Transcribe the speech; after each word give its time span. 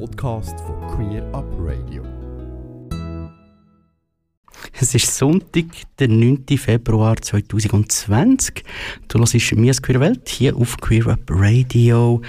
Podcast 0.00 0.58
von 0.60 0.80
Queer 0.88 1.22
Up 1.32 1.46
Radio. 1.58 2.02
Es 4.72 4.94
ist 4.94 5.16
Sonntag, 5.16 5.66
der 5.98 6.08
9. 6.08 6.44
Februar 6.58 7.16
2020. 7.16 8.64
Du 9.06 9.20
hörst 9.20 9.54
«Mias 9.54 9.80
Queer 9.80 10.00
Welt» 10.00 10.28
hier 10.28 10.56
auf 10.56 10.76
Queer 10.78 11.06
Up 11.08 11.20
Radio, 11.28 12.20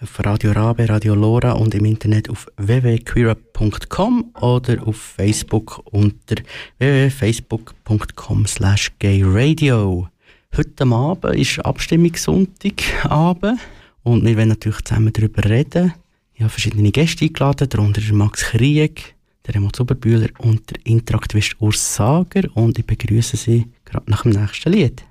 auf 0.00 0.24
Radio 0.24 0.52
Rabe, 0.52 0.88
Radio 0.88 1.14
Lora 1.14 1.52
und 1.52 1.74
im 1.74 1.84
Internet 1.84 2.30
auf 2.30 2.46
www.queerup.com 2.56 4.30
oder 4.40 4.86
auf 4.86 4.96
Facebook 4.96 5.82
unter 5.92 6.36
www.facebook.com 6.78 8.46
slash 8.46 8.92
gayradio. 8.98 10.08
Heute 10.56 10.86
Abend 10.86 11.36
ist 11.36 11.58
Abstimmungssonntagabend 11.58 13.60
und 14.04 14.24
wir 14.24 14.36
werden 14.38 14.48
natürlich 14.48 14.82
zusammen 14.84 15.12
darüber 15.12 15.44
reden. 15.44 15.92
Ich 16.40 16.42
habe 16.42 16.52
verschiedene 16.52 16.90
Gäste 16.90 17.26
eingeladen, 17.26 17.68
darunter 17.68 18.00
Max 18.14 18.40
Krieg, 18.40 19.14
der 19.46 19.56
Remo 19.56 19.70
Zuberbühler 19.72 20.30
und 20.38 20.70
der 20.70 20.86
Interaktivist 20.86 21.56
Urs 21.60 21.96
Sager 21.96 22.48
und 22.54 22.78
ich 22.78 22.86
begrüße 22.86 23.36
Sie 23.36 23.66
gerade 23.84 24.10
nach 24.10 24.22
dem 24.22 24.32
nächsten 24.32 24.72
Lied. 24.72 25.04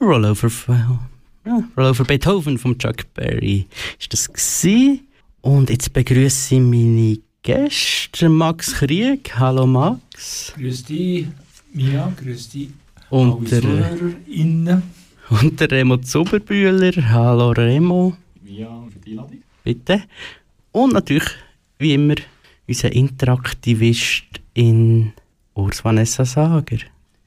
Rollover, 0.00 0.50
ja, 1.46 1.62
Rollover 1.76 2.04
Beethoven 2.04 2.58
von 2.58 2.76
Chuck 2.76 3.04
Berry 3.14 3.68
ist 4.00 4.12
das 4.12 4.26
gewesen. 4.26 5.06
Und 5.40 5.70
jetzt 5.70 5.92
begrüße 5.92 6.56
ich 6.56 6.60
meine 6.62 7.18
Gäste, 7.44 8.28
Max 8.28 8.74
Krieg. 8.74 9.32
Hallo 9.38 9.68
Max. 9.68 10.52
Grüß 10.56 10.82
dich, 10.82 11.28
Mia, 11.72 12.12
grüß 12.20 12.48
dich. 12.48 12.70
Und 13.08 13.48
der, 13.52 13.62
und 15.30 15.60
der 15.60 15.70
Remo 15.70 15.96
Zuberbühler. 15.96 16.92
Hallo 17.10 17.50
Remo. 17.50 18.16
Mia, 18.42 18.86
für 18.90 18.98
die 19.00 19.10
Einladung. 19.12 19.42
Bitte. 19.64 20.02
Und 20.72 20.92
natürlich, 20.92 21.28
wie 21.78 21.94
immer, 21.94 22.14
unser 22.68 22.92
Interaktivist 22.92 24.24
in 24.54 25.12
Urs 25.54 25.84
Vanessa 25.84 26.24
Sager. 26.24 26.78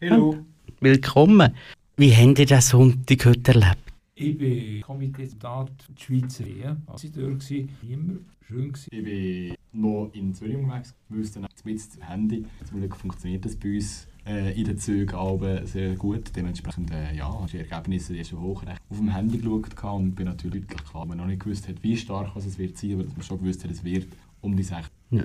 Hallo. 0.02 0.38
Willkommen. 0.80 1.53
Wie 1.97 2.16
habt 2.16 2.39
ihr 2.39 2.45
den 2.45 2.61
Sonntag 2.61 3.25
heute 3.25 3.53
erlebt? 3.53 3.78
Ich 4.16 4.38
bin 4.38 4.81
Komiteedat 4.81 5.72
der 5.89 6.02
Schweizer 6.02 6.45
Ehe. 6.45 6.78
Ich 6.95 7.16
war 7.16 7.23
dort, 7.23 7.52
immer 7.52 8.13
schön. 8.47 8.72
Gewesen. 8.72 8.89
Ich 8.91 9.03
bin 9.03 9.56
noch 9.73 10.09
in 10.13 10.34
Zürich 10.34 10.56
unterwegs, 10.56 10.94
müsste 11.09 11.39
mit 11.39 11.52
dem 11.66 12.02
Handy. 12.02 12.45
Zum 12.66 12.80
Glück 12.80 12.95
funktioniert 12.95 13.45
das 13.45 13.56
bei 13.56 13.75
uns 13.75 14.08
in 14.52 14.66
den 14.66 14.77
Zügen 14.77 15.16
alle 15.16 15.66
sehr 15.66 15.95
gut. 15.95 16.31
Dementsprechend 16.35 16.91
äh, 16.91 17.16
ja, 17.16 17.33
hast 17.41 17.53
die 17.53 17.58
Ergebnisse 17.59 18.13
die 18.13 18.23
schon 18.23 18.41
hochrecht 18.41 18.81
auf 18.89 18.97
dem 18.97 19.09
Handy 19.09 19.38
geschaut 19.38 19.83
und 19.83 20.16
bin 20.16 20.25
natürlich 20.25 20.67
klar, 20.67 21.05
man 21.05 21.17
noch 21.17 21.25
nicht 21.25 21.44
gewusst 21.44 21.67
hat, 21.67 21.75
wie 21.81 21.97
stark 21.97 22.35
es 22.35 22.57
wird 22.57 22.77
sein, 22.77 22.94
aber 22.94 23.03
dass 23.03 23.13
man 23.13 23.23
schon 23.23 23.39
gewusst 23.39 23.63
hat, 23.63 23.72
es 23.72 23.83
wird 23.83 24.07
um 24.41 24.55
die 24.55 24.63
60. 24.63 24.89
Ja. 25.11 25.23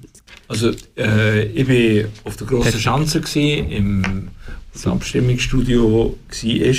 Also 0.48 0.72
äh, 0.96 1.44
ich 1.44 1.68
war 1.68 2.10
auf 2.24 2.36
der 2.36 2.46
grossen 2.46 2.80
Schanze, 2.80 3.20
gewesen, 3.20 3.70
im 3.70 4.28
das 4.72 4.86
Abstimmungsstudio 4.86 6.16
war. 6.18 6.74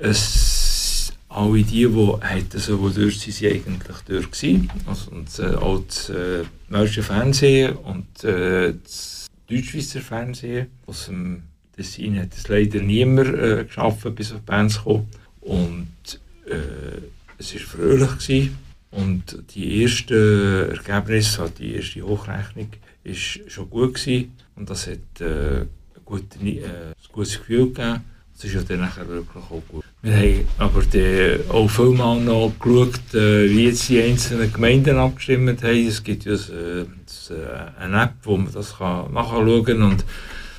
Es, 0.00 1.12
alle 1.28 1.62
die, 1.62 1.86
die 1.86 2.12
hätten 2.20 2.58
so 2.58 2.88
durch 2.88 3.18
sind, 3.20 3.34
sind 3.34 3.52
eigentlich 3.52 3.96
durch 4.06 4.30
gewesen. 4.30 4.70
Also, 4.86 5.10
und, 5.10 5.38
äh, 5.38 5.56
auch 5.56 5.82
das 5.86 6.10
äh, 6.10 7.02
Fernsehen 7.02 7.76
und 7.76 8.24
äh, 8.24 8.74
das 8.82 9.25
Deutschschweizer 9.48 10.00
Fernsehen. 10.00 10.68
Aus 10.86 11.06
dem 11.06 11.42
Tessin 11.74 12.18
hat 12.20 12.34
es 12.34 12.48
leider 12.48 12.80
niemand 12.80 13.34
äh, 13.34 13.64
geschafft, 13.64 14.14
bis 14.14 14.32
auf 14.32 14.40
Bands 14.40 14.74
zu 14.74 14.82
kommen. 14.82 15.08
Und 15.40 16.20
äh, 16.46 17.02
es 17.38 17.54
war 17.54 17.60
fröhlich. 17.60 18.18
Gewesen. 18.18 18.58
Und 18.90 19.38
die 19.54 19.82
ersten 19.82 20.70
Ergebnisse, 20.70 21.42
also 21.42 21.54
die 21.58 21.74
erste 21.74 22.02
Hochrechnung, 22.02 22.70
war 23.04 23.14
schon 23.14 23.70
gut. 23.70 23.94
Gewesen. 23.94 24.32
Und 24.56 24.70
das 24.70 24.86
hat 24.86 25.20
äh, 25.20 25.66
gute, 26.04 26.38
äh, 26.40 26.64
ein 26.64 26.94
gutes 27.12 27.38
Gefühl 27.38 27.66
gegeben. 27.66 28.04
Es 28.38 28.44
ist 28.44 28.54
ja 28.54 28.60
dann 28.60 28.80
nachher 28.80 29.08
wirklich 29.08 29.44
auch 29.44 29.62
gut. 29.66 29.82
Wir 30.02 30.14
haben 30.14 30.48
aber 30.58 30.82
die, 30.82 31.38
auch 31.48 31.68
vielmal 31.68 32.20
noch 32.20 32.52
geschaut, 32.60 33.14
äh, 33.14 33.48
wie 33.48 33.64
jetzt 33.64 33.88
die 33.88 34.02
einzelnen 34.02 34.52
Gemeinden 34.52 34.98
abgestimmt 34.98 35.62
haben. 35.62 35.88
Es 35.88 36.04
gibt 36.04 36.26
ja 36.26 36.32
das, 36.32 36.50
äh, 36.50 36.84
das, 37.06 37.30
äh, 37.30 37.80
eine 37.80 38.02
App, 38.02 38.12
wo 38.24 38.36
man 38.36 38.52
das 38.52 38.76
kann 38.76 39.10
nachschauen 39.14 39.64
kann. 39.64 39.82
Und 39.82 40.04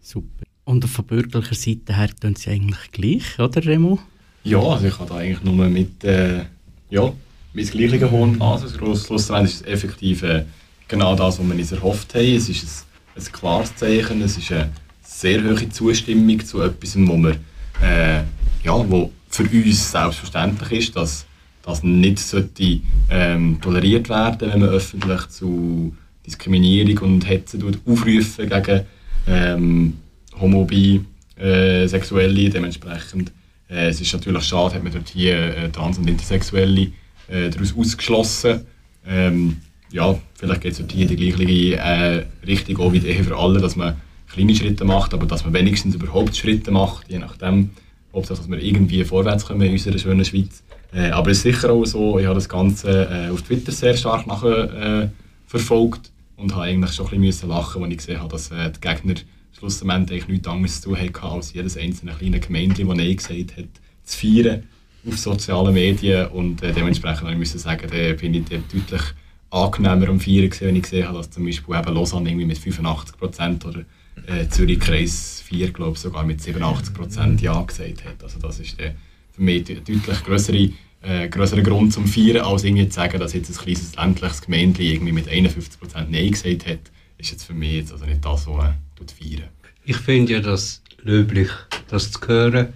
Super. 0.00 0.44
Und 0.64 0.84
von 0.84 1.04
bürgerlicher 1.04 1.54
Seite 1.54 1.96
her 1.96 2.10
tun 2.20 2.34
sie 2.34 2.50
eigentlich 2.50 2.90
gleich, 2.92 3.38
oder 3.38 3.64
Remo? 3.64 3.98
Ja, 4.44 4.60
also 4.60 4.86
ich 4.86 4.98
habe 4.98 5.08
da 5.08 5.16
eigentlich 5.16 5.42
nur 5.42 5.66
mit, 5.68 6.04
äh, 6.04 6.44
ja, 6.90 7.12
mit 7.52 7.64
das 7.64 7.72
Gleiche 7.72 8.10
hohen 8.10 8.40
Also 8.40 8.68
schlussendlich 8.68 9.54
ist 9.54 9.60
es 9.60 9.66
effektiv 9.66 10.22
äh, 10.22 10.44
genau 10.86 11.16
das, 11.16 11.38
was 11.38 11.46
wir 11.46 11.54
uns 11.54 11.72
erhofft 11.72 12.14
haben. 12.14 12.36
Es 12.36 12.48
ist 12.48 12.86
ein, 13.16 13.22
ein 13.22 13.32
klares 13.32 13.74
Zeichen, 13.74 14.22
es 14.22 14.38
ist 14.38 14.52
eine 14.52 14.72
sehr 15.02 15.42
hohe 15.42 15.68
Zustimmung 15.68 16.44
zu 16.44 16.62
etwas, 16.62 16.96
wo 16.96 17.16
wir, 17.16 17.36
äh, 17.82 18.22
ja, 18.64 18.90
wo 18.90 19.10
für 19.28 19.42
uns 19.42 19.90
selbstverständlich 19.90 20.80
ist, 20.80 20.96
dass 20.96 21.25
das 21.66 21.82
nicht 21.82 22.20
sollte, 22.20 22.80
ähm, 23.10 23.58
toleriert 23.60 24.08
werden, 24.08 24.52
wenn 24.52 24.60
man 24.60 24.68
öffentlich 24.68 25.28
zu 25.28 25.94
Diskriminierung 26.24 26.98
und 26.98 27.28
Hetze 27.28 27.58
aufrufen 27.84 28.48
gegen 28.48 28.82
ähm, 29.26 29.94
Homo, 30.40 30.64
Bi, 30.64 31.00
äh, 31.36 31.86
Sexuelle. 31.88 32.48
Dementsprechend 32.50 33.32
äh, 33.68 33.88
es 33.88 34.00
ist 34.00 34.12
natürlich 34.12 34.44
schade, 34.44 34.76
hat 34.76 34.84
man 34.84 34.92
dort 34.92 35.08
hier 35.08 35.56
äh, 35.56 35.68
Trans- 35.70 35.98
und 35.98 36.08
Intersexuelle 36.08 36.92
äh, 37.28 37.50
daraus 37.50 37.76
ausgeschlossen. 37.76 38.60
Ähm, 39.04 39.56
ja, 39.90 40.16
vielleicht 40.34 40.60
geht 40.60 40.72
es 40.72 40.78
dort 40.78 40.92
hier 40.92 41.06
die 41.06 41.16
gleiche 41.16 41.76
äh, 41.76 42.24
Richtung 42.46 42.78
auch 42.78 42.92
wie 42.92 43.00
die 43.00 43.08
Ehe 43.08 43.24
für 43.24 43.36
alle, 43.36 43.60
dass 43.60 43.74
man 43.74 43.96
kleine 44.32 44.54
Schritte 44.54 44.84
macht, 44.84 45.14
aber 45.14 45.26
dass 45.26 45.44
man 45.44 45.52
wenigstens 45.52 45.96
überhaupt 45.96 46.36
Schritte 46.36 46.70
macht, 46.70 47.08
je 47.08 47.18
nachdem, 47.18 47.70
ob 48.12 48.26
dass 48.26 48.48
wir 48.48 48.62
irgendwie 48.62 49.02
vorwärts 49.04 49.46
kommen 49.46 49.62
in 49.62 49.72
unserer 49.72 49.98
schönen 49.98 50.24
Schweiz. 50.24 50.62
Äh, 50.96 51.10
aber 51.10 51.30
es 51.30 51.38
ist 51.38 51.42
sicher 51.42 51.70
auch 51.70 51.84
so, 51.84 52.18
ich 52.18 52.24
habe 52.24 52.36
das 52.36 52.48
Ganze 52.48 53.06
äh, 53.10 53.28
auf 53.28 53.42
Twitter 53.42 53.70
sehr 53.70 53.94
stark 53.94 54.26
nachher 54.26 55.02
äh, 55.02 55.08
verfolgt 55.46 56.10
und 56.36 56.54
habe 56.54 56.64
eigentlich 56.64 56.92
schon 56.92 57.12
ein 57.12 57.20
bisschen 57.20 57.50
lachen, 57.50 57.82
als 57.82 57.92
ich 57.92 57.98
gesehen 57.98 58.20
habe, 58.20 58.30
dass 58.30 58.50
äh, 58.50 58.70
die 58.70 58.80
Gegner 58.80 59.14
schlussendlich 59.58 60.26
nichts 60.26 60.48
anderes 60.48 60.80
zu 60.80 60.88
tun 60.88 60.98
hatten, 60.98 61.26
als 61.26 61.52
jedes 61.52 61.76
einzelne 61.76 62.12
kleine 62.12 62.40
Gemeinde, 62.40 62.82
das 62.82 62.96
Nein 62.96 63.16
gesagt 63.16 63.56
hat, 63.58 63.68
zu 64.04 64.18
feiern 64.18 64.62
auf 65.06 65.18
sozialen 65.18 65.74
Medien 65.74 66.28
und 66.28 66.62
äh, 66.62 66.72
dementsprechend 66.72 67.42
ich 67.42 67.50
sagen, 67.50 67.88
da 67.90 68.12
bin 68.14 68.32
ich 68.32 68.44
deutlich 68.44 69.02
angenehmer 69.50 70.08
am 70.08 70.18
Feiern 70.18 70.48
gewesen, 70.48 70.66
wenn 70.66 70.76
ich 70.76 70.82
gesehen 70.82 71.08
habe, 71.08 71.18
dass 71.18 71.30
zum 71.30 71.44
Beispiel 71.44 71.76
eben 71.76 71.94
Lausanne 71.94 72.30
irgendwie 72.30 72.46
mit 72.46 72.58
85 72.58 73.18
Prozent 73.18 73.66
oder 73.66 73.80
äh, 74.26 74.48
Zürich 74.48 74.80
Kreis 74.80 75.42
4, 75.44 75.72
glaube 75.72 75.98
sogar 75.98 76.24
mit 76.24 76.40
87 76.40 76.94
Prozent 76.94 77.42
Ja 77.42 77.60
gesagt 77.60 78.04
hat. 78.06 78.22
Also 78.22 78.38
das 78.40 78.60
ist 78.60 78.80
äh, 78.80 78.92
für 79.32 79.42
mich 79.42 79.64
deutlich 79.64 80.24
größere 80.24 80.70
äh, 81.06 81.28
größeren 81.28 81.62
Grund 81.62 81.92
zum 81.92 82.06
Feiern, 82.06 82.44
als 82.44 82.64
irgendwie 82.64 82.88
zu 82.88 82.96
sagen, 82.96 83.18
dass 83.18 83.32
jetzt 83.32 83.50
ein 83.50 83.56
kleines 83.56 83.94
ländliches 83.94 84.42
Gemeinde 84.42 84.82
irgendwie 84.82 85.12
mit 85.12 85.28
51% 85.28 86.06
Nein 86.10 86.30
gesagt 86.30 86.66
hat, 86.66 86.78
ist 87.18 87.30
jetzt 87.30 87.44
für 87.44 87.54
mich 87.54 87.74
jetzt 87.74 87.92
also 87.92 88.04
nicht 88.04 88.24
das, 88.24 88.46
was 88.46 88.64
äh, 88.64 89.24
feiern. 89.24 89.48
Ich 89.84 89.96
finde 89.96 90.32
ja 90.32 90.40
das 90.40 90.82
löblich, 91.02 91.48
das 91.88 92.10
zu 92.10 92.20
hören 92.26 92.68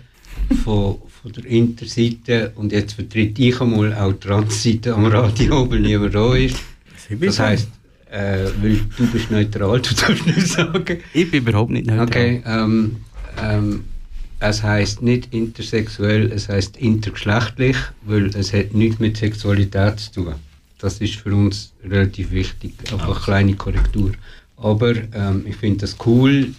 von, 0.64 0.98
von 1.08 1.32
der 1.32 1.44
Interseite 1.46 2.52
und 2.54 2.72
jetzt 2.72 2.94
vertritt 2.94 3.38
ich 3.38 3.60
einmal 3.60 3.92
auch 3.94 4.12
die 4.12 4.28
Transseite 4.28 4.94
am 4.94 5.06
Radio, 5.06 5.68
weil 5.70 5.80
niemand 5.80 6.14
da 6.14 6.34
ist. 6.34 6.56
Das 7.20 7.38
heisst, 7.40 7.68
äh, 8.10 8.44
weil 8.62 8.80
du 8.96 9.06
bist 9.08 9.30
neutral, 9.30 9.80
du 9.80 9.94
darfst 9.94 10.26
nicht 10.26 10.46
sagen. 10.46 10.98
Ich 11.12 11.30
bin 11.30 11.42
überhaupt 11.42 11.70
nicht 11.70 11.86
neutral. 11.86 12.06
Okay, 12.06 12.42
ähm, 12.46 12.96
ähm, 13.42 13.84
es 14.40 14.62
heißt 14.62 15.02
nicht 15.02 15.32
intersexuell, 15.32 16.32
es 16.32 16.48
heißt 16.48 16.78
intergeschlechtlich, 16.78 17.76
weil 18.02 18.26
es 18.34 18.52
hat 18.52 18.72
nichts 18.74 18.98
mit 18.98 19.18
Sexualität 19.18 20.00
zu 20.00 20.12
tun. 20.12 20.34
Das 20.78 20.98
ist 20.98 21.16
für 21.16 21.34
uns 21.34 21.72
relativ 21.84 22.30
wichtig, 22.30 22.72
einfach 22.90 23.08
eine 23.08 23.24
kleine 23.24 23.54
Korrektur. 23.54 24.12
Aber 24.56 24.94
ähm, 25.12 25.44
ich 25.46 25.56
finde 25.56 25.80
das 25.80 25.96
cool, 26.06 26.54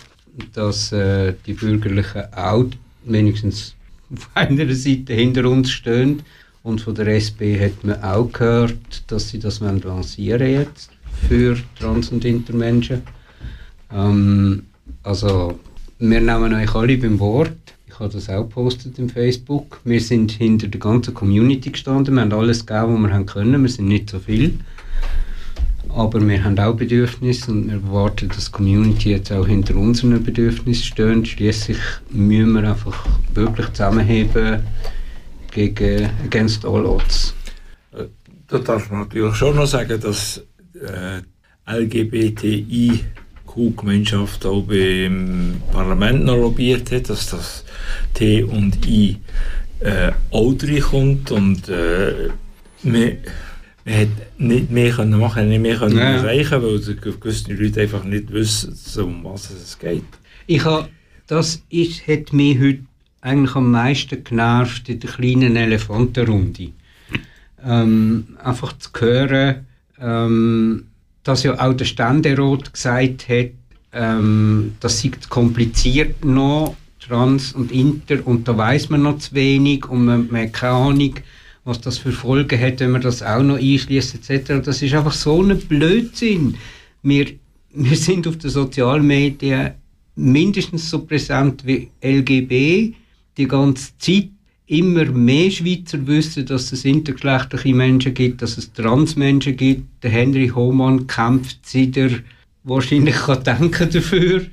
dass 0.53 0.91
äh, 0.91 1.33
die 1.45 1.53
Bürgerlichen 1.53 2.31
auch 2.33 2.65
wenigstens 3.03 3.75
auf 4.13 4.29
einer 4.35 4.73
Seite 4.73 5.13
hinter 5.13 5.49
uns 5.49 5.71
stehen. 5.71 6.21
Und 6.63 6.81
von 6.81 6.93
der 6.93 7.07
SP 7.17 7.57
hat 7.57 7.83
man 7.83 8.03
auch 8.03 8.31
gehört, 8.31 9.03
dass 9.07 9.29
sie 9.29 9.39
das 9.39 9.59
lancieren 9.59 10.47
jetzt 10.47 10.91
für 11.27 11.57
Trans- 11.79 12.09
und 12.09 12.23
Intermenschen. 12.23 13.01
Ähm, 13.91 14.67
also, 15.01 15.59
wir 15.97 16.21
nehmen 16.21 16.53
euch 16.53 16.75
alle 16.75 16.97
beim 16.97 17.19
Wort. 17.19 17.60
Habe 18.01 18.13
das 18.13 18.29
auch 18.29 18.41
gepostet 18.41 18.97
im 18.97 19.09
Facebook. 19.09 19.79
Wir 19.83 20.01
sind 20.01 20.31
hinter 20.31 20.67
der 20.67 20.79
ganzen 20.79 21.13
Community 21.13 21.69
gestanden. 21.69 22.15
Wir 22.15 22.21
haben 22.21 22.33
alles 22.33 22.65
gegeben, 22.65 22.95
was 22.95 23.01
wir 23.09 23.13
haben 23.13 23.25
können. 23.27 23.61
Wir 23.61 23.69
sind 23.69 23.89
nicht 23.89 24.09
so 24.09 24.17
viel. 24.17 24.57
Aber 25.87 26.19
wir 26.19 26.43
haben 26.43 26.57
auch 26.57 26.73
Bedürfnisse 26.73 27.51
und 27.51 27.67
wir 27.67 27.75
erwarten, 27.75 28.29
dass 28.29 28.45
die 28.45 28.51
Community 28.53 29.11
jetzt 29.11 29.31
auch 29.31 29.45
hinter 29.45 29.75
unseren 29.75 30.23
Bedürfnissen 30.23 30.83
steht. 30.83 31.27
Schließlich 31.27 31.77
müssen 32.09 32.53
wir 32.53 32.71
einfach 32.71 33.05
wirklich 33.35 33.67
zusammenheben 33.67 34.63
gegen 35.51 36.09
Against 36.25 36.65
All 36.65 36.87
Odds. 36.87 37.35
Äh, 37.91 38.05
da 38.47 38.57
darf 38.57 38.89
man 38.89 39.01
natürlich 39.01 39.35
schon 39.35 39.55
noch 39.55 39.67
sagen, 39.67 40.01
dass 40.01 40.43
äh, 40.73 41.21
LGBTIQ-Gemeinschaft 43.51 44.45
auch 44.45 44.63
beim 44.63 45.61
Parlament 45.71 46.25
noch 46.25 46.37
lobbyiert 46.37 46.91
hat, 46.91 47.09
dass 47.09 47.29
das 47.29 47.63
T 48.13 48.43
und 48.43 48.85
I 48.87 49.17
äh, 49.79 50.11
auch 50.31 50.53
reinkommt 50.61 51.31
und 51.31 51.69
äh, 51.69 52.29
wir, 52.83 53.17
wir 53.83 53.93
hätten 53.93 54.21
nicht 54.37 54.71
mehr 54.71 54.91
können 54.91 55.19
machen, 55.19 55.49
nicht 55.49 55.61
mehr 55.61 55.77
können 55.77 55.97
ja. 55.97 56.17
erreichen, 56.17 56.61
weil 56.61 56.79
gewisse 56.79 57.53
Leute 57.53 57.81
einfach 57.81 58.03
nicht 58.03 58.31
wissen, 58.31 58.77
um 59.03 59.23
was 59.23 59.49
es 59.49 59.77
geht. 59.77 60.03
Ich 60.47 60.63
habe, 60.65 60.89
das 61.27 61.63
ist, 61.69 62.07
hat 62.07 62.33
mich 62.33 62.59
heute 62.59 62.79
eigentlich 63.21 63.55
am 63.55 63.71
meisten 63.71 64.23
genervt 64.23 64.89
in 64.89 64.99
der 64.99 65.09
kleinen 65.09 65.55
Elefantenrunde. 65.55 66.69
Ähm, 67.63 68.37
einfach 68.43 68.75
zu 68.77 68.89
hören, 68.99 69.67
ähm, 69.99 70.85
dass 71.23 71.43
ja 71.43 71.59
auch 71.59 71.73
der 71.73 71.85
Ständerat 71.85 72.73
gesagt 72.73 73.29
hat, 73.29 73.51
ähm, 73.93 74.75
das 74.79 75.01
sei 75.01 75.11
kompliziert 75.29 76.23
noch, 76.23 76.75
Trans 76.99 77.53
und 77.53 77.71
Inter, 77.71 78.25
und 78.25 78.47
da 78.47 78.57
weiß 78.57 78.89
man 78.89 79.03
noch 79.03 79.17
zu 79.17 79.33
wenig 79.33 79.89
und 79.89 80.05
man, 80.05 80.27
man 80.31 80.43
hat 80.43 80.53
keine 80.53 80.73
Ahnung, 80.73 81.15
was 81.63 81.81
das 81.81 81.97
für 81.97 82.11
Folgen 82.11 82.59
hat, 82.59 82.79
wenn 82.79 82.91
man 82.91 83.01
das 83.01 83.21
auch 83.21 83.43
noch 83.43 83.57
einschließt 83.57 84.15
etc. 84.15 84.63
Das 84.63 84.81
ist 84.81 84.93
einfach 84.93 85.11
so 85.11 85.41
ein 85.41 85.59
Blödsinn. 85.59 86.57
Wir, 87.03 87.27
wir 87.73 87.97
sind 87.97 88.27
auf 88.27 88.37
den 88.37 88.49
Sozialmedien 88.49 89.71
mindestens 90.15 90.89
so 90.89 91.05
präsent 91.05 91.65
wie 91.65 91.89
LGB 92.03 92.93
die 93.37 93.47
ganze 93.47 93.97
Zeit 93.97 94.29
immer 94.71 95.03
mehr 95.05 95.51
Schweizer 95.51 96.07
wissen, 96.07 96.45
dass 96.45 96.71
es 96.71 96.85
intergeschlechtliche 96.85 97.75
Menschen 97.75 98.13
gibt, 98.13 98.41
dass 98.41 98.57
es 98.57 98.71
Transmenschen 98.71 99.57
gibt. 99.57 100.01
Der 100.01 100.11
Henry 100.11 100.47
Hohmann 100.47 101.07
kämpft 101.07 101.59
er 101.73 102.09
wahrscheinlich 102.63 103.15
kann 103.15 103.43
denken 103.43 103.89
dafür. 103.91 104.45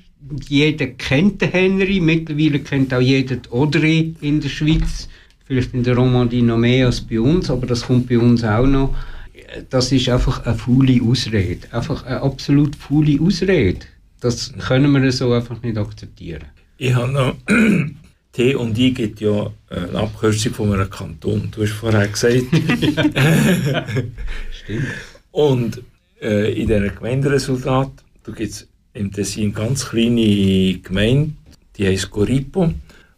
Jeder 0.48 0.88
kennt 0.88 1.40
den 1.40 1.50
Henry, 1.52 2.00
mittlerweile 2.00 2.58
kennt 2.58 2.92
auch 2.92 3.00
jeder 3.00 3.36
die 3.36 3.50
Audrey 3.50 4.14
in 4.20 4.40
der 4.40 4.48
Schweiz. 4.48 5.08
Vielleicht 5.46 5.72
in 5.72 5.84
der 5.84 5.94
Romandie 5.94 6.42
noch 6.42 6.58
mehr 6.58 6.86
als 6.86 7.00
bei 7.00 7.20
uns, 7.20 7.48
aber 7.48 7.66
das 7.66 7.82
kommt 7.82 8.08
bei 8.08 8.18
uns 8.18 8.42
auch 8.42 8.66
noch. 8.66 8.94
Das 9.70 9.92
ist 9.92 10.08
einfach 10.08 10.44
eine 10.44 10.58
faule 10.58 11.00
Ausrede. 11.00 11.72
Einfach 11.72 12.04
eine 12.04 12.20
absolut 12.22 12.74
faule 12.74 13.20
Ausrede. 13.20 13.86
Das 14.20 14.52
können 14.66 14.90
wir 14.92 15.12
so 15.12 15.32
einfach 15.32 15.62
nicht 15.62 15.78
akzeptieren. 15.78 16.42
Ich 16.76 16.92
habe 16.92 17.12
noch 17.12 17.36
T 18.32 18.54
und 18.54 18.78
I 18.78 18.92
gibt 18.92 19.20
ja 19.20 19.50
eine 19.70 19.98
Abkürzung 19.98 20.52
von 20.54 20.72
einem 20.72 20.90
Kanton. 20.90 21.50
Du 21.50 21.62
hast 21.62 21.72
vorher 21.72 22.08
gesagt. 22.08 22.42
Stimmt. 24.50 24.86
Und 25.30 25.82
äh, 26.20 26.52
in 26.60 26.66
diesem 26.66 26.94
Gemeinderesultat, 26.94 27.90
da 28.24 28.32
gibt 28.32 28.50
es 28.50 28.68
im 28.92 29.12
Tessin 29.12 29.52
ganz 29.52 29.88
kleine 29.88 30.78
Gemeinde, 30.78 31.32
die 31.76 31.86
heißt 31.86 32.10
Goripo. 32.10 32.72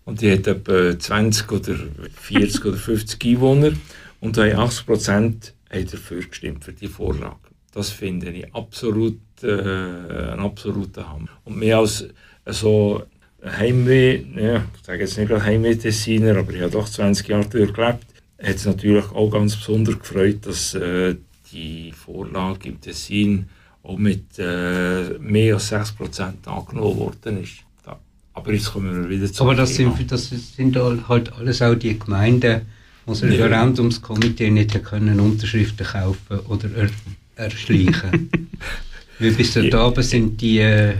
Und 0.05 0.21
die 0.21 0.33
hat 0.33 0.47
etwa 0.47 0.99
20 0.99 1.53
oder 1.53 1.75
40 2.15 2.65
oder 2.65 2.77
50 2.77 3.25
Einwohner. 3.25 3.73
Und 4.21 4.37
da 4.37 4.43
haben 4.43 4.59
80 4.59 4.87
Prozent 4.87 5.55
dafür 5.71 6.23
gestimmt, 6.25 6.65
für 6.65 6.73
die 6.73 6.89
Vorlage. 6.89 7.37
Das 7.73 7.91
finde 7.91 8.31
ich 8.31 8.53
absolut, 8.55 9.19
äh, 9.43 10.33
ein 10.33 10.41
absoluter 10.41 11.09
Hammer. 11.09 11.29
Und 11.45 11.59
mehr 11.59 11.79
als 11.79 12.09
so 12.47 13.05
Heimweh, 13.45 14.23
ja, 14.37 14.65
ich 14.77 14.87
sage 14.87 15.01
jetzt 15.01 15.17
nicht 15.17 15.29
gerade 15.29 15.45
Heimweh-Tessiner, 15.45 16.37
aber 16.37 16.53
ich 16.53 16.61
habe 16.61 16.71
doch 16.71 16.89
20 16.89 17.29
Jahre 17.29 17.47
dort 17.49 17.75
gelebt, 17.75 18.07
hat 18.43 18.57
es 18.57 18.67
natürlich 18.67 19.05
auch 19.13 19.31
ganz 19.31 19.57
besonders 19.57 19.99
gefreut, 19.99 20.47
dass 20.47 20.75
äh, 20.75 21.17
die 21.53 21.93
Vorlage 21.93 22.69
im 22.69 22.81
Tessin 22.81 23.49
auch 23.83 23.97
mit 23.97 24.39
äh, 24.39 25.19
mehr 25.19 25.55
als 25.55 25.73
6% 25.73 26.47
angenommen 26.47 26.97
worden 26.99 27.43
ist. 27.43 27.65
Da. 27.85 27.99
Aber 28.35 28.53
jetzt 28.53 28.73
kommen 28.73 29.03
wir 29.03 29.09
wieder 29.11 29.33
zu. 29.33 29.43
Aber 29.43 29.55
das 29.55 29.75
sind, 29.75 30.11
das 30.11 30.29
sind 30.29 30.77
halt 31.09 31.33
alles 31.33 31.63
auch 31.63 31.75
die 31.75 31.99
Gemeinden, 31.99 32.63
die 33.07 33.11
das 33.11 33.23
Referendumskomitee 33.23 34.51
nicht 34.51 34.85
können 34.85 35.19
Unterschriften 35.19 35.87
kaufen 35.87 36.41
oder 36.49 36.69
er, 36.77 36.91
erschleichen. 37.37 38.31
Weil 39.19 39.33
bis 39.33 39.55
dort 39.55 39.67
ja. 39.67 39.87
oben 39.87 40.03
sind 40.03 40.41
die... 40.41 40.59
Äh, 40.59 40.95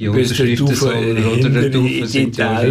die 0.00 0.08
Unterschriften 0.08 0.74
sollen 0.74 1.24
oder 1.24 1.50
der 1.50 1.70
Taufe 1.70 2.06
sind 2.06 2.36
ja 2.36 2.62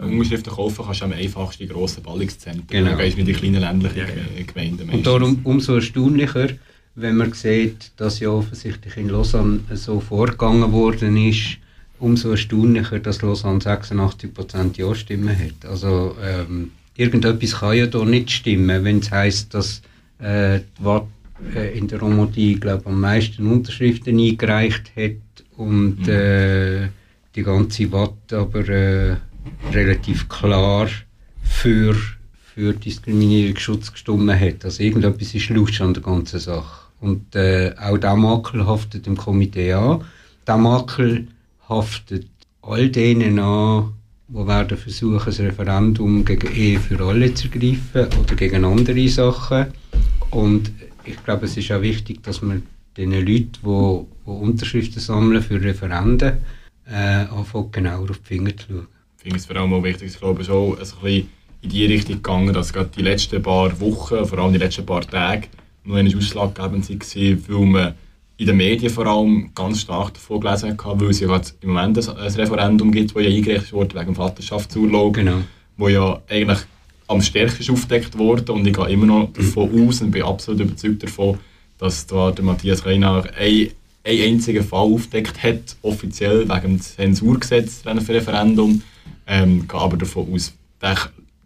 Unterschriften 0.00 0.52
kaufen 0.52 0.84
kannst 0.84 1.00
du 1.00 1.04
am 1.04 1.12
einfachsten 1.12 1.64
in 1.64 1.68
grossen 1.68 2.02
Ballungszentren. 2.02 2.66
Genau. 2.68 2.90
Dann 2.90 2.98
gehst 2.98 3.16
du 3.16 3.20
in 3.20 3.26
die 3.26 3.32
kleinen 3.32 3.60
ländlichen 3.60 3.98
ja. 3.98 4.44
Gemeinden. 4.44 4.88
Und 4.88 5.06
darum 5.06 5.40
umso 5.44 5.74
erstaunlicher, 5.74 6.48
wenn 6.94 7.16
man 7.16 7.32
sieht, 7.32 7.92
dass 7.96 8.20
ja 8.20 8.30
offensichtlich 8.30 8.96
in 8.96 9.08
Lausanne 9.08 9.60
so 9.74 10.00
vorgegangen 10.00 10.72
worden 10.72 11.16
ist, 11.16 11.58
umso 11.98 12.30
erstaunlicher, 12.30 12.98
dass 12.98 13.20
Lausanne 13.20 13.58
86% 13.58 14.78
Ja-Stimmen 14.78 15.38
hat. 15.38 15.68
Also 15.68 16.16
ähm, 16.22 16.72
irgendetwas 16.96 17.60
kann 17.60 17.76
ja 17.76 17.86
da 17.86 18.04
nicht 18.04 18.30
stimmen, 18.30 18.84
wenn 18.84 19.00
es 19.00 19.10
heisst, 19.10 19.52
dass 19.52 19.82
äh, 20.18 20.60
die 20.60 20.84
Watt 20.84 21.06
äh, 21.54 21.76
in 21.76 21.88
der 21.88 22.00
Romandie 22.00 22.54
glaube 22.54 22.86
am 22.86 23.00
meisten 23.00 23.46
Unterschriften 23.46 24.18
eingereicht 24.18 24.92
hat 24.96 25.12
und 25.60 26.06
mhm. 26.06 26.08
äh, 26.08 26.88
die 27.34 27.42
ganze 27.42 27.92
Watt 27.92 28.32
aber 28.32 28.66
äh, 28.68 29.16
relativ 29.72 30.26
klar 30.28 30.88
für, 31.42 31.94
für 32.54 32.72
Diskriminierungsschutz 32.72 33.92
gestimmt 33.92 34.32
hat. 34.32 34.64
Also 34.64 34.82
irgendetwas 34.82 35.34
ist 35.34 35.50
Lust 35.50 35.80
an 35.82 35.92
der 35.92 36.02
ganzen 36.02 36.40
Sache. 36.40 36.88
Und 37.00 37.34
äh, 37.36 37.74
auch 37.78 37.98
der 37.98 38.16
Makel 38.16 38.66
haftet 38.66 39.04
dem 39.04 39.18
Komitee 39.18 39.74
an. 39.74 40.02
Der 40.46 40.56
Makel 40.56 41.28
haftet 41.68 42.26
all 42.62 42.88
denen 42.88 43.38
an, 43.38 43.92
die 44.28 44.46
werden 44.46 44.78
versuchen, 44.78 45.26
das 45.26 45.40
Referendum 45.40 46.24
gegen 46.24 46.54
Ehe 46.54 46.80
für 46.80 47.00
alle 47.04 47.34
zu 47.34 47.48
ergreifen 47.48 48.18
oder 48.18 48.34
gegen 48.34 48.64
andere 48.64 49.08
Sachen. 49.08 49.66
Und 50.30 50.72
ich 51.04 51.22
glaube, 51.22 51.46
es 51.46 51.56
ist 51.56 51.70
auch 51.70 51.82
wichtig, 51.82 52.22
dass 52.22 52.40
man 52.40 52.62
den 53.00 53.26
Leuten, 53.26 53.52
die, 53.62 54.06
die 54.26 54.30
Unterschriften 54.30 55.00
sammeln 55.00 55.42
für 55.42 55.60
Referenden, 55.60 56.38
äh, 56.88 57.24
anfangen 57.24 57.72
genauer 57.72 58.10
auf 58.10 58.18
die 58.18 58.34
Finger 58.34 58.56
zu 58.56 58.66
schauen. 58.68 58.86
Ich 59.16 59.22
finde 59.22 59.38
es 59.38 59.46
vor 59.46 59.56
allem 59.56 59.72
auch 59.72 59.82
wichtig, 59.82 60.12
ich 60.12 60.18
glaube, 60.18 60.42
es 60.42 60.50
auch 60.50 60.72
ein 60.72 60.78
bisschen 60.78 61.28
in 61.62 61.68
die 61.68 61.86
Richtung 61.86 62.16
gegangen, 62.16 62.54
dass 62.54 62.72
gerade 62.72 62.90
die 62.96 63.02
letzten 63.02 63.42
paar 63.42 63.78
Wochen, 63.80 64.24
vor 64.24 64.38
allem 64.38 64.52
die 64.52 64.58
letzten 64.58 64.86
paar 64.86 65.02
Tage, 65.02 65.48
noch 65.84 65.96
einen 65.96 66.16
ausschlaggebend 66.16 66.88
waren, 66.88 67.48
weil 67.48 67.66
man 67.66 67.94
in 68.38 68.46
den 68.46 68.56
Medien 68.56 68.90
vor 68.90 69.06
allem 69.06 69.50
ganz 69.54 69.82
stark 69.82 70.14
davon 70.14 70.40
gelesen 70.40 70.70
hat, 70.70 71.00
weil 71.00 71.10
es 71.10 71.20
ja 71.20 71.40
im 71.60 71.68
Moment 71.68 71.98
ein, 71.98 72.16
Referendum 72.16 72.90
gibt, 72.90 73.14
das 73.14 73.22
ja 73.22 73.30
eingereicht 73.30 73.72
wurde 73.72 74.00
wegen 74.00 74.14
Vaterschaftsurlaub, 74.14 75.12
genau. 75.12 75.42
wo 75.76 75.88
ja 75.88 76.22
eigentlich 76.28 76.60
am 77.06 77.20
stärksten 77.20 77.74
aufgedeckt 77.74 78.16
wurde 78.16 78.52
und 78.52 78.66
ich 78.66 78.72
gehe 78.72 78.88
immer 78.88 79.06
noch 79.06 79.32
davon 79.32 79.88
aus 79.88 80.00
und 80.00 80.12
bin 80.12 80.22
absolut 80.22 80.60
überzeugt 80.60 81.02
davon, 81.02 81.38
dass 81.80 82.06
da 82.06 82.30
der 82.30 82.44
Matthias 82.44 82.84
Reiner 82.84 83.24
einen, 83.36 83.70
einen 84.04 84.22
einzigen 84.22 84.62
Fall 84.62 84.80
aufdeckt 84.80 85.42
hat, 85.42 85.76
offiziell 85.82 86.48
wegen 86.48 86.60
dem 86.60 86.80
Zensurgesetz 86.80 87.82
für 87.82 87.90
ein 87.90 87.98
Referendum. 87.98 88.82
Ähm, 89.26 89.66
gehe 89.66 89.80
aber 89.80 89.96
davon 89.96 90.32
aus, 90.32 90.52
der, 90.82 90.96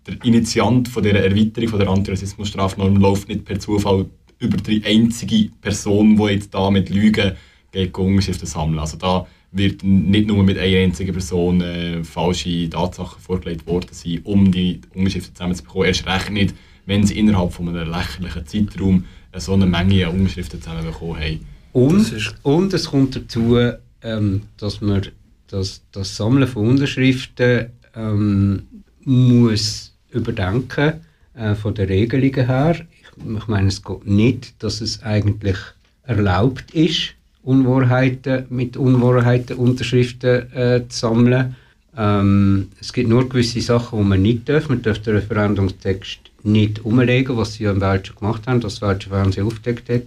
der 0.06 0.24
Initiant 0.24 0.88
von 0.88 1.02
dieser 1.02 1.20
Erweiterung 1.24 1.68
von 1.68 1.78
der 1.78 1.88
Antirassismusstrafnorm 1.88 2.96
läuft 2.96 3.28
nicht 3.28 3.44
per 3.44 3.60
Zufall 3.60 4.06
über 4.40 4.56
die 4.56 4.84
einzige 4.84 5.50
Person, 5.60 6.16
die 6.16 6.24
jetzt 6.24 6.52
da 6.52 6.68
mit 6.70 6.90
Lügen 6.90 7.32
gegen 7.70 7.92
Unterschriften 7.94 8.48
sammeln. 8.48 8.80
Also 8.80 8.96
da 8.96 9.26
wird 9.52 9.84
nicht 9.84 10.26
nur 10.26 10.42
mit 10.42 10.58
einer 10.58 10.78
einzigen 10.78 11.12
Person 11.12 11.60
äh, 11.60 12.02
falsche 12.02 12.68
Tatsachen 12.68 13.20
vorgelegt 13.20 13.66
worden 13.68 13.90
sein, 13.92 14.20
um 14.24 14.50
die 14.50 14.80
Unterschriften 14.94 15.34
zusammenzubekommen. 15.34 15.86
Erst 15.86 16.06
recht 16.06 16.30
nicht, 16.30 16.54
wenn 16.86 17.06
sie 17.06 17.18
innerhalb 17.18 17.52
von 17.52 17.68
einem 17.68 17.88
lächerlichen 17.88 18.46
Zeitraum 18.46 19.04
so 19.40 19.54
eine 19.54 19.66
Menge 19.66 20.06
an 20.06 20.14
Unterschriften 20.14 20.60
zusammenbekommen 20.60 21.16
haben. 21.16 21.46
Und, 21.72 22.36
und 22.42 22.72
es 22.72 22.86
kommt 22.86 23.16
dazu, 23.16 23.58
ähm, 24.02 24.42
dass 24.58 24.80
man 24.80 25.02
das, 25.48 25.82
das 25.92 26.16
Sammeln 26.16 26.46
von 26.46 26.68
Unterschriften 26.68 27.70
ähm, 27.94 28.62
muss 29.00 29.92
überdenken 30.10 30.94
äh, 31.34 31.54
von 31.54 31.74
der 31.74 31.88
Regelungen 31.88 32.46
her. 32.46 32.76
Ich, 32.76 33.36
ich 33.36 33.48
meine, 33.48 33.68
es 33.68 33.82
geht 33.82 34.06
nicht, 34.06 34.62
dass 34.62 34.80
es 34.80 35.02
eigentlich 35.02 35.56
erlaubt 36.04 36.72
ist, 36.72 37.14
Unwahrheiten 37.42 38.46
mit 38.50 38.76
Unwahrheiten 38.76 39.56
Unterschriften 39.56 40.52
äh, 40.52 40.82
zu 40.88 40.98
sammeln. 40.98 41.56
Ähm, 41.96 42.68
es 42.80 42.92
gibt 42.92 43.08
nur 43.08 43.28
gewisse 43.28 43.60
Sachen, 43.60 43.98
die 43.98 44.04
man 44.04 44.22
nicht 44.22 44.48
darf. 44.48 44.68
Man 44.68 44.82
darf 44.82 44.98
den 45.00 45.16
Referendumstext 45.16 46.20
nicht 46.44 46.84
umlegen, 46.84 47.36
was 47.36 47.54
sie 47.54 47.64
ja 47.64 47.72
im 47.72 47.80
Welt 47.80 48.06
schon 48.06 48.16
gemacht 48.16 48.46
haben, 48.46 48.60
das 48.60 48.80
Welche 48.80 49.08
Fernsehen 49.08 49.46
aufgedeckt 49.46 49.88
hat. 49.88 50.02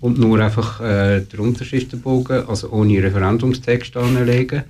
Und 0.00 0.18
nur 0.18 0.38
einfach 0.40 0.80
äh, 0.80 1.20
den 1.20 1.40
Unterschriftenbogen, 1.40 2.46
also 2.48 2.70
ohne 2.70 3.02
Referendumstext 3.02 3.96
anlegen. 3.96 4.62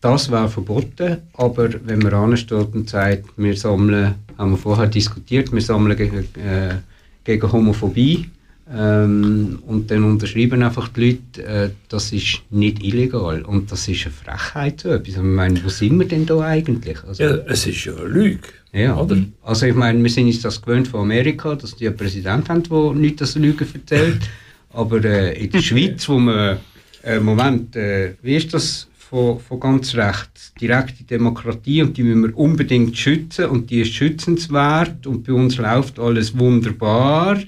Das 0.00 0.30
wäre 0.30 0.48
verboten, 0.48 1.18
aber 1.34 1.68
wenn 1.84 1.98
man 1.98 2.14
ansteht 2.14 2.72
und 2.72 2.88
sagt, 2.88 3.26
wir 3.36 3.56
sammeln, 3.56 4.14
haben 4.38 4.52
wir 4.52 4.56
vorher 4.56 4.86
diskutiert, 4.86 5.52
wir 5.52 5.60
sammeln 5.60 5.96
gegen, 5.96 6.18
äh, 6.40 6.76
gegen 7.24 7.52
Homophobie, 7.52 8.30
ähm, 8.72 9.58
und 9.66 9.90
dann 9.90 10.04
unterschreiben 10.04 10.62
einfach 10.62 10.88
die 10.88 11.10
Leute, 11.34 11.44
äh, 11.44 11.70
das 11.88 12.12
ist 12.12 12.42
nicht 12.50 12.82
illegal. 12.84 13.42
Und 13.42 13.72
das 13.72 13.88
ist 13.88 14.06
eine 14.06 14.14
Frechheit. 14.14 14.80
So 14.80 14.90
etwas. 14.90 15.16
Ich 15.16 15.22
meine, 15.22 15.64
wo 15.64 15.68
sind 15.68 15.98
wir 15.98 16.06
denn 16.06 16.24
da 16.24 16.40
eigentlich? 16.40 17.02
Also, 17.04 17.22
ja, 17.22 17.30
es 17.48 17.66
ist 17.66 17.84
ja 17.84 17.96
eine 17.96 18.06
Lüge. 18.06 18.48
Ja, 18.72 18.96
oder? 18.96 19.16
Also 19.42 19.66
ich 19.66 19.74
meine, 19.74 20.02
wir 20.02 20.10
sind 20.10 20.26
uns 20.26 20.42
das 20.42 20.62
gewöhnt 20.62 20.88
von 20.88 21.00
Amerika, 21.00 21.56
dass 21.56 21.74
die 21.74 21.88
einen 21.88 21.96
Präsident 21.96 22.48
haben, 22.48 22.62
der 22.62 22.92
nicht 22.92 23.20
das 23.20 23.34
Lügen 23.34 23.66
erzählt. 23.72 24.20
Aber 24.72 25.04
äh, 25.04 25.42
in 25.42 25.50
der 25.50 25.62
Schweiz, 25.62 26.08
wo 26.08 26.18
man, 26.18 26.58
äh, 27.02 27.18
Moment, 27.18 27.74
äh, 27.74 28.14
wie 28.22 28.36
ist 28.36 28.54
das 28.54 28.88
von, 28.96 29.40
von 29.40 29.58
ganz 29.58 29.96
rechts? 29.96 30.54
Direkte 30.60 31.02
Demokratie 31.02 31.82
und 31.82 31.96
die 31.96 32.04
müssen 32.04 32.22
wir 32.22 32.38
unbedingt 32.38 32.96
schützen 32.96 33.46
und 33.46 33.70
die 33.70 33.80
ist 33.80 33.92
schützenswert 33.92 35.06
und 35.08 35.26
bei 35.26 35.32
uns 35.32 35.56
läuft 35.56 35.98
alles 35.98 36.38
wunderbar 36.38 37.38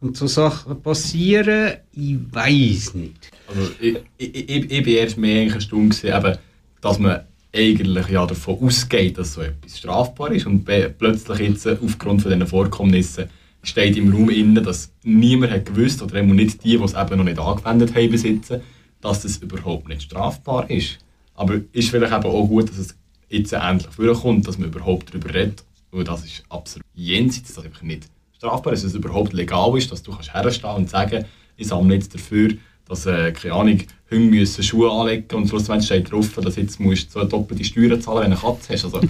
und 0.00 0.16
so 0.16 0.26
Sachen 0.26 0.82
passieren, 0.82 1.74
ich 1.92 2.16
weiß 2.32 2.94
nicht. 2.94 3.30
Also 3.46 3.70
ich, 3.80 3.98
ich, 4.18 4.48
ich, 4.48 4.70
ich 4.72 4.82
bin 4.82 4.94
erst 4.94 5.16
mehr 5.16 5.46
erstaunt 5.46 6.02
gewesen, 6.02 6.38
dass 6.80 6.98
man 6.98 7.20
eigentlich 7.54 8.08
ja 8.08 8.26
davon 8.26 8.58
ausgeht, 8.62 9.18
dass 9.18 9.34
so 9.34 9.42
etwas 9.42 9.78
strafbar 9.78 10.32
ist 10.32 10.46
und 10.46 10.64
plötzlich 10.64 11.38
jetzt 11.38 11.66
aufgrund 11.66 12.22
von 12.22 12.30
diesen 12.30 12.46
Vorkommnissen 12.46 13.28
steht 13.62 13.96
im 13.96 14.12
Raum 14.12 14.30
innen, 14.30 14.64
dass 14.64 14.92
niemand 15.04 15.52
hat 15.52 15.66
gewusst 15.66 16.02
oder 16.02 16.22
nicht 16.22 16.64
die, 16.64 16.78
die 16.78 16.82
es 16.84 16.94
eben 16.94 17.16
noch 17.16 17.24
nicht 17.24 17.38
angewendet 17.38 17.94
haben 17.94 18.10
besitzen, 18.10 18.60
dass 19.00 19.22
das 19.22 19.36
überhaupt 19.38 19.88
nicht 19.88 20.02
strafbar 20.02 20.68
ist. 20.70 20.98
Aber 21.34 21.60
ist 21.72 21.90
vielleicht 21.90 22.12
eben 22.12 22.24
auch 22.24 22.46
gut, 22.46 22.70
dass 22.70 22.78
es 22.78 22.96
jetzt 23.28 23.52
endlich 23.52 23.92
vorkommt, 23.92 24.46
dass 24.48 24.58
man 24.58 24.68
überhaupt 24.68 25.10
darüber 25.10 25.34
redet, 25.34 25.64
weil 25.90 26.04
das 26.04 26.24
ist 26.24 26.42
absolut 26.48 26.86
jenseits, 26.94 27.54
das 27.54 27.64
einfach 27.64 27.82
nicht 27.82 28.04
strafbar, 28.36 28.72
dass 28.72 28.84
es 28.84 28.94
überhaupt 28.94 29.32
legal 29.32 29.76
ist, 29.76 29.92
dass 29.92 30.02
du 30.02 30.12
kannst 30.12 30.34
herstehen 30.34 30.70
und 30.70 30.90
sagen, 30.90 31.24
ich 31.56 31.68
sammle 31.68 31.94
jetzt 31.94 32.14
dafür, 32.14 32.54
dass, 32.88 33.06
äh, 33.06 33.32
keine 33.32 33.54
Ahnung, 33.54 33.78
Hunde 34.12 34.36
müssen 34.36 34.62
Schuhe 34.62 34.90
anlegen 34.90 35.34
und 35.34 35.48
schlussendlich 35.48 35.86
steht 35.86 36.12
drauf, 36.12 36.28
dass 36.34 36.56
jetzt 36.56 36.78
musst 36.78 37.14
du 37.14 37.20
so 37.20 37.24
doppelte 37.24 37.64
Steuern 37.64 38.00
zahlen, 38.00 38.24
wenn 38.24 38.30
du 38.32 38.36
eine 38.36 38.54
Katze 38.54 38.74
hast. 38.74 38.84
Also, 38.84 39.00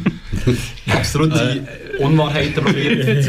absolute 0.87 1.67
äh, 1.99 2.02
Unwahrheiten 2.02 2.62
probiert 2.64 3.26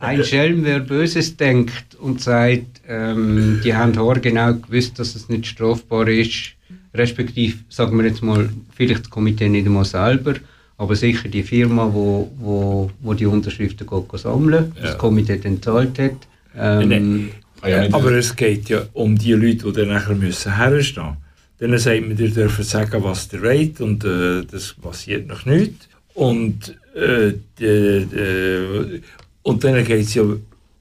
Ein 0.00 0.24
Schelm, 0.24 0.64
wer 0.64 0.80
Böses 0.80 1.36
denkt 1.36 1.94
und 2.00 2.20
sagt, 2.20 2.80
ähm, 2.88 3.60
die 3.62 3.74
haben 3.74 3.92
genau 4.20 4.54
gewusst, 4.54 4.98
dass 4.98 5.14
es 5.14 5.28
nicht 5.28 5.46
strafbar 5.46 6.08
ist, 6.08 6.54
respektive, 6.94 7.58
sagen 7.68 7.98
wir 7.98 8.06
jetzt 8.06 8.22
mal, 8.22 8.48
vielleicht 8.74 9.00
das 9.00 9.10
Komitee 9.10 9.48
nicht 9.48 9.66
einmal 9.66 9.84
selber, 9.84 10.34
aber 10.76 10.96
sicher 10.96 11.28
die 11.28 11.42
Firma, 11.42 11.90
wo, 11.92 12.30
wo, 12.38 12.90
wo 13.00 13.14
die 13.14 13.26
Unterschriften 13.26 13.86
geht, 13.86 14.20
sammeln, 14.20 14.72
ja. 14.76 14.82
das 14.82 14.98
Komitee 14.98 15.38
dann 15.38 15.62
zahlt 15.62 15.98
hat. 15.98 16.16
Ähm, 16.56 17.30
ja, 17.68 17.88
aber 17.92 18.12
es 18.12 18.34
geht 18.34 18.68
ja 18.68 18.82
um 18.92 19.16
die 19.16 19.32
Leute, 19.32 19.66
die 19.66 19.72
dann 19.72 19.88
nachher 19.88 20.14
müssen 20.14 20.56
herstehen 20.56 21.04
müssen. 21.04 21.16
Dann 21.58 21.78
sagt 21.78 22.00
man, 22.06 22.18
ihr 22.18 22.30
dürft 22.30 22.64
sagen, 22.64 23.04
was 23.04 23.32
ihr 23.32 23.42
wollt 23.42 23.80
und 23.80 24.04
äh, 24.04 24.44
das 24.44 24.74
passiert 24.74 25.26
noch 25.26 25.46
nicht. 25.46 25.88
Und, 26.14 26.76
äh, 26.94 27.32
die, 27.58 28.06
die, 28.06 29.02
und 29.42 29.64
dann 29.64 29.84
geht 29.84 30.06
es 30.06 30.14
ja, 30.14 30.24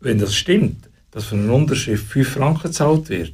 wenn 0.02 0.20
das 0.20 0.36
stimmt, 0.36 0.90
dass 1.12 1.26
für 1.26 1.36
eine 1.36 1.52
Unterschrift 1.52 2.06
5 2.08 2.30
Franken 2.30 2.64
gezahlt 2.64 3.10
wird, 3.10 3.34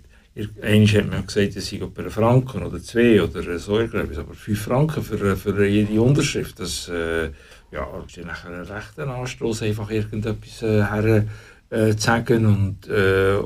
Einmal 0.61 0.87
hat 0.87 1.09
man 1.09 1.25
gesagt, 1.25 1.55
es 1.55 1.69
sei 1.69 1.77
etwa 1.77 2.01
ein 2.01 2.09
Franken 2.09 2.63
oder 2.63 2.81
zwei 2.81 3.21
oder 3.21 3.59
so, 3.59 3.79
ich 3.79 3.91
glaube, 3.91 4.17
aber 4.17 4.33
fünf 4.33 4.61
Franken 4.61 5.03
für, 5.03 5.35
für 5.35 5.65
jede 5.65 6.01
Unterschrift, 6.01 6.59
das 6.59 6.87
äh, 6.87 7.29
ja, 7.71 8.03
ist 8.07 8.15
ja 8.15 8.25
nachher 8.25 8.51
ein 8.51 8.61
rechter 8.61 9.07
Anstoß, 9.07 9.63
einfach 9.63 9.89
irgendetwas 9.89 10.61
äh, 10.61 10.83
her 10.83 11.25
äh, 11.69 11.95
zu 11.95 12.01
sagen 12.01 12.45
und 12.45 12.87
äh, 12.87 13.37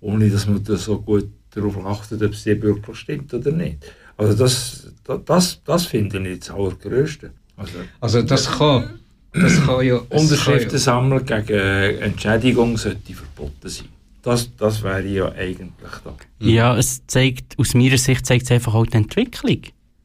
ohne, 0.00 0.30
dass 0.30 0.46
man 0.46 0.62
da 0.62 0.76
so 0.76 1.00
gut 1.00 1.28
darauf 1.50 1.84
achtet, 1.86 2.22
ob 2.22 2.32
es 2.32 2.46
wirklich 2.46 2.96
stimmt 2.96 3.32
oder 3.32 3.52
nicht. 3.52 3.78
Also 4.16 4.34
das, 4.34 4.88
das, 5.24 5.60
das 5.64 5.86
finde 5.86 6.28
ich 6.28 6.40
das 6.40 6.50
Allergrößte. 6.50 7.30
Also, 7.56 7.72
also 8.00 8.22
das 8.22 8.50
kann, 8.50 9.00
das 9.32 9.64
kann 9.64 9.84
ja... 9.84 9.96
Unterschriften 10.08 10.78
sammeln 10.78 11.24
gegen 11.24 11.98
Entschädigung 12.00 12.76
sollte 12.76 13.14
verboten 13.14 13.68
sein. 13.68 13.88
Das, 14.22 14.50
das 14.56 14.82
wäre 14.82 15.06
ja 15.06 15.32
eigentlich 15.32 15.70
da. 16.02 16.16
Ja, 16.38 16.76
es 16.76 17.06
zeigt, 17.06 17.58
aus 17.58 17.74
meiner 17.74 17.98
Sicht 17.98 18.24
zeigt 18.24 18.44
es 18.44 18.50
einfach 18.50 18.74
auch 18.74 18.86
die 18.86 18.96
Entwicklung. 18.96 19.60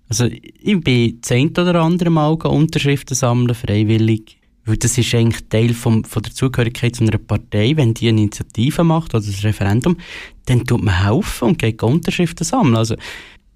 Also 0.10 0.26
ich 0.26 0.82
bin 0.82 1.22
zehn 1.22 1.50
oder 1.52 1.76
andere 1.76 2.10
Mal 2.10 2.34
Unterschriften 2.34 3.16
sammeln, 3.16 3.56
freiwillig. 3.56 4.39
Weil 4.70 4.78
das 4.78 4.98
ist 4.98 5.16
eigentlich 5.16 5.48
Teil 5.50 5.74
vom, 5.74 6.04
von 6.04 6.22
der 6.22 6.32
Zugehörigkeit 6.32 6.96
zu 6.96 7.04
einer 7.04 7.18
Partei. 7.18 7.74
Wenn 7.76 7.94
die 7.94 8.08
eine 8.08 8.22
Initiative 8.22 8.84
macht 8.84 9.16
oder 9.16 9.26
ein 9.26 9.34
Referendum, 9.42 9.98
dann 10.46 10.64
tut 10.66 10.84
man 10.84 11.04
helfen 11.04 11.50
und 11.50 11.60
geht 11.60 11.82
Unterschriften 11.82 12.46
sammeln. 12.46 12.76
Also 12.76 12.96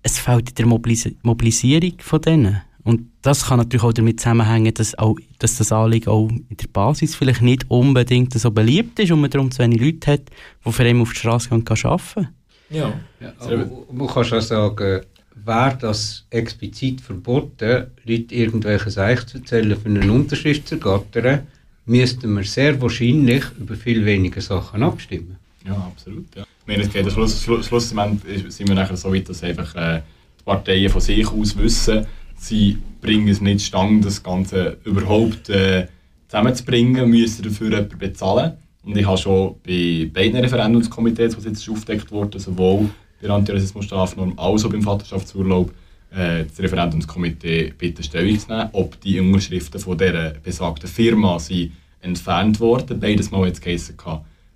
es 0.01 0.17
fehlt 0.17 0.49
in 0.49 0.55
der 0.55 0.65
Mobilis 0.65 1.09
Mobilisierung 1.21 1.93
von 1.99 2.21
denen. 2.21 2.61
Und 2.83 3.11
das 3.21 3.45
kann 3.45 3.59
natürlich 3.59 3.83
auch 3.83 3.93
damit 3.93 4.19
zusammenhängen, 4.19 4.73
dass, 4.73 4.97
auch, 4.97 5.15
dass 5.39 5.57
das 5.57 5.71
Anliegen 5.71 6.09
auch 6.09 6.27
in 6.29 6.57
der 6.57 6.67
Basis 6.67 7.15
vielleicht 7.15 7.41
nicht 7.41 7.69
unbedingt 7.69 8.33
so 8.33 8.51
beliebt 8.51 8.99
ist 8.99 9.11
und 9.11 9.21
man 9.21 9.29
darum 9.29 9.51
zu 9.51 9.59
wenig 9.59 9.79
Leute 9.79 10.11
hat, 10.11 10.21
die 10.65 10.71
für 10.71 10.87
ihn 10.87 10.99
auf 10.99 11.13
die 11.13 11.19
Straße 11.19 11.47
gehen 11.47 11.59
und 11.59 11.85
arbeiten 11.85 12.27
Ja, 12.69 12.91
ja 13.21 13.33
aber 13.39 13.69
man 13.91 14.07
kann 14.07 14.25
schon 14.25 14.41
sagen, 14.41 15.01
wäre 15.35 15.77
das 15.79 16.25
explizit 16.29 17.01
verboten, 17.01 17.87
Leute 18.05 18.35
irgendwelche 18.35 18.91
Seich 18.91 19.25
zu 19.25 19.37
erzählen, 19.37 19.77
für 19.77 19.89
eine 19.89 20.11
Unterschrift 20.11 20.67
zu 20.67 20.77
gattern, 20.77 21.47
müssten 21.85 22.33
wir 22.35 22.43
sehr 22.43 22.81
wahrscheinlich 22.81 23.43
über 23.59 23.75
viel 23.75 24.05
weniger 24.05 24.41
Sachen 24.41 24.83
abstimmen. 24.83 25.37
Ja, 25.65 25.75
absolut. 25.75 26.25
Ja. 26.35 26.43
Ich 26.43 26.67
meine, 26.67 26.83
es 26.83 26.91
geht, 26.91 27.11
Schluss, 27.11 27.41
Schluss, 27.41 27.67
Schluss 27.67 27.89
sind 27.89 28.67
wir 28.67 28.75
nachher 28.75 28.97
so 28.97 29.13
weit, 29.13 29.27
dass 29.27 29.43
einfach 29.43 29.75
äh, 29.75 30.01
die 30.39 30.43
Parteien 30.43 30.89
von 30.89 31.01
sich 31.01 31.27
aus 31.27 31.57
wissen, 31.57 32.05
sie 32.37 32.77
bringen 33.01 33.27
es 33.27 33.41
nicht 33.41 33.59
zustande, 33.59 34.05
das 34.05 34.21
Ganze 34.21 34.77
überhaupt 34.83 35.49
äh, 35.49 35.87
zusammenzubringen, 36.27 37.09
müssen 37.09 37.43
dafür 37.43 37.69
jemanden 37.69 37.97
bezahlen. 37.97 38.53
Und 38.83 38.97
ich 38.97 39.05
habe 39.05 39.17
schon 39.17 39.55
bei 39.65 40.09
beiden 40.13 40.39
Referendumskomitees, 40.39 41.37
die 41.37 41.47
jetzt 41.47 41.69
aufgedeckt 41.69 42.11
wurden, 42.11 42.39
sowohl 42.39 42.89
der 43.23 43.31
Antirassismus-Strafnorm 43.31 44.37
als 44.37 44.65
auch 44.65 44.69
beim 44.69 44.83
Vaterschaftsurlaub, 44.83 45.71
äh, 46.11 46.45
das 46.45 46.59
Referendumskomitee 46.59 47.73
bitte 47.77 48.03
Stellung 48.03 48.37
zu 48.37 48.51
nehmen, 48.51 48.69
ob 48.73 48.99
die 49.01 49.19
Unterschriften 49.19 49.79
von 49.79 49.97
dieser 49.97 50.31
besagten 50.43 50.89
Firma 50.89 51.39
sind 51.39 51.71
entfernt 52.01 52.59
worden. 52.59 52.99
Beides 52.99 53.31
Mal 53.31 53.47
jetzt 53.47 53.61
geheißen, 53.61 53.95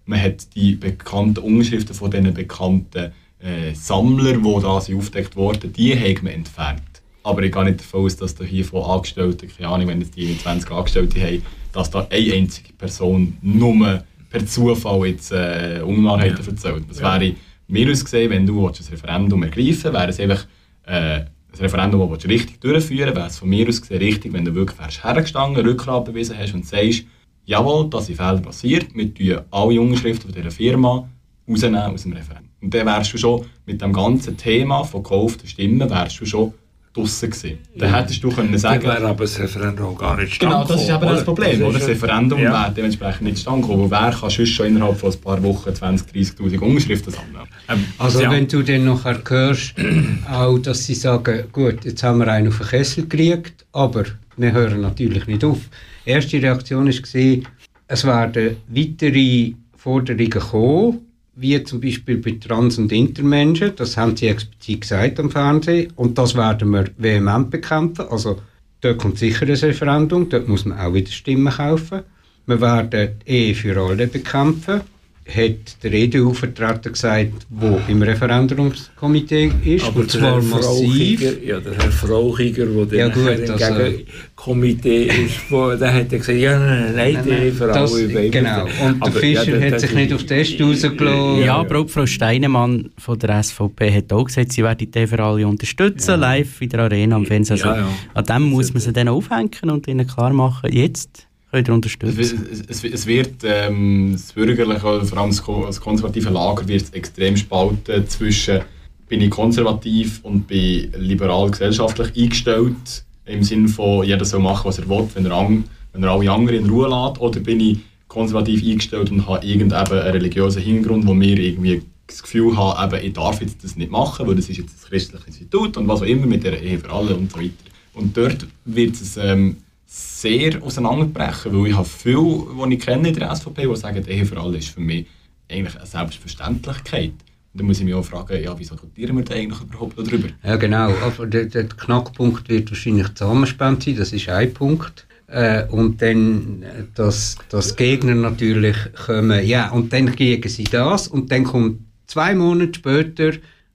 man 0.06 0.22
hat 0.22 0.56
die 0.56 0.76
bekannten 0.76 1.40
Unterschriften 1.40 1.96
von 1.96 2.12
diesen 2.12 2.34
bekannten 2.34 3.12
äh, 3.40 3.74
Sammlern, 3.74 4.44
die 4.44 4.62
da 4.62 4.82
sind 4.82 4.98
aufgedeckt 4.98 5.36
wurden, 5.36 5.74
die 5.74 5.96
haben 5.96 6.24
man 6.24 6.34
entfernt. 6.34 6.82
Aber 7.24 7.44
ich 7.44 7.52
gehe 7.52 7.64
nicht 7.66 7.82
davon 7.82 8.06
aus, 8.06 8.16
dass 8.16 8.36
da 8.36 8.44
hier 8.44 8.64
von 8.64 8.84
Angestellten, 8.84 9.50
keine 9.50 9.70
Ahnung, 9.70 9.88
wenn 9.88 10.02
jetzt 10.02 10.16
die 10.16 10.38
20 10.38 10.72
Angestellte 10.72 11.22
haben, 11.22 11.42
dass 11.74 11.92
da 11.92 12.08
eine 12.10 12.34
einzige 12.34 12.72
Person 12.74 13.38
nur 13.42 14.04
per 14.30 14.46
Zufall 14.46 15.08
jetzt 15.08 15.32
äh, 15.32 15.82
Unwahrheiten 15.86 16.42
ja. 16.42 16.52
erzählt. 16.52 16.86
Das 16.90 17.00
ja. 17.00 17.20
wäre 17.20 17.36
mir 17.68 17.92
aus 17.92 18.04
gesehen, 18.04 18.30
wenn 18.30 18.46
du 18.46 18.68
ein 18.68 18.74
Referendum 18.74 19.44
ergreifen 19.44 19.94
wäre 19.94 20.10
es 20.10 20.20
einfach 20.20 20.46
äh, 20.86 21.20
ein 21.20 21.60
Referendum, 21.60 22.10
das 22.10 22.20
du 22.20 22.28
richtig 22.28 22.62
durchführen 22.62 23.16
wäre 23.16 23.28
es 23.28 23.38
von 23.38 23.50
mir 23.50 23.68
aus 23.68 23.82
gesehen 23.82 24.00
richtig, 24.00 24.34
wenn 24.34 24.46
du 24.46 24.54
wirklich 24.54 24.80
wärst 24.80 25.04
hergestanden, 25.04 25.66
Rückgrat 25.66 26.06
bewiesen 26.06 26.38
hast 26.38 26.54
und 26.54 26.66
sagst, 26.66 27.06
jawohl, 27.46 27.90
das 27.90 28.08
sind 28.08 28.16
Fehler 28.16 28.40
passiert, 28.40 28.94
wir 28.94 29.14
tun 29.14 29.42
alle 29.52 29.82
Unterschriften 29.82 30.32
von 30.32 30.42
dieser 30.42 30.52
Firma 30.52 31.10
rausnehmen 31.48 31.82
aus 31.82 32.04
dem 32.04 32.14
Referendum. 32.14 32.48
Und 32.62 32.74
dann 32.74 32.86
wärst 32.86 33.14
du 33.14 33.18
schon 33.18 33.46
mit 33.66 33.82
dem 33.82 33.94
ganzen 33.94 34.36
Thema 34.38 34.84
von 34.84 35.04
gekauften 35.04 35.48
Stimmen 35.48 35.90
wärst 35.90 36.20
du 36.20 36.26
schon 36.26 36.54
draussen 36.98 37.30
gewesen. 37.30 37.58
Dann 37.76 37.94
hättest 37.94 38.24
du 38.24 38.30
können 38.30 38.58
sagen... 38.58 38.84
Dann 38.84 38.96
wäre 38.98 39.08
aber 39.08 39.24
das 39.24 39.40
Referendum 39.40 39.96
gar 39.98 40.18
nicht 40.18 40.40
Genau, 40.40 40.64
das 40.66 40.82
ist 40.82 40.90
eben 40.90 41.02
das 41.02 41.24
Problem. 41.24 41.62
Oder? 41.64 41.80
Das 41.80 41.88
Referendum 41.88 42.40
Ja. 42.40 42.52
wäre 42.52 42.74
dementsprechend 42.76 43.22
nicht 43.22 43.38
zustande 43.38 43.62
gekommen. 43.62 43.92
Wer 43.92 44.12
kann 44.12 44.30
sonst 44.30 44.50
schon 44.50 44.68
innerhalb 44.68 44.98
von 44.98 45.12
ein 45.12 45.22
paar 45.22 45.44
Wochen 45.44 45.70
20'000, 45.70 46.38
30'000 46.38 46.60
Unterschriften 46.60 47.14
sammeln? 47.14 47.48
Ähm, 47.70 47.86
Also 47.98 48.22
ja. 48.22 48.32
wenn 48.32 48.48
du 48.48 48.62
dann 48.64 48.86
nachher 48.86 49.20
hörst, 49.28 49.76
auch, 50.32 50.58
dass 50.60 50.86
sie 50.86 50.96
sagen, 50.96 51.44
gut, 51.52 51.86
jetzt 51.86 52.04
haben 52.04 52.20
wir 52.20 52.28
einen 52.28 52.48
auf 52.50 52.58
den 52.58 52.68
Kessel 52.68 53.04
gekriegt, 53.08 53.66
aber 53.74 54.04
wir 54.36 54.52
hören 54.52 54.82
natürlich 54.82 55.28
nicht 55.28 55.44
auf. 55.44 55.60
Die 56.06 56.12
erste 56.12 56.42
Reaktion 56.42 56.88
war, 56.88 57.44
es 57.90 58.06
werden 58.06 58.58
weitere 58.68 59.54
Forderungen 59.76 60.30
kommen, 60.30 61.00
wie 61.38 61.64
zum 61.64 61.80
Beispiel 61.80 62.18
bei 62.18 62.32
Trans- 62.32 62.80
und 62.80 62.92
Intermenschen, 62.92 63.74
das 63.76 63.96
haben 63.96 64.18
sie 64.18 64.28
explizit 64.28 64.82
gesagt 64.82 65.20
am 65.20 65.30
Fernsehen, 65.30 65.94
und 65.96 66.18
das 66.18 66.36
werden 66.36 66.72
wir 66.72 66.86
vehement 66.98 67.52
bekämpfen. 67.52 68.06
Also 68.10 68.40
dort 68.82 68.98
kommt 68.98 69.20
sicher 69.20 69.46
ein 69.46 69.54
Referendum, 69.54 70.28
dort 70.30 70.48
muss 70.48 70.66
man 70.66 70.80
auch 70.80 70.94
wieder 70.94 71.12
Stimmen 71.12 71.54
kaufen. 71.54 72.02
Wir 72.48 72.60
werden 72.60 73.20
die 73.26 73.30
Ehe 73.30 73.56
für 73.56 73.80
alle 73.80 74.08
bekämpfen, 74.08 74.82
hat 75.28 75.84
der 75.84 75.94
EDU-Vertreter 75.94 76.90
gesagt, 76.92 77.46
wo 77.50 77.80
im 77.88 78.02
Referendumskomitee 78.02 79.52
ist, 79.66 79.86
Aber 79.86 80.00
und 80.00 80.14
der 80.14 80.20
zwar 80.22 80.32
Herr 80.36 80.42
massiv. 80.42 81.20
Frauchiger, 81.20 81.44
ja, 81.46 81.60
der 81.60 81.74
Herr 81.74 81.92
Frauchiger, 81.92 82.66
der 82.86 83.00
Ja, 83.00 83.08
gut, 83.10 83.48
nachher 83.48 83.74
also- 83.76 83.82
im 83.98 84.06
Komitee 84.36 85.04
ist, 85.06 85.52
wo, 85.52 85.76
der 85.76 85.94
hat 85.94 86.12
ja 86.12 86.18
gesagt, 86.18 86.38
ja, 86.40 86.58
nein, 86.58 86.94
nein, 86.96 87.14
nein, 87.28 87.42
die 87.46 87.52
für 87.52 87.68
das, 87.68 87.94
alle 87.94 88.30
genau. 88.30 88.64
Und 88.64 88.72
der 88.80 88.96
Aber, 89.02 89.12
Fischer 89.12 89.60
ja, 89.60 89.66
hat 89.66 89.74
das- 89.74 89.82
sich 89.82 89.94
nicht 89.94 90.14
auf 90.14 90.24
den 90.24 90.28
Test 90.28 90.62
rausgelassen. 90.62 91.40
Ja, 91.40 91.46
ja. 91.46 91.56
aber 91.58 91.80
auch 91.80 91.90
Frau 91.90 92.06
Steinemann 92.06 92.90
von 92.98 93.20
der 93.20 93.44
SVP 93.44 93.92
hat 93.94 94.14
auch 94.14 94.24
gesagt, 94.24 94.54
sie 94.54 94.64
werde 94.64 94.86
die 94.88 95.08
für 95.08 95.20
alle 95.20 95.48
unterstützen, 95.48 96.20
live 96.20 96.62
in 96.62 96.70
der 96.70 96.80
Arena 96.82 97.16
am 97.18 97.26
Fernsehen. 97.26 97.58
Also, 97.62 97.68
Ja, 97.68 97.78
ja. 97.78 97.90
An 98.14 98.24
dem 98.26 98.44
muss 98.50 98.74
man 98.74 98.82
sie 98.82 98.94
dann 98.94 99.08
aufhängen 99.10 99.70
und 99.70 99.88
ihnen 99.88 100.08
klar 100.08 100.32
machen, 100.32 100.72
jetzt 100.72 101.28
könnt 101.52 101.68
ihr 101.68 101.74
unterstützen. 101.74 102.20
es, 102.20 102.34
es, 102.68 102.84
es 102.84 103.06
wird 103.08 103.44
ähm, 103.44 104.10
das 104.14 104.34
bürgerliche, 104.34 104.80
vor 104.80 105.18
allem 105.18 105.30
das, 105.30 105.42
ko- 105.42 105.66
das 105.66 105.80
konservative 105.80 106.30
Lager 106.30 106.68
wird 106.68 106.94
extrem 106.94 107.38
spalten 107.38 108.08
zwischen 108.08 108.62
bin 109.08 109.22
ich 109.22 109.30
konservativ 109.30 110.20
und 110.24 110.48
bin 110.48 110.92
liberal 110.98 111.50
gesellschaftlich 111.50 112.10
eingestellt, 112.18 113.06
im 113.26 113.42
Sinne 113.44 113.70
von 113.70 114.06
jeder 114.06 114.26
soll 114.26 114.42
machen, 114.42 114.66
was 114.66 114.80
er 114.80 114.90
will, 114.90 115.08
wenn 115.14 115.26
er, 115.26 115.32
an, 115.32 115.64
wenn 115.94 116.04
er 116.04 116.12
alle 116.12 116.30
anderen 116.30 116.66
in 116.66 116.70
Ruhe 116.70 116.90
lässt, 116.90 117.22
oder 117.22 117.40
bin 117.40 117.60
ich 117.62 117.80
konservativ 118.10 118.64
eingestellt 118.64 119.10
und 119.12 119.26
habe 119.28 119.46
irgendeinen 119.46 119.88
einen 119.88 120.12
religiösen 120.12 120.62
Hintergrund, 120.62 121.08
wo 121.08 121.14
mir 121.14 121.40
irgendwie 121.40 121.84
das 122.06 122.22
Gefühl 122.22 122.56
haben, 122.58 122.96
eben, 122.96 123.06
ich 123.06 123.14
darf 123.14 123.42
jetzt 123.42 123.64
das 123.64 123.76
nicht 123.76 123.92
machen, 123.92 124.28
weil 124.28 124.36
das 124.36 124.50
ist 124.50 124.58
jetzt 124.58 124.76
ein 124.78 124.90
christliches 124.90 125.28
Institut 125.28 125.78
und 125.78 125.88
was 125.88 126.02
auch 126.02 126.06
immer 126.06 126.26
mit 126.26 126.44
der 126.44 126.62
Ehe 126.62 126.80
für 126.80 126.90
alle 126.90 127.16
und 127.16 127.32
so 127.32 127.40
weiter. 127.40 127.52
Und 127.94 128.16
dort 128.16 128.46
wird 128.66 128.96
es 128.96 129.18
ähm, 129.18 129.58
sehr 129.88 130.62
auseinanderbrechen, 130.62 131.54
weil 131.54 131.70
ich 131.70 131.78
habe 131.78 131.88
viele, 131.88 132.68
die 132.68 132.74
ich 132.74 132.80
kenne 132.82 133.08
in 133.08 133.16
der 133.16 133.34
SVP, 133.34 133.68
die 133.68 133.76
sagen, 133.76 134.06
Ehe 134.06 134.26
für 134.26 134.40
alle 134.40 134.58
ist 134.58 134.70
für 134.70 134.82
mich 134.82 135.08
eigentlich 135.50 135.76
eine 135.78 135.86
Selbstverständlichkeit. 135.86 137.12
Und 137.12 137.62
dann 137.62 137.68
muss 137.68 137.80
ich 137.80 137.86
mich 137.86 137.94
auch 137.94 138.04
fragen, 138.04 138.44
ja, 138.44 138.58
wieso 138.60 138.76
diskutieren 138.76 139.16
wir 139.16 139.24
da 139.24 139.34
eigentlich 139.34 139.62
überhaupt 139.62 139.98
darüber? 139.98 140.28
Ja, 140.44 140.58
genau. 140.58 140.92
Aber 141.02 141.26
der, 141.26 141.46
der 141.46 141.70
Knackpunkt 141.70 142.50
wird 142.50 142.70
wahrscheinlich 142.70 143.08
die 143.08 143.14
Zusammenspende 143.14 143.82
sein, 143.82 143.96
das 143.96 144.12
ist 144.12 144.28
ein 144.28 144.54
Punkt. 144.54 145.08
Äh, 145.28 145.66
und 145.68 146.02
dann, 146.02 146.64
äh, 146.64 146.84
dass, 146.94 147.38
dass 147.50 147.76
Gegner 147.76 148.16
natürlich 148.16 148.76
kommen, 149.06 149.46
ja, 149.46 149.72
und 149.72 149.92
dann 149.92 150.14
kriegen 150.14 150.48
sie 150.50 150.64
das 150.66 151.08
und 151.08 151.32
dann 151.32 151.44
kommt 151.44 151.80
zwei 152.08 152.34
Monate 152.34 152.76
später, 152.76 153.32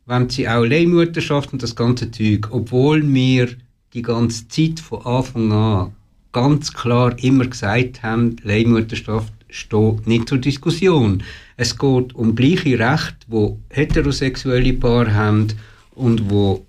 wenn 0.07 0.29
sie 0.31 0.49
auch 0.49 0.65
Leihmutterschaft 0.65 1.53
und 1.53 1.63
das 1.63 1.77
ganze 1.77 2.11
Zeug, 2.11 2.49
obwohl 2.51 3.03
wir 3.13 3.49
die 3.93 4.03
ganze 4.03 4.49
Zeit 4.49 4.81
von 4.81 5.05
Anfang 5.05 5.53
an 5.53 5.93
ganz 6.33 6.73
klar 6.73 7.17
immer 7.23 7.47
gesagt 7.47 8.03
haben, 8.03 8.37
Leihmutterschaft 8.43 9.33
steht 9.49 10.07
nicht 10.07 10.29
zur 10.29 10.39
Diskussion. 10.39 11.23
Es 11.57 11.79
geht 11.79 12.15
um 12.15 12.35
gleiche 12.35 12.79
Rechte, 12.79 13.27
wo 13.29 13.59
heterosexuelle 13.69 14.73
Paare 14.73 15.15
haben 15.15 15.49
und 15.95 16.31
wo 16.31 16.65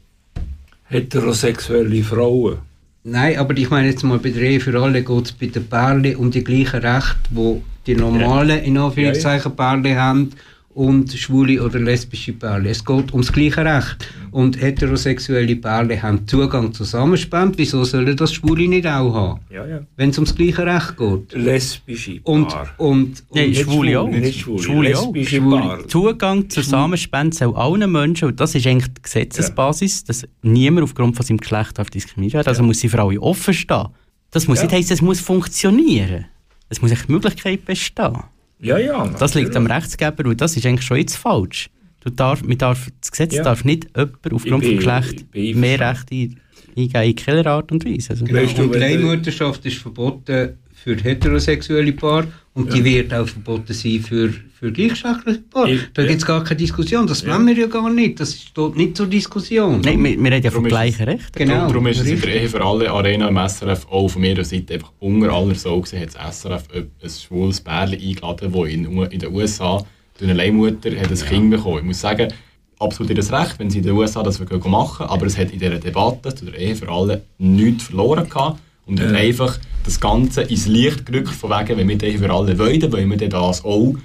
Heterosexuelle 0.93 2.03
Frauen. 2.03 2.57
Nein, 3.03 3.37
aber 3.37 3.57
ich 3.57 3.69
meine 3.69 3.87
jetzt 3.87 4.03
mal 4.03 4.19
bei 4.19 4.29
der 4.29 4.43
Ehe 4.43 4.59
für 4.59 4.79
alle 4.79 5.01
geht 5.01 5.25
es 5.25 5.31
bei 5.31 5.47
den 5.47 5.65
Pärchen 5.65 6.15
um 6.17 6.29
die 6.29 6.43
gleichen 6.43 6.81
Rechte, 6.81 7.29
wo 7.31 7.63
die 7.87 7.95
normalen, 7.95 8.63
in 8.63 8.77
Anführungszeichen, 8.77 9.55
Pärchen 9.55 9.97
haben 9.97 10.29
und 10.75 11.11
schwule 11.13 11.61
oder 11.63 11.79
lesbische 11.79 12.33
Pärchen. 12.33 12.65
Es 12.65 12.83
geht 12.83 13.11
ums 13.11 13.31
gleiche 13.31 13.63
Recht. 13.63 14.07
Und 14.31 14.59
heterosexuelle 14.59 15.55
Pärchen 15.55 16.01
haben 16.01 16.27
Zugang 16.27 16.73
zur 16.73 16.85
Zusammenspende. 16.85 17.57
Wieso 17.59 17.83
sollen 17.83 18.15
das 18.17 18.33
Schwule 18.33 18.67
nicht 18.67 18.87
auch 18.87 19.13
haben? 19.13 19.39
Ja, 19.51 19.65
ja. 19.67 19.81
Wenn 19.95 20.09
es 20.09 20.17
ums 20.17 20.33
gleiche 20.35 20.65
Recht 20.65 20.97
geht. 20.97 21.33
Lesbische 21.33 22.19
Und, 22.23 22.47
Paar. 22.49 22.69
und, 22.77 23.23
und 23.29 23.35
Nein, 23.35 23.49
Nicht 23.49 23.61
Schwule 23.61 23.99
auch. 23.99 24.07
Nicht 24.09 24.39
schwule, 24.39 24.63
Schwule 24.63 24.97
auch. 24.97 25.13
lesbische 25.13 25.35
Schwule. 25.37 25.61
Paar. 25.61 25.87
Zugang 25.87 26.49
zur 26.49 26.63
Samenspende 26.63 27.35
soll 27.35 27.55
allen 27.55 27.91
Menschen, 27.91 28.29
und 28.29 28.39
das 28.39 28.55
ist 28.55 28.65
eigentlich 28.65 28.91
die 28.93 29.01
Gesetzesbasis, 29.03 30.03
dass 30.05 30.25
niemand 30.41 30.83
aufgrund 30.85 31.15
von 31.15 31.25
seinem 31.25 31.37
Geschlecht 31.37 31.77
darf 31.77 31.89
diskriminiert 31.89 32.33
werden. 32.33 32.47
Also 32.47 32.63
muss 32.63 32.79
sie 32.79 32.89
für 32.89 33.01
alle 33.01 33.21
offen 33.21 33.53
stehen. 33.53 33.87
Das 34.31 34.47
muss 34.47 34.57
Ja. 34.59 34.63
nicht 34.65 34.73
heißen, 34.75 34.93
es 34.95 35.01
muss 35.01 35.19
funktionieren. 35.19 36.25
Es 36.69 36.81
muss 36.81 36.89
die 36.91 37.11
Möglichkeit 37.11 37.65
bestehen. 37.65 38.17
Ja, 38.63 38.77
ja. 38.77 39.07
Das 39.19 39.33
liegt 39.35 39.55
am. 39.55 39.67
Rechtsgeber 39.67 40.25
und 40.29 40.39
das 40.41 40.55
ist 40.57 40.65
eigentlich 40.65 40.85
schon 40.85 40.97
jetzt 40.97 41.15
falsch. 41.17 41.69
Du 41.99 42.09
darf, 42.09 42.43
man 42.43 42.57
darf, 42.57 42.87
das 42.99 43.11
Gesetz 43.11 43.35
Ja. 43.35 43.43
darf 43.43 43.63
nicht 43.63 43.87
jemand 43.95 44.33
aufgrund 44.33 44.65
von 44.65 44.75
Geschlecht 44.75 45.25
mehr. 45.33 45.79
Rechte 45.79 46.15
eingeben 46.15 46.39
in 46.75 47.15
keiner 47.15 47.45
Art 47.47 47.71
und 47.71 47.85
Weise. 47.85 48.11
Also, 48.11 48.25
Genau. 48.25 48.41
Weißt 48.41 48.57
du- 48.57 48.63
Leihmutterschaft 48.73 49.65
ist 49.65 49.77
verboten 49.77 50.57
für 50.73 50.95
heterosexuelle 50.97 51.93
Paare 51.93 52.27
und 52.55 52.71
die 52.71 52.83
wird 52.83 53.13
auch 53.13 53.27
verboten 53.27 53.73
sein 53.73 53.99
für, 53.99 54.31
für 54.31 54.71
gleichgeschlechtliche 54.71 55.39
Paare. 55.49 55.79
Da 55.93 56.01
ja. 56.03 56.07
gibt 56.07 56.21
es 56.21 56.25
gar 56.25 56.43
keine 56.43 56.57
Diskussion. 56.57 57.07
Das 57.07 57.25
wollen 57.25 57.47
wir 57.47 57.55
ja 57.55 57.65
gar 57.65 57.89
nicht. 57.89 58.19
Das 58.19 58.39
steht 58.39 58.75
nicht 58.75 58.95
zur 58.95 59.07
Diskussion. 59.07 59.81
Nein, 59.81 60.03
wir, 60.03 60.23
wir 60.23 60.31
reden 60.31 60.51
ja 60.51 60.59
ist 60.59 60.63
gleichen 60.63 61.03
Rechten. 61.03 61.31
Genau. 61.33 61.53
Darum, 61.53 61.67
darum 61.69 61.87
ist 61.87 62.01
es 62.01 62.07
in 62.07 62.21
der 62.21 62.41
Ehe 62.41 62.49
für 62.49 62.63
alle 62.63 62.91
Arena 62.91 63.27
im 63.27 63.37
SRF 63.37 63.87
auch 63.89 64.07
von 64.07 64.21
meiner 64.21 64.43
Seite 64.43 64.75
einfach 64.75 64.91
unter 64.99 65.31
aller 65.31 65.55
so 65.55 65.81
gesehen, 65.81 66.01
hat 66.01 66.15
das 66.15 66.41
SRF 66.41 66.65
ein 66.73 67.09
schwules 67.09 67.59
Pärchen 67.59 67.99
eingeladen, 67.99 68.51
das 68.53 68.69
in, 68.69 69.01
in 69.01 69.19
den 69.19 69.33
USA 69.33 69.83
durch 70.19 70.29
eine 70.29 70.37
Leihmutter 70.37 70.91
hat 70.91 71.09
ein 71.09 71.17
Kind 71.17 71.49
bekommen. 71.49 71.79
Ich 71.79 71.83
muss 71.85 72.01
sagen, 72.01 72.31
absolut 72.79 73.09
ihr 73.09 73.15
das 73.15 73.31
Recht, 73.31 73.57
wenn 73.57 73.69
sie 73.71 73.79
in 73.79 73.85
den 73.85 73.93
USA 73.93 74.21
das 74.21 74.39
machen, 74.39 75.05
aber 75.07 75.25
es 75.25 75.37
hat 75.37 75.51
in 75.51 75.59
dieser 75.59 75.79
Debatte 75.79 76.35
zu 76.35 76.45
der 76.45 76.57
Ehe 76.57 76.75
für 76.75 76.87
alle 76.89 77.23
nichts 77.39 77.85
verloren 77.85 78.29
gehabt 78.29 78.59
und 78.85 78.99
hat 78.99 79.11
Ja. 79.11 79.17
einfach 79.17 79.57
das 79.83 79.99
Ganze 79.99 80.41
ins 80.43 80.67
Licht 80.67 81.05
gerückt, 81.05 81.29
von 81.29 81.49
wegen, 81.51 81.77
wenn 81.77 81.87
wir 81.89 82.03
Ehe 82.03 82.17
für 82.17 82.31
alle 82.31 82.57
wollen, 82.57 82.91
wollen 82.91 83.19
wir 83.19 83.29
das 83.29 83.63
auch, 83.63 83.95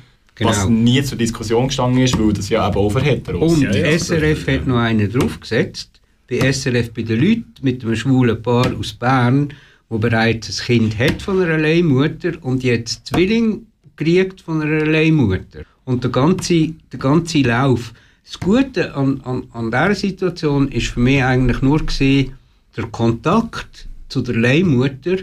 was 0.40 0.64
Genau. 0.64 0.70
nie 0.70 1.02
zur 1.02 1.18
Diskussion 1.18 1.66
gestanden 1.68 2.02
ist, 2.02 2.18
weil 2.18 2.32
das 2.32 2.48
ja 2.48 2.68
eben 2.68 2.76
auch 2.76 2.94
Heteros 3.00 3.54
Und 3.54 3.62
Ja, 3.62 3.74
ja, 3.74 3.86
SRF 3.98 4.44
das- 4.44 4.54
hat 4.54 4.66
noch 4.66 4.78
einen 4.78 5.10
draufgesetzt. 5.12 6.00
Bei 6.28 6.38
SRF 6.38 6.92
bei 6.92 7.02
den 7.02 7.20
Leuten 7.20 7.44
mit 7.62 7.82
einem 7.84 7.96
schwulen 7.96 8.40
Paar 8.42 8.72
aus 8.78 8.92
Bern, 8.92 9.48
wo 9.88 9.98
bereits 9.98 10.60
ein 10.60 10.66
Kind 10.66 10.98
hat 10.98 11.22
von 11.22 11.40
einer 11.42 11.58
Leihmutter 11.58 12.32
und 12.42 12.62
jetzt 12.62 13.06
Zwilling 13.06 13.66
kriegt 13.96 14.42
von 14.42 14.60
einer 14.62 14.84
Leihmutter. 14.84 15.62
Und 15.84 16.04
der 16.04 16.10
ganze, 16.10 16.74
der 16.92 16.98
ganze 16.98 17.40
Lauf. 17.40 17.94
Das 18.24 18.38
Gute 18.38 18.94
an, 18.94 19.20
an, 19.24 19.44
an 19.54 19.70
dieser 19.70 19.94
Situation 19.94 20.68
ist 20.68 20.88
für 20.88 21.00
mich 21.00 21.24
eigentlich 21.24 21.62
nur 21.62 21.84
gesehen, 21.84 22.34
der 22.76 22.84
Kontakt 22.88 23.88
zu 24.10 24.20
der 24.20 24.36
Leihmutter 24.36 25.16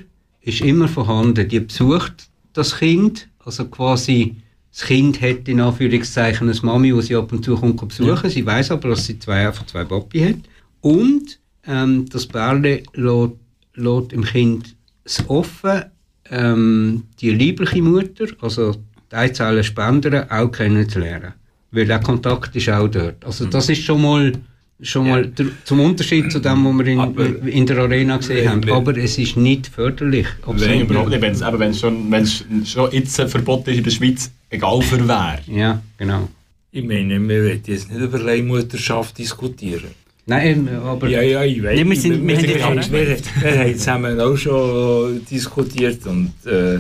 ist 0.46 0.62
immer 0.62 0.88
vorhanden. 0.88 1.48
Die 1.50 1.60
besucht 1.60 2.30
das 2.54 2.78
Kind, 2.78 3.28
also 3.40 3.66
quasi 3.66 4.38
das 4.72 4.88
Kind 4.88 5.22
hat 5.22 5.48
in 5.48 5.62
Anführungszeichen 5.62 6.50
eine 6.50 6.60
Mami, 6.62 6.94
die 6.94 7.02
sie 7.02 7.16
ab 7.16 7.32
und 7.32 7.44
zu 7.44 7.56
kommt 7.56 7.88
besuchen. 7.88 8.30
Sie 8.30 8.46
weiß 8.46 8.72
aber, 8.72 8.90
dass 8.90 9.06
sie 9.06 9.18
zwei, 9.18 9.48
einfach 9.48 9.66
zwei 9.66 9.86
Papi 9.86 10.20
hat. 10.20 10.50
Und 10.82 11.40
ähm, 11.66 12.06
das 12.10 12.28
Bärle 12.28 12.84
lässt, 12.94 13.34
lässt 13.76 14.12
dem 14.12 14.24
Kind 14.24 14.76
es 15.04 15.24
offen, 15.30 15.86
ähm, 16.30 17.04
die 17.22 17.32
liebliche 17.32 17.82
Mutter, 17.82 18.26
also 18.42 18.76
die 19.12 19.16
Eizellen 19.16 19.64
Spender, 19.64 20.28
auch 20.30 20.52
kennenzulernen. 20.52 21.34
Weil 21.72 21.86
der 21.86 22.00
Kontakt 22.00 22.56
ist 22.56 22.70
auch 22.70 22.88
dort. 22.88 23.24
Also 23.24 23.46
das 23.46 23.70
ist 23.70 23.84
schon 23.84 24.02
mal, 24.02 24.34
schon 24.82 25.08
mal 25.10 25.32
zum 25.64 25.80
Unterschied 25.80 26.32
zu 26.32 26.40
dem, 26.40 26.66
was 26.66 26.78
wir 26.86 26.88
in, 26.94 27.00
Aber- 27.00 27.48
in 27.48 27.66
der 27.66 27.78
Arena 27.78 28.18
gesehen 28.18 28.50
haben. 28.50 28.70
Aber 28.72 28.96
es 28.98 29.18
ist 29.18 29.38
nicht 29.38 29.68
förderlich. 29.68 30.28
Nein, 30.46 30.82
überhaupt 30.82 31.10
nicht. 31.10 31.22
Wenn 31.22 31.72
es 31.72 31.80
schon, 31.80 32.12
wenn's 32.12 32.44
schon 32.66 32.92
jetzt 32.92 33.20
ein 33.20 33.30
Verbot 33.30 33.68
ist 33.68 33.78
in 33.78 33.84
der 33.84 33.92
Schweiz, 33.92 34.32
egal 34.50 34.82
für 34.82 35.08
wer. 35.08 35.40
Ja, 35.48 35.82
genau. 35.98 36.28
Ich 36.72 36.84
meine, 36.84 37.20
wir 37.26 37.44
wollen 37.44 37.62
jetzt 37.66 37.90
nicht 37.90 38.02
über 38.02 38.20
Leihmutterschaft 38.20 39.18
diskutieren. 39.18 39.92
Nein, 40.28 40.68
aber 40.84 41.08
Ja, 41.08 41.22
ja, 41.22 41.44
ich 41.44 41.64
weiß. 41.64 41.80
Ja, 41.80 41.86
wir 41.88 41.96
sind- 41.96 42.28
wir 42.28 42.42
wir, 42.42 42.66
haben 42.66 42.76
wir, 42.92 43.18
wir, 43.42 43.60
haben 43.60 43.78
zusammen 43.78 44.20
auch 44.20 44.36
schon 44.36 45.24
diskutiert 45.30 46.06
und 46.08 46.32
äh, 46.48 46.80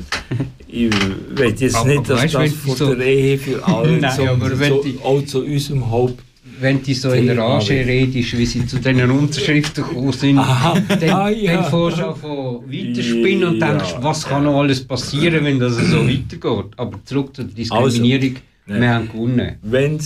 ich 0.68 0.90
weiß 1.38 1.62
jetzt 1.62 1.76
Aber 1.76 1.90
nicht, 1.90 2.10
dass 2.10 2.24
weißt, 2.24 2.34
das 2.36 2.54
von 2.54 2.76
so- 2.76 2.96
der 2.96 3.06
Ehe 3.06 3.38
für 3.38 3.64
alle 3.66 3.98
Nein, 4.00 4.12
so, 4.18 4.24
aber 4.28 4.50
die- 4.50 4.98
auch 5.04 5.22
zu 5.24 5.46
unserem 5.46 5.90
Haupt... 5.90 6.20
Wenn 6.60 6.82
du 6.84 6.94
so 6.94 7.12
in 7.12 7.30
Rage 7.38 7.74
redest, 7.86 8.38
wie 8.38 8.46
sie 8.46 8.66
zu 8.66 8.78
diesen 8.78 9.10
Unterschriften 9.12 9.84
gekommen 9.84 10.14
sind, 10.14 10.38
Aha. 10.38 10.80
dann, 10.88 11.10
Ah, 11.10 11.30
ja. 11.30 11.62
dann 11.62 11.70
fährst 11.70 11.98
du 12.00 12.16
von 12.16 12.72
weiterspinnen 12.72 13.44
und 13.50 13.60
denkst, 13.60 13.92
Ja. 13.92 14.04
was 14.04 14.26
kann 14.26 14.44
noch 14.46 14.60
alles 14.62 14.86
passieren, 14.88 15.44
wenn 15.44 15.60
das 15.60 15.76
so 15.76 16.08
weitergeht. 16.08 16.72
Aber 16.78 17.00
zurück 17.06 17.36
zur 17.36 17.46
Diskriminierung, 17.46 18.36
Nein. 18.68 18.82
wir 18.82 18.90
haben 18.94 19.08
gewonnen. 19.12 19.58
Wenn 19.64 19.98
die 19.98 20.06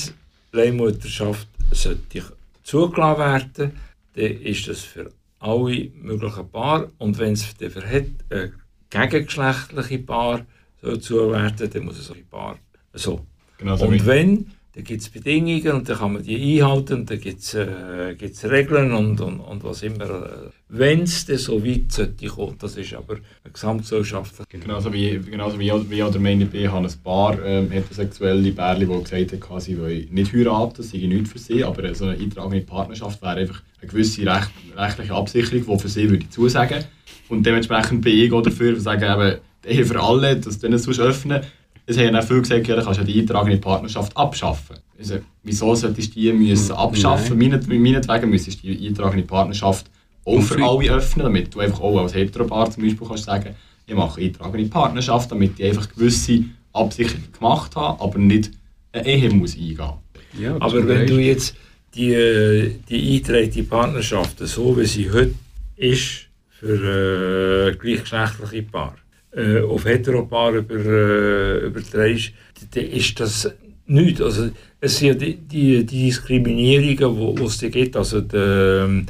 Leihmutterschaft 0.53 1.47
sollte 1.71 2.23
zugelassen 2.63 3.19
werden, 3.19 3.71
dann 4.15 4.41
ist 4.41 4.67
das 4.67 4.79
für 4.81 5.11
alle 5.39 5.89
möglichen 6.01 6.49
Paare. 6.49 6.91
Und 6.97 7.17
wenn 7.19 7.33
es 7.33 7.55
dann 7.57 7.69
für 7.69 7.85
hat, 7.85 8.05
äh, 8.29 8.49
gegengeschlechtliche 8.89 9.99
Paar 9.99 10.45
soll 10.81 10.99
zuwerden, 10.99 11.69
dann 11.71 11.85
muss 11.85 11.99
es 11.99 12.09
auch 12.11 12.15
ein 12.15 12.25
Paar 12.29 12.57
so. 12.93 13.25
Genau 13.57 13.75
so 13.75 13.85
Und 13.85 13.93
wie- 13.93 14.05
wenn, 14.05 14.47
dann 14.79 14.85
gibt 14.85 15.01
es 15.01 15.09
Bedingungen 15.09 15.71
und 15.73 15.89
dann 15.89 15.97
kann 15.97 16.13
man 16.13 16.23
die 16.23 16.61
einhalten 16.61 16.93
und 16.93 17.09
dann 17.09 17.19
gibt 17.19 17.41
es 17.41 17.53
äh, 17.53 18.47
Regeln 18.47 18.93
und, 18.93 19.19
und, 19.19 19.41
und 19.41 19.63
was 19.63 19.83
immer. 19.83 20.05
Äh, 20.05 20.49
wenn 20.69 21.01
es 21.01 21.25
dann 21.25 21.37
so 21.37 21.65
weit 21.65 21.91
sollte 21.91 22.27
kommen, 22.27 22.55
das 22.59 22.77
ist 22.77 22.93
aber 22.93 23.15
eine 23.15 23.51
gesamtgesellschaftliche 23.51 24.59
Genauso 24.59 24.93
wie, 24.93 25.19
genauso 25.19 25.59
wie, 25.59 25.71
wie 25.89 26.01
an 26.01 26.11
der 26.11 26.21
Meine 26.21 26.45
B 26.45 26.67
haben 26.67 26.85
ein 26.85 26.93
paar 27.03 27.43
ähm, 27.43 27.71
heterosexuelle 27.71 28.51
Pärchen, 28.51 28.89
die 28.89 29.03
gesagt 29.03 29.49
haben, 29.49 29.59
sie 29.59 29.77
wollen 29.77 30.07
nicht 30.11 30.33
heiraten, 30.33 30.75
das 30.77 30.91
sei 30.91 30.99
nichts 30.99 31.31
für 31.31 31.39
sie, 31.39 31.63
aber 31.63 31.93
so 31.93 32.05
eine 32.05 32.17
eintragende 32.17 32.61
Partnerschaft 32.65 33.21
wäre 33.21 33.35
einfach 33.35 33.61
eine 33.81 33.91
gewisse 33.91 34.25
recht, 34.25 34.51
rechtliche 34.77 35.13
Absicherung, 35.13 35.65
die 35.65 35.81
für 35.81 35.89
sie 35.89 36.09
würde 36.09 36.29
zusagen 36.29 36.85
Und 37.27 37.45
dementsprechend 37.45 38.01
bin 38.01 38.17
ich 38.17 38.31
auch 38.31 38.41
dafür, 38.41 38.79
sagen, 38.79 39.03
eben, 39.03 39.39
Ehe 39.65 39.85
für 39.85 40.01
alle, 40.01 40.37
dass 40.37 40.59
du 40.59 40.69
nicht 40.69 40.83
sonst 40.83 41.01
öffnen. 41.01 41.41
Es 41.89 41.97
haben 41.97 42.13
ja 42.13 42.19
auch 42.19 42.23
viele 42.23 42.41
gesagt, 42.41 42.67
ja, 42.67 42.75
dann 42.75 42.85
kannst 42.85 42.99
du 42.99 43.03
ja 43.03 43.07
die 43.11 43.19
eintragende 43.19 43.57
Partnerschaft 43.57 44.15
abschaffen. 44.15 44.77
Also, 44.99 45.15
wieso 45.41 45.73
solltest 45.73 46.15
du 46.15 46.19
die 46.19 46.31
müssen 46.31 46.73
abschaffen? 46.73 47.35
Meinet, 47.35 47.67
meinetwegen 47.67 48.29
müsstest 48.29 48.63
du 48.63 48.67
die 48.67 48.87
eintragende 48.87 49.25
Partnerschaft 49.25 49.87
auch 50.23 50.39
für 50.39 50.63
alle 50.63 50.91
öffnen, 50.91 51.23
damit 51.25 51.55
du 51.55 51.61
einfach 51.61 51.79
auch 51.79 51.97
als 51.99 52.13
Heteropaar 52.13 52.69
zum 52.69 52.83
Beispiel 52.83 53.07
kannst 53.07 53.23
sagen, 53.23 53.55
ich 53.87 53.95
mache 53.95 54.21
eintragende 54.21 54.69
Partnerschaft, 54.69 55.31
damit 55.31 55.59
ich 55.59 55.65
einfach 55.65 55.89
gewisse 55.89 56.43
Absicherungen 56.73 57.31
gemacht 57.31 57.75
habe, 57.75 57.99
aber 57.99 58.19
nicht 58.19 58.51
eine 58.91 59.07
Ehe 59.07 59.29
muss 59.31 59.55
eingehen. 59.55 59.93
Ja, 60.39 60.57
Aber 60.59 60.87
wenn 60.87 61.07
du 61.07 61.17
jetzt 61.17 61.55
die, 61.95 62.75
die 62.87 63.15
eingetragene 63.15 63.63
Partnerschaft, 63.63 64.37
so 64.37 64.77
wie 64.77 64.85
sie 64.85 65.09
heute 65.09 65.33
ist, 65.75 66.27
für 66.49 67.71
äh, 67.71 67.75
gleichgeschlechtliche 67.75 68.61
Paare, 68.63 68.93
äh, 69.31 69.61
auf 69.61 69.85
Heteropaar 69.85 70.53
über, 70.53 70.75
äh, 70.75 71.65
überträgst, 71.67 72.33
dann 72.71 72.85
ist 72.85 73.19
das 73.19 73.53
nichts. 73.87 74.21
Also, 74.21 74.49
es 74.81 74.97
sind 74.97 75.21
die, 75.21 75.35
die, 75.35 75.85
die 75.85 76.05
Diskriminierungen, 76.05 77.35
die 77.35 77.43
es 77.43 77.59
gibt, 77.59 77.95
also 77.95 78.21
die, 78.21 79.05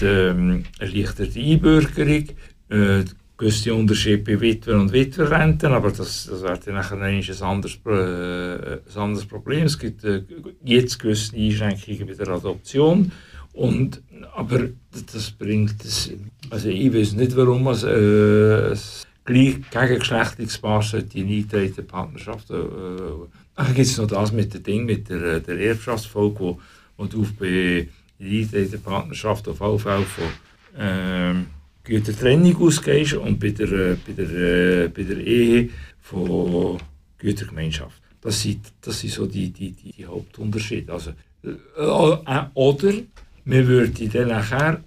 die 0.00 0.04
ähm, 0.04 0.64
erleichterte 0.78 1.40
Einbürgerung, 1.40 2.24
äh, 2.68 3.04
gewisse 3.38 3.72
Unterschiede 3.72 4.18
bei 4.18 4.40
Witwer- 4.40 4.80
und 4.80 4.92
Witwerrenten, 4.92 5.72
aber 5.72 5.90
das, 5.90 6.28
das 6.28 6.42
wäre 6.42 6.58
dann 6.64 6.74
nachher 6.74 7.00
ein 7.00 7.22
anderes, 7.40 7.78
äh, 7.86 8.78
ein 8.94 8.96
anderes 8.96 9.26
Problem. 9.26 9.64
Es 9.64 9.78
gibt 9.78 10.04
äh, 10.04 10.22
jetzt 10.64 10.98
gewisse 10.98 11.36
Einschränkungen 11.36 12.06
bei 12.06 12.24
der 12.24 12.34
Adoption. 12.34 13.12
Und, 13.52 14.02
aber 14.36 14.68
das 15.12 15.30
bringt 15.32 15.84
es, 15.84 16.12
also 16.50 16.68
ich 16.68 16.92
weiß 16.92 17.14
nicht, 17.14 17.36
warum 17.36 17.66
es, 17.68 17.82
äh, 17.82 18.70
ein 18.70 18.78
gleich 19.28 19.70
gegengeschlechtliches 19.70 20.58
Paar 20.58 20.82
sollte 20.82 21.18
in 21.18 21.28
eintreten 21.28 21.86
Partnerschaft. 21.86 22.50
Äh, 22.50 22.54
dann 23.54 23.74
gibt 23.74 23.86
es 23.86 23.98
noch 23.98 24.06
das 24.06 24.32
mit 24.32 24.54
dem 24.54 24.62
Ding, 24.62 24.86
mit 24.86 25.08
der, 25.08 25.40
der 25.40 25.58
Erbschaftsfolge, 25.58 26.40
wo, 26.40 26.60
wo 26.96 27.04
du 27.04 27.26
bei 27.38 27.88
der 28.18 28.40
eintreten 28.40 28.82
Partnerschaft 28.82 29.46
auf 29.48 29.60
alle 29.60 29.78
Fälle 29.78 30.04
von 30.04 30.24
ähm, 30.78 31.46
Gütertrennung 31.84 32.56
ausgehst 32.56 33.14
und 33.14 33.38
bei 33.38 33.50
der, 33.50 33.70
äh, 33.70 33.96
bei 34.06 34.12
der, 34.12 34.30
äh, 34.30 34.88
bei 34.88 35.02
der 35.02 35.18
Ehe 35.18 35.68
von 36.00 36.78
Gütergemeinschaft. 37.18 38.00
Das 38.20 38.40
sind, 38.40 38.72
das 38.80 39.00
sind 39.00 39.12
so 39.12 39.26
die, 39.26 39.50
die, 39.50 39.72
die, 39.72 39.92
die 39.92 40.06
Hauptunterschiede. 40.06 40.92
Also, 40.92 41.10
äh, 41.44 41.50
äh, 41.76 42.44
oder 42.54 42.92
wir 43.44 43.66
würden 43.66 44.10
dann 44.10 44.28
nachher 44.28 44.82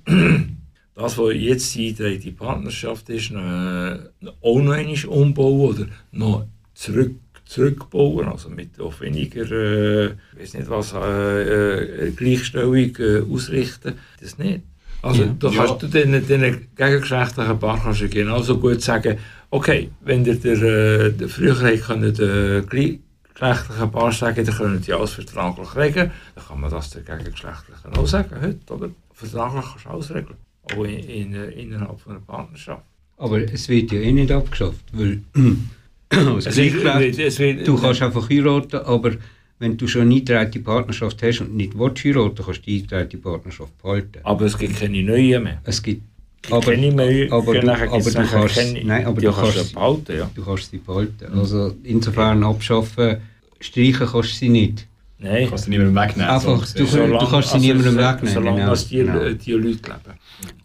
das, 0.96 1.18
was 1.18 1.34
jetzt 1.34 1.76
die 1.76 1.90
eingetragene 1.90 2.32
Partnerschaft 2.34 3.10
ist, 3.10 3.32
auch 3.32 4.60
noch 4.62 4.74
einmal 4.74 5.06
umbauen 5.08 5.60
oder 5.70 5.86
noch 6.12 6.46
zurück, 6.74 7.16
zurückbauen, 7.46 8.28
also 8.28 8.50
mit 8.50 8.80
auch 8.80 9.00
weniger, 9.02 9.50
äh, 9.52 10.06
ich 10.06 10.40
weiß 10.40 10.54
nicht 10.56 10.70
was, 10.70 10.94
äh, 10.94 12.08
äh, 12.08 12.12
Gleichstellung 12.12 12.96
äh, 12.98 13.22
ausrichten. 13.30 13.94
Das 14.22 14.38
nicht. 14.38 14.62
Also 15.02 15.24
Ja. 15.24 15.36
da 15.40 15.50
kannst 15.50 15.82
du 15.82 15.88
den, 15.88 16.26
den 16.28 16.68
gegengeschlechtlichen 16.76 17.60
Paar 17.60 17.82
kannst 17.82 18.02
du 18.02 18.08
genauso 18.10 18.58
gut 18.60 18.82
sagen, 18.82 19.18
okay, 19.50 19.90
wenn 20.02 20.24
ihr 20.26 20.36
der, 20.36 20.62
äh, 20.62 21.12
der 21.12 21.28
früher 21.28 21.56
können, 21.78 22.14
der 22.14 22.62
gleichgeschlechtlichen 22.62 23.92
Paar 23.92 24.12
sagen, 24.12 24.46
dann 24.46 24.56
können 24.56 24.82
die 24.82 24.94
alles 24.94 25.12
vertraglich 25.14 25.76
regeln, 25.76 26.12
dann 26.36 26.46
kann 26.46 26.60
man 26.62 26.70
das 26.70 26.92
der 26.92 27.02
gegengeschlechtlichen 27.02 27.94
auch 27.96 28.08
sagen 28.08 28.36
heute, 28.42 28.74
oder? 28.74 28.90
Vertraglich 29.14 29.66
kannst 29.72 29.86
du 29.86 29.90
alles 29.90 30.10
regeln, 30.14 30.38
auch 30.64 30.84
in, 30.84 31.00
in, 31.00 31.34
innerhalb 31.34 32.00
von 32.00 32.14
einer 32.14 32.22
Partnerschaft. 32.22 32.84
Aber 33.18 33.40
es 33.40 33.68
wird 33.70 33.92
ja 33.92 34.00
eh 34.00 34.12
nicht 34.12 34.32
abgeschafft, 34.32 34.84
weil 34.94 35.22
als 36.10 36.46
Es 36.48 36.58
wird- 36.58 37.20
es 37.20 37.40
wird- 37.40 37.68
du 37.68 37.78
kannst 37.78 38.02
einfach 38.02 38.30
heiraten, 38.30 38.78
aber 38.78 39.12
wenn 39.60 39.78
du 39.78 39.88
schon 39.88 40.04
eine 40.04 40.16
eingetragene 40.16 40.64
Partnerschaft 40.64 41.22
hast 41.22 41.42
und 41.42 41.56
nicht 41.56 41.78
willst 41.78 42.04
heiraten, 42.04 42.44
kannst 42.44 42.60
du 42.62 42.64
die 42.66 42.76
eingetragene 42.78 43.22
Partnerschaft 43.22 43.82
behalten. 43.82 44.20
Aber 44.24 44.46
es 44.46 44.58
gibt 44.58 44.80
keine 44.80 45.04
neuen 45.04 45.44
mehr. 45.44 45.62
Es 45.64 45.82
gibt 45.84 46.02
Aber, 46.50 46.76
mehr, 46.76 47.32
aber 47.32 47.60
du- 47.60 47.72
aber 47.72 48.00
du 48.00 48.12
kannst- 48.26 48.56
keine, 48.56 48.84
nein, 48.84 49.06
aber 49.06 49.22
die 49.22 49.28
du 49.28 49.34
kannst 49.34 49.56
kannst- 49.58 49.74
behalten, 49.76 50.18
ja. 50.18 50.32
du 50.34 50.44
kannst 50.44 50.72
sie 50.72 50.78
behalten. 50.80 51.26
Also 51.38 51.76
insofern 51.84 52.44
abschaffen, 52.44 53.18
streichen 53.60 54.08
kannst 54.08 54.32
du 54.32 54.36
sie 54.38 54.50
nicht. 54.50 54.88
Nein. 55.24 55.48
Kannst 55.50 55.68
du 55.68 55.70
niemandem 55.70 55.96
wegnehmen. 55.96 56.30
Einfach, 56.32 56.66
so 56.66 56.80
du- 56.84 57.08
du 57.20 57.28
kannst 57.30 57.52
sie 57.52 57.60
niemandem 57.60 57.96
wegnehmen, 57.98 58.34
Solange 58.34 58.58
genau. 58.58 58.70
dass 58.72 58.88
die, 58.88 58.98
Genau. 58.98 59.30
die 59.30 59.52
Leute 59.52 59.68
leben. 59.68 59.80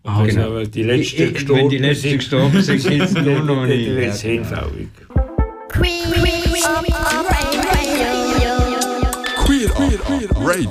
Ah, 0.04 0.24
genau. 0.24 0.46
aber 0.46 0.64
die 0.64 0.82
letzten 0.82 1.22
Ich- 1.22 1.34
ich- 1.42 1.48
wenn 1.48 1.68
die 1.68 1.78
letzten 1.78 2.16
gestorben 2.16 2.62
sind, 2.62 2.82
geht's 2.88 3.12
nur 3.12 3.40
noch 3.40 3.56
dann 3.56 3.68
nicht. 3.68 3.86
wird 3.86 4.14
es 4.14 4.22
Ja, 4.22 4.30
genau. 4.30 4.44
hinfällig. 4.46 4.88
Queer 9.44 9.70
Up 9.76 10.36
Radio. 10.46 10.70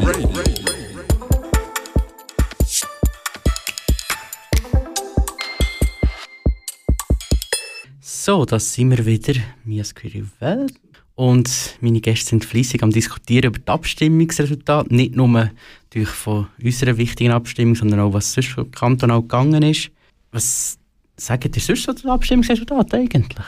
So, 8.02 8.46
das 8.46 8.74
sind 8.74 8.92
wir 8.92 9.06
wieder, 9.06 9.34
Mias 9.64 9.94
Queer 9.94 10.24
Welt. 10.40 10.74
Und 11.16 11.78
meine 11.80 12.02
Gäste 12.02 12.30
sind 12.30 12.44
fleissig 12.44 12.84
am 12.84 12.92
Diskutieren 12.92 13.46
über 13.46 13.60
die 13.60 13.68
Abstimmungsresultate. 13.68 14.94
Nicht 14.94 15.16
nur 15.16 15.28
natürlich 15.28 16.10
von 16.10 16.48
unserer 16.62 16.98
wichtigen 16.98 17.32
Abstimmung, 17.32 17.76
sondern 17.76 18.02
auch, 18.02 18.14
was 18.14 18.34
sonst 18.34 18.50
vom 18.50 18.70
Kanton 18.70 19.10
gegangen 19.10 19.64
ist. 19.64 19.92
Was 20.32 20.78
sagt 21.16 21.56
ihr 21.56 21.62
sonst 21.62 21.84
so 21.84 21.94
zu 21.94 22.04
den 22.04 22.12
Abstimmungsresultaten 22.12 23.00
eigentlich? 23.00 23.48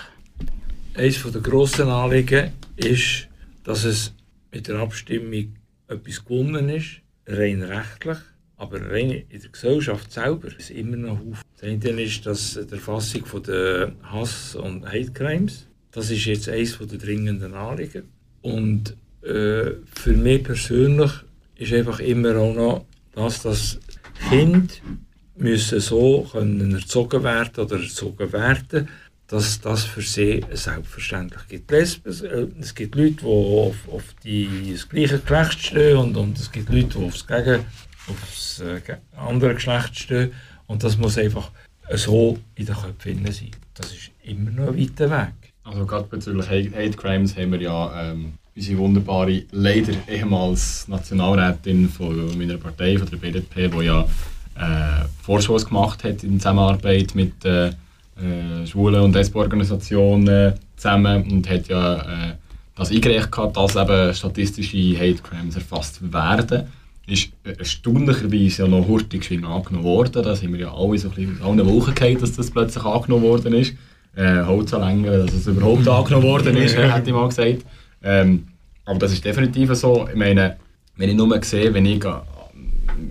Eines 0.95 1.21
der 1.21 1.41
grossen 1.41 1.89
Anliegen 1.89 2.51
ist, 2.77 3.27
dass 3.65 3.84
es 3.84 4.13
mit 4.51 4.67
der 4.69 4.77
Abstimmung 4.80 5.53
etwas 5.89 6.23
gewonnen 6.23 6.69
ist, 6.69 7.01
rein 7.27 7.62
rechtlich, 7.62 8.17
aber 8.56 8.82
rein 8.89 9.12
in 9.12 9.41
der 9.41 9.49
Gesellschaft 9.49 10.12
selber 10.12 10.47
ist 10.58 10.71
immer 10.71 10.95
noch 10.95 11.19
auf. 11.19 11.41
Das 11.60 11.69
eine 11.69 12.01
ist 12.01 12.25
das, 12.25 12.53
die 12.53 12.73
Erfassung 12.73 13.23
der 13.43 13.91
Hass- 14.03 14.56
und 14.56 14.86
Hate 14.86 15.12
Crimes. 15.12 15.66
Das 15.97 16.12
ist 16.12 16.25
jetzt 16.25 16.47
eines 16.47 16.77
der 16.77 16.99
dringenden 16.99 17.55
Anliegen. 17.55 18.03
Und 18.43 18.95
äh, 19.23 19.71
für 19.95 20.13
mich 20.13 20.43
persönlich 20.43 21.12
ist 21.55 21.73
einfach 21.73 21.99
immer 21.99 22.38
auch 22.38 22.53
noch 22.53 22.86
das, 23.15 23.41
dass 23.41 23.79
Kinder 24.29 24.71
müssen 25.38 25.79
so 25.79 26.21
können 26.31 26.75
erzogen 26.75 27.23
werden 27.23 27.65
oder 27.65 27.81
erzogen 27.81 28.31
werden, 28.31 28.89
dass 29.25 29.60
das 29.60 29.86
für 29.86 30.03
sie 30.03 30.45
selbstverständlich 30.53 31.47
gibt. 31.47 31.71
Lesben, 31.71 32.13
äh, 32.25 32.45
es 32.60 32.75
gibt 32.75 32.93
Leute, 32.93 33.15
die 33.21 33.25
auf, 33.25 33.89
auf 33.91 34.03
die, 34.23 34.73
das 34.73 34.88
gleiche 34.88 35.17
Geschlecht 35.17 35.60
stehen 35.60 35.97
und, 35.97 36.15
und 36.15 36.38
es 36.38 36.51
gibt 36.51 36.69
Leute, 36.69 36.99
die 36.99 37.05
aufs, 37.05 37.25
Gegen, 37.25 37.65
aufs 38.07 38.60
äh, 38.60 38.81
andere 39.15 39.55
Geschlecht 39.55 39.97
stehen 39.97 40.31
und 40.67 40.83
das 40.83 40.95
muss 40.95 41.17
einfach 41.17 41.49
so 41.95 42.38
in 42.53 42.67
den 42.67 42.75
Köpfen 42.75 43.31
sein. 43.31 43.49
Das 43.73 43.91
ist 43.91 44.12
immer 44.23 44.51
noch 44.51 44.67
ein 44.67 44.79
weiter 44.79 45.10
Weg. 45.10 45.46
Also 45.69 45.86
gerade 45.86 46.06
bezüglich 46.06 46.49
Hate, 46.49 46.91
Crimes 46.91 47.36
haben 47.36 47.51
wir 47.51 47.62
ja 47.62 48.12
ähm, 48.12 48.34
unsere 48.56 48.77
wunderbare, 48.77 49.43
leider 49.51 49.93
ehemals 50.08 50.88
Nationalrätin 50.88 51.89
von 51.89 52.38
meiner 52.38 52.58
Partei, 52.58 52.97
von 52.97 53.10
der 53.10 53.17
BDP, 53.17 53.67
die 53.67 53.86
ja 53.86 54.03
äh, 54.56 55.06
Vorschuss 55.21 55.65
gemacht 55.65 56.06
hat 56.06 56.23
in 56.23 56.39
Zusammenarbeit 56.39 57.15
mit, 57.15 57.43
äh, 57.43 57.67
äh, 57.67 58.65
Schwulen- 58.65 59.01
und 59.01 59.13
Lesbo-Organisationen 59.13 60.53
zusammen 60.77 61.30
und 61.30 61.49
hat 61.49 61.67
ja 61.67 61.95
äh, 61.95 62.34
das 62.75 62.89
eingereicht, 62.89 63.32
gehabt, 63.32 63.58
dass 63.58 63.75
eben 63.75 64.13
statistische 64.13 64.97
Hate 64.97 65.21
Crimes 65.21 65.56
erfasst 65.56 65.99
werden. 66.13 66.67
Ist 67.08 67.30
erstaunlicherweise 67.43 68.63
ja 68.63 68.67
noch 68.67 68.88
hurtig 68.88 69.30
angenommen 69.32 69.84
worden. 69.84 70.23
Da 70.23 70.36
sind 70.36 70.53
wir 70.53 70.60
ja 70.60 70.73
alle 70.73 70.97
so 70.97 71.10
ein 71.10 71.15
bisschen 71.15 71.41
aus 71.41 71.47
allen 71.47 71.65
Wochen 71.65 71.93
gefallen, 71.93 72.19
dass 72.19 72.36
das 72.36 72.51
plötzlich 72.51 72.84
angenommen 72.84 73.23
worden 73.23 73.53
ist. 73.53 73.73
Äh, 74.17 74.43
Holzanlängen, 74.43 75.06
dass 75.06 75.32
es 75.32 75.45
überhaupt 75.45 75.88
angenommen 75.88 76.23
worden 76.23 76.58
ist, 76.58 76.75
hätte 76.75 77.03
ich 77.06 77.13
mal 77.13 77.27
gesagt. 77.27 77.63
Ähm, 78.03 78.47
aber 78.84 78.97
das 78.97 79.13
ist 79.13 79.23
definitiv 79.23 79.71
so. 79.75 80.08
Ich 80.10 80.15
meine, 80.15 80.58
wenn 80.95 81.10
ich 81.10 81.15
nur 81.15 81.43
sehe, 81.43 81.71
wenn 81.71 81.86
ich 81.86 82.03
äh, 82.03 82.13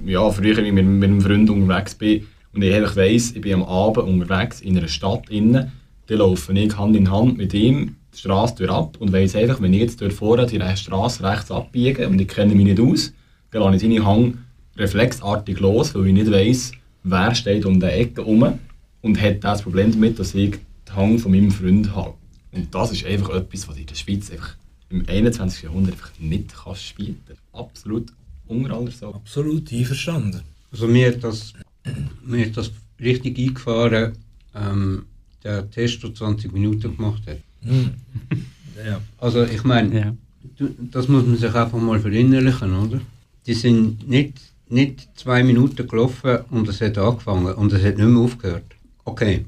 ja, 0.04 0.28
früher 0.30 0.60
mit, 0.60 0.84
mit 0.84 0.84
einem 0.84 1.20
Freund 1.20 1.48
unterwegs 1.48 1.94
bin 1.94 2.26
und 2.52 2.62
ich 2.62 2.74
einfach 2.74 2.96
weiss, 2.96 3.30
ich 3.32 3.40
bin 3.40 3.54
am 3.54 3.62
Abend 3.62 3.98
unterwegs 4.08 4.60
in 4.60 4.76
einer 4.76 4.88
Stadt 4.88 5.30
innen, 5.30 5.70
dann 6.08 6.18
laufe 6.18 6.52
ich 6.52 6.76
Hand 6.76 6.96
in 6.96 7.08
Hand 7.08 7.38
mit 7.38 7.54
ihm 7.54 7.94
die 8.12 8.18
Straße 8.18 8.56
durch 8.56 8.70
ab 8.70 8.96
und 8.98 9.12
weiss 9.12 9.36
einfach, 9.36 9.60
wenn 9.60 9.74
ich 9.74 9.82
jetzt 9.82 10.02
dort 10.02 10.12
vorne 10.12 10.46
die 10.46 10.60
Straße 10.76 11.22
rechts 11.22 11.52
abbiege 11.52 12.08
und 12.08 12.20
ich 12.20 12.26
kenne 12.26 12.52
mich 12.54 12.64
nicht 12.64 12.80
aus, 12.80 13.12
dann 13.52 13.62
lasse 13.62 13.76
ich 13.76 13.82
seine 13.82 14.04
Hang 14.04 14.38
reflexartig 14.76 15.60
los, 15.60 15.94
weil 15.94 16.08
ich 16.08 16.14
nicht 16.14 16.32
weiss, 16.32 16.72
wer 17.04 17.32
steht 17.34 17.64
um 17.64 17.78
die 17.78 17.86
Ecke 17.86 18.22
herum 18.22 18.58
und 19.02 19.20
hat 19.20 19.44
das 19.44 19.62
Problem 19.62 19.92
damit, 19.92 20.18
dass 20.18 20.34
ich 20.34 20.58
Hang 20.96 21.18
von 21.18 21.32
meinem 21.32 21.50
Freund 21.50 21.94
habe. 21.94 22.14
Und 22.52 22.74
das 22.74 22.92
ist 22.92 23.04
einfach 23.04 23.30
etwas, 23.30 23.68
was 23.68 23.74
du 23.74 23.80
in 23.82 23.86
der 23.86 23.94
Schweiz 23.94 24.30
einfach 24.30 24.56
im 24.88 25.04
21. 25.08 25.64
Jahrhundert 25.64 25.94
einfach 25.94 26.10
nicht 26.18 26.54
kannst 26.54 26.82
spielen. 26.84 27.20
Absolut 27.52 28.06
unter 28.46 28.72
aller 28.72 28.90
Sau. 28.90 29.12
Absolut 29.12 29.72
einverstanden. 29.72 30.40
Also 30.72 30.86
mir 30.88 31.08
hat 31.08 31.22
das, 31.24 31.52
mir 32.24 32.46
hat 32.46 32.56
das 32.56 32.70
richtig 33.00 33.38
eingefahren, 33.38 34.12
ähm, 34.54 35.04
der 35.42 35.70
Test, 35.70 36.02
der 36.02 36.14
20 36.14 36.52
Minuten 36.52 36.96
gemacht 36.96 37.22
hat. 37.26 37.38
Hm. 37.62 37.90
Ja. 38.84 39.00
Also 39.18 39.44
ich 39.44 39.64
meine, 39.64 39.98
Ja. 39.98 40.16
das 40.92 41.08
muss 41.08 41.26
man 41.26 41.36
sich 41.36 41.54
einfach 41.54 41.78
mal 41.78 41.98
verinnerlichen, 42.00 42.74
oder? 42.74 43.00
Die 43.46 43.54
sind 43.54 44.08
nicht, 44.08 44.34
nicht 44.68 45.08
zwei 45.14 45.42
Minuten 45.44 45.86
gelaufen 45.86 46.38
und 46.50 46.68
es 46.68 46.80
hat 46.80 46.98
angefangen 46.98 47.54
und 47.54 47.72
es 47.72 47.82
hat 47.84 47.96
nicht 47.98 48.08
mehr 48.08 48.22
aufgehört. 48.22 48.64
Okay, 49.04 49.44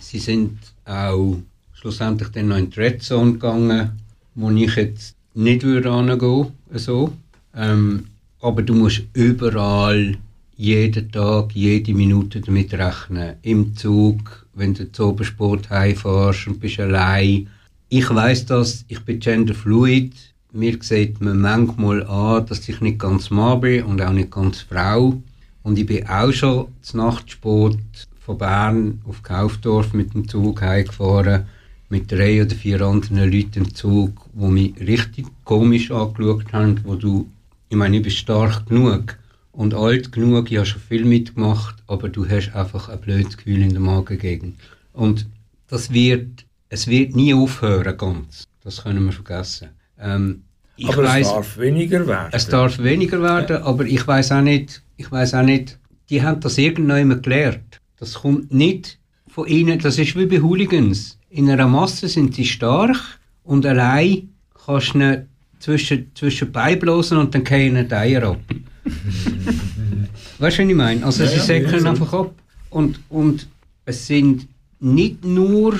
sie 0.00 0.18
sind 0.18 0.58
auch 0.84 1.36
schlussendlich 1.72 2.28
dann 2.30 2.48
noch 2.48 2.56
in 2.56 2.70
die 2.70 2.80
Red 2.80 3.02
Zone 3.02 3.32
gegangen, 3.32 3.90
wo 4.34 4.50
ich 4.50 4.74
jetzt 4.76 5.16
nicht 5.34 5.62
würde 5.62 5.94
hingehen, 5.94 6.52
so. 6.74 7.12
Ähm, 7.54 8.04
aber 8.40 8.62
du 8.62 8.74
musst 8.74 9.02
überall 9.14 10.16
jeden 10.56 11.12
Tag, 11.12 11.54
jede 11.54 11.94
Minute 11.94 12.40
damit 12.40 12.72
rechnen. 12.74 13.34
Im 13.42 13.76
Zug, 13.76 14.46
wenn 14.54 14.74
du 14.74 14.90
zu 14.90 15.08
Obersport 15.08 15.68
heimfährst 15.70 16.46
und 16.46 16.60
bist 16.60 16.80
allein. 16.80 17.48
Ich 17.88 18.08
weiß 18.08 18.46
das, 18.46 18.84
ich 18.88 19.00
bin 19.00 19.20
genderfluid. 19.20 20.12
Mir 20.52 20.78
sieht 20.80 21.20
man 21.20 21.40
manchmal 21.40 22.02
an, 22.06 22.46
dass 22.46 22.68
ich 22.68 22.80
nicht 22.80 22.98
ganz 22.98 23.30
Mann 23.30 23.60
bin 23.60 23.84
und 23.84 24.00
auch 24.00 24.12
nicht 24.12 24.30
ganz 24.30 24.60
Frau. 24.60 25.20
Und 25.62 25.78
ich 25.78 25.86
bin 25.86 26.06
auch 26.08 26.32
schon 26.32 26.68
zum 26.80 27.00
Nachtsport 27.00 27.78
von 28.26 28.38
Bern 28.38 29.00
auf 29.08 29.22
Kaufdorf 29.22 29.92
mit 29.92 30.12
dem 30.12 30.28
Zug 30.28 30.60
heimgefahren. 30.60 31.46
Mit 31.88 32.10
drei 32.10 32.42
oder 32.42 32.56
vier 32.56 32.80
anderen 32.82 33.30
Leuten 33.30 33.60
im 33.60 33.72
Zug, 33.72 34.26
die 34.34 34.46
mich 34.46 34.80
richtig 34.80 35.26
komisch 35.44 35.92
angeschaut 35.92 36.52
haben, 36.52 36.80
wo 36.82 36.96
du, 36.96 37.28
ich 37.68 37.76
meine, 37.76 37.98
ich 37.98 38.02
bin 38.02 38.10
stark 38.10 38.66
genug 38.66 39.16
und 39.52 39.72
alt 39.72 40.10
genug, 40.10 40.50
ich 40.50 40.56
habe 40.56 40.66
schon 40.66 40.80
viel 40.80 41.04
mitgemacht, 41.04 41.76
aber 41.86 42.08
du 42.08 42.28
hast 42.28 42.52
einfach 42.56 42.88
ein 42.88 43.00
blödes 43.00 43.36
Gefühl 43.36 43.62
in 43.62 43.70
der 43.70 43.78
Magengegend. 43.80 44.56
Und 44.92 45.28
das 45.68 45.92
wird, 45.92 46.44
es 46.70 46.88
wird 46.88 47.14
nie 47.14 47.32
aufhören 47.32 47.96
ganz. 47.96 48.48
Das 48.64 48.82
können 48.82 49.04
wir 49.04 49.12
vergessen. 49.12 49.68
Ähm, 50.00 50.42
ich 50.74 50.88
Aber 50.88 51.04
weiss- 51.04 51.28
es 51.28 51.32
darf 51.32 51.58
weniger 51.58 52.04
werden. 52.04 52.30
es 52.32 52.48
darf 52.48 52.78
weniger 52.80 53.22
werden, 53.22 53.62
aber 53.62 53.84
ich 53.86 54.04
weiß 54.04 54.32
auch 54.32 54.42
nicht, 54.42 54.82
ich 54.96 55.10
weiß 55.12 55.34
auch 55.34 55.42
nicht, 55.44 55.78
die 56.10 56.20
haben 56.20 56.40
das 56.40 56.58
irgendjemand 56.58 57.22
gelernt. 57.22 57.80
Das 57.98 58.14
kommt 58.14 58.52
nicht 58.52 58.98
von 59.28 59.46
ihnen, 59.46 59.78
das 59.78 59.98
ist 59.98 60.16
wie 60.16 60.26
bei 60.26 60.40
Hooligans. 60.40 61.18
In 61.30 61.50
einer 61.50 61.66
Masse 61.66 62.08
sind 62.08 62.34
sie 62.34 62.44
stark 62.44 63.18
und 63.44 63.66
allein 63.66 64.30
kannst 64.64 64.94
du 64.94 64.98
ihnen 64.98 65.28
zwischen, 65.58 66.10
zwischen 66.14 66.52
bloßen 66.52 67.18
und 67.18 67.34
dann 67.34 67.44
ihnen 67.46 67.88
die 67.88 67.94
Eier 67.94 68.22
ab. 68.22 68.40
weißt 70.38 70.58
du, 70.58 70.62
was 70.62 70.68
ich 70.70 70.74
meine? 70.74 71.04
Also 71.04 71.26
sie 71.26 71.38
säckeln 71.38 71.86
einfach 71.86 72.12
ab. 72.12 72.34
Und, 72.70 73.00
und 73.08 73.46
es 73.84 74.06
sind 74.06 74.46
nicht 74.80 75.24
nur 75.24 75.78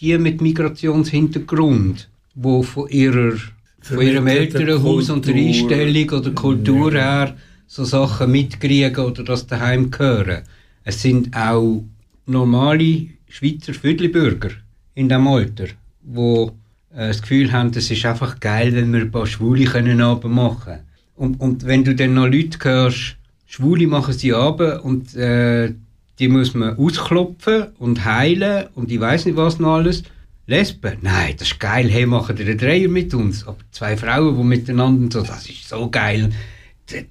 die 0.00 0.16
mit 0.18 0.40
Migrationshintergrund, 0.40 2.08
die 2.34 2.62
von 2.62 2.88
ihrer 2.88 3.36
von 3.80 4.00
ihrem 4.00 4.26
Elternhaus 4.26 5.10
und 5.10 5.26
der. 5.26 5.34
Einstellung 5.34 6.10
oder 6.10 6.30
Kultur 6.32 6.92
her 6.92 7.36
so 7.66 7.84
Sachen 7.84 8.32
mitkriegen 8.32 9.04
oder 9.04 9.22
das 9.22 9.46
daheim 9.46 9.90
hören. 9.96 10.42
Es 10.88 11.02
sind 11.02 11.36
auch 11.36 11.84
normale 12.24 13.08
Schweizer 13.28 13.74
Viertelbürger 13.74 14.52
in 14.94 15.10
diesem 15.10 15.28
Alter, 15.28 15.66
die 16.00 16.46
äh, 16.94 17.08
das 17.08 17.20
Gefühl 17.20 17.52
haben, 17.52 17.72
es 17.74 17.90
ist 17.90 18.06
einfach 18.06 18.40
geil, 18.40 18.74
wenn 18.74 18.94
wir 18.94 19.02
ein 19.02 19.10
paar 19.10 19.26
Schwule 19.26 19.66
können 19.66 19.98
machen 19.98 20.78
und, 21.14 21.38
und 21.42 21.66
wenn 21.66 21.84
du 21.84 21.94
dann 21.94 22.14
noch 22.14 22.26
Leute 22.26 22.58
hörst, 22.62 23.16
Schwule 23.44 23.86
machen 23.86 24.14
sie 24.14 24.32
Abend 24.32 24.82
und 24.82 25.14
äh, 25.14 25.74
die 26.18 26.28
muss 26.28 26.54
man 26.54 26.78
ausklopfen 26.78 27.66
und 27.78 28.06
heilen 28.06 28.68
und 28.74 28.90
ich 28.90 28.98
weiß 28.98 29.26
nicht 29.26 29.36
was 29.36 29.58
noch 29.58 29.74
alles. 29.74 30.04
Lesben? 30.46 30.96
Nein, 31.02 31.34
das 31.36 31.48
ist 31.48 31.60
geil, 31.60 31.90
hey, 31.90 32.06
machen 32.06 32.38
einen 32.38 32.56
Dreier 32.56 32.88
mit 32.88 33.12
uns. 33.12 33.46
Aber 33.46 33.58
zwei 33.72 33.94
Frauen, 33.94 34.38
die 34.38 34.42
miteinander 34.42 35.20
so, 35.20 35.26
das 35.26 35.50
ist 35.50 35.68
so 35.68 35.90
geil. 35.90 36.30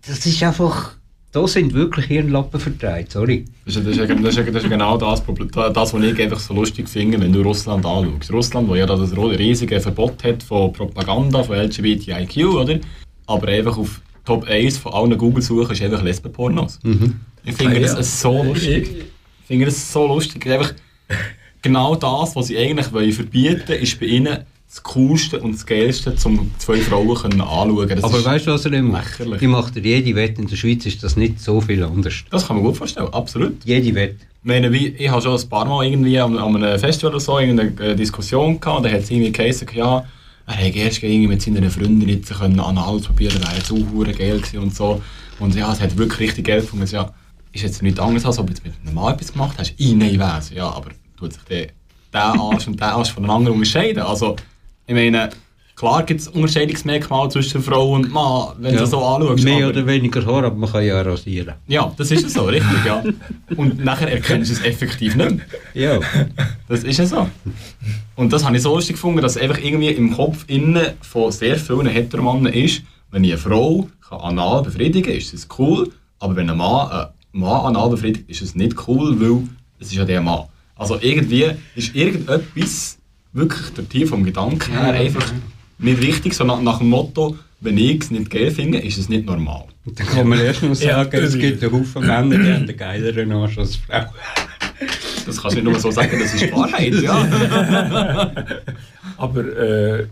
Das 0.02 0.26
ist 0.26 0.42
einfach, 0.42 0.97
da 1.38 1.48
sind 1.48 1.74
wirklich 1.74 2.06
Hirnlappen 2.08 2.60
verteilt, 2.60 3.12
sorry. 3.12 3.46
Das 3.66 3.76
ist, 3.76 3.86
das, 3.86 3.98
ist, 3.98 4.10
das, 4.10 4.38
ist, 4.38 4.56
das 4.56 4.64
ist 4.64 4.70
genau 4.70 4.98
das, 4.98 5.22
Problem- 5.22 5.52
das, 5.52 5.94
was 5.94 6.04
ich 6.04 6.20
einfach 6.20 6.40
so 6.40 6.54
lustig 6.56 6.90
finde, 6.90 7.20
wenn 7.22 7.32
du 7.32 7.42
Russland 7.42 7.86
anschaust. 7.86 8.34
Russland, 8.34 8.68
wo 8.68 8.76
ja 8.76 8.88
das 8.88 9.16
riesige 9.16 9.80
Verbot 9.80 10.24
hat 10.24 10.42
von 10.42 10.74
Propaganda, 10.74 11.44
von 11.44 11.56
LGBTIQ, 11.56 12.38
oder? 12.56 12.80
Aber 13.28 13.48
einfach 13.50 13.78
auf 13.78 14.02
Top 14.26 14.46
1 14.46 14.80
von 14.80 14.94
allen 14.94 15.18
Google-Suchen 15.18 15.74
ist 15.74 15.82
einfach 15.84 16.02
Lesbenpornos. 16.02 16.80
Ich 17.46 17.56
finde 17.56 17.80
ja. 17.80 17.96
das 17.96 18.22
so 18.22 18.44
lustig. 18.44 18.90
Ich 19.42 19.48
finde 19.48 19.66
das 19.66 19.94
so 19.94 20.08
lustig. 20.08 20.48
Einfach 20.48 20.74
genau 21.62 21.96
das, 21.96 22.36
was 22.36 22.48
sie 22.48 22.58
eigentlich 22.58 22.92
wollen 22.92 23.12
verbieten 23.12 23.74
ist 23.74 24.00
bei 24.00 24.08
ihnen 24.08 24.40
das 24.70 24.84
Coolste 24.84 25.40
und 25.40 25.54
das 25.54 25.66
Geilste, 25.66 26.14
um 26.26 26.52
zwei 26.58 26.78
Frauen 26.78 27.16
können 27.16 27.42
anschauen 27.42 27.88
das 27.88 28.04
Aber 28.04 28.24
weißt 28.24 28.48
du, 28.48 28.52
was 28.52 28.66
er 28.66 28.82
macht? 28.82 29.20
lächerlich. 29.20 29.40
Die 29.40 29.48
macht 29.48 29.76
er 29.78 29.82
jede 29.82 30.16
Wette. 30.16 30.42
In 30.42 30.48
der 30.48 30.56
Schweiz 30.56 30.86
ist 30.86 31.04
das 31.04 31.16
nicht 31.16 31.40
so 31.40 31.62
viel 31.62 31.84
anders. 31.84 32.26
Das 32.30 32.48
kann 32.48 32.58
man 32.58 32.66
gut 32.66 32.78
vorstellen, 32.78 33.08
absolut. 33.14 33.64
Jede 33.64 33.96
Wette. 33.96 34.16
Ich 34.44 34.48
meine, 34.48 34.76
ich 34.76 35.10
habe 35.10 35.22
schon 35.22 35.40
ein 35.40 35.50
paar 35.50 35.66
Mal 35.66 35.86
irgendwie 35.86 36.20
an, 36.20 36.38
an 36.38 36.56
einem 36.56 36.80
Festival 36.80 37.12
oder 37.12 37.20
so 37.20 37.40
irgendeine 37.40 37.92
äh, 37.92 37.96
Diskussion 37.96 38.60
gehabt, 38.60 38.86
da 38.86 38.90
hat 38.90 39.02
es 39.02 39.12
irgendwie 39.12 39.32
geheißen, 39.32 39.68
ja, 39.74 40.06
er 40.46 40.54
hätte 40.54 40.80
erst 40.80 41.04
irgendwie 41.04 41.28
mit 41.28 41.42
seiner 41.42 41.70
Freundin 41.70 42.08
jetzt 42.08 42.34
können 42.34 42.60
anal 42.60 43.00
probieren, 43.00 43.42
wäre 43.42 43.56
jetzt 43.56 44.18
geil 44.18 44.38
gewesen 44.38 44.60
und 44.60 44.74
so. 44.74 45.02
Und 45.40 45.56
ja, 45.56 45.72
es 45.72 45.82
hat 45.82 45.98
wirklich 45.98 46.30
richtig 46.30 46.48
geil 46.48 46.62
gefunden. 46.62 46.88
Ja, 46.90 47.12
ist 47.52 47.64
jetzt 47.64 47.82
nichts 47.82 48.00
anderes, 48.00 48.26
als 48.26 48.40
ob 48.40 48.48
du 48.48 48.54
jetzt 48.54 48.64
mit 48.66 48.74
einem 48.86 48.96
Mann 48.96 49.14
etwas 49.14 49.34
gemacht 49.34 49.58
hast. 49.58 49.74
Ich 49.78 49.94
nein, 49.94 50.18
weiss. 50.18 50.52
Ja, 50.52 50.70
aber 50.70 50.92
tut 51.18 51.34
sich 51.34 51.44
der, 51.44 51.68
der 52.14 52.24
Arsch 52.24 52.68
und 52.68 52.80
der 52.80 52.94
Arsch 52.94 53.12
voneinander 53.12 53.52
unterscheiden? 53.52 54.04
Also, 54.04 54.38
ich 54.88 54.94
meine, 54.96 55.30
klar 55.76 56.04
gibt 56.04 56.22
es 56.22 56.28
Unterscheidungsmerkmale 56.30 57.30
zwischen 57.30 57.62
Frau 57.62 57.94
und 57.94 58.12
Mann, 58.12 58.54
wenn 58.60 58.76
du 58.76 58.88
so 58.88 59.04
anschaust. 59.04 59.44
Mehr 59.44 59.68
oder 59.70 59.86
weniger 59.86 60.26
Haar, 60.26 60.46
aber 60.46 60.56
man 60.56 60.72
kann 60.72 60.86
ja 60.86 61.02
rasieren. 61.02 61.56
ja, 61.68 61.94
das 61.98 62.10
ist 62.12 62.30
so, 62.30 62.46
richtig, 62.46 62.86
ja. 62.86 63.04
Und 63.56 63.84
nachher 63.84 64.12
erkennst 64.12 64.50
du 64.50 64.56
es 64.56 64.64
effektiv 64.64 65.16
nicht 65.16 65.32
mehr. 65.32 65.46
Ja. 65.74 66.00
Das 66.68 66.84
ist 66.84 66.98
ja 66.98 67.06
so. 67.06 67.30
Und 68.16 68.34
das 68.34 68.46
habe 68.46 68.56
ich 68.56 68.64
so 68.64 68.74
lustig 68.74 68.96
gefunden, 68.96 69.22
dass 69.22 69.38
einfach 69.38 69.60
irgendwie 69.60 69.90
im 69.90 70.14
Kopf 70.14 70.46
innen 70.48 70.94
von 71.02 71.32
sehr 71.32 71.58
vielen 71.58 71.88
Heteromannen 71.88 72.52
ist, 72.52 72.82
wenn 73.12 73.24
ich 73.24 73.32
eine 73.32 73.40
Frau 73.40 73.88
kann 74.08 74.20
anal 74.20 74.64
befriedigen 74.64 75.08
kann, 75.08 75.18
ist 75.18 75.34
das 75.34 75.48
cool, 75.60 75.92
aber 76.20 76.36
wenn 76.36 76.50
ein 76.50 76.58
Mann 76.58 76.90
einen 76.90 77.10
Mann 77.34 77.66
anal 77.66 77.90
befriedigt, 77.90 78.30
ist 78.30 78.42
es 78.42 78.56
nicht 78.56 78.88
cool, 78.88 79.20
weil 79.20 79.48
es 79.80 79.88
ist 79.88 79.96
ja 79.96 80.06
der 80.06 80.22
Mann. 80.22 80.46
Also 80.76 80.98
irgendwie 81.00 81.52
ist 81.76 81.96
irgendetwas 81.96 82.97
wirklich 83.38 83.70
der 83.74 83.88
Tier 83.88 84.08
vom 84.08 84.24
Gedanken 84.24 84.72
her 84.72 84.94
einfach 84.94 85.32
nicht 85.80 86.02
richtig, 86.02 86.34
so 86.34 86.44
nach, 86.44 86.80
dem 86.80 86.90
Motto, 86.90 87.38
wenn 87.62 87.78
ich 87.78 88.02
es 88.02 88.12
nicht 88.12 88.30
geil 88.30 88.52
finde, 88.52 88.80
ist 88.80 88.98
es 88.98 89.10
nicht 89.10 89.26
normal. 89.26 89.66
Und 89.86 90.00
dann 90.00 90.08
kann 90.08 90.28
man 90.28 90.40
erst 90.40 90.64
noch 90.64 90.76
Ja, 90.82 91.04
sagen, 91.04 91.24
es 91.24 91.38
gibt 91.38 91.64
einen 91.64 91.72
Haufen 91.72 92.06
Männer, 92.06 92.38
die 92.38 92.52
haben 92.52 92.64
einen 92.64 92.78
geileren 92.78 93.32
Arsch 93.32 93.58
als 93.58 93.76
Frauen. 93.76 94.08
Das 95.26 95.42
kannst 95.42 95.58
du 95.58 95.62
nicht 95.62 95.72
nur 95.72 95.80
so 95.80 95.92
sagen, 95.92 96.20
das 96.20 96.34
ist 96.34 96.44
die 96.44 96.52
Wahrheit, 96.52 96.94
ja. 96.96 98.32
Aber 99.18 99.42
äh, 99.42 100.08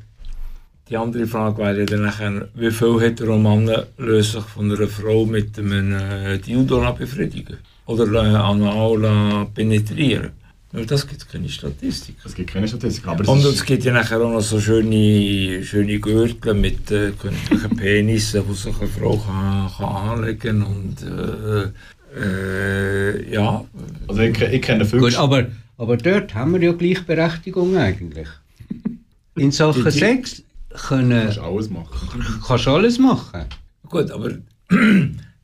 die 0.90 0.98
andere 0.98 1.26
Frage 1.26 1.58
wäre 1.58 1.80
ja 1.80 1.86
dann 1.86 2.04
nachher, 2.04 2.48
wie 2.54 2.72
viele 2.72 3.02
Heteromannen 3.02 3.84
lösen 3.98 4.42
sich 4.42 4.50
von 4.50 4.72
einer 4.72 4.88
Frau 4.88 5.26
mit 5.26 5.58
einem 5.58 5.94
äh, 5.94 6.38
Dildo 6.38 6.94
befriedigen? 6.94 7.58
Oder 7.88 8.06
äh, 8.14 8.36
anal 8.36 9.48
penetrieren? 9.54 10.32
Aber 10.76 10.86
das 10.86 11.08
gibt 11.08 11.30
keine 11.30 11.48
Statistik. 11.48 12.16
Es 12.26 12.36
gibt 12.36 12.52
keine 12.52 12.68
Statistik, 12.68 13.08
aber 13.08 13.28
Und 13.32 13.44
es 13.46 13.64
gibt 13.64 13.84
ja 13.86 13.94
nachher 13.94 14.20
auch 14.22 14.30
noch 14.32 14.42
so 14.42 14.60
schöne, 14.60 15.64
schöne 15.64 16.00
Gürtel 16.00 16.54
mit 16.54 16.92
äh, 16.92 17.12
künstlichen 17.12 17.76
Penissen, 17.78 18.44
die 18.50 18.54
sich 18.54 18.76
eine 18.80 18.88
Frau 18.90 19.16
kann, 19.18 19.70
kann 19.78 19.86
anlegen 20.20 20.64
und 20.64 20.96
äh, 21.02 21.72
äh, 22.20 23.34
ja. 23.34 23.64
Also 24.08 24.22
ich, 24.22 24.42
ich 24.42 24.62
kenne 24.62 24.86
viele 24.86 25.02
Gut, 25.02 25.16
aber, 25.16 25.48
aber 25.78 25.98
dort 25.98 26.34
haben 26.36 26.54
wir 26.54 26.62
ja 26.62 26.72
Gleichberechtigung 26.74 27.78
eigentlich. 27.78 28.28
In 29.36 29.52
Sachen 29.52 29.84
Die- 29.86 29.92
die- 29.92 29.98
Sex 30.00 30.44
können, 30.88 31.24
kannst 31.26 31.40
alles 31.40 31.70
machen. 31.70 32.42
kannst 32.46 32.66
du 32.66 32.70
alles 32.72 33.00
machen. 33.00 33.46
Gut, 33.90 34.12
aber 34.12 34.32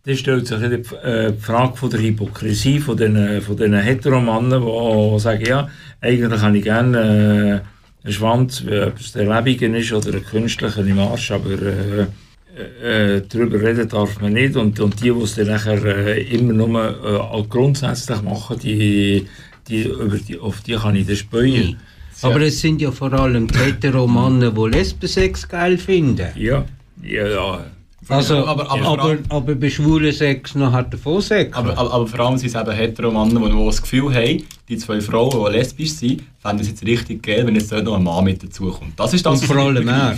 das 0.04 0.20
stellt 0.20 0.48
sich 0.48 0.60
die 0.60 0.96
äh, 0.96 1.32
die 1.32 1.40
Frage 1.40 1.78
von 1.78 1.90
der 1.90 2.02
Hypokrisie 2.02 2.80
von 2.80 2.98
den, 2.98 3.42
von 3.42 3.56
den 3.56 3.74
Heteromannen, 3.74 4.62
die 4.62 5.20
sagen, 5.20 5.46
ja, 5.46 5.70
eigentlich 6.02 6.42
habe 6.42 6.58
ich 6.58 6.64
gerne 6.64 7.64
äh, 8.04 8.06
einen 8.08 8.14
Schwanz, 8.14 8.64
ob 8.64 9.00
es 9.00 9.12
der 9.12 9.26
lebigen 9.26 9.76
ist 9.76 9.94
oder 9.94 10.14
ein 10.14 10.26
künstlicher 10.26 10.86
im 10.86 11.00
Arsch, 11.00 11.32
aber 11.32 11.52
äh, 11.52 12.08
äh, 12.58 13.16
äh, 13.16 13.24
darüber 13.30 13.62
reden 13.62 13.88
darf 13.88 14.20
man 14.20 14.34
nicht. 14.34 14.56
Und, 14.56 14.80
und 14.80 15.02
die, 15.02 15.12
die 15.12 15.22
es 15.22 15.36
dann 15.36 15.48
nachher 15.48 15.84
äh, 15.86 16.22
immer 16.24 16.54
nur 16.54 17.34
äh, 17.34 17.44
grundsätzlich 17.48 18.22
machen, 18.22 18.60
die, 18.60 19.28
die, 19.68 19.84
über 19.84 20.18
die, 20.18 20.38
auf 20.38 20.62
die 20.62 20.76
kann 20.76 20.96
ich 20.96 21.08
dann 21.08 21.16
speuen. 21.16 21.78
Aber 22.24 22.42
es 22.42 22.60
sind 22.60 22.82
ja 22.82 22.92
vor 22.92 23.14
allem 23.14 23.48
die 23.48 23.58
Heteromannen, 23.58 24.54
die 24.54 24.70
Lesbensex 24.70 25.48
geil 25.48 25.78
finden. 25.78 26.28
Ja, 26.36 26.66
ja, 27.02 27.28
ja. 27.28 27.66
Also, 28.08 28.46
Aber- 28.46 28.70
aber, 28.70 28.72
aber- 28.72 29.04
aber, 29.04 29.18
aber, 29.30 29.56
bei 29.56 29.70
schwulen 29.70 30.12
Sex 30.12 30.56
noch 30.56 30.72
hat 30.72 30.92
er 30.94 30.98
von 30.98 31.22
Sex. 31.22 31.56
Aber, 31.56 31.78
aber, 31.78 32.08
vor 32.08 32.20
allem 32.20 32.38
sind 32.38 32.50
es 32.50 32.56
eben 32.60 32.72
hetero 32.72 33.12
Männer, 33.12 33.48
die 33.50 33.66
das 33.66 33.82
Gefühl 33.82 34.14
haben, 34.14 34.44
die 34.68 34.78
zwei 34.78 35.00
Frauen, 35.00 35.46
die 35.46 35.58
lesbisch 35.58 35.92
sind, 35.94 36.24
fänden 36.40 36.62
es 36.62 36.70
jetzt 36.70 36.84
richtig 36.86 37.22
geil, 37.24 37.46
wenn 37.46 37.56
jetzt 37.56 37.72
dort 37.72 37.84
noch 37.86 37.96
ein 37.98 38.04
Mann 38.04 38.24
mit 38.26 38.42
dazukommt. 38.44 38.94
Das 39.00 39.14
ist 39.14 39.26
das, 39.26 39.34
Und 39.42 39.50
was 39.50 39.56
vor 39.56 39.64
allem 39.66 39.88
er. 39.88 40.18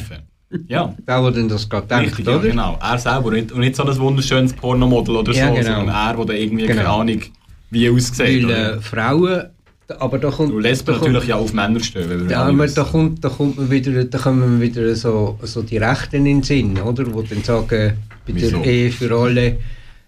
Ja, 0.67 0.93
der, 1.07 1.21
der 1.21 1.31
dann 1.31 1.49
das 1.49 1.67
gerade 1.67 1.87
denkt, 1.87 2.05
richtig, 2.11 2.27
ja, 2.27 2.35
oder? 2.37 2.47
genau. 2.47 2.79
Er 2.79 2.97
selber 2.99 3.25
und 3.29 3.33
nicht, 3.33 3.51
und 3.51 3.59
nicht 3.59 3.75
so 3.75 3.83
ein 3.83 3.97
wunderschönes 3.97 4.53
Pornomodel 4.53 5.15
oder 5.17 5.33
Ja, 5.33 5.47
so, 5.49 5.53
genau. 5.55 5.75
sondern 5.79 5.95
er, 6.19 6.25
der 6.25 6.39
irgendwie 6.39 6.65
keine 6.67 6.81
Genau. 6.81 6.99
Ahnung 7.01 7.21
wie 7.71 7.89
aussieht. 7.89 8.47
Weil 8.47 8.49
äh, 8.51 8.81
Frauen, 8.81 9.45
aber 9.99 10.17
da 10.17 10.29
kommt... 10.31 10.51
Du 10.51 10.59
lässt 10.59 10.87
da 10.87 10.93
kommt- 10.93 11.05
natürlich 11.05 11.29
ja 11.29 11.35
auf 11.35 11.53
Männer 11.53 11.79
stehen. 11.79 12.29
Wir 12.29 12.39
alle 12.39 12.53
aber 12.53 12.67
da 12.67 12.83
kommt, 12.83 13.23
da 13.23 13.29
kommt 13.29 13.57
man 13.57 13.69
wieder, 13.69 14.03
da 14.05 14.17
kommen 14.17 14.61
wieder 14.61 14.95
so, 14.95 15.37
so 15.43 15.61
die 15.61 15.77
Rechten 15.77 16.17
in 16.17 16.25
den 16.25 16.43
Sinn, 16.43 16.79
oder? 16.79 17.11
Wo 17.13 17.21
dann 17.21 17.43
sagen, 17.43 17.93
bei 18.25 18.33
Wieso? 18.33 18.57
der 18.57 18.65
Ehe 18.65 18.91
für 18.91 19.13
alle, 19.15 19.57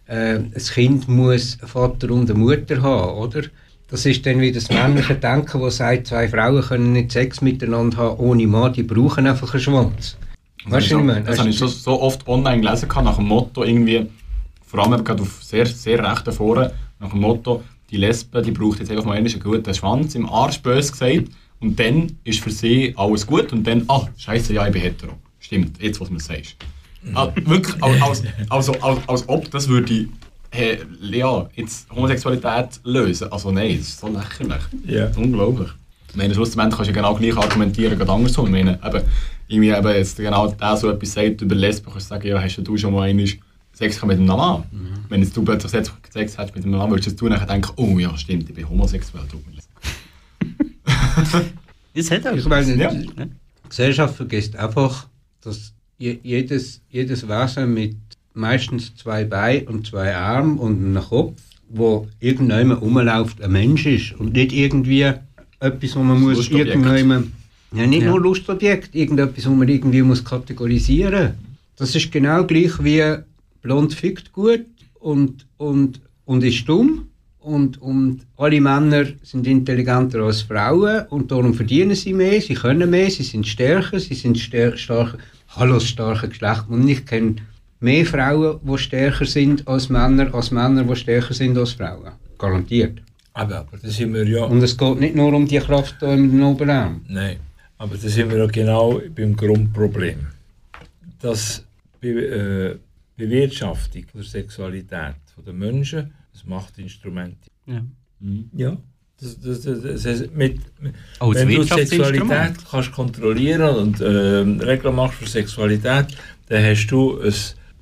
äh, 0.08 0.40
das 0.54 0.72
Kind 0.72 1.08
muss 1.08 1.58
einen 1.60 1.68
Vater 1.70 2.12
und 2.12 2.30
eine 2.30 2.40
Mutter 2.40 2.82
haben, 2.82 3.18
oder? 3.18 3.42
Das 3.90 4.06
ist 4.06 4.26
dann 4.26 4.40
wieder 4.40 4.60
das 4.60 4.70
männliche 4.70 5.16
Denken, 5.16 5.62
das 5.62 5.78
sagt, 5.78 6.08
zwei 6.08 6.28
Frauen 6.28 6.62
können 6.62 6.94
nicht 6.94 7.12
Sex 7.12 7.42
miteinander 7.42 7.98
haben 7.98 8.18
ohne 8.18 8.48
Mann, 8.48 8.74
die 8.74 8.84
brauchen 8.84 9.28
einfach 9.28 9.54
einen 9.54 9.62
Schwanz. 9.62 10.18
Weißt 10.66 10.92
du, 10.92 11.00
meine? 11.00 11.24
Das 11.24 11.38
habe 11.38 11.50
ich 11.50 11.58
so, 11.58 11.68
so 11.68 12.02
oft 12.02 12.28
online 12.28 12.62
gelesen, 12.62 12.90
nach 13.04 13.18
dem 13.18 13.26
Motto 13.26 13.64
irgendwie, 13.64 14.08
vor 14.66 14.80
allem 14.86 15.04
gerade 15.04 15.22
auf 15.22 15.44
sehr, 15.44 15.68
sehr 15.68 16.04
rechten 16.04 16.32
Foren, 16.32 16.72
nach 17.00 17.12
dem 17.12 17.20
Motto, 17.20 17.64
die 17.96 18.02
Lesbe, 18.02 18.42
die 18.42 18.52
braucht 18.52 18.80
jetzt 18.80 18.92
einfach 18.92 19.06
mal 19.06 19.18
einen 19.18 19.40
guten 19.40 19.74
Schwanz 19.74 20.16
im 20.16 20.28
Arsch, 20.30 20.60
bös 20.60 20.92
gesagt, 20.92 21.30
und 21.62 21.80
dann 21.80 22.12
ist 22.26 22.42
für 22.42 22.52
sie 22.52 22.94
alles 22.98 23.26
gut, 23.26 23.54
und 23.54 23.66
dann, 23.66 23.86
ah, 23.88 24.08
scheiße, 24.18 24.54
ja, 24.54 24.68
ich 24.68 24.74
bin 24.74 24.82
hetero. 24.82 25.14
Stimmt, 25.40 25.82
jetzt, 25.82 26.02
was 26.02 26.10
du 26.10 26.14
mir 26.14 26.20
sagst. 26.20 26.56
Ah, 27.14 27.32
wirklich, 27.36 27.82
als, 27.82 28.02
als, 28.02 28.24
also, 28.50 28.74
als, 28.82 29.00
als 29.08 29.30
ob 29.30 29.50
das 29.52 29.68
würde, 29.68 30.08
hey, 30.52 30.80
ja, 31.02 31.48
jetzt 31.56 31.90
Homosexualität 31.90 32.82
lösen. 32.84 33.32
Also 33.32 33.52
nein, 33.52 33.78
das 33.78 33.90
ist 33.90 34.00
so 34.00 34.08
lächerlich. 34.08 34.64
Ja. 34.88 35.12
Unglaublich. 35.16 35.70
Ich 36.10 36.16
meine, 36.16 36.34
schlussendlich 36.34 36.76
kannst 36.76 36.90
du 36.90 36.96
ja 36.96 37.02
genau 37.02 37.14
gleich 37.14 37.38
argumentieren, 37.38 37.98
gerade 37.98 38.12
andersrum. 38.12 38.48
Ich 38.48 38.52
meine, 38.52 38.80
eben, 38.84 39.04
irgendwie 39.48 39.70
eben 39.70 39.96
jetzt 39.96 40.18
genau 40.18 40.48
der 40.48 40.78
so 40.78 40.90
etwas 40.90 41.14
sagt 41.14 41.42
über 41.42 41.56
Lesben, 41.56 41.92
kannst 41.92 42.10
du 42.10 42.16
sagen, 42.16 42.28
ja, 42.28 42.42
hast 42.42 42.58
du 42.58 42.78
schon 42.78 42.94
mal 42.94 43.04
einmal 43.04 43.28
Sex 43.76 43.96
gehabt 43.96 44.08
mit 44.08 44.18
einem 44.18 44.28
Mann? 44.28 44.64
Wenn 45.10 45.22
jetzt 45.22 45.36
du 45.38 45.44
plötzlich 45.44 45.72
Sex, 45.72 45.92
Sex 46.12 46.38
hast 46.38 46.56
mit 46.56 46.64
einem 46.66 46.76
Mann, 46.78 46.90
würdest 46.90 47.20
du 47.20 47.28
nachher 47.28 47.46
denken, 47.46 47.72
oh 47.76 48.00
ja, 48.00 48.18
stimmt, 48.18 48.50
ich 48.50 48.56
bin 48.56 48.68
homosexuell, 48.68 49.26
tut 49.30 49.42
mir 49.48 49.54
leid. 49.56 49.66
Das 51.94 52.12
hat 52.12 52.28
auch 52.28 52.36
Ich 52.36 52.46
meine, 52.46 52.76
Ja. 52.76 52.92
die 52.94 53.10
Gesellschaft 53.70 54.16
vergisst 54.16 54.56
einfach, 54.58 55.08
dass 55.42 55.74
je, 55.98 56.18
jedes, 56.24 56.82
jedes 56.90 57.28
Wesen 57.28 57.74
mit 57.74 57.96
meistens 58.34 58.94
zwei 58.98 59.24
Beinen 59.24 59.68
und 59.68 59.88
zwei 59.88 60.14
Armen 60.16 60.58
und 60.58 60.84
einem 60.84 61.02
Kopf, 61.04 61.42
wo 61.70 62.08
irgendjemand 62.20 62.82
rumläuft, 62.82 63.42
ein 63.42 63.52
Mensch 63.54 63.86
ist 63.86 64.12
und 64.20 64.34
nicht 64.34 64.52
irgendwie 64.52 65.12
etwas, 65.62 65.96
wo 65.96 66.04
man 66.04 66.20
muss 66.20 66.50
irgendjemand, 66.50 67.28
ja 67.74 67.88
nicht 67.88 68.04
Ja. 68.04 68.10
nur 68.10 68.20
Lustobjekt, 68.22 68.94
irgendetwas, 68.94 69.46
wo 69.50 69.52
man 69.56 69.68
irgendwie 69.70 70.02
muss 70.02 70.24
kategorisieren. 70.24 71.36
Das 71.78 71.96
ist 71.96 72.12
genau 72.12 72.44
gleich 72.46 72.72
wie 72.84 73.04
blond 73.66 73.94
fickt 73.96 74.32
gut 74.32 74.68
und, 75.00 75.48
und, 75.58 76.00
und 76.26 76.44
ist 76.44 76.70
dumm. 76.70 77.08
Und, 77.40 77.80
und 77.80 78.22
alle 78.38 78.60
Männer 78.60 79.06
sind 79.22 79.46
intelligenter 79.46 80.20
als 80.22 80.42
Frauen 80.42 81.06
und 81.10 81.30
darum 81.32 81.54
verdienen 81.54 81.96
sie 81.96 82.14
mehr, 82.14 82.42
sie 82.42 82.56
können 82.56 82.90
mehr, 82.90 83.10
sie 83.12 83.22
sind 83.22 83.46
stärker, 83.46 84.00
sie 84.00 84.16
sind 84.16 84.40
stär 84.40 84.76
starker. 84.78 85.20
Hallo, 85.56 85.80
starke 85.80 86.28
Geschlecht. 86.28 86.64
Und 86.70 86.88
ich 86.88 87.06
kenne 87.06 87.36
mehr 87.80 88.06
Frauen, 88.06 88.60
die 88.64 88.78
stärker 88.80 89.26
sind 89.26 89.68
als 89.68 89.90
Männer, 89.90 90.34
als 90.34 90.50
Männer, 90.50 90.84
die 90.84 90.96
stärker 90.96 91.36
sind 91.36 91.56
als 91.56 91.74
Frauen. 91.74 92.14
Garantiert. 92.40 93.00
Aber, 93.34 93.60
aber 93.60 93.78
da 93.78 93.90
sind 93.90 94.14
wir 94.14 94.28
ja. 94.28 94.46
Und 94.46 94.64
es 94.64 94.76
geht 94.76 95.00
nicht 95.00 95.16
nur 95.16 95.32
um 95.34 95.46
die 95.48 95.60
Kraft 95.60 95.98
hier 96.00 96.14
im 96.14 96.44
Oberarm. 96.44 97.02
Nein, 97.08 97.38
aber 97.78 97.96
da 97.96 98.08
sind 98.08 98.32
wir 98.32 98.40
ja 98.40 98.48
genau 98.48 99.02
beim 99.16 99.36
Grundproblem. 99.36 100.20
Das 101.22 101.64
Be 102.02 102.10
äh, 102.10 102.76
Bewirtschaftung 103.18 104.04
der 104.14 104.24
Sexualität 104.24 105.16
der 105.46 105.54
Menschen, 105.54 106.14
das 106.34 106.46
Machtinstrument. 106.46 107.38
Ja. 107.66 107.84
Ja. 108.56 108.78
Das, 109.22 109.40
das, 109.40 109.62
das, 109.62 109.82
das 109.82 110.06
heißt, 110.06 110.36
mit, 110.36 110.60
Oh, 111.22 111.34
wenn 111.34 111.48
du. 111.48 111.64
Sexualität 111.64 112.54
kannst 112.70 112.92
kontrollieren 112.92 113.76
und 113.76 114.02
ähm, 114.02 114.60
Regeln 114.60 114.96
machst 114.96 115.20
für 115.20 115.28
Sexualität, 115.28 116.08
dann 116.50 116.64
hast 116.64 116.88
du 116.88 117.20
eine 117.22 117.34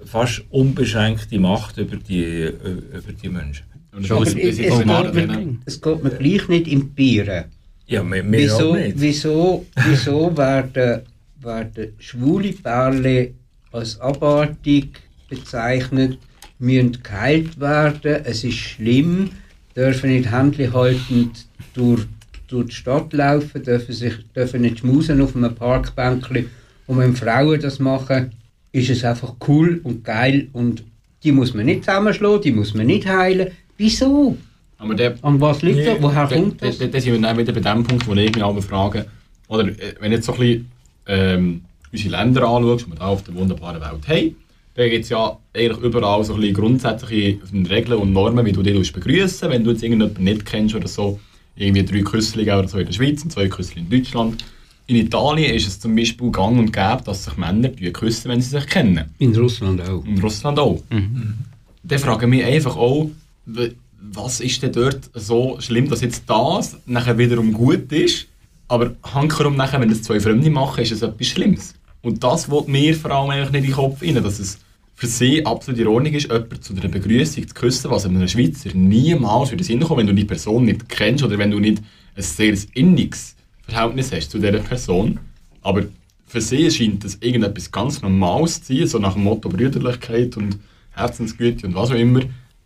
fast 0.05 0.43
unbeschränkte 0.51 1.39
Macht 1.39 1.77
über 1.79 1.95
die, 1.95 2.23
äh, 2.23 2.49
über 2.97 3.13
die 3.13 3.29
Menschen. 3.29 3.65
Ein- 3.91 4.03
ist- 4.03 4.35
es, 4.37 4.57
geht 4.57 4.85
mir, 4.85 5.11
drin. 5.11 5.59
es 5.65 5.81
geht 5.81 6.03
mir 6.03 6.09
gleich 6.11 6.47
nicht 6.49 6.67
im 6.67 6.89
Bieren. 6.91 7.45
Ja, 7.87 8.03
mehr, 8.03 8.23
mehr 8.23 8.41
Wieso, 8.41 8.69
auch 8.71 8.75
nicht. 8.75 8.93
wieso, 8.99 9.65
wieso 9.87 10.37
werden, 10.37 11.01
werden 11.41 11.93
schwule 11.99 12.53
Pärchen 12.53 13.33
als 13.71 13.99
abartig 13.99 14.99
bezeichnet, 15.39 16.17
müssen 16.59 16.97
geheilt 17.03 17.59
werden, 17.59 18.21
es 18.25 18.43
ist 18.43 18.57
schlimm, 18.57 19.29
dürfen 19.75 20.11
nicht 20.11 20.31
Händchen 20.31 20.73
haltend 20.73 21.45
durch, 21.73 22.05
durch 22.47 22.67
die 22.67 22.75
Stadt 22.75 23.11
laufen, 23.13 23.63
dürfen, 23.63 23.93
sich, 23.93 24.13
dürfen 24.35 24.61
nicht 24.61 24.79
schmusen 24.79 25.21
auf 25.21 25.35
einem 25.35 25.53
Parkbänkchen. 25.55 26.49
Und 26.87 26.97
wenn 26.99 27.15
Frauen 27.15 27.59
das 27.59 27.79
machen, 27.79 28.31
ist 28.71 28.89
es 28.89 29.03
einfach 29.03 29.35
cool 29.47 29.79
und 29.83 30.03
geil 30.03 30.47
und 30.53 30.83
die 31.23 31.31
muss 31.31 31.53
man 31.53 31.65
nicht 31.65 31.85
zusammenschlagen, 31.85 32.41
die 32.41 32.51
muss 32.51 32.73
man 32.73 32.85
nicht 32.87 33.07
heilen. 33.07 33.49
Wieso? 33.77 34.37
Aber 34.77 34.93
der, 34.95 35.15
An 35.21 35.39
was 35.39 35.61
liegt 35.61 35.79
das? 35.79 35.85
Nee, 35.97 36.03
Woher 36.03 36.27
Da- 36.27 36.35
kommt 36.35 36.61
da- 36.61 36.65
das? 36.67 36.77
da- 36.77 36.87
Da 36.87 36.99
sind 36.99 37.13
wir 37.13 37.21
dann 37.21 37.37
wieder 37.37 37.53
bei 37.53 37.59
dem 37.61 37.83
Punkt, 37.83 38.05
wo 38.05 38.13
ich 38.13 38.33
mich 38.35 38.43
alle 38.43 38.61
frage, 38.61 39.05
oder 39.47 39.67
äh, 39.67 39.95
wenn 39.99 40.11
jetzt 40.11 40.25
so 40.25 40.33
ein 40.33 40.39
bisschen 40.39 40.71
ähm, 41.07 41.61
unsere 41.91 42.09
Länder 42.17 42.43
anschaust, 42.47 42.85
die 42.87 42.91
wir 42.91 42.97
hier 42.97 43.07
auf 43.07 43.23
der 43.23 43.35
wunderbaren 43.35 43.79
Welt 43.81 44.07
haben, 44.07 44.35
da 44.75 44.87
gibt 44.87 45.03
es 45.03 45.09
ja 45.09 45.37
eigentlich 45.53 45.83
überall 45.83 46.23
so 46.23 46.33
ein 46.33 46.41
bisschen 46.41 46.55
grundsätzliche 46.55 47.39
Regeln 47.69 47.99
und 47.99 48.13
Normen, 48.13 48.45
wie 48.45 48.51
du 48.51 48.63
dich 48.63 48.91
begrüßen 48.91 49.49
wenn 49.49 49.63
du 49.63 49.71
jetzt 49.71 49.83
irgendjemanden 49.83 50.23
nicht 50.23 50.45
kennst 50.45 50.75
oder 50.75 50.87
so. 50.87 51.19
Irgendwie 51.55 51.83
drei 51.83 52.01
Küssli 52.01 52.43
oder 52.43 52.67
so 52.67 52.79
in 52.79 52.87
der 52.87 52.93
Schweiz 52.93 53.23
und 53.23 53.31
zwei 53.31 53.47
Küssli 53.47 53.81
in 53.81 53.89
Deutschland. 53.89 54.43
In 54.87 54.95
Italien 54.95 55.53
ist 55.53 55.67
es 55.67 55.79
zum 55.79 55.95
Beispiel 55.95 56.31
gang 56.31 56.57
und 56.57 56.73
gäbe, 56.73 57.01
dass 57.05 57.25
sich 57.25 57.37
Männer 57.37 57.69
küssen, 57.69 58.29
wenn 58.29 58.41
sie 58.41 58.49
sich 58.49 58.65
kennen. 58.65 59.05
In 59.19 59.35
Russland 59.35 59.79
auch. 59.81 60.03
In 60.03 60.19
Russland 60.19 60.59
auch. 60.59 60.81
Dann 60.89 61.99
frage 61.99 62.25
ich 62.25 62.29
mich 62.29 62.43
einfach 62.43 62.75
auch, 62.75 63.09
was 63.45 64.41
ist 64.41 64.61
denn 64.63 64.73
dort 64.73 65.09
so 65.13 65.57
schlimm, 65.59 65.89
dass 65.89 66.01
jetzt 66.01 66.23
das 66.27 66.77
nachher 66.85 67.17
wiederum 67.17 67.53
gut 67.53 67.91
ist, 67.91 68.27
aber 68.67 68.95
hankerum 69.03 69.55
nachher, 69.55 69.79
wenn 69.79 69.89
das 69.89 70.01
zwei 70.01 70.19
Fremde 70.19 70.49
machen, 70.49 70.81
ist 70.81 70.91
es 70.91 71.01
etwas 71.01 71.27
Schlimmes. 71.27 71.75
Und 72.03 72.23
das 72.23 72.51
will 72.51 72.63
mir 72.67 72.93
vor 72.95 73.11
allem 73.11 73.39
nicht 73.39 73.55
in 73.55 73.63
den 73.63 73.71
Kopf 73.71 74.03
rein, 74.03 74.21
dass 74.21 74.37
es 74.37 74.59
für 74.93 75.07
sie 75.07 75.45
absolut 75.45 75.79
in 75.79 75.87
Ordnung 75.87 76.13
ist, 76.13 76.29
jemanden 76.29 76.61
zu 76.61 76.73
einer 76.73 76.87
Begrüßung 76.87 77.47
zu 77.47 77.53
küssen, 77.53 77.89
was 77.89 78.05
einem 78.05 78.27
Schweizer 78.27 78.69
niemals 78.73 79.49
den 79.49 79.63
Sinn 79.63 79.79
kommt, 79.79 79.99
wenn 79.99 80.07
du 80.07 80.13
die 80.13 80.25
Person 80.25 80.65
nicht 80.65 80.87
kennst 80.87 81.23
oder 81.23 81.37
wenn 81.37 81.49
du 81.49 81.59
nicht 81.59 81.81
ein 82.15 82.21
sehr 82.21 82.55
inniges 82.73 83.35
Verhältnis 83.67 84.11
hast 84.11 84.29
zu 84.29 84.37
dieser 84.37 84.59
Person. 84.59 85.19
Aber 85.61 85.85
für 86.27 86.41
sie 86.41 86.69
scheint 86.69 87.03
das 87.03 87.15
irgendetwas 87.21 87.71
ganz 87.71 88.01
Normales 88.01 88.63
zu 88.63 88.75
sein, 88.75 88.87
so 88.87 88.99
nach 88.99 89.13
dem 89.13 89.23
Motto 89.23 89.49
Brüderlichkeit 89.49 90.35
und 90.37 90.59
Herzensgüte 90.91 91.65
und 91.65 91.75
was 91.75 91.89
auch 91.89 91.95
immer. 91.95 92.21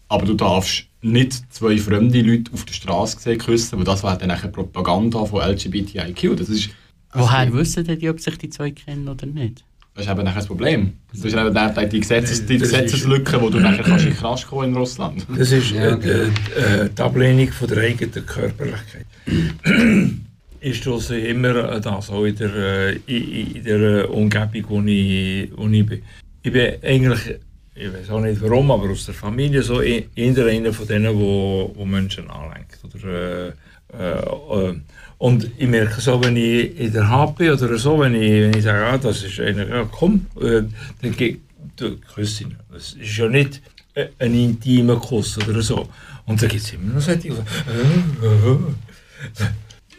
Aber 0.10 0.26
du 0.26 0.34
darfst 0.34 0.86
nicht 1.02 1.54
zwei 1.54 1.78
fremde 1.78 2.22
Leute 2.22 2.52
auf 2.54 2.66
der 2.66 2.74
Straße 2.74 3.38
küssen, 3.38 3.78
weil 3.78 3.86
das 3.86 4.04
wäre 4.04 4.18
dann 4.18 4.30
nachher 4.30 4.50
Propaganda 4.50 5.26
von 5.26 5.42
LGBTIQ. 5.42 6.38
Das 6.38 6.50
ist, 6.50 6.70
Woher 7.14 7.52
wissen 7.54 7.84
denn 7.86 8.00
die, 8.00 8.10
ob 8.10 8.20
sich 8.20 8.38
die 8.38 8.50
zwei 8.50 8.72
kennen 8.72 9.08
oder 9.08 9.26
nicht? 9.26 9.64
das 9.98 10.06
ist 10.06 10.12
eben 10.12 10.24
nachher 10.26 10.36
das 10.38 10.46
Problem. 10.48 10.94
Das 11.12 11.26
ist 11.26 11.34
eben 11.36 11.54
dann 11.56 11.90
die, 11.90 12.00
Gesetzes, 12.00 12.46
die 12.46 12.60
Das 12.60 12.68
ist- 12.68 12.74
Gesetzeslücke, 12.76 13.42
wo 13.42 13.50
du 13.50 13.60
nachher 13.60 13.84
kannst 13.84 14.06
in 14.06 14.12
den 14.12 14.20
Knast 14.20 14.46
kommen 14.48 14.70
in 14.70 14.76
Russland. 14.76 15.26
Das 15.36 15.52
ist 15.52 15.72
Ja, 15.72 15.96
äh, 15.96 15.98
die, 16.00 16.10
äh, 16.10 16.90
die 16.96 17.02
Ablehnung 17.02 17.52
von 17.52 17.68
der 17.68 17.78
eigenen 17.80 18.26
Körperlichkeit. 18.26 19.06
ich 20.62 20.78
stoße 20.78 21.18
immer 21.20 21.80
das, 21.80 22.10
auch 22.12 22.26
in 22.26 22.36
der, 22.36 22.56
äh, 22.56 22.96
in, 23.08 23.56
in 23.56 23.64
der 23.64 23.80
äh, 23.80 24.04
Umgebung, 24.04 24.66
wo 24.70 24.82
ich, 24.82 25.50
wo 25.56 25.68
ich 25.68 25.86
bin. 25.86 26.02
Ich 26.44 26.52
bin 26.52 26.74
eigentlich, 26.84 27.36
ich 27.74 27.92
weiß 27.94 28.10
auch 28.12 28.22
nicht 28.22 28.40
warum, 28.42 28.70
aber 28.70 28.92
aus 28.92 29.06
der 29.06 29.16
Familie 29.16 29.64
so 29.64 29.82
eher 29.82 30.04
einer 30.16 30.74
von 30.74 30.88
denen, 30.88 31.16
wo, 31.18 31.72
wo 31.76 31.86
Menschen 31.86 32.30
anlenkt. 32.30 32.78
Oder, 32.84 33.48
äh, 33.48 33.52
äh, 33.98 34.70
äh, 34.70 34.76
und 35.18 35.50
ich 35.58 35.68
merke 35.68 36.00
so, 36.02 36.24
wenn 36.24 36.36
ich 36.38 36.80
in 36.80 36.92
der 36.94 37.10
HP 37.10 37.52
oder 37.52 37.78
so, 37.78 38.00
wenn 38.00 38.16
ich, 38.16 38.32
wenn 38.44 38.54
ich 38.58 38.64
sage, 38.64 38.86
ah, 38.86 38.98
das 38.98 39.24
ist 39.24 39.40
einer, 39.40 39.68
ja, 39.68 39.84
komm, 39.92 40.26
äh, 40.42 40.62
dann 41.02 41.16
geht, 41.16 41.42
du 41.76 41.98
küsst 42.14 42.42
ihn. 42.42 42.56
Das 42.72 42.94
ist 42.94 43.18
ja 43.18 43.28
nicht 43.28 43.62
äh, 43.96 44.08
ein 44.20 44.34
intimer 44.34 44.98
Kuss 44.98 45.38
oder 45.38 45.62
so. 45.62 45.88
Und 46.26 46.42
dann 46.42 46.50
gibt 46.50 46.62
es 46.64 46.74
immer 46.74 46.94
noch 46.94 47.02
solche, 47.02 47.20
die 47.22 47.32
sagen, 47.32 47.48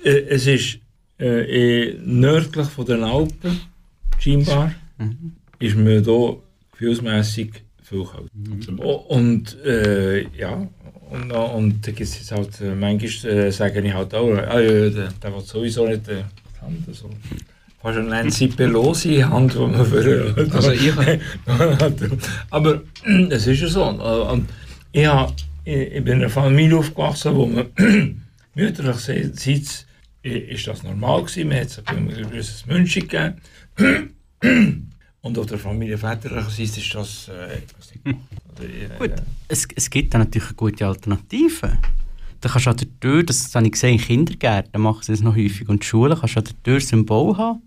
äh, 0.05 0.09
äh, 0.09 0.25
es 0.29 0.47
ist 0.47 0.79
äh, 1.19 1.89
eh, 1.89 1.99
nördlich 2.05 2.67
von 2.69 2.85
den 2.87 3.03
Alpen, 3.03 3.61
scheinbar, 4.19 4.73
ist 5.59 5.77
mir 5.77 6.01
hier 6.03 6.37
gefühlsmässig 6.73 7.63
viel 7.83 8.05
kalt. 8.05 8.31
O- 8.79 9.05
Und 9.17 9.57
äh, 9.65 10.29
ja, 10.37 10.69
und, 11.11 11.31
und 11.33 11.87
da 11.87 11.91
gibt 11.93 12.09
es 12.09 12.31
halt, 12.33 12.61
äh, 12.61 12.75
manchmal 12.75 13.33
äh, 13.33 13.51
sage 13.53 13.81
ich 13.81 13.93
halt 13.95 14.15
auch, 14.15 14.31
ah, 14.33 14.61
ja, 14.61 14.91
der, 14.91 15.09
der 15.23 15.35
will 15.35 15.41
sowieso 15.41 15.87
nicht 15.87 16.09
äh, 16.09 16.23
die 16.57 16.61
Hand 16.65 16.95
so. 16.95 17.11
Fast 17.81 17.99
eine 17.99 18.09
Nancy 18.09 18.49
Pelosi 18.49 19.19
Hand, 19.21 19.55
die 19.55 19.59
man 19.59 19.87
für... 19.87 20.35
Also 20.53 20.73
ich- 20.73 20.93
Aber 22.51 22.83
es 23.31 23.47
ist 23.47 23.61
ja 23.61 23.69
so. 23.69 23.85
Und 23.85 24.49
ich, 24.91 25.07
hab, 25.07 25.33
ich, 25.65 25.93
bin 26.05 26.07
in 26.07 26.13
einer 26.15 26.29
Familie 26.29 26.79
aufgewachsen, 26.79 27.37
wo 27.37 27.47
man 27.47 27.67
mütterlicherseits 28.55 29.47
ist 30.23 30.67
das 30.67 30.83
normal 30.83 31.23
gewesen. 31.23 31.49
Man 31.49 31.61
hat 31.61 31.71
sich 31.71 31.89
ein 31.89 32.09
gewisses 32.09 32.67
München 32.67 33.07
gegeben. 33.07 33.35
Und 35.21 35.39
auf 35.39 35.47
der 35.47 35.59
Familie 35.59 35.99
väterlicherseits 35.99 36.79
ist 36.79 36.95
das 36.95 37.29
äh, 37.29 37.59
etwas 37.59 37.91
nicht 37.91 38.05
gemacht. 38.05 38.23
Oder, 38.57 38.69
äh, 38.69 38.99
Gut, 38.99 39.23
es, 39.49 39.67
es 39.75 39.91
gibt 39.91 40.15
dann 40.15 40.23
natürlich 40.23 40.49
eine 40.49 40.57
gute 40.57 40.87
Alternative. 40.87 41.79
Da 42.41 42.49
kannst 42.49 42.67
du 42.67 42.71
an 42.71 42.77
der 42.77 43.01
Tür, 43.01 43.23
das 43.25 43.53
habe 43.55 43.67
ich 43.67 43.73
gesehen, 43.73 43.95
in 43.95 44.01
Kindergärten 44.01 44.81
machen 44.81 45.03
sie 45.03 45.13
das 45.13 45.21
noch 45.21 45.35
häufig 45.35 45.69
und 45.69 45.85
Schulen, 45.85 46.17
kannst 46.19 46.37
du 46.37 46.41
an 46.41 46.45
der 46.45 46.63
Tür 46.63 46.81
Symbol 46.81 47.37
haben. 47.37 47.63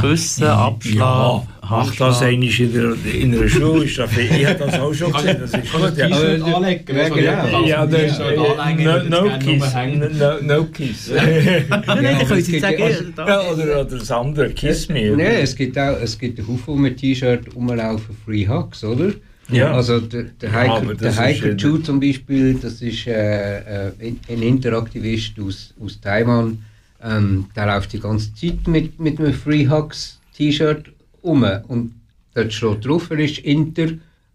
Küssen, 0.00 0.44
Abschlag, 0.46 0.94
Ja, 0.96 1.46
mach 1.68 1.94
das 1.96 2.22
einmal 2.22 2.48
in 2.48 2.72
der, 2.72 2.94
in 3.14 3.34
einer 3.34 3.48
Schule. 3.48 3.84
Ist 3.84 3.98
das, 3.98 4.16
ich 4.16 4.46
habe 4.46 4.58
das 4.58 4.80
auch 4.80 4.94
schon 4.94 5.12
gesehen. 5.12 5.36
Das 5.40 5.52
ist 5.52 5.72
gut, 5.72 5.96
ja. 5.98 6.08
T-Shirt 6.08 6.42
anlegen, 6.42 6.96
ja, 6.96 7.08
genau. 7.08 7.64
Ja, 7.66 7.86
der, 7.86 8.08
T-Shirt 8.08 8.36
no, 8.36 8.46
anlegen, 8.54 9.08
no 9.10 9.22
würde 9.24 9.38
kiss. 9.40 9.74
No, 10.18 10.56
no 10.56 10.64
kiss. 10.64 11.08
Ja, 11.14 11.22
nein, 11.22 12.02
dann 12.18 12.26
können 12.28 12.42
sie 12.42 12.58
sagen, 12.58 12.78
ja- 12.78 12.88
ja, 12.88 12.96
ja, 13.28 13.40
oder, 13.52 13.64
oder 13.64 13.84
das 13.84 14.10
andere, 14.10 14.50
kiss 14.50 14.88
me. 14.88 15.10
Nein, 15.14 15.26
es 15.42 15.54
gibt 15.54 15.78
auch 15.78 15.98
es 16.02 16.18
gibt 16.18 16.38
einen 16.38 16.48
Haufen 16.48 16.80
mit 16.80 16.96
T-Shirt 16.96 17.54
rumlaufen, 17.54 18.16
Free 18.24 18.48
Hugs, 18.48 18.82
oder? 18.84 19.12
Ja. 19.50 19.72
Also 19.72 20.00
der, 20.00 20.22
der 20.40 20.48
Ja, 20.48 20.54
Heiko, 20.54 20.86
der 20.86 20.94
das 21.08 21.18
Heiko 21.18 21.46
ist, 21.48 21.52
äh, 21.52 21.56
Chu 21.58 21.76
zum 21.76 22.00
Beispiel, 22.00 22.54
das 22.54 22.80
ist 22.80 23.06
äh, 23.06 23.58
äh, 23.58 23.92
ein 24.00 24.18
ein 24.30 24.40
Interaktivist 24.42 25.32
aus, 25.38 25.74
aus 25.84 26.00
Taiwan, 26.00 26.64
ähm, 27.04 27.46
der 27.54 27.66
läuft 27.66 27.92
die 27.92 28.00
ganze 28.00 28.34
Zeit 28.34 28.66
mit, 28.66 28.98
mit 28.98 29.18
einem 29.20 29.34
Free 29.34 29.68
Hugs 29.68 30.18
T-Shirt 30.36 30.90
um 31.22 31.44
und 31.68 31.92
dort 32.34 32.52
steht 32.52 32.84
drauf, 32.86 33.10
er 33.10 33.18
ist 33.20 33.38
Inter 33.38 33.88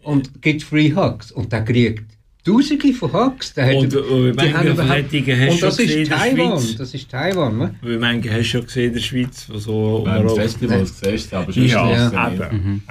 und 0.03 0.41
gibt 0.41 0.63
Free 0.63 0.93
Hugs 0.93 1.31
und 1.31 1.51
der 1.51 1.63
kriegt 1.65 2.05
Tausende 2.45 2.93
von 2.93 3.11
Hugs. 3.11 3.53
Der 3.53 3.65
hat 3.67 3.75
Und, 3.75 3.95
und 3.95 4.27
die 4.27 4.33
manche 4.33 4.53
haben 4.57 4.67
überhaupt- 4.69 5.13
und 5.13 5.27
du 5.27 5.65
das 5.65 5.75
schon 5.75 5.85
ist 5.85 6.09
Taiwan, 6.11 6.63
das 6.77 6.93
ist 6.93 7.11
Taiwan, 7.11 7.57
ne? 7.57 7.75
Wie 7.81 7.97
manche 7.97 8.29
hast 8.31 8.37
du 8.39 8.43
schon 8.45 8.65
gesehen 8.65 8.87
in 8.87 8.93
der 8.93 9.01
Schweiz, 9.01 9.45
wo 9.49 9.57
so 9.57 10.01
Beim. 10.05 10.29
Festival 10.29 10.85
siehst 10.85 11.31
du 11.31 11.35
aber 11.37 11.51
sonst 11.51 11.69
Ja, 11.71 11.91
Ja. 12.11 12.31
eben. 12.31 12.83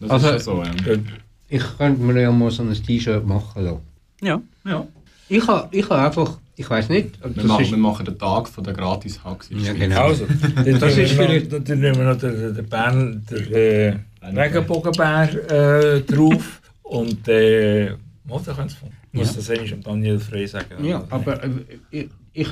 Das 0.00 0.10
Also- 0.10 0.26
ist 0.28 0.32
ja 0.32 0.38
so. 0.38 0.62
Ja. 0.62 0.96
Ich 1.48 1.62
könnte 1.78 2.00
mir 2.02 2.20
ja 2.20 2.30
mal 2.30 2.50
so 2.50 2.62
ein 2.62 2.72
T-Shirt 2.72 3.26
machen 3.26 3.64
lassen. 3.64 3.80
Ja. 4.20 4.40
Ja. 4.66 4.86
Ich 5.30 5.46
habe 5.46 5.68
ich 5.76 5.88
ha 5.88 6.06
einfach, 6.06 6.38
ich 6.56 6.68
weiß 6.68 6.88
nicht, 6.88 7.20
Wir, 7.22 7.30
das 7.30 7.44
machen, 7.44 7.64
ist, 7.64 7.70
wir 7.70 7.78
machen 7.78 8.04
den 8.04 8.18
Tag 8.18 8.48
von 8.48 8.64
der 8.64 8.74
gratis 8.74 9.20
der 9.24 9.58
Ja, 9.62 9.72
genau. 9.72 10.08
Also, 10.08 10.26
Das 10.56 10.64
nehmen 10.66 10.76
ist 10.82 10.96
wir 10.96 11.06
vielleicht- 11.06 11.52
noch, 11.52 11.58
dann 11.64 11.80
nehmen 11.80 11.96
wir 11.98 12.04
noch 12.04 12.18
den, 12.18 12.54
den, 12.54 12.68
Bern, 12.68 13.24
den 13.30 13.52
äh, 13.52 13.96
Regenbogenbär 14.22 15.28
äh, 15.50 16.00
drauf 16.02 16.60
und 16.82 17.28
äh, 17.28 17.92
was, 18.24 18.44
du 18.44 18.50
Ich 19.12 19.18
muss 19.18 19.34
das 19.36 19.50
eigentlich 19.50 19.74
Daniel 19.82 20.18
Frey 20.18 20.46
sagen. 20.46 20.84
ja, 20.84 21.04
aber 21.10 21.42
äh, 21.44 21.48
ich, 21.90 22.08
ich, 22.32 22.48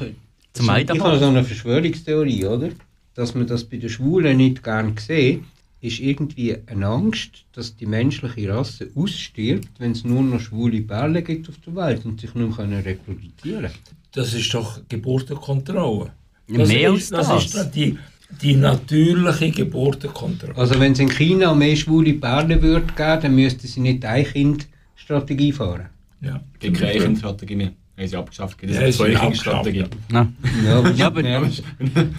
ich 0.61 0.69
Eidenhof. 0.69 1.07
habe 1.07 1.19
so 1.19 1.27
eine 1.27 1.45
Verschwörungstheorie, 1.45 2.47
oder? 2.47 2.71
Dass 3.15 3.35
man 3.35 3.47
das 3.47 3.65
bei 3.65 3.77
den 3.79 3.89
Schwulen 3.89 4.37
nicht 4.37 4.63
gern 4.63 4.95
sieht, 4.97 5.43
ist 5.81 6.01
irgendwie 6.01 6.57
eine 6.67 6.87
Angst, 6.87 7.45
dass 7.53 7.77
die 7.77 7.87
menschliche 7.87 8.53
Rasse 8.53 8.91
ausstirbt, 8.95 9.69
wenn 9.79 9.93
es 9.93 10.05
nur 10.05 10.23
noch 10.23 10.41
schwule 10.41 10.81
Bärle 10.81 11.23
gibt 11.23 11.49
auf 11.49 11.57
der 11.65 11.77
Welt 11.77 12.05
und 12.05 12.21
sich 12.21 12.35
nicht 12.35 12.49
mehr 12.49 12.57
können 12.57 12.83
reproduzieren 12.83 13.71
Das 14.13 14.35
ist 14.35 14.53
doch 14.53 14.81
Geburtenkontrolle. 14.89 16.13
Ja, 16.49 16.67
mehr 16.67 16.91
als 16.91 17.03
ist, 17.03 17.13
das. 17.13 17.29
das. 17.29 17.45
ist 17.45 17.57
doch 17.57 17.71
die, 17.71 17.97
die 18.43 18.57
natürliche 18.57 19.51
Geburtenkontrolle. 19.51 20.57
Also 20.57 20.81
wenn 20.81 20.93
es 20.93 20.99
in 20.99 21.11
China 21.11 21.55
mehr 21.55 21.77
schwule 21.77 22.15
Bärle 22.15 22.61
würde 22.61 22.93
geben, 22.95 23.23
dann 23.23 23.35
müssten 23.35 23.67
sie 23.67 23.81
nicht 23.81 24.05
eine 24.05 24.25
Kind-Strategie 24.25 25.53
fahren. 25.53 25.91
Ja. 26.21 26.41
Es 26.55 26.61
gibt 26.61 26.79
keine 26.79 26.99
Kindstrategie 26.99 27.57
mehr. 27.57 27.73
Haben 27.99 28.07
sie 28.07 28.17
abgeschafft. 28.17 28.57
Es 28.63 28.77
Ja, 28.77 28.83
ist 28.83 28.97
zwei 28.99 29.09
ja 29.09 29.19
Kindstrategie. 29.19 29.85
Ja. 30.13 30.29
Ja, 30.65 30.79
aber, 30.79 30.93
Ja, 30.95 31.07
aber- 31.09 31.51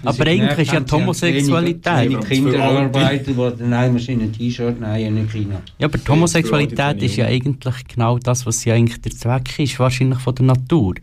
Aber 0.04 0.28
eigentlich 0.28 0.68
ist 0.68 0.74
ja 0.74 0.80
die 0.82 0.92
Homosexualität. 0.92 1.84
Kleine 1.84 2.20
Kinderarbeiter, 2.20 3.32
die 3.32 3.58
dann 3.60 3.74
einmal 3.74 4.02
in 4.10 4.22
ein 4.22 4.34
T-Shirt 4.34 4.80
nähen 4.82 5.18
in 5.18 5.30
China. 5.30 5.62
Ja, 5.78 5.88
aber 5.88 5.98
die 5.98 6.08
Homosexualität 6.12 7.02
ist 7.02 7.16
ja 7.16 7.28
eigentlich 7.28 7.88
genau 7.88 8.18
das, 8.20 8.46
was 8.46 8.66
ja 8.66 8.74
eigentlich 8.74 9.00
der 9.02 9.14
Zweck 9.14 9.58
ist, 9.58 9.80
wahrscheinlich 9.80 10.20
von 10.20 10.36
der 10.36 10.46
Natur. 10.48 10.96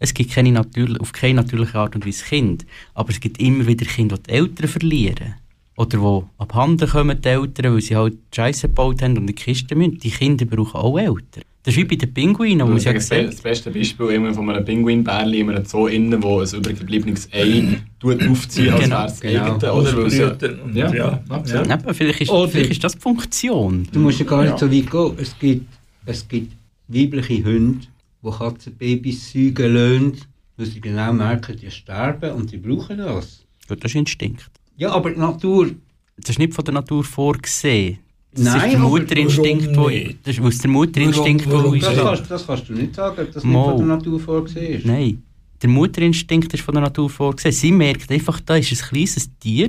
Es 0.00 0.12
gibt 0.12 0.32
keine 0.32 0.50
natür 0.50 1.00
auf 1.00 1.12
keine 1.12 1.34
natürliche 1.34 1.78
Art 1.78 1.94
und 1.94 2.04
Weise 2.04 2.24
Kinder, 2.24 2.64
aber 2.94 3.10
es 3.10 3.20
gibt 3.20 3.38
immer 3.40 3.66
wieder 3.66 3.86
Kinder, 3.86 4.16
die 4.18 4.22
die 4.24 4.30
Eltern 4.32 4.68
verlieren. 4.68 5.34
Oder 5.76 5.98
die 5.98 6.24
abhanden 6.42 6.88
kommen, 6.88 7.20
die 7.20 7.28
Eltern, 7.28 7.74
weil 7.74 7.80
sie 7.80 7.96
halt 7.96 8.16
Scheiße 8.34 8.68
gebaut 8.68 9.02
haben 9.02 9.12
und 9.12 9.18
in 9.22 9.26
die 9.28 9.32
Kiste 9.32 9.74
müssen. 9.74 9.98
Die 9.98 10.10
Kinder 10.10 10.44
brauchen 10.44 10.76
auch 10.80 10.96
Eltern. 10.98 11.42
Das 11.64 11.72
ist 11.74 11.78
wie 11.80 11.84
bei 11.84 11.96
den 11.96 12.12
Pinguinen, 12.12 12.68
wo 12.68 12.72
ja 12.74 12.78
sage, 12.78 12.98
gesagt 12.98 13.26
das 13.28 13.40
beste 13.40 13.70
Beispiel 13.70 14.06
immer 14.10 14.34
von 14.34 14.48
einem 14.50 14.64
Pinguinbärli 14.66 15.40
in 15.40 15.48
einem 15.50 15.64
Zoo 15.64 15.86
innen, 15.86 16.22
wo 16.22 16.40
ein 16.40 16.46
übergebliebenes 16.54 17.28
Ei 17.32 17.78
tut 18.00 18.22
aufzieht, 18.28 18.70
als 18.70 18.82
Genau, 18.82 18.96
wäre 18.98 19.06
es 19.06 19.20
genau. 19.20 19.44
eigene. 19.54 19.72
Oder? 19.72 19.96
Weil 19.96 20.06
es 20.06 20.18
ja- 20.18 20.36
Ja, 20.74 20.94
ja, 20.94 21.22
absolut. 21.30 21.66
ja. 21.66 21.74
Eben, 21.74 21.94
vielleicht, 21.94 22.20
ist, 22.20 22.30
Oder- 22.30 22.48
vielleicht 22.50 22.70
ist 22.72 22.84
das 22.84 22.92
die 22.92 23.00
Funktion. 23.00 23.88
Du 23.90 23.98
musst 24.00 24.18
ja 24.20 24.26
gar 24.26 24.42
nicht 24.42 24.50
Ja. 24.52 24.58
so 24.58 24.70
weit 24.70 24.90
gehen. 24.90 25.12
Es 25.16 25.38
gibt, 25.38 25.66
es 26.04 26.28
gibt 26.28 26.52
weibliche 26.88 27.42
Hunde, 27.44 27.86
die 28.22 28.30
Katzenbabys 28.30 29.32
säugen 29.32 29.72
lassen, 29.74 30.12
weil 30.58 30.66
sie 30.66 30.80
genau 30.82 31.14
merken, 31.14 31.56
die 31.56 31.70
sterben 31.70 32.32
und 32.32 32.50
sie 32.50 32.58
brauchen 32.58 32.98
das. 32.98 33.42
Gut, 33.66 33.82
das 33.82 33.90
ist 33.92 33.96
Instinkt. 33.96 34.44
Ja, 34.76 34.92
aber 34.92 35.10
die 35.10 35.20
Natur... 35.20 35.70
Das 36.16 36.30
ist 36.30 36.38
nicht 36.38 36.54
von 36.54 36.64
der 36.64 36.74
Natur 36.74 37.02
vorgesehen. 37.04 37.98
Das 38.32 38.44
Nein, 38.44 38.66
ist 38.66 38.72
der 38.72 38.78
Mutterinstinkt, 38.80 39.76
wo, 39.76 39.88
das 39.88 40.36
ist 40.36 40.40
aus 40.40 40.58
der 40.58 40.70
Mutterinstinkt, 40.70 41.46
Warum- 41.46 41.58
wo 41.58 41.64
warum 41.64 41.74
ist. 41.76 41.86
Das 41.86 41.96
Ja. 41.96 42.04
kannst, 42.04 42.30
das 42.30 42.46
kannst 42.46 42.68
du 42.68 42.72
nicht 42.72 42.94
sagen, 42.94 43.16
dass 43.16 43.30
das 43.34 43.44
Mo. 43.44 43.58
nicht 43.60 43.68
von 43.70 43.88
der 43.88 43.96
Natur 43.96 44.20
vorgesehen 44.20 44.78
ist. 44.78 44.86
Nein, 44.86 45.22
der 45.62 45.70
Mutterinstinkt 45.70 46.52
ist 46.54 46.62
von 46.62 46.74
der 46.74 46.82
Natur 46.82 47.08
vorgesehen. 47.10 47.52
Sie 47.52 47.72
merkt 47.72 48.10
einfach, 48.10 48.40
da 48.40 48.56
ist 48.56 48.72
ein 48.72 48.88
kleines 48.88 49.30
Tier, 49.38 49.68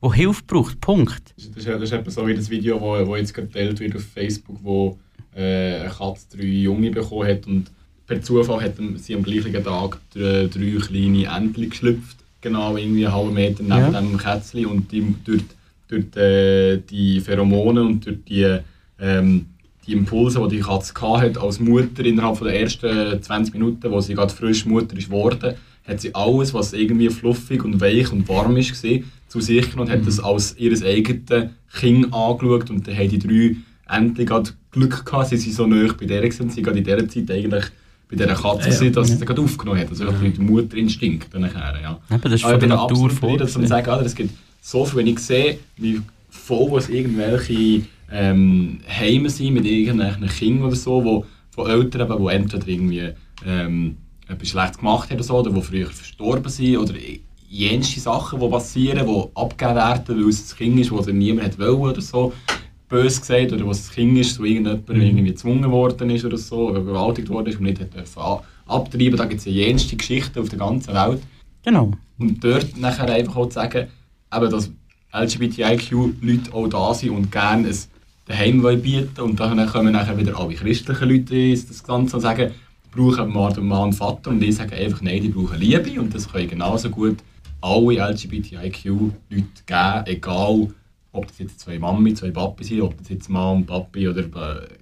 das 0.00 0.14
Hilfe 0.14 0.42
braucht. 0.46 0.80
Punkt. 0.80 1.34
Das 1.36 1.44
ist, 1.46 1.66
das 1.68 1.82
ist 1.82 1.92
etwa 1.92 2.10
so 2.10 2.26
wie 2.26 2.34
das 2.34 2.48
Video, 2.48 2.80
wo, 2.80 3.06
wo 3.06 3.16
jetzt 3.16 3.34
geteilt 3.34 3.80
wird 3.80 3.96
auf 3.96 4.04
Facebook, 4.04 4.58
wo 4.62 4.98
äh, 5.34 5.80
eine 5.80 5.90
Katze 5.90 6.36
drei 6.36 6.44
Junge 6.44 6.90
bekommen 6.90 7.28
hat 7.28 7.46
und 7.46 7.70
per 8.06 8.22
Zufall 8.22 8.62
hat 8.62 8.74
sie 8.96 9.14
am 9.14 9.22
gleichen 9.22 9.52
Tag 9.64 9.98
drei, 10.14 10.46
drei 10.46 10.78
kleine 10.80 11.24
Entchen 11.26 11.68
geschlüpft, 11.70 12.16
genau 12.48 12.76
irgendwie 12.76 13.06
einen 13.06 13.14
halben 13.14 13.34
Meter 13.34 13.62
neben 13.62 13.92
Ja. 13.92 14.00
dem 14.00 14.16
Kätzchen 14.18 14.66
und 14.66 14.90
die, 14.92 15.14
durch, 15.24 15.42
durch 15.88 16.16
äh, 16.16 16.78
die 16.78 17.20
Pheromone 17.20 17.82
und 17.82 18.06
durch 18.06 18.18
die, 18.28 18.58
ähm, 19.00 19.46
die 19.86 19.92
Impulse, 19.92 20.40
die 20.48 20.56
die 20.56 20.62
Katze 20.62 20.94
hatte, 21.00 21.40
als 21.40 21.60
Mutter 21.60 22.04
innerhalb 22.04 22.36
von 22.38 22.46
der 22.48 22.60
ersten 22.60 23.22
20 23.22 23.54
Minuten, 23.54 23.90
wo 23.90 24.00
sie 24.00 24.14
gerade 24.14 24.32
frisch 24.32 24.64
Mutter 24.66 24.96
ist 24.96 25.06
geworden, 25.06 25.54
hat 25.86 26.00
sie 26.00 26.14
alles, 26.14 26.52
was 26.54 26.72
irgendwie 26.72 27.08
fluffig 27.10 27.64
und 27.64 27.80
weich 27.80 28.10
und 28.12 28.28
warm 28.28 28.56
ist, 28.56 28.70
gesehen, 28.70 29.10
zu 29.28 29.40
sich 29.40 29.70
genommen 29.70 29.90
und 29.90 29.96
hat 29.96 30.06
das 30.06 30.20
als 30.20 30.56
ihr 30.58 30.72
eigenes 30.72 31.48
Kind 31.72 32.12
angeschaut 32.12 32.70
und 32.70 32.86
dann 32.86 32.96
haben 32.96 33.08
die 33.08 33.18
drei 33.18 33.56
endlich 33.88 34.30
Glück 34.72 35.06
gehabt, 35.06 35.28
sie 35.28 35.36
sind 35.36 35.54
so 35.54 35.66
nahe 35.66 35.92
bei 35.92 36.06
der 36.06 36.22
gewesen, 36.22 36.50
sie 36.50 36.62
gerade 36.62 36.78
in 36.78 36.84
dieser 36.84 37.08
Zeit 37.08 37.30
eigentlich 37.30 37.64
bei 38.08 38.16
dieser 38.16 38.34
Katze, 38.34 38.68
Ja, 38.68 38.82
ja. 38.84 38.90
dass 38.90 39.08
sie 39.08 39.24
gerade 39.24 39.42
aufgenommen 39.42 39.80
hat. 39.80 39.88
Also 39.88 40.06
einfach 40.06 40.22
der 40.22 40.42
Mutterinstinkt 40.42 41.34
dann 41.34 41.42
nachher, 41.42 41.80
ja. 41.80 42.00
Eben, 42.10 42.22
das 42.22 42.32
ist 42.34 42.44
Aber 42.44 42.52
von 42.52 42.60
der 42.60 42.68
Natur 42.68 43.08
dir, 43.08 43.36
dass 43.38 43.58
man 43.58 43.72
Alter, 43.72 44.06
es 44.06 44.14
gibt 44.14 44.32
so 44.60 44.84
viel, 44.84 44.98
wenn 44.98 45.06
ich 45.08 45.18
sehe, 45.18 45.58
wie 45.76 46.00
voll 46.30 46.78
es 46.78 46.88
irgendwelche 46.88 47.82
ähm, 48.12 48.80
Heime 48.88 49.30
sind 49.30 49.54
mit 49.54 49.64
irgendwelchen 49.64 50.26
Kindern 50.28 50.66
oder 50.68 50.76
so, 50.76 51.04
wo, 51.04 51.24
von 51.50 51.70
Eltern, 51.70 52.02
eben, 52.02 52.24
die 52.24 52.32
entweder 52.32 52.68
irgendwie 52.68 53.12
ähm, 53.44 53.96
etwas 54.28 54.48
Schlechtes 54.48 54.78
gemacht 54.78 55.10
haben 55.10 55.16
oder 55.16 55.24
so, 55.24 55.38
oder 55.38 55.50
die 55.50 55.62
früher 55.62 55.86
verstorben 55.86 56.50
sind, 56.50 56.76
oder 56.76 56.94
jenste 57.48 58.00
Sachen, 58.00 58.40
die 58.40 58.48
passieren, 58.48 59.06
die 59.06 59.24
abgegeben 59.34 59.76
werden, 59.76 60.22
weil 60.22 60.28
es 60.28 60.52
ein 60.52 60.56
Kind 60.56 60.80
ist, 60.80 60.92
das 60.92 61.06
niemand 61.06 61.58
wollen 61.58 61.80
oder 61.80 62.00
so, 62.00 62.32
bös 62.88 63.20
gesagt, 63.20 63.52
oder 63.52 63.66
was 63.66 63.88
ein 63.88 63.94
Kind 63.94 64.18
ist, 64.18 64.38
wo 64.38 64.44
irgendjemand 64.44 64.88
irgendwie 64.88 65.30
gezwungen 65.30 65.70
worden 65.70 66.10
ist 66.10 66.24
oder 66.24 66.38
so, 66.38 66.70
oder 66.70 66.80
gewaltigt 66.80 67.28
worden 67.28 67.48
ist 67.48 67.58
und 67.58 67.64
nicht 67.64 67.80
hat 67.80 67.94
dürfen 67.94 68.22
abtreiben. 68.66 69.16
Da 69.16 69.24
gibt 69.24 69.40
es 69.40 69.46
ja 69.46 69.52
jenste 69.52 69.96
Geschichten 69.96 70.38
auf 70.38 70.48
der 70.48 70.58
ganzen 70.58 70.94
Welt. 70.94 71.22
Genau. 71.64 71.92
Und 72.18 72.42
dort 72.42 72.76
nachher 72.76 73.12
einfach 73.12 73.36
auch 73.36 73.46
zu 73.46 73.54
sagen, 73.54 73.88
eben, 74.34 74.50
dass 74.50 74.70
LGBTIQ-Leute 75.12 76.52
auch 76.52 76.68
da 76.68 76.94
sind 76.94 77.10
und 77.10 77.32
gerne 77.32 77.72
ein 78.28 78.62
wollen 78.62 78.82
bieten 78.82 79.20
und 79.20 79.38
dann 79.38 79.66
kommen 79.68 79.92
nachher 79.92 80.18
wieder 80.18 80.38
alle 80.38 80.54
christlichen 80.54 81.08
Leute 81.08 81.36
ins 81.36 81.68
das 81.68 81.82
Ganze 81.82 82.16
und 82.16 82.22
sagen, 82.22 82.52
brauchen 82.90 83.32
wir 83.32 83.52
den 83.52 83.66
Mann 83.66 83.84
und 83.84 83.92
Vater 83.92 84.30
und 84.30 84.40
die 84.40 84.50
sagen 84.50 84.72
einfach, 84.72 85.00
nein, 85.02 85.22
die 85.22 85.28
brauchen 85.28 85.58
Liebe 85.58 86.00
und 86.00 86.14
das 86.14 86.30
können 86.30 86.48
genauso 86.48 86.90
gut 86.90 87.18
alle 87.60 88.10
LGBTIQ-Leute 88.10 89.46
geben, 89.66 90.06
egal 90.06 90.68
ob 91.16 91.26
das 91.28 91.38
jetzt 91.38 91.60
zwei 91.60 91.78
Mami, 91.78 92.14
zwei 92.14 92.30
Papi 92.30 92.64
sind, 92.64 92.82
ob 92.82 92.96
das 92.98 93.08
jetzt 93.08 93.28
Mann 93.28 93.58
und 93.58 93.66
Papi 93.66 94.08
oder 94.08 94.22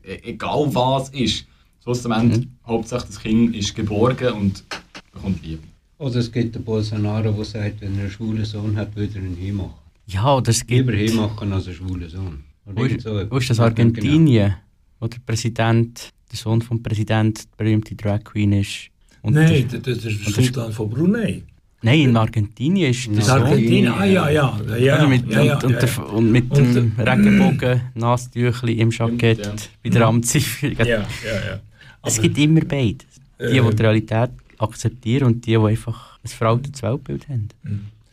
äh, 0.03 0.19
egal 0.23 0.67
was 0.75 1.09
ist. 1.11 1.47
Schlussendlich, 1.83 2.49
Hauptsache 2.67 3.07
das 3.07 3.21
Kind 3.21 3.55
ist 3.55 3.75
geborgen 3.75 4.33
und 4.33 4.65
bekommt 5.13 5.45
Liebe. 5.45 5.63
Oder 5.99 6.17
es 6.17 6.33
gibt 6.33 6.55
den 6.55 6.65
Bolsonaro, 6.65 7.31
der 7.31 7.45
sagt, 7.45 7.81
wenn 7.81 7.95
er 7.95 8.03
einen 8.03 8.11
schwulen 8.11 8.45
Sohn 8.45 8.77
hat, 8.77 8.97
würde 8.97 9.19
er 9.19 9.25
ihn 9.25 9.37
hinmachen. 9.37 9.75
Ja, 10.07 10.35
oder 10.35 10.51
es 10.51 10.67
gibt... 10.67 10.87
Lieber 10.87 10.93
hinmachen 10.93 11.53
als 11.53 11.67
einen 11.67 11.77
schwulen 11.77 12.09
Sohn. 12.09 12.45
Wo 12.65 12.85
ist, 12.85 13.03
so 13.03 13.31
wo 13.31 13.37
ist 13.37 13.51
das 13.51 13.61
Argentinien? 13.61 14.55
Wo 14.99 15.07
der 15.07 15.19
Präsident, 15.25 16.11
der 16.31 16.39
Sohn 16.39 16.63
vom 16.63 16.83
Präsident, 16.83 17.45
die 17.45 17.49
berühmte 17.57 17.95
Drag 17.95 18.25
Queen 18.25 18.53
ist. 18.53 18.89
Und 19.23 19.35
Nein, 19.35 19.69
der, 19.71 19.81
das, 19.81 20.05
ist 20.05 20.27
der 20.27 20.45
Sultan 20.45 20.73
von 20.73 20.91
Brunei. 20.91 21.43
Nein, 21.85 22.01
in 22.01 22.17
Argentinien 22.17 22.91
ist 22.91 23.09
Das 23.17 23.27
Sohn... 23.27 23.43
Argentinien, 23.43 23.93
ah 23.93 24.05
ja, 24.05 24.29
ja. 24.31 24.61
ja, 24.69 24.77
ja, 24.77 25.07
mit, 25.07 25.31
ja, 25.31 25.43
ja, 25.43 25.55
und, 25.57 25.65
und, 25.65 25.73
ja, 25.73 25.79
der, 25.81 26.13
und 26.13 26.33
mit 26.33 26.51
Und 26.51 26.75
dem 26.75 26.93
Regenbogen, 26.99 27.81
Nastüchli 27.95 28.73
im 28.81 28.91
Jackett, 28.91 29.45
Ja. 29.47 29.55
bei 29.83 29.91
der 29.91 30.07
Amtseinführung. 30.07 30.77
ja, 30.79 30.85
ja, 30.87 31.01
ja. 31.03 31.61
Es 32.03 32.21
gibt 32.21 32.37
immer 32.39 32.61
beide. 32.61 32.99
Die, 33.41 33.53
die 33.53 33.59
Äh. 33.59 33.75
die 33.75 33.83
Realität 33.83 34.31
akzeptieren 34.59 35.27
und 35.29 35.47
die, 35.47 35.51
die 35.53 35.57
einfach 35.59 36.19
ein 36.25 36.29
veraltetes 36.29 36.83
Weltbild 36.83 37.29
haben. 37.29 37.49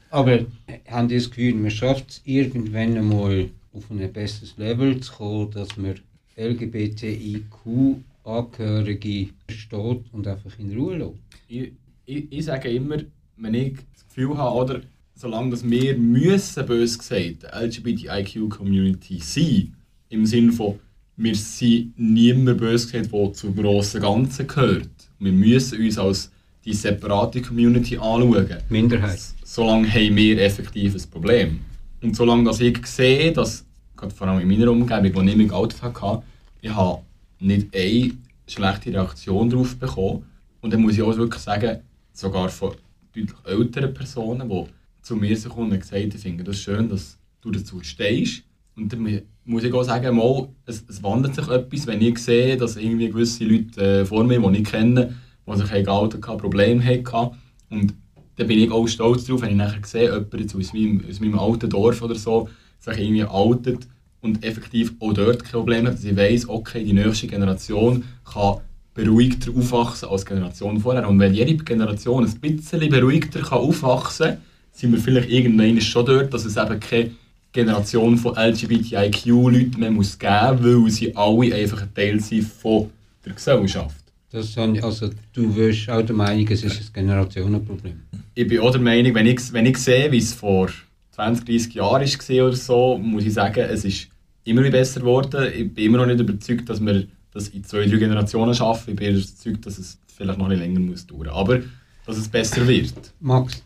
Aber 0.09 0.33
äh, 0.33 0.45
haben 0.89 1.07
die 1.07 1.15
das 1.15 1.29
Gefühl, 1.29 1.53
man 1.55 1.71
schafft 1.71 2.09
es 2.09 2.21
irgendwann 2.25 2.97
einmal 2.97 3.49
auf 3.73 3.83
ein 3.89 4.11
besseres 4.11 4.55
Level 4.57 4.99
zu 4.99 5.13
kommen, 5.13 5.51
dass 5.51 5.77
man 5.77 5.95
LGBTIQ-Angehörige 6.37 9.29
versteht 9.47 10.01
und 10.11 10.27
einfach 10.27 10.51
in 10.59 10.77
Ruhe 10.77 10.97
lässt? 10.97 11.13
ich, 11.47 11.71
ich, 12.05 12.25
ich 12.31 12.45
sage 12.45 12.69
immer, 12.69 12.97
wenn 13.41 13.53
ich 13.53 13.73
das 13.93 14.07
Gefühl 14.07 14.37
habe, 14.37 14.55
oder, 14.55 14.81
solange 15.15 15.51
dass 15.51 15.67
wir 15.67 15.97
müssen, 15.97 16.65
bös 16.65 16.97
gesagt, 16.97 17.45
LGBTIQ-Community 17.53 19.19
sein, 19.19 19.75
im 20.09 20.25
Sinne 20.25 20.51
von, 20.51 20.79
wir 21.17 21.35
sind 21.35 21.93
niemand 21.97 22.59
bös 22.59 22.89
gesagt, 22.89 23.11
der 23.11 23.33
zum 23.33 23.55
grossen 23.55 24.01
Ganzen 24.01 24.47
gehört. 24.47 24.89
Wir 25.19 25.31
müssen 25.31 25.83
uns 25.83 25.97
als 25.97 26.31
die 26.63 26.73
separate 26.73 27.41
Community 27.41 27.95
anschauen. 27.95 28.57
Minderheit. 28.69 29.19
Solange 29.43 29.89
haben 29.89 30.15
wir 30.15 30.41
effektiv 30.41 30.95
ein 30.95 31.09
Problem. 31.09 31.59
Und 32.01 32.15
solange 32.15 32.43
dass 32.43 32.59
ich 32.59 32.85
sehe, 32.85 33.31
dass, 33.31 33.65
gerade 33.95 34.13
vor 34.13 34.27
allem 34.27 34.41
in 34.41 34.47
meiner 34.47 34.71
Umgebung, 34.71 35.15
wo 35.15 35.21
ich 35.21 35.35
mit 35.35 35.51
Auto 35.51 35.77
hatte, 35.81 36.23
ich 36.61 36.73
habe 36.73 37.01
nicht 37.39 37.75
eine 37.75 38.11
schlechte 38.47 38.93
Reaktion 38.93 39.49
darauf 39.49 39.75
bekommen. 39.77 40.25
Und 40.61 40.73
dann 40.73 40.81
muss 40.81 40.93
ich 40.93 41.01
auch 41.01 41.15
wirklich 41.17 41.41
sagen, 41.41 41.79
sogar 42.13 42.49
von 42.49 42.73
deutlich 43.15 43.37
älteren 43.45 43.93
Personen, 43.93 44.49
die 44.49 44.65
zu 45.01 45.15
mir 45.15 45.35
sind 45.35 45.49
gekommen 45.49 45.71
und 45.71 45.79
gesagt 45.79 46.25
haben, 46.25 46.43
das 46.43 46.59
schön, 46.59 46.89
dass 46.89 47.17
du 47.41 47.51
dazu 47.51 47.81
stehst. 47.81 48.43
Und 48.75 48.93
dann 48.93 48.99
mu- 49.01 49.21
muss 49.45 49.63
ich 49.63 49.73
auch 49.73 49.83
sagen, 49.83 50.15
mal, 50.15 50.49
es, 50.65 50.83
es 50.87 51.01
wandelt 51.03 51.35
sich 51.35 51.47
etwas, 51.47 51.87
wenn 51.87 52.01
ich 52.01 52.17
sehe, 52.19 52.57
dass 52.57 52.77
irgendwie 52.77 53.09
gewisse 53.09 53.43
Leute 53.43 54.01
äh, 54.01 54.05
vor 54.05 54.23
mir, 54.23 54.39
die 54.39 54.59
ich 54.59 54.67
kenne, 54.67 55.15
die 55.47 55.57
sich 55.57 55.69
geoutet 55.69 56.25
hatten, 56.27 56.37
Probleme 56.39 56.83
hatten. 56.83 57.35
Und 57.69 57.93
dann 58.35 58.47
bin 58.47 58.59
ich 58.59 58.71
auch 58.71 58.87
stolz 58.87 59.25
darauf, 59.25 59.41
wenn 59.41 59.51
ich 59.51 59.55
nachher 59.55 59.85
sehe, 59.85 60.11
jemand 60.11 60.55
aus 60.55 60.73
meinem, 60.73 61.03
aus 61.09 61.19
meinem 61.19 61.39
alten 61.39 61.69
Dorf 61.69 62.01
oder 62.01 62.15
so 62.15 62.49
sich 62.79 62.97
irgendwie 62.97 63.25
outet 63.25 63.87
und 64.21 64.43
effektiv 64.43 64.93
auch 64.99 65.13
dort 65.13 65.43
Probleme 65.43 65.89
hat, 65.89 65.95
dass 65.95 66.03
ich 66.03 66.15
weiss, 66.15 66.47
okay, 66.47 66.83
die 66.83 66.93
nächste 66.93 67.27
Generation 67.27 68.03
kann 68.23 68.61
beruhigter 68.93 69.51
aufwachsen 69.55 70.09
als 70.09 70.25
die 70.25 70.33
Generation 70.33 70.79
vorher. 70.79 71.07
Und 71.07 71.19
wenn 71.19 71.33
jede 71.33 71.55
Generation 71.63 72.25
ein 72.25 72.39
bisschen 72.39 72.89
beruhigter 72.89 73.41
kann 73.41 73.59
aufwachsen 73.59 74.27
kann, 74.27 74.37
sind 74.71 74.91
wir 74.93 74.99
vielleicht 74.99 75.29
irgendwann 75.29 75.79
schon 75.81 76.05
dort, 76.05 76.33
dass 76.33 76.45
es 76.45 76.57
eben 76.57 76.79
keine 76.79 77.11
Generation 77.51 78.17
von 78.17 78.35
LGBTIQ-Leuten 78.35 79.79
mehr 79.79 79.91
muss 79.91 80.17
geben 80.17 80.61
muss, 80.61 80.83
weil 80.83 80.91
sie 80.91 81.15
alle 81.15 81.55
einfach 81.55 81.81
ein 81.81 81.93
Teil 81.93 82.19
sind 82.19 82.43
von 82.43 82.89
der 83.25 83.33
Gesellschaft. 83.33 84.01
Das 84.31 84.55
ich, 84.55 84.83
also 84.83 85.09
du 85.33 85.55
wirst 85.55 85.89
auch 85.89 86.01
der 86.01 86.15
Meinung, 86.15 86.47
es 86.47 86.63
ist 86.63 86.79
ein 86.79 86.93
Generationenproblem. 86.93 87.99
ich 88.33 88.47
bin 88.47 88.59
auch 88.59 88.71
der 88.71 88.79
Meinung, 88.79 89.13
wenn 89.13 89.25
ich, 89.25 89.51
wenn 89.51 89.65
ich 89.65 89.77
sehe, 89.77 90.09
wie 90.09 90.19
es 90.19 90.33
vor 90.33 90.69
20, 91.11 91.45
30 91.45 91.73
Jahren 91.73 92.01
war 92.07 92.47
oder 92.47 92.55
so, 92.55 92.97
muss 92.97 93.25
ich 93.25 93.33
sagen, 93.33 93.59
es 93.69 93.83
ist 93.83 94.07
immer 94.45 94.61
wieder 94.61 94.71
besser 94.71 95.01
geworden. 95.01 95.51
Ich 95.53 95.73
bin 95.73 95.85
immer 95.85 95.97
noch 95.97 96.05
nicht 96.05 96.21
überzeugt, 96.21 96.69
dass 96.69 96.79
wir 96.79 97.07
das 97.33 97.49
in 97.49 97.63
zwei, 97.63 97.85
drei 97.85 97.97
Generationen 97.97 98.53
schaffen. 98.53 98.91
Ich 98.91 98.95
bin 98.95 99.15
überzeugt, 99.15 99.65
dass 99.65 99.77
es 99.77 99.97
vielleicht 100.15 100.39
noch 100.39 100.49
ein 100.49 100.57
länger 100.57 100.79
muss 100.79 101.05
dauern 101.07 101.29
Aber 101.29 101.59
dass 102.05 102.17
es 102.17 102.27
besser 102.27 102.67
wird. 102.67 102.93
Max, 103.19 103.63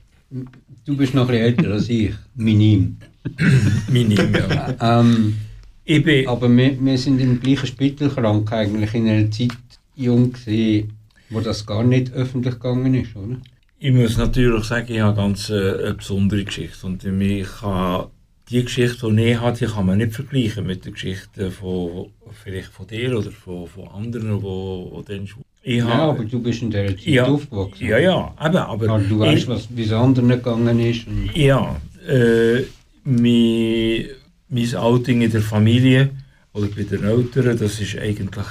du 0.85 0.95
bist 0.95 1.13
noch 1.13 1.23
ein 1.23 1.27
bisschen 1.27 1.43
älter 1.43 1.71
als 1.73 1.89
ich, 1.89 2.13
minim. 2.35 2.97
Minim, 3.89 4.33
ja. 4.35 4.99
Ähm, 4.99 5.35
Ich 5.83 6.03
bin, 6.03 6.27
aber 6.27 6.47
wir, 6.55 6.79
wir 6.79 6.97
sind 6.97 7.19
im 7.19 7.39
gleichen 7.39 7.67
Spital 7.67 8.09
krank 8.09 8.51
eigentlich 8.51 8.93
in 8.93 9.07
einer 9.07 9.31
Zeit 9.31 9.51
jung 9.95 10.31
gewesen, 10.31 10.93
wo 11.29 11.39
das 11.39 11.65
gar 11.65 11.83
nicht 11.83 12.11
öffentlich 12.11 12.55
gegangen 12.55 12.93
ist, 12.93 13.15
oder? 13.15 13.37
ich 13.77 13.93
muss 13.93 14.17
natürlich 14.17 14.63
sagen, 14.63 14.91
ich 14.91 14.99
habe 14.99 15.15
ganz 15.15 15.49
äh, 15.49 15.83
eine 15.83 15.93
besondere 15.93 16.43
Geschichte. 16.43 16.87
Und 16.87 17.03
ich 17.03 17.47
kann, 17.59 18.05
die 18.49 18.63
Geschichte, 18.63 19.11
die 19.11 19.21
ich 19.23 19.39
habe, 19.39 19.57
die 19.57 19.65
kann 19.65 19.85
man 19.85 19.97
nicht 19.97 20.13
vergleichen 20.13 20.65
mit 20.67 20.85
der 20.85 20.91
Geschichte 20.91 21.51
von, 21.51 22.07
vielleicht 22.43 22.67
von 22.69 22.85
dir 22.87 23.17
oder 23.17 23.31
von, 23.31 23.67
von 23.67 23.87
anderen, 23.87 24.39
die, 24.39 25.01
die 25.01 25.17
dann 25.17 25.27
ich 25.67 25.77
Ja, 25.77 25.85
habe- 25.87 26.11
aber 26.19 26.25
du 26.25 26.39
bist 26.39 26.61
in 26.61 26.69
dieser 26.69 26.87
Zeit 26.89 27.01
ja, 27.05 27.25
aufgewachsen. 27.25 27.87
ja, 27.87 27.97
ja, 27.97 28.35
eben, 28.45 28.55
aber, 28.57 28.89
Aber 28.89 28.99
du 28.99 29.19
weißt, 29.19 29.43
ich- 29.43 29.47
was, 29.47 29.67
wie 29.75 29.83
es 29.83 29.91
anderen 29.91 30.29
gegangen 30.29 30.79
ist. 30.79 31.05
Ja, 31.33 31.75
äh, 32.07 32.61
mein, 33.03 34.05
mein 34.49 34.75
Outing 34.75 35.21
in 35.23 35.31
der 35.31 35.41
Familie 35.41 36.09
oder 36.53 36.67
bei 36.67 36.83
den 36.83 37.03
Eltern, 37.03 37.57
das 37.57 37.79
ist 37.81 37.97
eigentlich, 37.97 38.45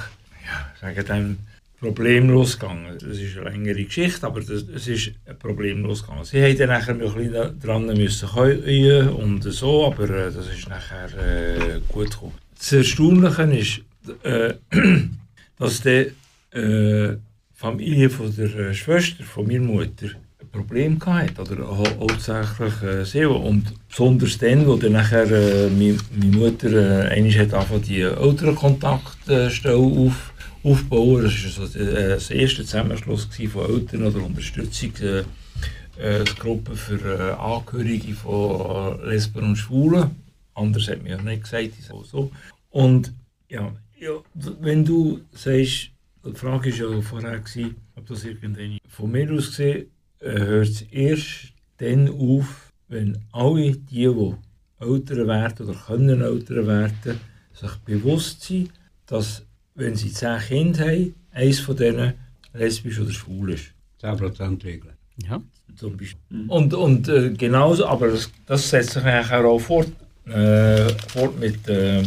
ja, 0.45 0.71
sagen 0.81 1.05
dem, 1.07 1.37
problemlos 1.85 2.57
gegangen. 2.59 2.97
Das 2.99 3.17
ist 3.17 3.37
eine 3.37 3.49
längere 3.51 3.83
Geschichte, 3.83 4.25
aber 4.25 4.39
das, 4.41 4.63
es 4.75 4.87
ist 4.87 5.11
problemlos 5.39 6.01
gegangen. 6.03 6.23
Sie 6.25 6.41
haben 6.43 6.57
dann 6.57 6.97
noch 6.99 7.15
ein 7.15 7.31
bisschen 7.31 7.59
dran 7.59 7.85
müssen 7.85 9.09
und 9.09 9.41
so, 9.43 9.85
aber 9.87 10.09
äh, 10.09 10.31
das 10.31 10.47
ist 10.49 10.67
nachher 10.69 11.09
äh, 11.17 11.79
gut 11.87 12.11
gekommen. 12.11 12.33
Das 12.57 12.71
Erstaunliche 12.73 13.43
ist, 13.43 13.81
äh, 14.23 14.53
dass 15.59 15.81
die 15.81 16.11
äh, 16.57 17.17
Familie 17.53 18.09
von 18.09 18.35
der 18.35 18.53
äh, 18.55 18.73
Schwester 18.73 19.23
von 19.23 19.47
meiner 19.47 19.61
Mutter 19.61 20.07
ein 20.41 20.49
Problem 20.51 20.99
hatte, 21.05 21.41
oder 21.41 21.67
hau- 21.67 21.99
hauptsächlich 21.99 22.81
äh, 22.83 23.05
sie. 23.05 23.25
Und 23.25 23.73
besonders 23.89 24.37
dann, 24.37 24.65
wo 24.67 24.75
dann 24.75 24.93
nachher 24.93 25.29
äh, 25.31 25.69
meine, 25.69 25.97
meine 26.15 26.37
Mutter 26.37 26.71
äh, 26.71 27.09
einmal 27.09 27.31
hat 27.51 27.87
die 27.87 28.01
Elternkontaktstelle 28.01 29.75
auf, 29.75 30.33
aufbauen. 30.65 31.23
Das 31.23 31.59
war 31.59 31.81
äh, 31.81 32.09
das 32.09 32.29
erste 32.31 32.63
Zusammenschluss 32.63 33.29
von 33.51 33.69
Eltern 33.69 34.03
oder 34.03 34.23
Unterstützung. 34.23 34.91
Äh, 35.01 35.23
äh, 35.97 36.23
Gruppe 36.37 36.75
für 36.75 36.99
äh, 36.99 37.31
Angehörige 37.33 38.13
von 38.13 39.01
Lesben 39.07 39.43
und 39.43 39.55
Schwulen. 39.55 40.11
Anders 40.53 40.87
hat 40.87 41.03
mir 41.03 41.11
ja 41.11 41.21
nicht 41.21 41.43
gesagt, 41.43 41.71
ich 41.79 41.85
sage 41.85 42.03
so. 42.03 42.31
Und 42.69 43.13
ja, 43.49 43.73
ja, 43.97 44.11
wenn 44.59 44.83
du 44.83 45.21
sagst, 45.31 45.91
die 46.25 46.33
Frage 46.33 46.71
war 46.71 46.95
ja 46.95 47.01
vorher, 47.01 47.41
ob 47.95 48.05
das 48.07 48.25
irgendeine 48.25 48.77
von 48.87 49.11
mir 49.11 49.31
aus 49.31 49.47
gesehen, 49.47 49.85
hört 50.19 50.67
es 50.67 50.81
erst 50.81 51.53
dann 51.77 52.09
auf, 52.09 52.71
wenn 52.87 53.17
alle 53.31 53.71
die, 53.71 53.85
die 53.91 54.35
älter 54.79 55.27
werden 55.27 55.67
oder 55.67 55.79
können 55.79 56.21
älter 56.21 56.67
werden, 56.67 57.19
sich 57.53 57.75
bewusst 57.85 58.41
sind, 58.43 58.71
dass 59.05 59.45
wenn 59.75 59.95
sie 59.95 60.11
zehn 60.11 60.39
Kinder 60.39 60.85
haben, 60.87 61.13
eins 61.31 61.59
von 61.59 61.75
denen 61.77 62.13
lesbisch 62.53 62.99
oder 62.99 63.11
schwul 63.11 63.51
ist. 63.51 63.65
10%-Regel. 64.01 64.91
Ja. 65.27 65.41
Zum 65.75 65.97
Beispiel. 65.97 66.19
Und, 66.47 66.73
und 66.73 67.07
äh, 67.09 67.31
genauso, 67.31 67.85
aber 67.85 68.07
das, 68.07 68.31
das 68.45 68.69
setzt 68.69 68.91
sich 68.91 69.03
nachher 69.03 69.45
auch 69.45 69.59
fort, 69.59 69.91
äh, 70.25 70.89
fort 71.09 71.37
mit 71.39 71.67
äh, 71.67 72.03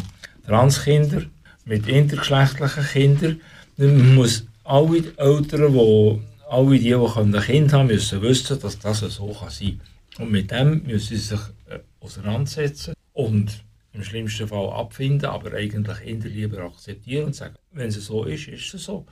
Transkindern, 0.46 1.30
mit 1.64 1.86
intergeschlechtlichen 1.86 2.84
Kindern. 2.84 3.40
Man 3.76 4.14
muss 4.14 4.46
alle 4.64 5.02
die 5.02 5.18
Eltern, 5.18 5.72
die, 5.72 6.20
alle 6.48 6.78
die, 6.78 6.84
die 6.84 6.94
ein 6.94 7.32
Kind 7.40 7.72
haben, 7.72 7.88
müssen 7.88 8.22
wissen, 8.22 8.58
dass 8.60 8.78
das 8.78 9.00
so 9.00 9.28
kann 9.28 9.50
sein 9.50 9.80
kann. 10.16 10.24
Und 10.24 10.32
mit 10.32 10.50
dem 10.50 10.82
müssen 10.84 11.08
sie 11.08 11.16
sich 11.16 11.40
äh, 11.68 11.78
auseinandersetzen 12.00 12.94
und 13.12 13.62
im 13.98 14.04
schlimmsten 14.04 14.48
Fall 14.48 14.70
abfinden, 14.70 15.28
aber 15.28 15.52
eigentlich 15.54 15.98
eher 16.04 16.30
lieber 16.30 16.58
akzeptieren 16.60 17.26
und 17.26 17.34
sagen, 17.34 17.56
wenn 17.72 17.88
es 17.88 17.96
so 17.96 18.24
ist, 18.24 18.48
ist 18.48 18.74
es 18.74 18.84
so. 18.84 19.04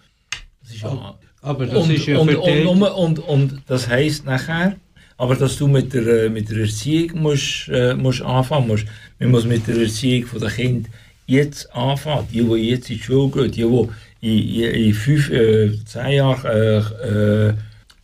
Das 0.62 0.74
ist 0.74 0.82
ja 0.82 1.18
Aber 1.42 1.66
das 1.66 1.84
und, 1.84 1.90
ist 1.90 2.06
ja 2.06 2.18
und, 2.18 2.34
und, 2.34 2.82
und, 2.82 3.18
und 3.18 3.62
das 3.66 3.88
heisst 3.88 4.24
nachher, 4.24 4.76
aber 5.16 5.34
dass 5.34 5.56
du 5.56 5.66
mit 5.66 5.92
der, 5.92 6.30
mit 6.30 6.50
der 6.50 6.58
Erziehung 6.58 7.22
musst, 7.22 7.68
äh, 7.68 7.94
musst 7.94 8.22
anfangen 8.22 8.68
musst. 8.68 8.86
Man 9.18 9.30
muss 9.30 9.44
mit 9.44 9.66
der 9.66 9.76
Erziehung 9.76 10.26
der 10.40 10.50
Kind 10.50 10.88
jetzt 11.26 11.72
anfangen. 11.74 12.28
Die, 12.32 12.42
die 12.42 12.70
jetzt 12.70 12.90
in 12.90 12.96
die 12.96 13.02
Schule 13.02 13.48
gehen, 13.48 13.50
die, 13.50 13.88
die 14.20 14.64
in, 14.64 14.74
in, 14.86 14.94
fünf, 14.94 15.30
äh, 15.30 15.84
zehn 15.84 16.12
Jahren 16.12 16.44
äh, 16.44 17.48
äh, 17.48 17.54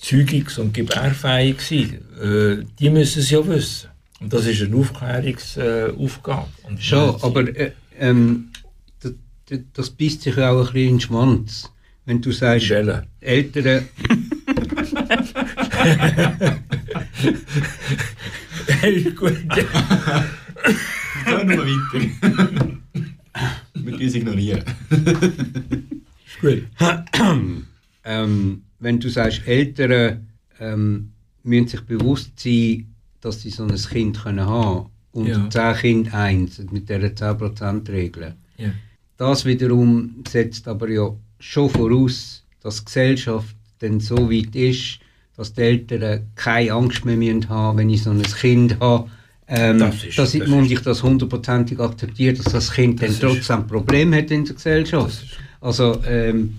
zeugungs- 0.01 0.59
und 0.59 0.75
gebärfähig 0.75 1.61
sind, 1.61 1.95
äh, 2.21 2.65
die 2.79 2.91
müssen 2.91 3.21
es 3.21 3.31
ja 3.31 3.47
wissen. 3.47 3.92
Und 4.23 4.33
das 4.33 4.47
ist 4.47 4.63
eine 4.63 4.77
Aufklärungsaufgabe. 4.77 6.49
Äh, 6.69 6.81
Schon, 6.81 7.23
aber 7.23 7.57
äh, 7.57 7.73
ähm, 7.99 8.51
das, 9.01 9.13
das, 9.73 9.91
beißt 9.91 10.23
sich 10.23 10.37
ja 10.37 10.51
auch 10.51 10.69
ein 10.69 10.73
bisschen 10.73 10.89
in 10.89 10.95
den 10.95 11.01
Schwanz. 11.01 11.71
Wenn 12.05 12.23
du 12.23 12.31
sagst, 12.33 12.67
Stellen. 12.67 13.07
Eltern, 13.21 13.89
Ist 18.83 19.17
gut. 19.17 19.37
Gehen 19.51 19.67
wir 21.25 21.59
weiter. 21.59 22.01
Wir 23.75 23.95
uns 23.95 24.15
ignorieren. 24.15 24.63
Ist 26.27 26.41
gut. 26.41 26.63
ähm, 28.05 28.63
wenn 28.79 29.01
du 29.01 29.09
sagst, 29.09 29.47
Eltern 29.47 30.29
ähm, 30.61 31.13
müssen 31.43 31.69
sich 31.69 31.81
bewusst 31.83 32.39
sein, 32.39 32.92
dass 33.23 33.41
sie 33.41 33.51
so 33.51 33.65
ein 33.65 33.75
Kind 33.75 34.23
können 34.23 34.45
haben 34.47 34.87
und 35.13 35.27
Ja. 35.29 35.49
10 35.49 35.75
Kinder 35.77 36.15
eins 36.15 36.59
mit 36.71 36.89
dieser 36.91 37.15
10%-Regel. 37.15 38.35
Ja. 38.59 38.71
Das 39.17 39.45
wiederum 39.45 40.17
setzt 40.29 40.69
aber 40.69 40.89
ja 40.91 41.11
schon 41.39 41.71
voraus, 41.71 42.43
dass 42.61 42.79
die 42.81 42.85
Gesellschaft 42.87 43.57
dann 43.79 44.01
so 44.01 44.31
weit 44.31 44.55
ist, 44.55 44.99
dass 45.37 45.53
die 45.55 45.63
Eltern 45.63 46.29
keine 46.35 46.73
Angst 46.73 47.05
mehr 47.05 47.17
müssen 47.17 47.49
haben 47.49 47.79
wenn 47.79 47.91
ich 47.91 48.03
so 48.03 48.11
ein 48.11 48.23
Kind 48.23 48.79
habe. 48.81 49.09
Ähm, 49.49 49.79
Das 49.79 50.05
ist- 50.05 50.19
dass 50.19 50.35
ich, 50.35 50.41
das 50.41 50.51
und 50.51 50.71
ich 50.71 50.81
das 50.81 51.03
hundertprozentig 51.03 51.79
akzeptiere, 51.81 52.35
dass 52.35 52.53
das 52.53 52.71
Kind 52.73 53.03
Das 53.03 53.19
dann 53.19 53.31
trotzdem 53.33 53.67
Probleme 53.67 54.17
hat 54.19 54.31
in 54.31 54.45
der 54.45 54.55
Gesellschaft. 54.55 55.25
Also 55.61 56.01
ähm, 56.07 56.59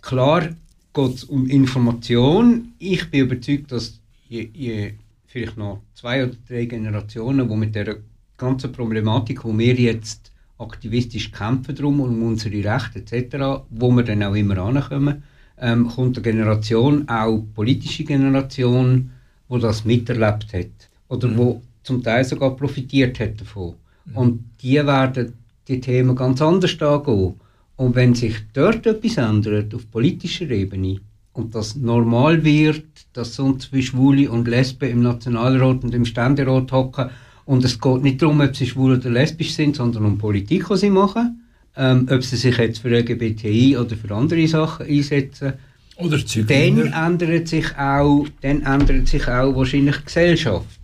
klar 0.00 0.48
geht 0.94 1.14
es 1.14 1.24
um 1.24 1.46
Information. 1.46 2.72
Ich 2.78 3.10
bin 3.10 3.20
überzeugt, 3.26 3.72
dass 3.72 3.98
je, 4.28 4.48
je 4.54 4.92
vielleicht 5.34 5.56
noch 5.56 5.82
zwei 5.94 6.22
oder 6.22 6.36
drei 6.48 6.64
Generationen, 6.66 7.48
die 7.48 7.56
mit 7.56 7.74
der 7.74 7.96
ganzen 8.36 8.70
Problematik, 8.70 9.44
wo 9.44 9.58
wir 9.58 9.74
jetzt 9.74 10.30
aktivistisch 10.58 11.32
kämpfen 11.32 11.74
drum 11.74 11.98
um 12.00 12.22
unsere 12.22 12.62
Rechte 12.62 13.00
etc., 13.00 13.64
wo 13.68 13.90
wir 13.90 14.04
dann 14.04 14.22
auch 14.22 14.36
immer 14.36 14.58
ankommen, 14.58 15.24
ähm, 15.58 15.88
kommt 15.88 16.16
eine 16.16 16.22
Generation, 16.22 17.08
auch 17.08 17.44
politische 17.52 18.04
Generation, 18.04 19.10
wo 19.48 19.58
das 19.58 19.84
miterlebt 19.84 20.52
hat 20.52 20.88
oder 21.08 21.36
wo 21.36 21.62
zum 21.82 22.00
Teil 22.00 22.24
sogar 22.24 22.54
profitiert 22.54 23.18
hat 23.18 23.40
davon. 23.40 23.74
Und 24.14 24.44
die 24.62 24.76
werden 24.76 25.32
die 25.66 25.80
Themen 25.80 26.14
ganz 26.14 26.40
anders 26.40 26.80
angehen. 26.80 27.34
Und 27.76 27.96
wenn 27.96 28.14
sich 28.14 28.36
dort 28.52 28.86
etwas 28.86 29.16
ändert, 29.16 29.74
auf 29.74 29.90
politischer 29.90 30.48
Ebene, 30.48 31.00
und 31.34 31.54
das 31.54 31.76
normal 31.76 32.42
wird, 32.44 32.84
dass 33.12 33.34
sonst 33.34 33.72
wie 33.72 33.82
Schwule 33.82 34.30
und 34.30 34.48
Lesben 34.48 34.90
im 34.90 35.02
Nationalrat 35.02 35.84
und 35.84 35.94
im 35.94 36.04
Ständerat 36.06 36.72
hocken, 36.72 37.10
und 37.46 37.62
es 37.64 37.78
geht 37.78 38.02
nicht 38.02 38.22
darum, 38.22 38.40
ob 38.40 38.56
sie 38.56 38.66
schwul 38.66 38.94
oder 38.96 39.10
lesbisch 39.10 39.52
sind, 39.52 39.76
sondern 39.76 40.06
um 40.06 40.16
Politik, 40.18 40.66
die 40.66 40.76
sie 40.76 40.88
machen, 40.88 41.42
ähm, 41.76 42.08
ob 42.10 42.22
sie 42.22 42.36
sich 42.36 42.56
jetzt 42.56 42.78
für 42.78 42.88
LGBTI 42.88 43.76
oder 43.76 43.96
für 43.96 44.14
andere 44.14 44.46
Sachen 44.48 44.86
einsetzen, 44.86 45.52
Oder 45.96 46.16
dann 46.16 46.26
Zügler. 46.26 47.06
ändert 47.06 47.48
sich 47.48 47.76
auch, 47.76 48.26
dann 48.40 48.62
ändert 48.62 49.08
sich 49.08 49.28
auch 49.28 49.54
wahrscheinlich 49.54 49.96
die 49.96 50.04
Gesellschaft, 50.06 50.80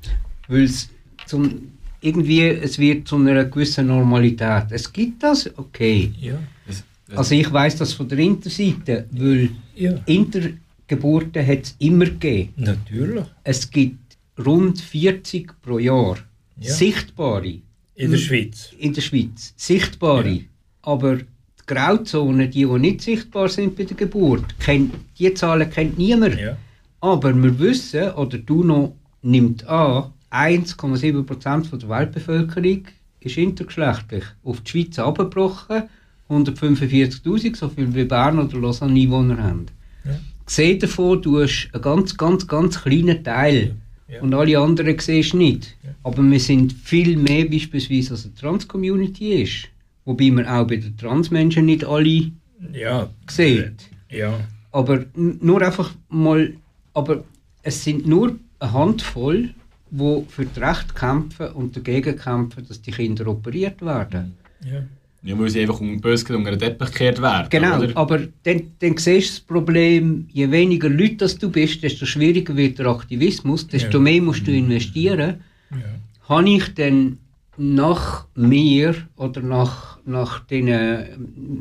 weil 0.48 0.64
es 0.64 0.90
zum 1.26 1.50
irgendwie 2.02 2.42
es 2.42 2.78
wird 2.78 3.08
zu 3.08 3.16
einer 3.16 3.44
gewissen 3.44 3.86
Normalität. 3.86 4.64
Es 4.70 4.92
gibt 4.92 5.22
das, 5.22 5.50
okay. 5.58 6.12
Ja. 6.20 6.34
Also 7.16 7.34
ich 7.34 7.52
weiß 7.52 7.76
das 7.76 7.92
von 7.92 8.08
der 8.08 8.18
Interseite, 8.18 9.06
weil 9.10 9.50
ja. 9.74 9.92
Intergeburten 10.06 11.46
hat 11.46 11.62
es 11.64 11.74
immer 11.78 12.04
gegeben. 12.06 12.52
Natürlich. 12.56 13.24
Es 13.44 13.70
gibt 13.70 14.16
rund 14.44 14.80
40 14.80 15.60
pro 15.62 15.78
Jahr 15.78 16.16
Ja. 16.58 16.72
sichtbare 16.74 17.60
In 17.94 18.10
der 18.10 18.18
Schweiz. 18.18 18.72
in 18.78 18.92
der 18.92 19.00
Schweiz, 19.02 19.54
sichtbare. 19.56 20.30
Ja. 20.30 20.40
Aber 20.82 21.16
die 21.16 21.24
Grauzonen, 21.66 22.50
die, 22.50 22.64
die 22.64 22.78
nicht 22.78 23.02
sichtbar 23.02 23.48
sind 23.48 23.76
bei 23.76 23.84
der 23.84 23.96
Geburt, 23.96 24.58
kennt, 24.58 24.94
die 25.18 25.32
Zahlen 25.34 25.70
kennt 25.70 25.98
niemand. 25.98 26.38
Ja. 26.40 26.56
Aber 27.00 27.34
wir 27.34 27.58
wissen, 27.58 28.10
oder 28.12 28.38
DUNO 28.38 28.94
nimmt 29.22 29.66
an, 29.66 30.12
1,7% 30.30 31.64
von 31.64 31.78
der 31.78 31.88
Weltbevölkerung 31.88 32.82
ist 33.20 33.36
intergeschlechtlich. 33.36 34.24
Auf 34.44 34.60
die 34.62 34.70
Schweiz 34.70 34.98
abgebrochen, 34.98 35.82
145'000, 36.30 37.56
so 37.56 37.68
viel 37.68 37.94
wie 37.94 38.04
Bern 38.04 38.38
oder 38.38 38.58
Lausanne 38.58 38.98
Einwohner 39.00 39.42
haben. 39.42 39.66
Ja. 40.04 40.18
Gesehen 40.46 40.78
davon, 40.78 41.20
du 41.22 41.40
hast 41.42 41.68
einen 41.72 41.82
ganz, 41.82 42.16
ganz, 42.16 42.46
ganz 42.46 42.80
kleinen 42.82 43.22
Teil. 43.22 43.74
Ja. 44.08 44.22
Und 44.22 44.34
alle 44.34 44.58
anderen 44.58 44.98
siehst 44.98 45.32
du 45.32 45.36
nicht. 45.38 45.76
Ja. 45.84 45.90
Aber 46.02 46.22
wir 46.22 46.40
sind 46.40 46.72
viel 46.72 47.16
mehr 47.16 47.44
beispielsweise 47.48 48.12
als 48.12 48.24
eine 48.24 48.34
Trans-Community 48.34 49.42
ist. 49.42 49.68
Wobei 50.04 50.30
man 50.30 50.46
auch 50.46 50.66
bei 50.66 50.76
den 50.76 50.96
Transmenschen 50.96 51.66
nicht 51.66 51.84
alle 51.84 52.32
Ja. 52.72 53.08
sieht. 53.28 53.88
Ja. 54.10 54.40
Aber 54.72 55.04
nur 55.14 55.62
einfach 55.62 55.92
mal, 56.08 56.52
aber 56.94 57.24
es 57.62 57.84
sind 57.84 58.06
nur 58.06 58.36
eine 58.58 58.72
Handvoll, 58.72 59.50
die 59.90 60.22
für 60.28 60.46
das 60.46 60.62
Recht 60.78 60.94
kämpfen 60.94 61.48
und 61.48 61.76
dagegen 61.76 62.16
kämpfen, 62.16 62.66
dass 62.66 62.80
die 62.82 62.92
Kinder 62.92 63.26
operiert 63.26 63.80
werden. 63.82 64.34
Ja. 64.64 64.82
Ja, 65.22 65.38
weil 65.38 65.50
sie 65.50 65.60
einfach 65.60 65.80
um 65.80 66.00
böse 66.00 66.34
unter 66.34 66.52
den 66.52 66.58
Teppich 66.58 66.92
gekehrt 66.92 67.20
werden. 67.20 67.48
Genau, 67.50 67.78
Oder? 67.78 67.94
aber 67.96 68.20
dann, 68.42 68.62
dann 68.78 68.96
siehst 68.96 69.28
du 69.28 69.34
das 69.36 69.40
Problem, 69.40 70.26
je 70.32 70.50
weniger 70.50 70.88
Leute 70.88 71.16
das 71.16 71.36
du 71.36 71.50
bist, 71.50 71.82
desto 71.82 72.06
schwieriger 72.06 72.56
wird 72.56 72.78
der 72.78 72.86
Aktivismus, 72.86 73.66
desto 73.66 73.98
Ja. 73.98 74.02
mehr 74.04 74.22
musst 74.22 74.46
du 74.46 74.52
investieren. 74.52 75.42
Ja. 75.70 75.78
Habe 76.28 76.48
ich 76.48 76.74
denn 76.74 77.18
nach 77.58 78.26
mir 78.34 78.94
oder 79.16 79.42
nach, 79.42 79.98
nach 80.06 80.40
den 80.46 80.68
äh, 80.68 81.08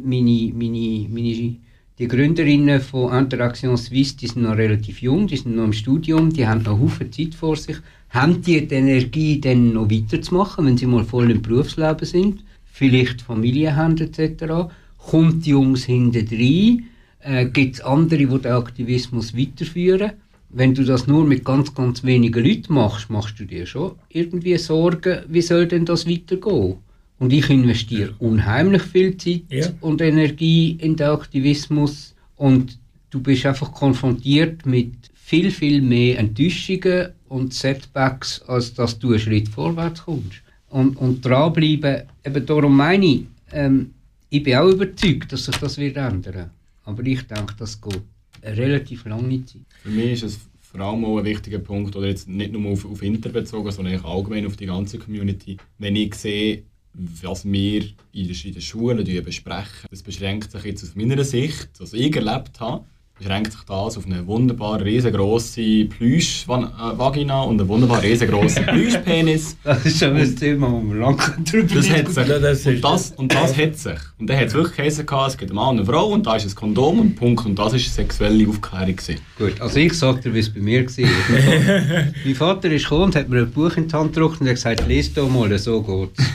meine, 0.05 0.53
meine, 0.53 1.07
meine, 1.09 1.55
die 1.99 2.07
Gründerinnen 2.07 2.79
von 2.79 3.13
Interaction 3.13 3.75
Suisse, 3.75 4.15
die 4.15 4.27
sind 4.27 4.43
noch 4.43 4.55
relativ 4.55 5.01
jung, 5.01 5.27
die 5.27 5.35
sind 5.35 5.57
noch 5.57 5.65
im 5.65 5.73
Studium, 5.73 6.31
die 6.31 6.47
haben 6.47 6.63
noch 6.63 6.79
Haufen 6.79 7.11
Zeit 7.11 7.35
vor 7.35 7.57
sich, 7.57 7.75
haben 8.11 8.41
die 8.41 8.65
die 8.65 8.75
Energie 8.75 9.41
dann 9.41 9.73
noch 9.73 9.91
weiterzumachen, 9.91 10.65
wenn 10.65 10.77
sie 10.77 10.85
mal 10.85 11.03
voll 11.03 11.29
im 11.29 11.41
Berufsleben 11.41 12.05
sind, 12.05 12.43
vielleicht 12.79 13.21
Familie 13.21 13.75
haben 13.75 13.97
etc. 13.97 14.71
Kommt 14.97 15.45
die 15.45 15.49
Jungs 15.51 15.83
hinten 15.83 16.27
rein, 16.31 16.85
äh, 17.19 17.45
gibt 17.45 17.75
es 17.75 17.81
andere, 17.81 18.25
die 18.25 18.25
den 18.45 18.51
Aktivismus 18.51 19.35
weiterführen. 19.37 20.11
Wenn 20.49 20.73
du 20.73 20.83
das 20.83 21.05
nur 21.05 21.25
mit 21.25 21.43
ganz, 21.45 21.75
ganz 21.75 22.03
wenigen 22.03 22.43
Leuten 22.43 22.73
machst, 22.73 23.09
machst 23.09 23.37
du 23.39 23.45
dir 23.45 23.65
schon 23.65 23.91
irgendwie 24.09 24.57
Sorgen, 24.57 25.19
wie 25.27 25.41
soll 25.41 25.67
denn 25.67 25.85
das 25.85 26.07
weitergehen? 26.07 26.75
Und 27.19 27.33
ich 27.33 27.49
investiere 27.49 28.13
unheimlich 28.19 28.81
viel 28.81 29.17
Zeit 29.17 29.43
Ja. 29.51 29.67
und 29.81 30.01
Energie 30.01 30.77
in 30.79 30.95
den 30.95 31.09
Aktivismus 31.09 32.15
und 32.37 32.79
du 33.09 33.19
bist 33.21 33.45
einfach 33.45 33.71
konfrontiert 33.73 34.65
mit 34.65 34.93
viel, 35.15 35.51
viel 35.51 35.81
mehr 35.81 36.17
Enttäuschungen 36.17 37.09
und 37.27 37.53
Setbacks, 37.53 38.41
als 38.47 38.73
dass 38.73 38.97
du 38.97 39.09
einen 39.11 39.19
Schritt 39.19 39.49
vorwärts 39.49 40.03
kommst. 40.05 40.41
Und, 40.69 40.97
und 40.97 41.25
dranbleiben, 41.25 42.03
eben 42.23 42.45
darum 42.45 42.75
meine 42.75 43.05
ich, 43.05 43.25
ähm, 43.51 43.91
ich 44.29 44.43
bin 44.43 44.55
auch 44.55 44.69
überzeugt, 44.69 45.31
dass 45.31 45.45
sich 45.45 45.57
das 45.57 45.77
wird 45.77 45.97
ändern. 45.97 46.51
Aber 46.85 47.03
ich 47.03 47.23
denke, 47.23 47.55
das 47.57 47.81
geht 47.81 48.01
eine 48.41 48.57
relativ 48.57 49.05
lange 49.05 49.43
Zeit. 49.45 49.61
Für 49.81 49.89
mich 49.89 50.11
ist 50.11 50.23
es 50.23 50.39
vor 50.59 50.81
allem 50.81 51.03
auch 51.05 51.17
ein 51.17 51.25
wichtiger 51.25 51.59
Punkt, 51.59 51.95
oder 51.95 52.07
jetzt 52.07 52.27
nicht 52.27 52.51
nur 52.51 52.71
auf, 52.71 52.85
auf 52.85 53.01
Inter 53.01 53.29
bezogen, 53.29 53.71
sondern 53.71 54.03
allgemein 54.05 54.45
auf 54.45 54.55
die 54.55 54.67
ganze 54.67 54.99
Community. 54.99 55.57
Wenn 55.79 55.95
ich 55.95 56.13
sehe, 56.13 56.63
was 56.93 57.45
wir 57.45 57.83
in 58.11 58.27
den 58.27 58.61
Schulen 58.61 59.23
besprechen, 59.23 59.87
das 59.89 60.03
beschränkt 60.03 60.51
sich 60.51 60.63
jetzt 60.63 60.83
aus 60.83 60.95
meiner 60.95 61.23
Sicht, 61.23 61.69
was 61.79 61.93
ich 61.93 62.15
erlebt 62.15 62.59
habe, 62.59 62.85
beschränkt 63.19 63.51
sich 63.51 63.61
das 63.61 63.97
auf 63.97 64.05
eine 64.05 64.25
wunderbar 64.25 64.81
riesengroße 64.81 65.85
Plüsch-Vagina 65.85 67.41
und 67.43 67.59
einen 67.59 67.69
wunderbar 67.69 68.01
riesengroßen 68.01 68.65
Plüschpenis. 68.67 69.57
Das 69.63 69.85
ist 69.85 69.99
schon 69.99 70.15
ein 70.15 70.35
Thema, 70.35 70.71
wo 70.71 70.81
wir 70.81 70.99
lange 70.99 71.17
drüber 71.45 71.75
Das 71.75 71.89
hat 71.89 72.07
sich, 72.07 72.27
Ja, 72.27 72.39
das 72.39 72.65
und, 72.65 72.81
das, 72.81 73.11
und 73.11 73.33
das 73.33 73.57
hat 73.57 73.77
sich. 73.77 73.99
Und 74.17 74.29
dann 74.29 74.37
hat 74.37 74.47
es 74.47 74.53
wirklich 74.53 74.77
geheißen, 74.77 75.05
gehabt, 75.05 75.31
es 75.31 75.37
gibt 75.37 75.51
einen 75.51 75.55
Mann 75.57 75.69
und 75.69 75.77
eine 75.79 75.85
Frau 75.85 76.07
und 76.07 76.25
da 76.25 76.35
ist 76.35 76.45
ein 76.45 76.55
Kondom 76.55 76.99
und 76.99 77.15
Punkt. 77.15 77.45
Und 77.45 77.59
das 77.59 77.73
war 77.73 77.79
sexuelle 77.79 78.47
Aufklärung. 78.47 78.95
Gewesen. 78.95 79.19
Gut, 79.37 79.59
also 79.59 79.77
ich 79.77 79.93
sage 79.93 80.21
dir, 80.21 80.33
wie 80.33 80.39
es 80.39 80.53
bei 80.53 80.61
mir 80.61 80.85
war. 80.85 82.03
mein 82.25 82.35
Vater 82.35 82.71
ist 82.71 82.83
gekommen 82.83 83.03
und 83.03 83.15
hat 83.15 83.29
mir 83.29 83.39
ein 83.39 83.51
Buch 83.51 83.75
in 83.75 83.87
die 83.87 83.95
Hand 83.95 84.13
gedruckt 84.13 84.41
und 84.41 84.47
hat 84.47 84.55
gesagt, 84.55 84.87
lies 84.87 85.13
doch 85.13 85.29
mal, 85.29 85.57
so 85.59 85.81
geht's. 85.81 86.29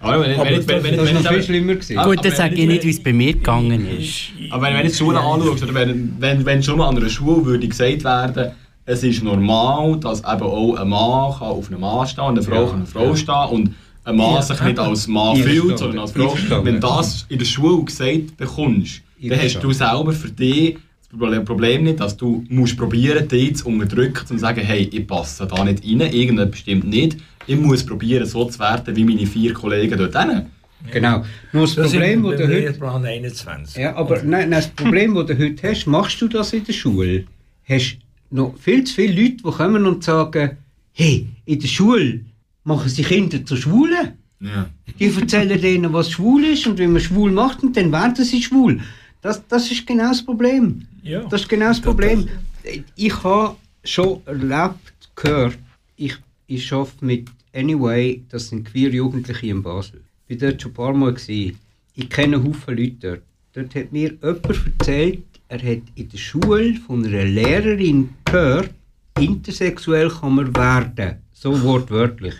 Aber 0.00 0.20
wenn, 0.20 0.30
wenn, 0.38 0.38
wenn, 0.38 0.68
wenn, 0.68 0.84
wenn, 0.84 0.96
Das 0.96 1.14
war 1.14 1.22
noch 1.22 1.30
viel 1.32 1.42
schlimmer. 1.42 1.74
Gewesen. 1.74 1.96
Gut, 1.96 2.04
aber 2.04 2.16
dann 2.16 2.32
sage 2.32 2.54
ich 2.54 2.66
nicht, 2.66 2.84
wie 2.84 2.90
es 2.90 3.02
bei 3.02 3.12
mir 3.12 3.32
gegangen 3.32 3.86
ist. 3.98 4.30
aber 4.50 4.62
wenn, 4.66 4.74
wenn 4.74 4.82
du 4.84 4.88
die 4.88 4.94
Schule 4.94 5.18
anschaust, 5.20 5.62
oder 5.62 5.74
wenn, 5.74 6.16
wenn, 6.18 6.44
wenn 6.44 6.62
schon 6.62 6.78
mal 6.78 6.88
an 6.88 6.96
einer 6.96 7.08
Schule 7.08 7.44
würde 7.44 7.66
gesagt 7.68 8.04
werden, 8.04 8.52
es 8.84 9.02
ist 9.02 9.22
normal, 9.24 9.98
dass 9.98 10.20
eben 10.20 10.42
auch 10.42 10.74
ein 10.76 10.88
Mann 10.88 11.32
kann 11.32 11.48
auf 11.48 11.68
einem 11.68 11.80
Mann 11.80 12.06
stehen 12.06 12.24
und 12.24 12.38
eine 12.38 12.42
Frau 12.42 12.54
Ja, 12.64 12.70
kann 12.70 12.82
auf 12.82 12.96
einer 12.96 13.04
Frau 13.06 13.10
ja. 13.10 13.16
stehen 13.16 13.48
und 13.50 13.74
ein 14.04 14.16
Mann 14.16 14.42
sich 14.42 14.60
nicht 14.62 14.78
als 14.78 15.08
Mann 15.08 15.36
fühlt, 15.36 15.78
sondern 15.78 15.98
als 16.00 16.12
Frau. 16.12 16.36
Wenn 16.62 16.80
das 16.80 17.26
in 17.28 17.38
der 17.38 17.46
Schule 17.46 17.84
gesagt 17.84 18.36
bekommst, 18.36 19.02
dann 19.20 19.40
hast 19.40 19.58
du 19.60 19.72
selber 19.72 20.12
für 20.12 20.30
dich 20.30 20.76
das 21.10 21.18
Problem- 21.18 21.44
Problem 21.44 21.84
nicht, 21.84 21.98
dass 22.00 22.16
du 22.16 22.44
musst 22.48 22.76
probieren, 22.76 23.26
dich 23.26 23.56
zu 23.56 23.66
unterdrücken, 23.68 24.20
um 24.20 24.26
zu 24.26 24.38
sagen, 24.38 24.60
hey, 24.60 24.88
ich 24.92 25.06
passe 25.06 25.46
da 25.46 25.64
nicht 25.64 25.82
rein, 25.84 26.00
irgendetwas 26.12 26.58
stimmt 26.60 26.84
nicht. 26.88 27.16
Ich 27.46 27.56
muss 27.56 27.84
probieren, 27.84 28.26
so 28.26 28.44
zu 28.46 28.58
werden 28.58 28.94
wie 28.96 29.04
meine 29.04 29.26
vier 29.26 29.52
Kollegen 29.52 29.98
dort 29.98 30.16
hinten. 30.16 30.46
Genau. 30.92 31.24
Nur 31.52 31.66
das 31.66 31.74
Das 31.74 31.92
Problem, 31.92 32.22
das 32.22 32.36
du 32.36 32.44
heute... 32.44 32.58
Lehrplan 32.58 33.04
21. 33.04 33.76
Ja, 33.76 33.96
aber 33.96 34.16
nein, 34.22 34.50
nein, 34.50 34.50
das 34.50 34.68
Problem, 34.68 35.14
das 35.14 35.26
du 35.26 35.38
heute 35.38 35.68
hast, 35.68 35.86
machst 35.86 36.20
du 36.20 36.28
das 36.28 36.52
in 36.52 36.64
der 36.64 36.72
Schule, 36.72 37.24
hast 37.68 37.98
noch 38.30 38.54
viel 38.58 38.84
zu 38.84 38.94
viele 38.94 39.20
Leute, 39.20 39.36
die 39.36 39.50
kommen 39.50 39.86
und 39.86 40.04
sagen, 40.04 40.56
hey, 40.92 41.26
in 41.44 41.60
der 41.60 41.68
Schule 41.68 42.20
machen 42.64 42.88
sie 42.88 43.02
Kinder 43.02 43.44
zu 43.44 43.56
Schwulen. 43.56 44.12
Ja. 44.40 44.68
Die 44.98 45.06
erzählen 45.06 45.60
denen, 45.60 45.92
was 45.92 46.10
schwul 46.10 46.44
ist 46.44 46.66
und 46.66 46.78
wie 46.78 46.86
man 46.86 47.00
schwul 47.00 47.32
macht 47.32 47.62
und 47.62 47.76
dann 47.76 47.90
werden 47.90 48.24
sie 48.24 48.42
schwul. 48.42 48.80
Das, 49.22 49.46
das 49.48 49.70
ist 49.70 49.86
genau 49.86 50.08
das 50.08 50.24
Problem. 50.24 50.86
Ja. 51.02 51.22
Das 51.24 51.42
ist 51.42 51.48
genau 51.48 51.68
das 51.68 51.80
Problem. 51.80 52.28
Ich 52.96 53.24
habe 53.24 53.56
schon 53.84 54.20
erlebt, 54.26 55.08
gehört, 55.14 55.58
ich, 55.96 56.16
ich 56.46 56.72
arbeite 56.72 57.04
mit 57.04 57.28
Anyway, 57.56 58.22
das 58.28 58.48
sind 58.48 58.70
queer 58.70 58.90
Jugendliche 58.90 59.46
in 59.46 59.62
Basel. 59.62 60.02
Ich 60.28 60.40
war 60.40 60.50
dort 60.50 60.60
schon 60.60 60.72
ein 60.72 60.74
paar 60.74 60.92
Mal. 60.92 61.14
Gewesen. 61.14 61.58
Ich 61.94 62.10
kenne 62.10 62.42
Haufen 62.44 62.76
Leute 62.76 62.96
dort. 63.00 63.22
Dort 63.54 63.74
hat 63.74 63.92
mir 63.92 64.10
jemand 64.10 64.46
erzählt, 64.78 65.24
er 65.48 65.58
hat 65.58 65.82
in 65.94 66.08
der 66.10 66.18
Schule 66.18 66.74
von 66.86 67.06
einer 67.06 67.24
Lehrerin 67.24 68.10
gehört, 68.26 68.70
intersexuell 69.18 70.10
kann 70.10 70.34
man 70.34 70.54
werden. 70.54 71.16
So 71.32 71.62
wortwörtlich. 71.62 72.34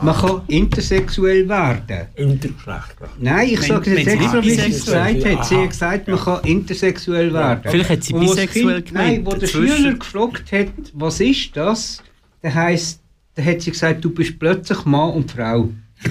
Man 0.00 0.16
kann 0.16 0.40
intersexuell 0.48 1.46
werden. 1.46 2.06
Intergeschlechtlich. 2.14 3.10
Nein, 3.20 3.48
ich 3.50 3.60
sage 3.60 3.90
jetzt 3.90 4.06
wenn 4.06 4.18
sie 4.18 4.24
extra, 4.24 4.44
wie 4.44 4.50
sie 4.50 4.60
es 4.60 4.84
gesagt 4.86 5.24
hat. 5.26 5.46
Sie 5.46 5.56
hat 5.56 5.68
gesagt, 5.68 6.08
man 6.08 6.18
kann 6.18 6.44
intersexuell 6.44 7.32
werden. 7.32 7.70
Vielleicht 7.70 7.90
hat 7.90 8.02
sie 8.02 8.12
bisexuell 8.14 8.82
Kind, 8.82 8.94
Nein, 8.94 9.16
gemeint, 9.16 9.26
wo 9.26 9.38
der. 9.38 9.46
Schüler 9.46 9.92
gefragt 9.92 10.50
hat, 10.50 10.68
was 10.94 11.20
ist 11.20 11.54
das, 11.54 12.02
dann 12.40 12.54
heisst, 12.54 13.03
dann 13.34 13.44
hat 13.44 13.60
sie 13.62 13.70
gesagt, 13.70 14.04
du 14.04 14.10
bist 14.10 14.38
plötzlich 14.38 14.84
Mann 14.84 15.12
und 15.12 15.30
Frau. 15.30 15.68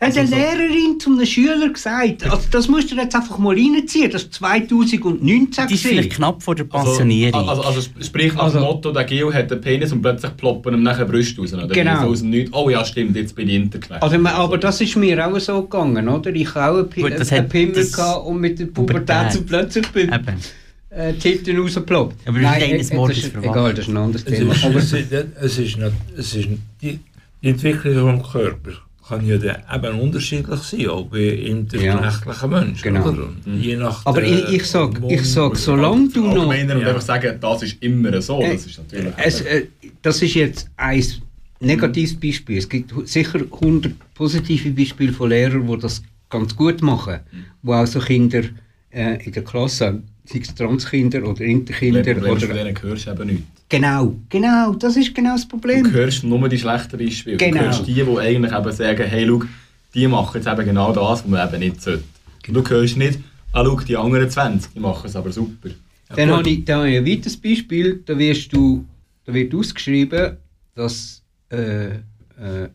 Hat 0.00 0.16
Also 0.16 0.20
eine 0.20 0.30
Lehrerin 0.30 0.98
zu 1.00 1.10
einem 1.10 1.26
Schüler 1.26 1.68
gesagt. 1.72 2.24
Also 2.30 2.46
das 2.52 2.68
musst 2.68 2.90
du 2.90 2.94
jetzt 2.96 3.14
einfach 3.16 3.36
mal 3.38 3.54
reinziehen. 3.56 4.08
Das 4.10 4.24
war 4.24 4.30
2019 4.62 5.66
Die 5.68 5.74
ist 5.74 5.82
vielleicht 5.86 6.12
knapp 6.12 6.40
vor 6.40 6.54
der 6.54 6.64
Pensionierung. 6.64 7.48
Also, 7.48 7.62
also, 7.62 7.80
also 7.80 7.90
sprich 8.04 8.32
nach 8.34 8.44
Also- 8.44 8.58
dem 8.60 8.64
Motto, 8.64 8.92
der 8.92 9.04
Geo 9.04 9.32
hat 9.32 9.50
einen 9.50 9.60
Penis 9.60 9.90
und 9.92 10.02
plötzlich 10.02 10.36
ploppen 10.36 10.74
ihm 10.74 10.82
nachher 10.84 11.04
Brüste 11.04 11.40
raus. 11.40 11.52
Oder 11.52 11.66
Genau. 11.68 12.02
so 12.02 12.08
aus 12.08 12.20
dem 12.20 12.30
Nichts. 12.30 12.52
Oh 12.52 12.70
ja, 12.70 12.84
stimmt, 12.84 13.16
jetzt 13.16 13.34
bin 13.34 13.48
ich 13.48 13.56
intergeschlechtlich. 13.56 14.12
Also, 14.20 14.26
aber 14.28 14.58
das 14.58 14.80
ist 14.80 14.96
mir 14.96 15.26
auch 15.26 15.38
so 15.40 15.62
gegangen, 15.62 16.08
oder? 16.08 16.30
Ich 16.32 16.54
habe 16.54 16.80
auch 16.88 16.92
einen, 16.96 17.02
Gut, 17.10 17.18
das 17.18 17.48
Pimmel 17.48 17.72
das- 17.74 17.92
gehabt 17.92 18.26
und 18.26 18.40
mit 18.40 18.58
der 18.58 18.66
Pubertät 18.66 19.06
Pubertät. 19.06 19.32
so 19.32 19.42
plötzlich 19.42 19.86
bin 19.88 20.12
Eben. 20.12 20.36
Äh, 20.90 21.12
Titten 21.14 21.58
rausgeploppt. 21.58 22.16
Aber 22.28 22.38
Nein, 22.38 22.62
eines 22.62 22.92
Mordes 22.92 23.18
ist, 23.18 23.34
egal, 23.36 23.74
das 23.74 23.86
ist 23.86 23.88
ein 23.90 23.96
anderes 23.96 24.24
Es 24.26 24.38
Thema. 24.38 24.52
ist, 24.54 24.64
Aber 24.64 24.76
es 24.78 24.92
ist, 24.92 25.12
es 25.12 25.58
ist, 25.58 25.76
nicht, 25.78 25.92
es 26.16 26.34
ist 26.34 26.48
die, 26.82 26.98
die 27.42 27.48
Entwicklung 27.48 28.18
des 28.22 28.30
Körpers 28.32 28.74
kann 29.06 29.26
ja 29.26 29.38
dann 29.38 29.56
eben 29.74 30.00
unterschiedlich 30.00 30.60
sein, 30.60 30.86
auch 30.88 31.06
bei 31.06 31.18
intergeschlechtlichen 31.24 32.50
Menschen. 32.50 32.82
genau. 32.82 33.08
Und 33.08 33.36
Je 33.58 33.76
nach 33.76 34.04
Aber 34.04 34.20
der 34.20 34.30
ich, 34.50 34.56
ich 34.56 34.64
sag, 34.66 34.98
Hormon- 35.00 35.10
ich 35.10 35.24
sag, 35.24 35.56
solange 35.56 36.08
du 36.10 36.24
noch... 36.24 36.50
Allgemeiner 36.50 36.78
Ja. 36.80 36.88
einfach 36.88 37.00
sagen, 37.00 37.38
das 37.40 37.62
ist 37.62 37.76
immer 37.82 38.20
so, 38.20 38.40
Äh, 38.42 38.52
das 38.52 38.66
ist 38.66 38.78
natürlich... 38.78 39.12
Es, 39.16 39.40
äh, 39.42 39.66
das 40.02 40.20
ist 40.22 40.34
jetzt 40.34 40.68
ein 40.76 41.02
negatives 41.60 42.20
Beispiel. 42.20 42.58
Es 42.58 42.68
gibt 42.68 42.92
sicher 43.08 43.40
100 43.50 43.92
positive 44.14 44.70
Beispiele 44.72 45.12
von 45.12 45.30
Lehrern, 45.30 45.66
die 45.66 45.78
das 45.78 46.02
ganz 46.28 46.54
gut 46.54 46.82
machen. 46.82 47.20
Wo 47.62 47.72
auch 47.72 47.86
so 47.86 48.00
Kinder 48.00 48.42
äh, 48.90 49.24
in 49.24 49.32
der 49.32 49.42
Klasse 49.42 50.02
sei 50.30 50.40
es 50.40 50.54
Transkinder 50.54 51.24
oder 51.26 51.40
Interkinder. 51.42 52.04
Wenn, 52.04 52.22
wenn 52.22 52.34
du 52.34 52.40
von 52.40 52.50
Oder, 52.50 52.64
denen 52.64 52.82
hörst, 52.82 53.08
eben 53.08 53.26
nichts. 53.26 53.42
genau, 53.68 54.14
genau, 54.28 54.74
das 54.74 54.96
ist 54.96 55.14
genau 55.14 55.32
das 55.32 55.42
Du 55.42 55.48
Problem. 55.48 55.90
hörst 55.90 56.24
nur 56.24 56.48
die 56.48 56.58
schlechten 56.58 56.98
Beispiele. 56.98 57.36
Genau. 57.36 57.58
Du 57.58 57.64
hörst 57.64 57.86
die, 57.86 57.94
die 57.94 58.18
eigentlich 58.18 58.52
eben 58.52 58.72
sagen, 58.72 59.06
hey, 59.06 59.26
schau, 59.26 59.42
die 59.94 60.06
machen 60.06 60.36
jetzt 60.36 60.46
eben 60.46 60.64
genau 60.64 60.92
das, 60.92 61.02
was 61.04 61.26
man 61.26 61.48
eben 61.48 61.60
nicht 61.60 61.80
sollte. 61.82 62.04
Und 62.46 62.54
du 62.54 62.68
hörst 62.68 62.96
nicht, 62.96 63.18
ah, 63.52 63.64
schau, 63.64 63.80
die 63.80 63.96
anderen 63.96 64.28
20, 64.30 64.72
die 64.74 64.80
machen 64.80 65.06
es 65.06 65.16
aber 65.16 65.32
super. 65.32 65.70
Dann 66.14 66.30
habe 66.30 66.48
ich, 66.48 66.64
dann 66.64 66.78
habe 66.80 66.90
ich 66.90 66.98
ein 66.98 67.06
weiteres 67.06 67.36
Beispiel, 67.36 68.02
da, 68.04 68.18
wirst 68.18 68.52
du, 68.52 68.84
da 69.24 69.34
wird 69.34 69.54
ausgeschrieben, 69.54 70.36
dass 70.74 71.22
äh, 71.50 71.86
äh, 71.88 71.92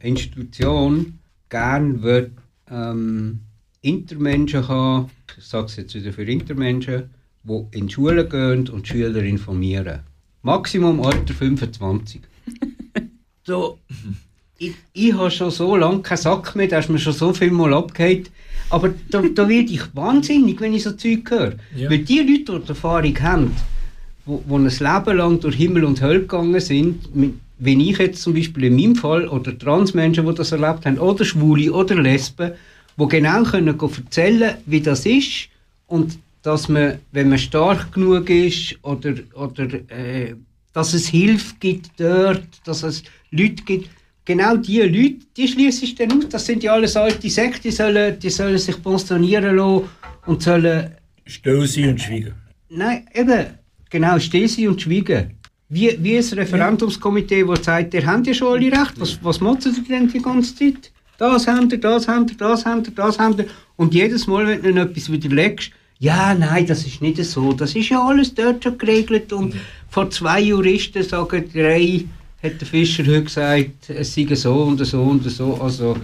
Institution 0.02 1.18
gern 1.50 2.02
wird, 2.04 2.32
ähm, 2.70 3.40
Intermenschen 3.82 4.68
haben, 4.68 5.10
ich 5.38 5.44
sage 5.44 5.66
es 5.66 5.76
jetzt 5.76 5.96
wieder 5.96 6.14
für 6.14 6.24
Intermenschen, 6.24 7.10
die 7.44 7.78
in 7.78 7.88
die 7.88 7.94
Schule 7.94 8.28
gehen 8.28 8.70
und 8.70 8.86
die 8.86 8.90
Schüler 8.90 9.24
informieren. 9.24 10.00
Maximum 10.42 11.02
Alter 11.02 11.34
25. 11.34 12.22
so, 13.44 13.80
ich, 14.58 14.74
ich 14.94 15.14
habe 15.14 15.32
schon 15.32 15.52
so 15.52 15.76
lange 15.76 16.02
keinen 16.02 16.18
Sack 16.18 16.56
mehr, 16.56 16.68
da 16.68 16.80
ist 16.80 16.90
mir 16.90 17.00
schon 17.00 17.14
so 17.14 17.34
viel 17.34 17.52
mal 17.52 17.74
abgehakt. 17.74 18.32
Aber 18.70 18.94
da, 19.10 19.22
da 19.22 19.48
werde 19.48 19.72
ich 19.72 19.96
wahnsinnig, 19.96 20.60
wenn 20.60 20.74
ich 20.74 20.84
so 20.84 20.92
Zeug 20.92 21.30
höre. 21.30 21.54
Ja. 21.76 21.90
Weil 21.90 22.00
die 22.00 22.20
Leute, 22.20 22.60
die 22.60 22.66
die 22.66 22.70
Erfahrung 22.70 23.22
haben, 23.22 23.56
wo, 24.26 24.44
wo 24.48 24.58
ein 24.58 24.66
Leben 24.66 25.18
lang 25.18 25.40
durch 25.40 25.56
Himmel 25.56 25.84
und 25.84 26.02
Hölle 26.02 26.22
gegangen 26.22 26.60
sind, 26.60 27.10
wenn 27.60 27.80
ich 27.80 27.98
jetzt 27.98 28.22
zum 28.22 28.34
Beispiel 28.34 28.66
in 28.66 28.76
meinem 28.76 28.96
Fall, 28.96 29.28
oder 29.28 29.58
Transmenschen, 29.58 30.26
die 30.26 30.34
das 30.34 30.52
erlebt 30.52 30.86
haben, 30.86 30.98
oder 30.98 31.24
Schwule 31.24 31.72
oder 31.72 31.96
Lesben, 31.96 32.54
die 32.98 33.08
genau 33.08 33.44
können 33.44 33.80
erzählen 33.80 34.56
wie 34.66 34.82
das 34.82 35.06
ist 35.06 35.50
und 35.88 36.18
dass 36.44 36.70
man, 36.70 37.00
wenn 37.12 37.30
man 37.30 37.40
stark 37.40 37.94
genug 37.94 38.30
ist 38.30 38.78
oder, 38.84 39.16
oder 39.34 39.66
äh, 39.90 40.36
dass 40.74 40.94
es 40.94 41.08
Hilfe 41.08 41.56
gibt 41.60 41.92
dort, 41.98 42.48
dass 42.66 42.84
es 42.84 43.04
Leute 43.32 43.64
gibt, 43.64 43.90
genau 44.26 44.58
die 44.58 44.82
Leute, 44.82 45.26
die 45.38 45.48
schließe 45.48 45.86
ich 45.86 45.96
dann 45.96 46.12
aus. 46.12 46.30
Das 46.30 46.46
sind 46.46 46.62
ja 46.62 46.74
alles 46.74 46.96
alte 46.96 47.30
Sekten, 47.30 47.62
die 47.64 47.72
sollen, 47.72 48.20
die 48.20 48.30
sollen 48.30 48.58
sich 48.58 48.82
pensionieren 48.84 49.56
lassen 49.56 49.90
und 50.26 50.44
sollen 50.44 50.92
Still 51.26 51.66
sein 51.66 51.90
und 51.90 52.02
schweigen. 52.02 52.34
Nein, 52.70 53.06
eben, 53.14 53.46
genau, 53.90 54.20
still 54.20 54.48
sein 54.50 54.68
und 54.68 54.82
schweigen. 54.82 55.38
Wie, 55.70 55.98
wie 56.04 56.18
ein 56.18 56.24
Referendumskomitee, 56.24 57.46
das 57.46 57.64
sagt, 57.64 57.94
ihr 57.94 58.06
habt 58.06 58.28
ja 58.28 58.34
schon 58.34 58.54
alle 58.54 58.72
recht, 58.72 59.00
was, 59.00 59.24
was 59.24 59.40
motzen 59.40 59.76
ihr 59.76 59.84
denn 59.84 60.10
die 60.10 60.22
ganze 60.22 60.56
Zeit? 60.56 60.92
Das 61.18 61.48
habt 61.48 61.72
ihr, 61.72 61.80
das 61.80 62.08
habt 62.08 62.32
ihr, 62.32 62.38
das 62.38 62.66
habt 62.66 62.88
ihr, 62.88 62.94
das 62.94 63.18
habt 63.18 63.40
ihr. 63.40 63.46
Und 63.78 63.94
jedes 63.94 64.28
Mal, 64.28 64.46
wenn 64.46 64.62
du 64.62 64.70
ihnen 64.70 64.90
etwas 64.90 65.12
widerlegst, 65.12 65.72
ja, 66.04 66.34
nein, 66.34 66.68
das 66.68 66.86
ist 66.86 67.02
nicht 67.02 67.24
so, 67.24 67.54
das 67.54 67.76
ist 67.76 67.88
ja 67.88 68.06
alles 68.06 68.36
dort 68.36 68.62
schon 68.62 68.78
geregelt. 68.78 69.32
Und 69.32 69.56
vor 69.90 70.10
zwei 70.10 70.42
Juristen 70.42 71.02
sagen 71.02 71.50
drei, 71.54 72.04
hat 72.44 72.60
der 72.60 72.68
Fischer 72.68 73.04
heute 73.04 73.24
gesagt, 73.24 73.90
es 73.90 74.14
sei 74.14 74.28
so 74.36 74.64
und 74.64 74.84
so 74.86 75.02
und 75.02 75.24
so. 75.30 75.56
Also, 75.62 75.96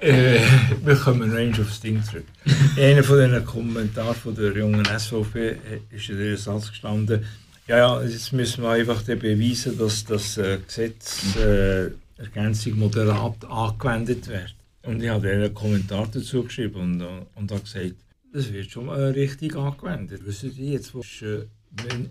Äh, 0.00 0.38
wir 0.84 0.96
kommen 0.96 1.30
noch 1.30 1.36
einmal 1.36 1.60
aufs 1.60 1.80
Ding 1.80 2.02
zurück. 2.02 2.24
In 2.76 2.82
einem 2.82 3.04
von 3.04 3.18
diesen 3.18 3.44
Kommentaren 3.44 4.14
von 4.14 4.34
der 4.34 4.52
jungen 4.52 4.84
SVP 4.84 5.56
ist 5.90 6.08
ja 6.08 6.14
der 6.14 6.36
Satz 6.36 6.68
gestanden, 6.68 7.24
ja, 7.66 7.78
ja, 7.78 8.02
jetzt 8.02 8.32
müssen 8.32 8.62
wir 8.62 8.70
einfach 8.70 9.02
beweisen, 9.02 9.78
dass 9.78 10.04
das 10.04 10.36
äh, 10.36 10.58
Gesetz 10.66 11.36
äh, 11.36 11.90
Ergänzung 12.18 12.78
moderat 12.78 13.44
angewendet 13.48 14.28
wird. 14.28 14.54
Und 14.82 15.02
ich 15.02 15.08
habe 15.08 15.30
einen 15.30 15.54
Kommentar 15.54 16.06
dazu 16.12 16.42
geschrieben 16.42 16.80
und, 16.80 17.00
äh, 17.00 17.06
und 17.36 17.50
habe 17.50 17.62
gesagt, 17.62 17.94
das 18.34 18.52
wird 18.52 18.70
schon 18.70 18.86
mal 18.86 19.10
richtig 19.12 19.56
angewendet. 19.56 20.26
Wissen 20.26 20.50
Sie 20.50 20.72
jetzt, 20.72 20.94
was 20.94 21.06
ist 21.06 21.22
äh, 21.22 21.46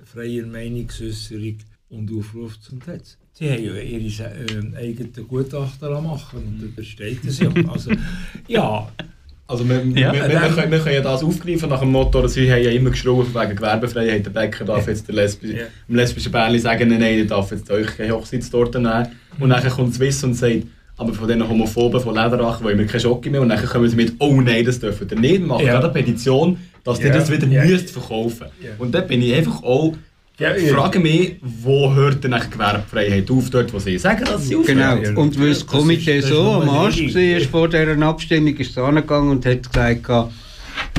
freie 0.05 0.43
Meinungsäußerung 0.45 1.57
und 1.89 2.11
Aufruf 2.17 2.59
zum 2.59 2.79
Netz? 2.87 3.17
Sie 3.33 3.49
haben 3.49 3.63
ja 3.63 3.73
ihre 3.75 4.23
äh, 4.23 4.77
eigenen 4.77 5.27
Gutachten 5.27 5.89
lassen 5.89 6.07
machen 6.07 6.39
und 6.61 6.73
da 6.77 6.83
steht 6.83 7.23
es 7.25 7.39
ja. 7.39 7.49
Also, 7.67 7.91
ja, 8.47 8.89
Also 9.47 9.67
wir, 9.67 9.83
Ja. 9.95 10.13
wir, 10.13 10.21
wir, 10.23 10.29
wir, 10.29 10.49
können, 10.55 10.71
wir 10.71 10.79
können 10.79 10.95
ja 10.95 11.01
das 11.01 11.23
aufgreifen 11.23 11.69
nach 11.69 11.81
dem 11.81 11.91
Motto, 11.91 12.21
dass 12.21 12.33
sie 12.35 12.49
haben 12.49 12.63
ja 12.63 12.71
immer 12.71 12.91
geschrien 12.91 13.17
wegen 13.33 13.55
Gewerbefreiheit, 13.55 14.25
der 14.25 14.31
Bäcker 14.31 14.65
darf 14.65 14.87
jetzt 14.87 15.07
der 15.07 15.15
Lesbi 15.15 15.51
Ja. 15.57 15.65
dem 15.89 15.95
lesbischen 15.95 16.31
Bärli 16.31 16.59
sagen, 16.59 16.87
nein, 16.89 16.99
nein, 17.01 17.17
der 17.17 17.25
darf 17.25 17.51
jetzt 17.51 17.69
euch 17.69 17.87
keine 17.97 18.13
Hochzeitstorte 18.13 18.79
nehmen. 18.79 19.07
Und 19.39 19.49
dann 19.49 19.67
kommt 19.69 19.93
Swiss 19.95 20.23
und 20.23 20.35
sagt, 20.35 20.63
aber 20.97 21.13
von 21.13 21.27
diesen 21.27 21.47
Homophoben 21.47 21.99
von 22.01 22.13
Lederach 22.15 22.61
wollen 22.63 22.77
wir 22.77 22.85
keine 22.85 22.99
Schocke 22.99 23.29
mehr. 23.29 23.41
Und 23.41 23.49
dann 23.49 23.63
kommen 23.65 23.89
sie 23.89 23.95
mit, 23.95 24.13
oh 24.19 24.39
nein, 24.41 24.63
das 24.65 24.79
dürfen 24.79 25.07
ihr 25.09 25.19
nicht 25.19 25.45
machen. 25.45 25.65
Ja. 25.65 25.79
Eine 25.79 25.89
Petition, 25.89 26.57
dass 26.83 26.99
ihr 26.99 27.07
Ja. 27.07 27.13
das 27.15 27.31
wieder 27.31 27.47
Ja. 27.47 27.65
müsst 27.65 27.89
verkaufen 27.89 28.47
Ja. 28.61 28.69
Und 28.77 28.93
dann 28.93 29.07
bin 29.07 29.21
ich 29.21 29.33
einfach 29.33 29.63
auch, 29.63 29.93
Ja, 30.39 30.55
ich 30.55 30.67
ja. 30.67 30.73
frage 30.75 30.99
mich, 30.99 31.35
wo 31.41 31.93
hört 31.93 32.23
denn 32.23 32.33
eigentlich 32.33 32.51
Gewerbefreiheit 32.51 33.29
auf, 33.29 33.49
dort 33.51 33.71
wo 33.73 33.79
sie 33.79 33.97
sagen, 33.99 34.25
dass 34.25 34.47
sie 34.47 34.55
Genau, 34.65 34.93
aufhört? 34.93 35.07
Ja, 35.15 35.15
und 35.21 35.39
weil 35.39 35.49
das 35.49 35.59
das 35.59 35.67
Komitee 35.67 36.17
ist- 36.17 36.23
das 36.25 36.31
ist 36.31 36.37
so 36.37 36.51
am 36.51 36.69
Arsch 36.69 37.01
war 37.15 37.39
vor 37.51 37.69
dieser 37.69 38.01
Abstimmung, 38.01 38.55
ist 38.57 38.71
es 38.71 38.77
angegangen 38.77 39.29
und 39.29 39.45
hat 39.45 39.71
gesagt, 39.71 40.09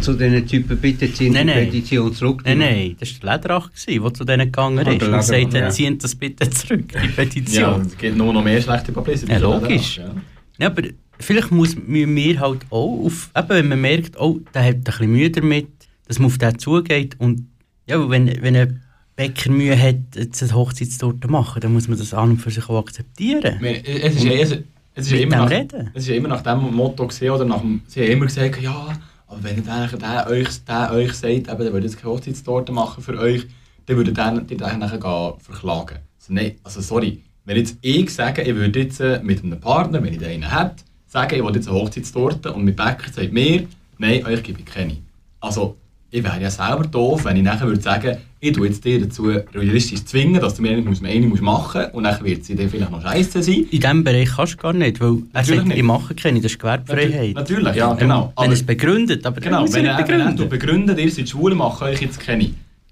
zu 0.05 0.13
diesen 0.15 0.47
Typen, 0.47 0.77
bitte 0.79 1.13
ziehen 1.13 1.33
die 1.33 1.39
Nein, 1.39 1.47
nein. 1.47 1.65
Petition 1.67 2.13
zurück. 2.15 2.43
Nein, 2.45 2.59
nein, 2.59 2.97
das 3.01 3.11
war 3.23 3.39
der 3.39 3.51
Lederach, 3.59 3.71
der 3.87 4.15
zu 4.15 4.25
denen 4.25 4.47
gegangen 4.47 4.79
Ah, 4.79 4.83
ist. 4.83 4.87
Und 4.89 4.93
Lederach, 5.03 5.23
sagt, 5.23 5.55
ja. 5.55 5.71
ziehen 5.71 5.99
das 5.99 6.15
bitte 6.15 6.49
zurück, 6.51 6.85
die 6.89 6.95
Ja, 7.07 7.13
Petition. 7.17 7.81
es 7.83 7.97
gibt 7.99 8.17
nur 8.17 8.33
noch 8.33 8.45
mehr 8.45 8.61
schlechte 8.63 8.93
Publicity. 8.93 9.33
Ja, 9.33 9.39
logisch. 9.39 9.99
Ja. 9.99 10.11
Ja, 10.59 10.67
aber 10.69 10.83
vielleicht 11.19 11.51
muss, 11.51 11.75
müssen 11.77 12.15
wir 12.15 12.39
halt 12.41 12.61
auch, 12.71 13.05
auf, 13.07 13.31
eben, 13.37 13.49
wenn 13.49 13.69
man 13.69 13.81
merkt, 13.81 14.21
oh, 14.21 14.41
der 14.55 14.65
hat 14.65 14.75
ein 14.77 14.85
bisschen 14.85 15.11
Mühe 15.13 15.31
damit, 15.31 15.69
dass 16.07 16.19
man 16.19 16.27
auf 16.27 16.39
den 16.39 16.59
zugeht. 16.59 17.17
Und 17.19 17.49
ja, 17.87 18.09
wenn, 18.09 18.27
wenn 18.43 18.55
ein 18.57 18.81
Bäcker 19.17 19.51
Mühe 19.51 19.77
hat, 19.81 19.97
jetzt 20.17 20.43
eine 20.43 20.55
Hochzeitstorte 20.55 21.21
zu 21.21 21.29
machen, 21.29 21.61
dann 21.61 21.73
muss 21.73 21.89
man 21.89 21.99
das 21.99 22.15
an 22.15 22.31
und 22.31 22.39
für 22.39 22.51
sich 22.51 22.69
auch 22.69 22.79
akzeptieren. 22.79 23.59
Es 23.65 24.15
ist, 24.17 24.25
ja- 24.25 24.33
es, 24.33 24.51
es 24.97 25.07
ist 25.07 25.11
ja 25.11 25.17
Mit 25.19 25.23
immer 25.27 25.37
nach, 25.37 25.51
es 25.95 26.03
ist 26.05 26.09
ja 26.09 26.15
immer 26.15 26.29
nach 26.29 26.43
dem 26.43 26.73
Motto 26.75 27.07
gesehen, 27.09 27.31
oder 27.31 27.45
nach 27.45 27.61
dem, 27.61 27.81
sie 27.89 28.03
haben 28.03 28.11
immer 28.13 28.27
gesagt, 28.27 28.61
ja, 28.63 28.93
aber 29.27 29.43
wenn 29.43 29.65
der, 29.65 29.89
der, 29.89 30.27
euch, 30.29 30.65
der 30.65 30.91
euch 30.93 31.13
sagt, 31.15 31.33
eben, 31.33 31.47
der 31.47 31.73
würde 31.73 31.87
jetzt 31.87 31.99
keine 31.99 32.13
Hochzeitstorte 32.13 32.73
machen 32.73 33.03
für 33.03 33.19
euch, 33.19 33.47
dann 33.87 33.97
würde 33.97 34.13
der, 34.13 34.41
die 34.41 34.57
den 34.57 34.79
nachher 34.79 35.37
verklagen. 35.39 35.99
Also, 36.19 36.33
nein, 36.33 36.57
also 36.63 36.81
sorry, 36.81 37.23
wenn 37.45 37.57
jetzt 37.57 37.77
ich 37.83 38.11
sage, 38.11 38.43
ich 38.43 38.55
würde 38.55 38.81
jetzt 38.81 39.01
äh, 39.01 39.21
mit 39.23 39.43
einem 39.43 39.61
Partner, 39.61 40.03
wenn 40.03 40.13
ich 40.13 40.19
den 40.19 40.43
einen 40.43 40.57
hätte, 40.57 40.77
sagen, 41.07 41.37
ich 41.37 41.45
will 41.45 41.55
jetzt 41.55 41.69
eine 41.69 41.77
Hochzeitstorte 41.77 42.53
und 42.53 42.65
mit 42.65 42.77
Bäcker 42.77 43.13
sagt 43.13 43.33
mir, 43.33 43.67
nein, 43.99 44.25
euch 44.25 44.43
gebe 44.43 44.61
ich 44.61 44.67
keine. 44.67 44.97
Also, 45.41 45.77
ich 46.15 46.23
wäre 46.23 46.41
ja 46.41 46.49
selber 46.49 46.85
doof, 46.85 47.25
wenn 47.25 47.37
ich 47.37 47.43
nachher 47.43 47.67
würde 47.67 47.81
sagen, 47.81 48.17
ich 48.39 48.53
tue 48.53 48.69
jetzt 48.69 48.85
dir 48.85 49.01
dazu 49.01 49.33
realistisch 49.53 50.05
zwingen, 50.05 50.41
dass 50.41 50.55
du 50.55 50.63
mir 50.63 50.71
eine, 50.71 50.87
eine 50.87 51.27
musst 51.27 51.43
machen 51.43 51.81
musst 51.83 51.95
und 51.95 52.05
dann 52.05 52.25
wird 52.25 52.45
sie 52.45 52.55
dann 52.55 52.69
vielleicht 52.69 52.93
noch 52.93 53.03
scheiße 53.03 53.43
sein. 53.43 53.67
In 53.69 53.81
diesem 53.81 54.05
Bereich 54.05 54.29
kannst 54.37 54.53
du 54.53 54.57
gar 54.59 54.73
nicht, 54.75 55.01
weil 55.01 55.17
er 55.33 55.45
sagt, 55.45 55.67
nicht. 55.67 55.77
ich 55.77 55.83
mache 55.83 56.15
keine, 56.15 56.41
das 56.41 56.53
ist 56.53 56.59
Gewerbefreiheit. 56.61 57.35
Natürlich, 57.35 57.75
ja, 57.75 57.93
genau. 57.95 58.33
Wenn 58.39 58.51
er 58.51 58.53
es 58.53 58.63
begründet, 58.63 59.27
aber 59.27 59.41
Genau, 59.41 59.65
er 59.65 59.73
wenn 59.73 59.87
er, 59.87 59.99
wenn 59.99 60.21
er 60.21 60.27
begründen. 60.27 60.49
begründet, 60.49 60.99
ihr 61.01 61.11
seid 61.11 61.29
schwul, 61.29 61.53
mache 61.57 61.87
euch 61.87 62.01
jetzt 62.01 62.21
keine. 62.21 62.51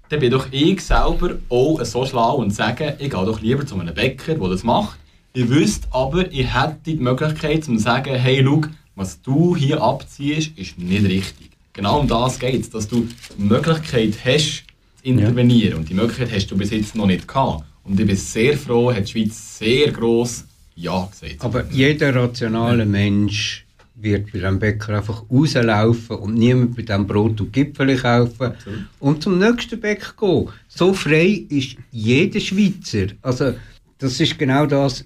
Dann 0.09 0.19
bin 0.19 0.29
doch 0.29 0.47
ich 0.51 0.81
selber 0.81 1.37
auch 1.47 1.81
so 1.85 2.05
schlau 2.05 2.35
und 2.35 2.53
sage, 2.53 2.97
ich 2.99 3.09
gehe 3.09 3.25
doch 3.25 3.39
lieber 3.39 3.65
zu 3.65 3.79
einem 3.79 3.95
Bäcker, 3.95 4.35
der 4.35 4.49
das 4.49 4.63
macht. 4.65 4.99
Ich 5.31 5.47
wüsste 5.47 5.87
aber, 5.91 6.29
ich 6.29 6.53
hätte 6.53 6.75
die 6.85 6.95
Möglichkeit 6.97 7.63
zu 7.63 7.77
sagen, 7.77 8.15
hey, 8.15 8.43
schau, 8.45 8.63
was 8.95 9.21
du 9.21 9.55
hier 9.55 9.81
abziehst, 9.81 10.57
ist 10.57 10.77
nicht 10.77 11.05
richtig. 11.05 11.52
Genau 11.73 11.99
um 11.99 12.07
das 12.07 12.37
geht 12.37 12.61
es, 12.61 12.69
dass 12.69 12.87
du 12.87 13.07
die 13.37 13.41
Möglichkeit 13.41 14.13
hast, 14.23 14.63
zu 15.01 15.09
intervenieren. 15.09 15.79
Und 15.79 15.89
die 15.89 15.95
Möglichkeit 15.95 16.31
hast 16.31 16.51
du 16.51 16.57
bis 16.57 16.69
jetzt 16.69 16.95
noch 16.95 17.07
nicht 17.07 17.27
gehabt. 17.27 17.65
Und 17.83 17.99
ich 17.99 18.05
bin 18.05 18.15
sehr 18.15 18.57
froh, 18.57 18.93
hat 18.93 19.07
die 19.07 19.11
Schweiz 19.11 19.57
sehr 19.57 19.91
gross 19.91 20.45
Ja 20.75 21.09
gesagt. 21.11 21.43
Aber 21.43 21.65
jeder 21.71 22.15
rationale 22.15 22.85
Mensch 22.85 23.65
wird 23.95 24.31
bei 24.31 24.39
dem 24.39 24.59
Bäcker 24.59 24.97
einfach 24.97 25.23
rauslaufen 25.31 26.17
und 26.17 26.35
niemand 26.35 26.75
bei 26.75 26.83
dem 26.83 27.07
Brot 27.07 27.41
und 27.41 27.51
Gipfel 27.51 27.95
kaufen 27.97 28.53
und 28.99 29.23
zum 29.23 29.39
nächsten 29.39 29.79
Bäcker 29.79 30.13
gehen. 30.19 30.49
So 30.67 30.93
frei 30.93 31.45
ist 31.49 31.77
jeder 31.91 32.39
Schweizer. 32.39 33.07
Also 33.21 33.53
das 33.97 34.19
ist 34.19 34.37
genau 34.37 34.65
das. 34.65 35.05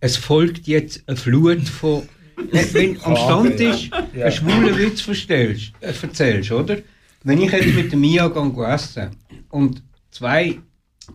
Es 0.00 0.16
folgt 0.16 0.66
jetzt 0.66 1.02
eine 1.06 1.16
Flut 1.16 1.68
von... 1.68 2.02
Wenn- 2.36 2.74
Wenn 2.74 3.02
am 3.02 3.16
Stand 3.16 3.60
ist, 3.60 3.92
einen 3.92 4.32
schwulen 4.32 4.78
Witz 4.78 5.00
verstellst, 5.00 5.72
äh, 5.80 5.92
erzählst, 6.02 6.52
oder? 6.52 6.78
Wenn 7.22 7.40
ich 7.40 7.50
jetzt 7.52 7.74
mit 7.74 7.92
dem 7.92 8.00
Mia 8.00 8.28
gehe 8.28 8.66
essen 8.66 9.08
und 9.50 9.82
zwei 10.10 10.58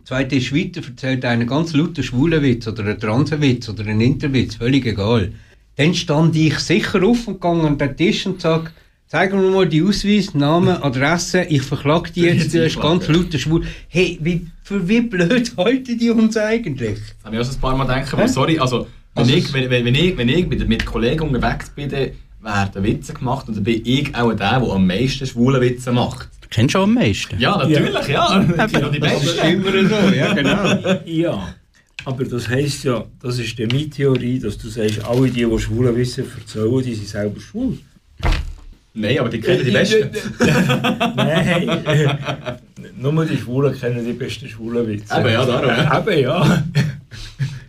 Zwei 0.04 0.22
Tische 0.22 0.54
weiter 0.54 0.82
erzählt 0.86 1.24
einer 1.24 1.44
ganz 1.46 1.72
lauter 1.72 2.04
schwulen 2.04 2.40
Witz 2.44 2.68
oder 2.68 2.84
einen 2.84 3.00
Transenwitz 3.00 3.68
oder 3.68 3.82
einen 3.84 4.00
Interwitz, 4.00 4.54
völlig 4.54 4.86
egal. 4.86 5.32
Dann 5.74 5.94
stand 5.94 6.36
ich 6.36 6.56
sicher 6.60 7.02
auf 7.02 7.26
und 7.26 7.40
gehe 7.40 7.50
an 7.50 7.76
den 7.76 7.96
Tisch 7.96 8.24
und 8.24 8.40
sage, 8.40 8.70
zeig 9.08 9.32
mir 9.34 9.40
mal 9.50 9.66
die 9.68 9.82
Ausweis, 9.82 10.32
Namen, 10.32 10.80
Adresse, 10.80 11.42
ich 11.42 11.62
verklag 11.62 12.12
die 12.14 12.20
jetzt, 12.20 12.54
du 12.54 12.64
hast 12.64 12.80
ganz 12.80 13.08
lauter 13.08 13.36
schwul. 13.36 13.64
Hey, 13.88 14.16
wie, 14.22 14.46
für 14.62 14.88
wie 14.88 15.00
blöd 15.00 15.52
halten 15.56 15.98
die 15.98 16.10
uns 16.10 16.36
eigentlich? 16.36 17.00
Das 17.00 17.24
habe 17.24 17.34
ich 17.40 17.42
auch 17.48 17.52
ein 17.52 17.60
paar 17.60 17.76
Mal 17.76 17.84
gedacht, 17.84 18.14
aber 18.14 18.28
sorry, 18.28 18.60
also, 18.60 18.86
wenn, 19.14 19.22
Also 19.24 19.34
ich, 19.34 19.52
wenn, 19.52 19.70
wenn, 19.70 19.84
wenn 19.84 19.94
ich, 19.94 20.16
wenn 20.16 20.28
ich 20.28 20.46
mit, 20.46 20.66
mit 20.68 20.86
Kollegen 20.86 21.20
unterwegs 21.28 21.70
bin, 21.70 21.88
dann 21.88 22.10
werden 22.40 22.82
Witze 22.84 23.12
gemacht 23.12 23.48
und 23.48 23.56
dann 23.56 23.64
bin 23.64 23.82
ich 23.84 24.14
auch 24.14 24.32
der, 24.32 24.60
der 24.60 24.70
am 24.70 24.86
meisten 24.86 25.26
schwule 25.26 25.60
Witze 25.60 25.92
macht. 25.92 26.28
Du 26.40 26.48
kennst 26.48 26.72
schon 26.72 26.82
am 26.82 26.94
meisten. 26.94 27.38
Ja, 27.38 27.58
natürlich, 27.58 28.08
ja. 28.08 28.38
Die 28.40 28.70
sind 28.70 28.82
noch 28.82 28.90
die 28.92 29.00
Das 29.00 29.22
ist 29.22 29.36
Besten. 29.36 29.52
immer 29.52 29.88
so, 29.88 30.14
ja 30.14 30.32
genau. 30.32 31.00
Ja, 31.04 31.54
aber 32.04 32.24
das 32.24 32.48
heisst 32.48 32.84
ja, 32.84 33.04
das 33.20 33.38
ist 33.38 33.58
die 33.58 33.90
Theorie, 33.90 34.38
dass 34.38 34.56
du 34.58 34.68
sagst, 34.68 35.04
alle 35.04 35.28
die, 35.28 35.44
die 35.44 35.58
schwule 35.58 35.94
Wissen 35.94 36.24
erzählen, 36.38 36.82
die 36.82 36.94
sind 36.94 37.08
selber 37.08 37.40
schwul. 37.40 37.78
Nein, 38.94 39.18
aber 39.20 39.28
die 39.28 39.40
kennen 39.40 39.64
die 39.64 39.70
Besten. 39.70 40.10
Nein, 41.14 41.84
nur 42.96 43.24
die 43.24 43.36
Schwulen 43.36 43.78
kennen 43.78 44.04
die 44.04 44.12
besten 44.12 44.48
schwulen 44.48 44.86
Witze. 44.88 45.18
Eben, 45.18 45.28
ja, 45.32 45.44
darum. 45.44 46.08
Eben, 46.08 46.22
ja. 46.22 46.64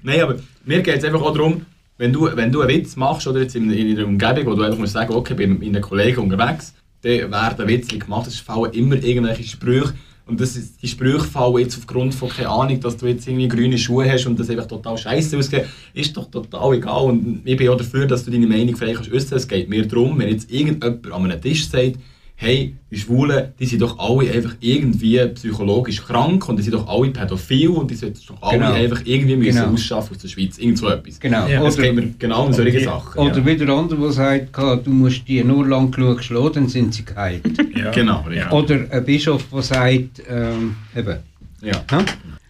Nein, 0.03 0.21
aber 0.21 0.37
mir 0.65 0.81
geht 0.81 0.97
es 0.97 1.03
einfach 1.03 1.21
auch 1.21 1.33
darum, 1.33 1.65
wenn 1.97 2.11
du, 2.11 2.27
wenn 2.35 2.51
du 2.51 2.61
einen 2.61 2.69
Witz 2.69 2.95
machst 2.95 3.27
oder 3.27 3.41
jetzt 3.41 3.55
in, 3.55 3.69
in 3.71 3.97
einer 3.97 4.07
Umgebung, 4.07 4.45
wo 4.47 4.55
du 4.55 4.63
einfach 4.63 4.79
musst 4.79 4.93
sagen, 4.93 5.13
okay, 5.13 5.33
ich 5.33 5.37
bin 5.37 5.51
mit 5.51 5.61
meinen 5.61 5.81
Kollegen 5.81 6.21
unterwegs, 6.21 6.73
dann 7.01 7.31
werden 7.31 7.67
Witze 7.67 7.97
gemacht, 7.97 8.27
es 8.27 8.39
fallen 8.39 8.73
immer 8.73 8.95
irgendwelche 8.95 9.43
Sprüche. 9.43 9.93
Und 10.25 10.39
das 10.39 10.55
ist, 10.55 10.81
die 10.81 10.87
Sprüche 10.87 11.25
fallen 11.25 11.57
jetzt 11.57 11.77
aufgrund 11.77 12.15
von, 12.15 12.29
keine 12.29 12.49
Ahnung, 12.49 12.79
dass 12.79 12.97
du 12.97 13.07
jetzt 13.07 13.27
irgendwie 13.27 13.47
grüne 13.47 13.77
Schuhe 13.77 14.09
hast 14.09 14.25
und 14.25 14.39
das 14.39 14.49
einfach 14.49 14.67
total 14.67 14.97
scheiße 14.97 15.37
aussieht, 15.37 15.65
ist 15.93 16.15
doch 16.15 16.29
total 16.31 16.75
egal. 16.75 17.03
Und 17.03 17.41
ich 17.43 17.57
bin 17.57 17.69
auch 17.69 17.77
dafür, 17.77 18.07
dass 18.07 18.23
du 18.23 18.31
deine 18.31 18.47
Meinung 18.47 18.75
frei 18.75 18.93
kannst 18.93 19.11
äußern. 19.11 19.37
Es 19.37 19.47
geht 19.47 19.69
mir 19.69 19.85
darum, 19.87 20.17
wenn 20.19 20.29
jetzt 20.29 20.51
irgendjemand 20.51 21.11
an 21.11 21.25
einem 21.25 21.41
Tisch 21.41 21.67
sagt, 21.67 21.97
hey, 22.41 22.75
die 22.89 22.97
Schwulen, 22.97 23.53
die 23.59 23.67
sind 23.67 23.83
doch 23.83 23.99
alle 23.99 24.31
einfach 24.31 24.55
irgendwie 24.59 25.23
psychologisch 25.35 26.03
krank 26.03 26.49
und 26.49 26.57
die 26.57 26.63
sind 26.63 26.73
doch 26.73 26.87
alle 26.87 27.11
pädophil 27.11 27.69
und 27.69 27.91
die 27.91 27.93
sollten 27.95 28.19
doch 28.27 28.41
alle 28.41 28.57
Genau. 28.57 28.73
einfach 28.73 29.01
irgendwie 29.05 29.35
müssen 29.35 29.59
Genau. 29.61 29.73
ausschaffen 29.73 30.15
aus 30.15 30.21
der 30.23 30.27
Schweiz. 30.27 30.57
Irgend 30.57 30.79
so 30.79 30.89
etwas. 30.89 31.19
Genau. 31.19 31.47
Ja, 31.47 31.63
Es 31.67 31.77
geht 31.77 31.93
mir 31.93 32.09
genau 32.17 32.47
um 32.47 32.51
solche 32.53 32.83
Sachen. 32.83 33.19
oder 33.19 33.37
ja. 33.37 33.45
wieder 33.45 33.71
andere, 33.73 33.99
der 34.01 34.11
sagt, 34.11 34.57
du 34.57 34.89
musst 34.89 35.27
die 35.27 35.43
nur 35.43 35.67
lang 35.67 35.91
genug 35.91 36.23
schlagen, 36.23 36.53
dann 36.55 36.67
sind 36.67 36.95
sie 36.95 37.05
geheilt. 37.05 37.43
ja. 37.75 37.91
Genau, 37.91 38.21
richtig. 38.21 38.51
Oder 38.51 38.85
ein 38.89 39.05
Bischof, 39.05 39.45
der 39.53 39.61
sagt, 39.61 40.23
ähm, 40.27 40.75
eben, 40.97 41.17
Ja. 41.61 41.83
Ja? 41.91 42.05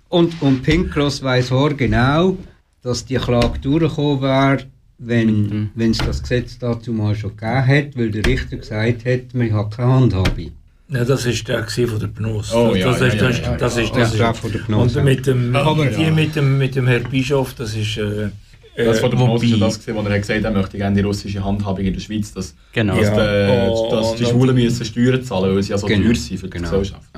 Und, 0.08 0.42
und 0.42 0.64
Pinkcross 0.64 1.22
weiss 1.22 1.52
auch 1.52 1.76
genau, 1.76 2.38
dass 2.82 3.04
die 3.06 3.16
Klage 3.16 3.60
durchgekommen 3.60 4.22
wäre, 4.22 4.64
wenn 5.04 5.72
es 5.92 5.98
das 5.98 6.22
Gesetz 6.22 6.58
dazu 6.60 6.94
mal 6.94 7.16
schon 7.16 7.36
gegeben 7.36 7.66
hat, 7.68 7.98
weil 7.98 8.12
der 8.12 8.26
Richter 8.26 8.58
gesagt 8.58 9.06
hat, 9.06 9.34
man 9.34 9.52
hat 9.54 9.72
keine 9.76 9.92
Handhabe. 9.94 10.52
Ja, 10.90 11.06
das 11.06 11.26
war 11.26 11.34
der 11.34 11.62
gewesen 11.62 11.88
von 11.88 12.00
der 12.00 12.08
Pnos. 12.08 12.54
Oh, 12.54 12.70
das, 12.70 12.78
ja, 12.80 12.92
das, 12.92 13.00
ja, 13.00 13.06
ist, 13.08 13.14
ja, 13.16 13.28
das, 13.28 13.40
ja, 13.40 13.58
das 13.58 13.76
ja. 13.78 13.84
ist 13.84 13.96
das. 13.96 14.12
der 14.18 14.32
ist, 14.32 14.40
von 14.40 14.52
der 14.52 14.60
Pnos, 14.60 14.96
und 14.96 15.04
mit 15.06 15.26
dem, 15.26 15.56
Aber- 15.56 15.86
die 15.86 16.12
mit 16.12 16.36
dem, 16.36 16.58
mit 16.58 16.76
dem 16.76 16.88
Herr 16.88 17.00
Bischof, 17.00 17.54
das 17.56 17.76
ist. 17.76 17.98
Äh, 17.98 18.30
Das 18.76 19.00
von 19.00 19.12
der 19.12 19.20
äh, 19.20 19.24
wobei- 19.28 19.60
das 19.60 19.78
gesehen, 19.80 19.96
wo 19.96 20.02
er 20.02 20.14
hat 20.14 20.22
gesagt, 20.22 20.44
er 20.44 20.52
möchte 20.52 20.78
gerne 20.78 20.96
die 20.96 21.02
russische 21.02 21.44
Handhabung 21.44 21.84
in 21.86 21.94
der 21.94 22.00
Schweiz, 22.00 22.34
dass, 22.34 22.56
Genau. 22.74 22.96
dass, 22.98 23.08
Ja. 23.08 23.66
die, 23.66 23.72
Oh, 23.72 23.90
dass 23.92 24.16
die 24.16 24.24
und- 24.24 24.30
Schwulen 24.32 24.56
müssen 24.56 24.86
Steuern 24.86 25.24
zahlen, 25.24 25.56
weil 25.56 25.64
sie 25.64 25.72
ja 25.72 25.78
so 25.78 25.88
Genau. 25.88 26.06
teuer 26.08 26.16
sind 26.16 26.38
für 26.40 26.48
die 26.48 26.52
Genau. 26.58 26.70
Gesellschaft. 26.70 27.10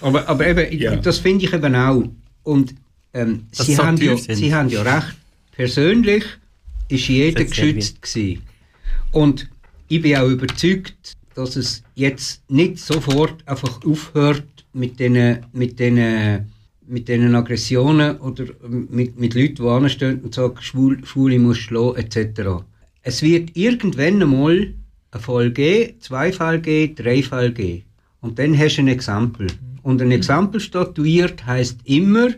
Aber, 0.00 0.28
aber 0.28 0.46
eben, 0.46 0.78
Ja. 0.78 0.94
das 0.96 1.18
finde 1.18 1.44
ich 1.44 1.52
eben 1.52 1.74
auch. 1.74 2.04
Und 2.44 2.74
ähm, 3.14 3.46
sie, 3.52 3.76
haben 3.78 3.96
ja, 3.98 4.16
sie 4.16 4.54
haben 4.54 4.68
ja 4.68 4.82
recht. 4.82 5.14
Persönlich 5.52 6.24
ist 6.92 7.08
jeder 7.08 7.44
geschützt 7.44 8.02
gewesen. 8.02 8.42
Und 9.12 9.48
ich 9.88 10.00
bin 10.00 10.16
auch 10.16 10.28
überzeugt, 10.28 11.16
dass 11.34 11.56
es 11.56 11.82
jetzt 11.94 12.42
nicht 12.50 12.78
sofort 12.78 13.46
einfach 13.46 13.84
aufhört 13.84 14.44
mit 14.72 14.98
diesen 14.98 15.38
mit 15.52 15.78
den, 15.78 16.46
mit 16.86 17.08
den 17.08 17.34
Aggressionen 17.34 18.18
oder 18.18 18.44
mit, 18.68 19.18
mit 19.18 19.34
Leuten, 19.34 19.56
die 19.56 19.68
anstehen 19.68 20.20
und 20.20 20.34
sagen, 20.34 20.56
Schwul, 20.60 21.04
Schwule 21.04 21.38
muss 21.38 21.58
schlagen 21.58 21.96
etc. 21.96 22.64
Es 23.02 23.22
wird 23.22 23.56
irgendwann 23.56 24.22
einmal 24.22 24.74
einen 25.10 25.22
Fall 25.22 25.50
geben, 25.50 26.00
zwei 26.00 26.32
Fälle 26.32 26.60
geben, 26.60 26.94
drei 26.94 27.22
Fälle 27.22 27.52
geben. 27.52 27.84
Und 28.20 28.38
dann 28.38 28.56
hast 28.56 28.76
du 28.76 28.82
ein 28.82 28.88
Exempel. 28.88 29.48
Und 29.82 30.00
ein 30.00 30.10
Exempel 30.10 30.60
statuiert 30.60 31.44
heißt 31.44 31.80
immer, 31.84 32.28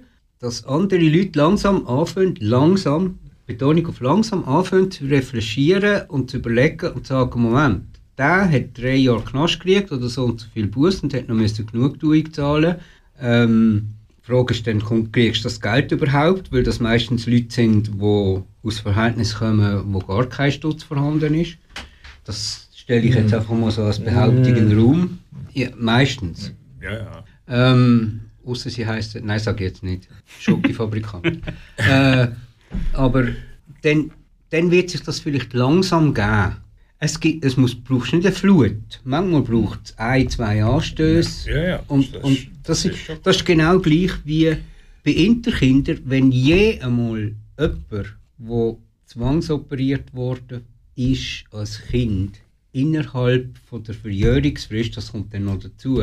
dass 0.40 0.64
andere 0.66 1.00
Leute 1.00 1.38
langsam 1.38 1.86
anfangen, 1.86 2.36
langsam, 2.40 3.18
Betonung 3.47 3.86
auf 3.86 4.01
langsam, 4.01 4.45
anfangen 4.45 4.90
zu 4.90 5.05
reflektieren 5.05 6.03
und 6.09 6.30
zu 6.30 6.38
überlegen 6.38 6.92
und 6.92 7.07
zu 7.07 7.14
sagen, 7.14 7.42
Moment, 7.42 7.84
der 8.16 8.51
hat 8.51 8.78
drei 8.78 8.97
Jahre 8.97 9.22
Knast 9.22 9.61
gekriegt 9.61 9.92
oder 9.92 10.09
so 10.09 10.24
und 10.24 10.40
so 10.40 10.47
viel 10.53 10.66
Buß 10.66 11.03
und 11.03 11.14
hat 11.14 11.28
noch 11.28 11.34
müssen 11.34 11.66
Genugtuung 11.66 12.32
zahlen. 12.32 12.76
Ähm, 13.20 13.95
die 14.18 14.32
Frage 14.32 14.55
ist 14.55 14.66
dann, 14.66 14.82
kriegst 15.12 15.40
du 15.40 15.45
das 15.45 15.61
Geld 15.61 15.92
überhaupt? 15.92 16.53
Weil 16.53 16.62
das 16.62 16.80
meistens 16.80 17.26
Leute 17.26 17.53
sind, 17.53 17.88
die 17.88 18.42
aus 18.62 18.78
Verhältnissen 18.78 19.38
kommen, 19.38 19.92
wo 19.92 19.99
gar 19.99 20.26
kein 20.26 20.53
Stutz 20.53 20.82
vorhanden 20.82 21.34
ist. 21.34 21.59
Das 22.24 22.68
stelle 22.74 23.03
ich 23.03 23.14
jetzt 23.14 23.34
einfach 23.34 23.55
mal 23.55 23.70
so 23.70 23.82
als 23.82 23.99
Behauptung 23.99 24.57
in 24.57 24.70
den 24.70 24.78
Raum. 24.78 25.18
Ja, 25.53 25.68
meistens. 25.76 26.53
Ja, 26.80 26.92
ja. 26.92 27.24
Ähm, 27.47 28.20
Außer 28.47 28.68
sie 28.68 28.86
heisst, 28.86 29.18
nein, 29.22 29.38
sag 29.38 29.57
ich 29.57 29.68
jetzt 29.68 29.82
nicht, 29.82 30.09
Schokifabrikant. 30.38 31.40
äh, 31.76 32.28
aber 32.92 33.28
dann, 33.82 34.10
dann 34.50 34.70
wird 34.70 34.90
sich 34.90 35.02
das 35.02 35.20
vielleicht 35.20 35.52
langsam 35.52 36.14
geben. 36.14 36.56
Es, 36.98 37.20
gibt, 37.20 37.44
es 37.44 37.56
muss, 37.56 37.74
brauchst 37.74 38.12
nicht 38.14 38.26
eine 38.26 38.34
Flut. 38.34 39.00
Manchmal 39.04 39.42
braucht 39.42 39.80
es 39.84 39.98
ein, 39.98 40.28
zwei 40.30 40.64
Anstöße. 40.64 41.50
Ja, 41.50 41.62
ja. 41.64 41.82
Und, 41.88 42.14
Das- 42.14 42.22
und 42.22 42.48
das, 42.62 42.84
ist, 42.84 42.96
das 43.22 43.36
ist 43.36 43.44
genau 43.44 43.78
gleich 43.78 44.12
wie 44.24 44.56
bei 45.04 45.10
Interkindern, 45.10 45.98
wenn 46.06 46.32
je 46.32 46.80
einmal 46.80 47.32
jemand, 47.58 47.78
der 47.90 48.76
zwangsoperiert 49.06 50.14
worden 50.14 50.62
ist 50.96 51.44
als 51.50 51.82
Kind, 51.82 52.38
innerhalb 52.72 53.58
von 53.68 53.82
der 53.84 53.94
Verjährungsfrist, 53.94 54.96
das 54.96 55.12
kommt 55.12 55.34
dann 55.34 55.44
noch 55.44 55.58
dazu, 55.58 56.02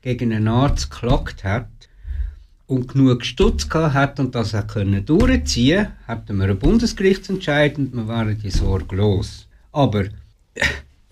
gegen 0.00 0.32
einen 0.32 0.48
Arzt 0.48 0.90
geklagt 0.90 1.44
hat 1.44 1.68
und 2.68 2.86
genug 2.92 3.24
Stutz 3.24 3.68
gehabt 3.68 3.94
hat 3.94 4.20
und 4.20 4.34
das 4.34 4.54
auch 4.54 4.66
können 4.66 5.04
durchziehen, 5.04 5.88
hätten 6.06 6.36
wir 6.36 6.44
einen 6.44 6.58
Bundesgerichtsentscheid 6.58 7.76
und 7.78 7.94
wir 7.94 8.06
wären 8.06 8.38
die 8.40 8.50
Sorge 8.50 8.94
los. 8.94 9.46
Aber 9.72 10.04
die 10.04 10.10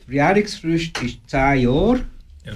Verjährungsfrist 0.06 1.02
ist 1.02 1.18
10 1.26 1.60
Jahre. 1.60 2.00
Ja, 2.44 2.52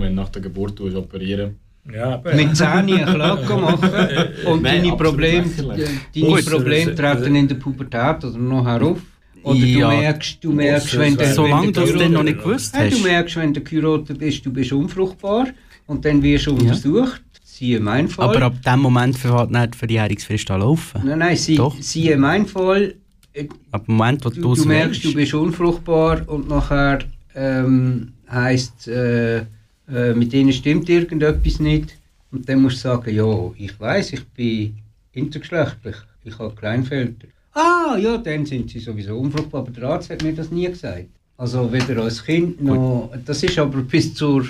du 0.00 0.10
nach 0.14 0.28
der 0.28 0.42
Geburt 0.42 0.76
tust, 0.76 0.96
operieren 0.96 1.54
Ja, 1.90 2.20
mit 2.34 2.56
10 2.56 2.66
eine 2.66 3.04
Klage 3.04 3.54
machen 3.56 3.90
und 4.46 4.62
Nein, 4.62 4.82
deine 4.82 4.96
Probleme, 4.96 5.48
deine 5.56 6.26
Gut, 6.26 6.44
Probleme 6.46 6.94
treten 6.94 7.34
in 7.36 7.48
der 7.48 7.54
Pubertät 7.54 8.24
oder 8.24 8.36
nachher 8.38 8.82
auf. 8.82 8.98
Oder 9.44 9.58
Ja. 9.58 9.90
du 9.90 9.96
merkst, 9.96 10.38
du 10.44 10.52
merkst 10.52 10.98
wenn, 10.98 11.16
der, 11.16 11.32
Solange 11.34 11.66
wenn 11.68 11.72
du 11.72 11.80
es 11.82 11.90
der 11.92 11.98
dann 12.00 12.12
noch 12.12 12.22
nicht 12.22 12.38
gewusst 12.42 12.74
Ja, 12.74 12.84
du 12.88 12.90
hast. 12.96 13.02
merkst, 13.04 13.36
wenn 13.36 13.54
du 13.54 13.60
geheiratet 13.60 14.18
bist, 14.18 14.44
du 14.44 14.52
bist 14.52 14.72
unfruchtbar 14.72 15.48
und 15.86 16.04
dann 16.04 16.22
wirst 16.22 16.46
du 16.46 16.54
untersucht. 16.54 17.22
Siehe 17.56 17.78
mein 17.78 18.08
Fall. 18.08 18.28
Aber 18.30 18.42
ab 18.46 18.56
dem 18.66 18.80
Moment 18.80 19.16
fängt 19.16 19.54
dann 19.54 19.70
die 19.70 19.78
Verjährungsfrist 19.78 20.50
an 20.50 20.60
laufen. 20.60 21.02
nein, 21.04 21.18
nein, 21.20 21.36
sie, 21.36 21.54
Doch. 21.56 21.76
siehe 21.80 22.16
mein 22.16 22.46
Fall. 22.46 22.94
Äh, 23.32 23.46
Ab 23.70 23.86
dem 23.86 23.94
Moment, 23.96 24.24
wo 24.24 24.30
du, 24.30 24.40
Du, 24.40 24.54
du 24.56 24.64
merkst, 24.64 25.00
du 25.04 25.08
willst. 25.08 25.16
bist 25.16 25.34
unfruchtbar 25.34 26.28
und 26.28 26.48
nachher 26.48 26.98
ähm, 27.36 28.12
heisst 28.28 28.88
äh, 28.88 29.38
äh, 29.38 30.14
mit 30.14 30.32
denen 30.32 30.52
stimmt 30.52 30.88
irgendetwas 30.88 31.60
nicht. 31.60 31.96
Und 32.32 32.48
dann 32.48 32.60
musst 32.62 32.78
du 32.78 32.88
sagen, 32.88 33.14
ja, 33.14 33.50
ich 33.56 33.78
weiß, 33.78 34.14
ich 34.14 34.24
bin 34.30 34.74
intergeschlechtlich, 35.12 35.96
ich 36.24 36.36
habe 36.38 36.54
Kleinfelder. 36.56 37.28
Ah, 37.52 37.96
ja, 37.96 38.16
dann 38.18 38.44
sind 38.46 38.70
sie 38.70 38.80
sowieso 38.80 39.16
unfruchtbar, 39.16 39.60
aber 39.60 39.70
der 39.70 39.84
Arzt 39.90 40.10
hat 40.10 40.24
mir 40.24 40.32
das 40.32 40.50
nie 40.50 40.66
gesagt. 40.66 41.06
Also 41.36 41.72
weder 41.72 42.02
als 42.02 42.24
Kind 42.24 42.60
noch, 42.62 43.12
das 43.24 43.44
ist 43.44 43.56
aber 43.60 43.78
bis 43.82 44.12
zur, 44.14 44.44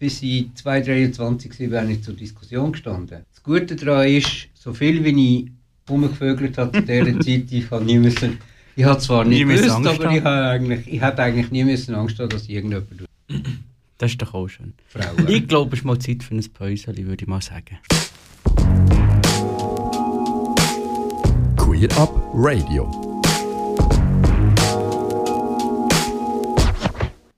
bis 0.00 0.22
ich 0.22 0.52
223 0.54 1.70
war, 1.70 1.82
nicht 1.82 2.02
zur 2.02 2.14
Diskussion 2.14 2.72
gestanden. 2.72 3.20
Das 3.32 3.42
Gute 3.42 3.76
daran 3.76 4.08
ist, 4.08 4.48
so 4.54 4.72
viel 4.72 5.04
wie 5.04 5.38
ich 5.38 5.50
rumgevögelt 5.88 6.56
habe 6.56 6.72
zu 6.72 6.82
dieser 6.82 7.20
Zeit, 7.20 7.52
ich 7.52 7.70
habe 7.70 7.84
nie 7.84 7.98
müssen, 7.98 8.38
ich 8.74 8.84
habe 8.84 8.98
zwar 8.98 9.24
Nie 9.24 9.44
nicht 9.44 9.46
müssen 9.46 9.68
gewusst, 9.68 9.86
Angst 9.86 10.00
aber 10.00 10.12
ich, 10.12 10.24
haben. 10.24 10.24
habe 10.24 10.48
eigentlich, 10.48 10.88
ich 10.88 11.00
hätte 11.02 11.22
eigentlich 11.22 11.50
nie 11.50 11.64
müssen 11.64 11.94
Angst 11.94 12.18
haben, 12.18 12.30
dass 12.30 12.48
irgendjemand 12.48 12.88
Das 13.98 14.12
ist 14.12 14.22
doch 14.22 14.32
auch 14.32 14.48
schön. 14.48 14.72
Frauen. 14.88 15.28
Ich 15.28 15.46
glaube, 15.46 15.74
es 15.74 15.80
ist 15.80 15.84
mal 15.84 15.98
Zeit 15.98 16.22
für 16.22 16.34
ein 16.34 16.42
Päuschen, 16.54 16.96
würde 16.96 17.22
ich 17.22 17.28
mal 17.28 17.42
sagen. 17.42 17.78
Queer 21.58 21.90
Up 21.98 22.30
Radio. 22.32 22.90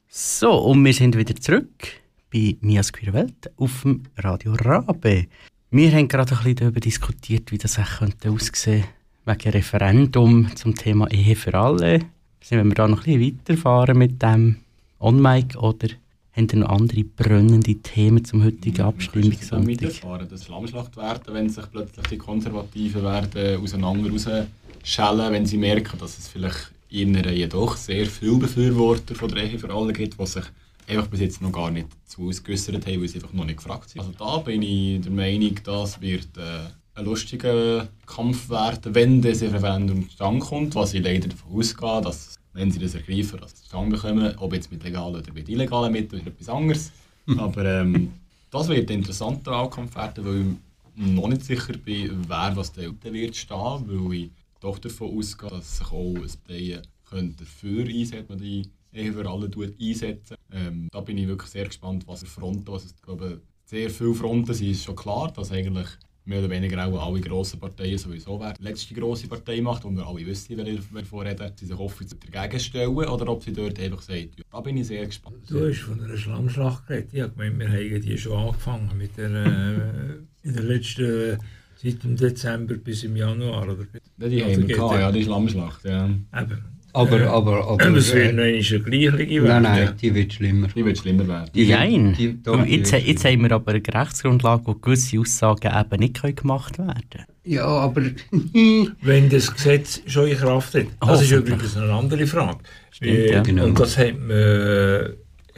So, 0.08 0.52
und 0.58 0.84
wir 0.84 0.94
sind 0.94 1.16
wieder 1.16 1.34
zurück 1.34 2.01
bei 2.32 2.56
Mias 2.60 2.92
Queer 2.92 3.12
Welt 3.12 3.50
auf 3.58 3.82
dem 3.82 4.04
Radio 4.16 4.54
Rabe. 4.54 5.26
Wir 5.70 5.92
haben 5.92 6.08
gerade 6.08 6.32
ein 6.32 6.38
bisschen 6.38 6.56
darüber 6.56 6.80
diskutiert, 6.80 7.52
wie 7.52 7.58
das 7.58 7.78
könnte 7.98 8.30
aussehen 8.30 8.84
wegen 9.24 9.50
Referendum 9.50 10.56
zum 10.56 10.74
Thema 10.74 11.10
Ehe 11.10 11.36
für 11.36 11.54
alle. 11.54 12.00
Sind 12.40 12.66
wir 12.66 12.74
da 12.74 12.88
noch 12.88 13.06
ein 13.06 13.18
bisschen 13.18 13.38
weiterfahren 13.38 13.98
mit 13.98 14.22
dem 14.22 14.56
On-Mic 14.98 15.56
oder 15.56 15.88
haben 16.34 16.48
ihr 16.50 16.58
noch 16.58 16.70
andere 16.70 17.04
brennende 17.04 17.74
Themen 17.76 18.24
zum 18.24 18.42
heutigen 18.42 18.82
Abstimmungssonntag? 18.82 19.82
weiterfahren. 19.82 20.28
Das 20.28 20.44
Schlammschlacht 20.44 20.96
werden, 20.96 21.34
wenn 21.34 21.50
sich 21.50 21.70
plötzlich 21.70 22.06
die 22.06 22.18
Konservativen 22.18 23.02
werden 23.02 23.62
auseinander 23.62 24.10
rausschellen, 24.10 25.32
wenn 25.32 25.46
sie 25.46 25.58
merken, 25.58 25.98
dass 25.98 26.18
es 26.18 26.28
vielleicht 26.28 26.72
in 26.88 27.14
ihrer 27.14 27.30
jedoch 27.30 27.76
sehr 27.76 28.06
viele 28.06 28.36
Befürworter 28.36 29.14
von 29.14 29.28
der 29.28 29.44
Ehe 29.44 29.58
für 29.58 29.72
alle 29.72 29.92
gibt, 29.92 30.18
die 30.18 30.26
sich 30.26 30.44
einfach 30.92 31.08
bis 31.08 31.20
jetzt 31.20 31.40
noch 31.40 31.52
gar 31.52 31.70
nicht 31.70 31.88
zu 32.06 32.22
uns 32.26 32.42
geäussert 32.42 32.86
haben, 32.86 33.00
weil 33.00 33.08
sie 33.08 33.16
einfach 33.16 33.32
noch 33.32 33.44
nicht 33.44 33.58
gefragt 33.58 33.90
sind. 33.90 34.00
Also 34.00 34.12
da 34.18 34.38
bin 34.38 34.62
ich 34.62 35.00
der 35.00 35.12
Meinung, 35.12 35.58
das 35.64 36.00
wird 36.00 36.36
äh, 36.36 36.68
ein 36.94 37.04
lustiger 37.04 37.88
Kampf 38.06 38.50
werden, 38.50 38.94
wenn 38.94 39.22
das 39.22 39.42
Referendum 39.42 40.08
zustande 40.08 40.44
kommt, 40.44 40.74
was 40.74 40.94
ich 40.94 41.02
leider 41.02 41.28
davon 41.28 41.58
ausgehe, 41.58 42.00
dass 42.02 42.34
wenn 42.52 42.70
sie 42.70 42.78
das 42.78 42.94
ergreifen, 42.94 43.40
dass 43.40 43.52
sie 43.52 43.62
zustande 43.62 43.96
bekommen, 43.96 44.34
ob 44.36 44.52
jetzt 44.52 44.70
mit 44.70 44.84
legalen 44.84 45.16
oder 45.16 45.32
mit 45.32 45.48
illegalen 45.48 45.92
Mitteln, 45.92 46.20
ist 46.20 46.28
etwas 46.28 46.48
anderes. 46.48 46.92
Aber 47.38 47.64
ähm, 47.64 48.12
das 48.50 48.68
wird 48.68 48.90
ein 48.90 48.98
interessanter 48.98 49.52
Wahlkampf 49.52 49.96
werden, 49.96 50.24
weil 50.24 50.40
ich 50.40 51.14
noch 51.14 51.28
nicht 51.28 51.44
sicher 51.44 51.72
bin, 51.78 52.24
wer 52.28 52.54
was 52.54 52.72
der 52.72 52.92
wird 53.02 53.36
stehen, 53.36 53.58
weil 53.58 54.12
ich 54.12 54.30
doch 54.60 54.78
davon 54.78 55.16
ausgehe, 55.16 55.48
dass 55.48 55.78
sich 55.78 55.86
auch 55.86 56.14
ein 56.14 56.82
Parteien 57.12 57.36
dafür 57.36 57.86
einsetzen, 57.86 58.26
man 58.28 58.38
die 58.38 58.70
für 58.92 59.30
alle 59.30 59.50
tut, 59.50 59.74
einsetzen. 59.80 60.36
Ähm, 60.52 60.88
da 60.90 61.00
bin 61.00 61.18
ich 61.18 61.26
wirklich 61.26 61.50
sehr 61.50 61.66
gespannt, 61.66 62.06
was 62.06 62.20
für 62.20 62.26
Fronten, 62.26 62.66
was 62.72 62.84
es, 62.84 63.02
glaube 63.02 63.40
sehr 63.64 63.88
viele 63.88 64.14
Fronten 64.14 64.52
sind, 64.52 64.70
ist 64.70 64.84
schon 64.84 64.96
klar, 64.96 65.32
dass 65.32 65.50
eigentlich 65.50 65.88
mehr 66.24 66.38
oder 66.38 66.50
weniger 66.50 66.86
auch 66.86 67.06
alle 67.06 67.20
grossen 67.20 67.58
Parteien 67.58 67.98
sowieso 67.98 68.38
wer 68.38 68.52
die 68.52 68.62
letzte 68.62 68.94
grosse 68.94 69.26
Partei 69.26 69.60
macht, 69.60 69.84
und 69.84 69.96
wir 69.96 70.06
alle 70.06 70.24
wissen, 70.26 70.56
welche 70.56 70.82
wir 70.90 71.04
vorreden, 71.04 71.52
sie 71.56 71.66
sich 71.66 71.78
offiziell 71.78 72.20
dagegen 72.30 72.60
stellen 72.60 72.90
oder 72.90 73.28
ob 73.28 73.42
sie 73.42 73.52
dort 73.52 73.78
einfach 73.80 74.02
sagen, 74.02 74.30
ja, 74.36 74.44
da 74.50 74.60
bin 74.60 74.76
ich 74.76 74.86
sehr 74.86 75.06
gespannt. 75.06 75.38
Du 75.48 75.66
hast 75.66 75.80
von 75.80 76.00
einer 76.00 76.16
Schlammschlacht 76.16 76.86
geredet. 76.86 77.10
Ich 77.12 77.20
habe 77.22 77.32
gemeint, 77.32 77.58
wir 77.58 77.68
haben 77.68 78.02
die 78.02 78.18
schon 78.18 78.38
angefangen 78.38 78.90
mit 78.96 79.16
der, 79.16 79.30
äh, 79.30 80.46
in 80.48 80.54
der 80.54 80.62
letzten, 80.62 81.38
seit 81.76 82.04
dem 82.04 82.16
Dezember 82.16 82.74
bis 82.74 83.02
im 83.04 83.16
Januar. 83.16 83.64
Oder? 83.64 83.86
Ja, 84.18 84.28
die 84.28 84.42
Also 84.42 84.60
haben 84.60 84.68
wir 84.68 84.76
gehabt, 84.76 85.00
ja, 85.00 85.12
die 85.12 85.24
Schlammschlacht, 85.24 85.84
ja. 85.84 86.04
Eben. 86.06 86.64
Aber, 86.94 87.20
Äh, 87.20 87.24
aber, 87.24 87.66
aber. 87.66 87.86
Aber 87.86 87.96
es 87.96 88.12
wird 88.14 88.34
noch 88.34 88.42
äh, 88.42 88.48
eine 88.48 88.60
gleiche 88.60 88.78
nein, 88.80 89.42
werden. 89.44 89.62
nein, 89.62 89.94
die 90.00 90.14
wird 90.14 90.32
schlimmer. 90.34 90.68
Die 90.68 90.84
wird 90.84 90.98
schlimmer 90.98 91.26
werden. 91.26 91.50
Die- 91.54 91.64
Jein. 91.64 92.14
die- 92.14 92.42
doch, 92.42 92.58
Weil 92.58 92.66
die 92.66 92.76
jetzt, 92.76 92.92
jetzt 92.92 93.24
haben 93.24 93.42
wir 93.42 93.52
aber 93.52 93.72
eine 93.72 93.82
Rechtsgrundlage, 93.82 94.62
wo 94.66 94.74
gewisse 94.74 95.18
Aussagen 95.18 95.70
eben 95.74 96.00
nicht 96.00 96.20
können 96.20 96.34
gemacht 96.36 96.78
werden 96.78 97.02
können. 97.10 97.26
Ja, 97.44 97.64
aber. 97.66 98.02
Wenn 99.00 99.28
das 99.30 99.52
Gesetz 99.54 100.02
schon 100.06 100.28
in 100.28 100.36
Kraft 100.36 100.74
hat. 100.74 100.86
Das 101.00 101.22
ist 101.22 101.30
übrigens 101.32 101.76
eine 101.76 101.92
andere 101.92 102.26
Frage. 102.26 102.58
Stimmt, 102.90 103.10
Äh, 103.12 103.32
ja. 103.32 103.42
Genau. 103.42 103.64
Und 103.64 103.80
das 103.80 103.96
hat, 103.96 104.18
man, 104.20 104.30
äh, 104.30 105.04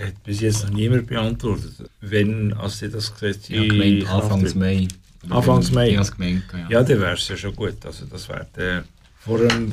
hat 0.01 0.23
bis 0.25 0.41
jetzt 0.41 0.65
noch 0.69 0.73
niemand 0.75 1.07
beantwortet. 1.09 1.73
Wenn 2.01 2.53
als 2.55 2.79
sie 2.79 2.89
das 2.89 3.13
Gesetz 3.13 3.51
habe 3.51 3.67
gemeint, 3.69 4.05
Kraft 4.05 4.25
Anfangs. 4.31 4.55
Mai. 4.55 4.89
Anfangs 5.31 5.73
Mai. 5.73 5.91
Ja. 5.91 6.03
Ja, 6.71 6.83
dann 6.83 7.01
wäre 7.01 7.15
es 7.15 7.29
ja 7.29 7.37
schon 7.37 7.55
gut. 7.57 7.85
Also 7.85 8.05
das 8.07 8.29
wäre 8.29 8.47
äh, 8.57 8.83
vor 9.25 9.39
dem 9.39 9.73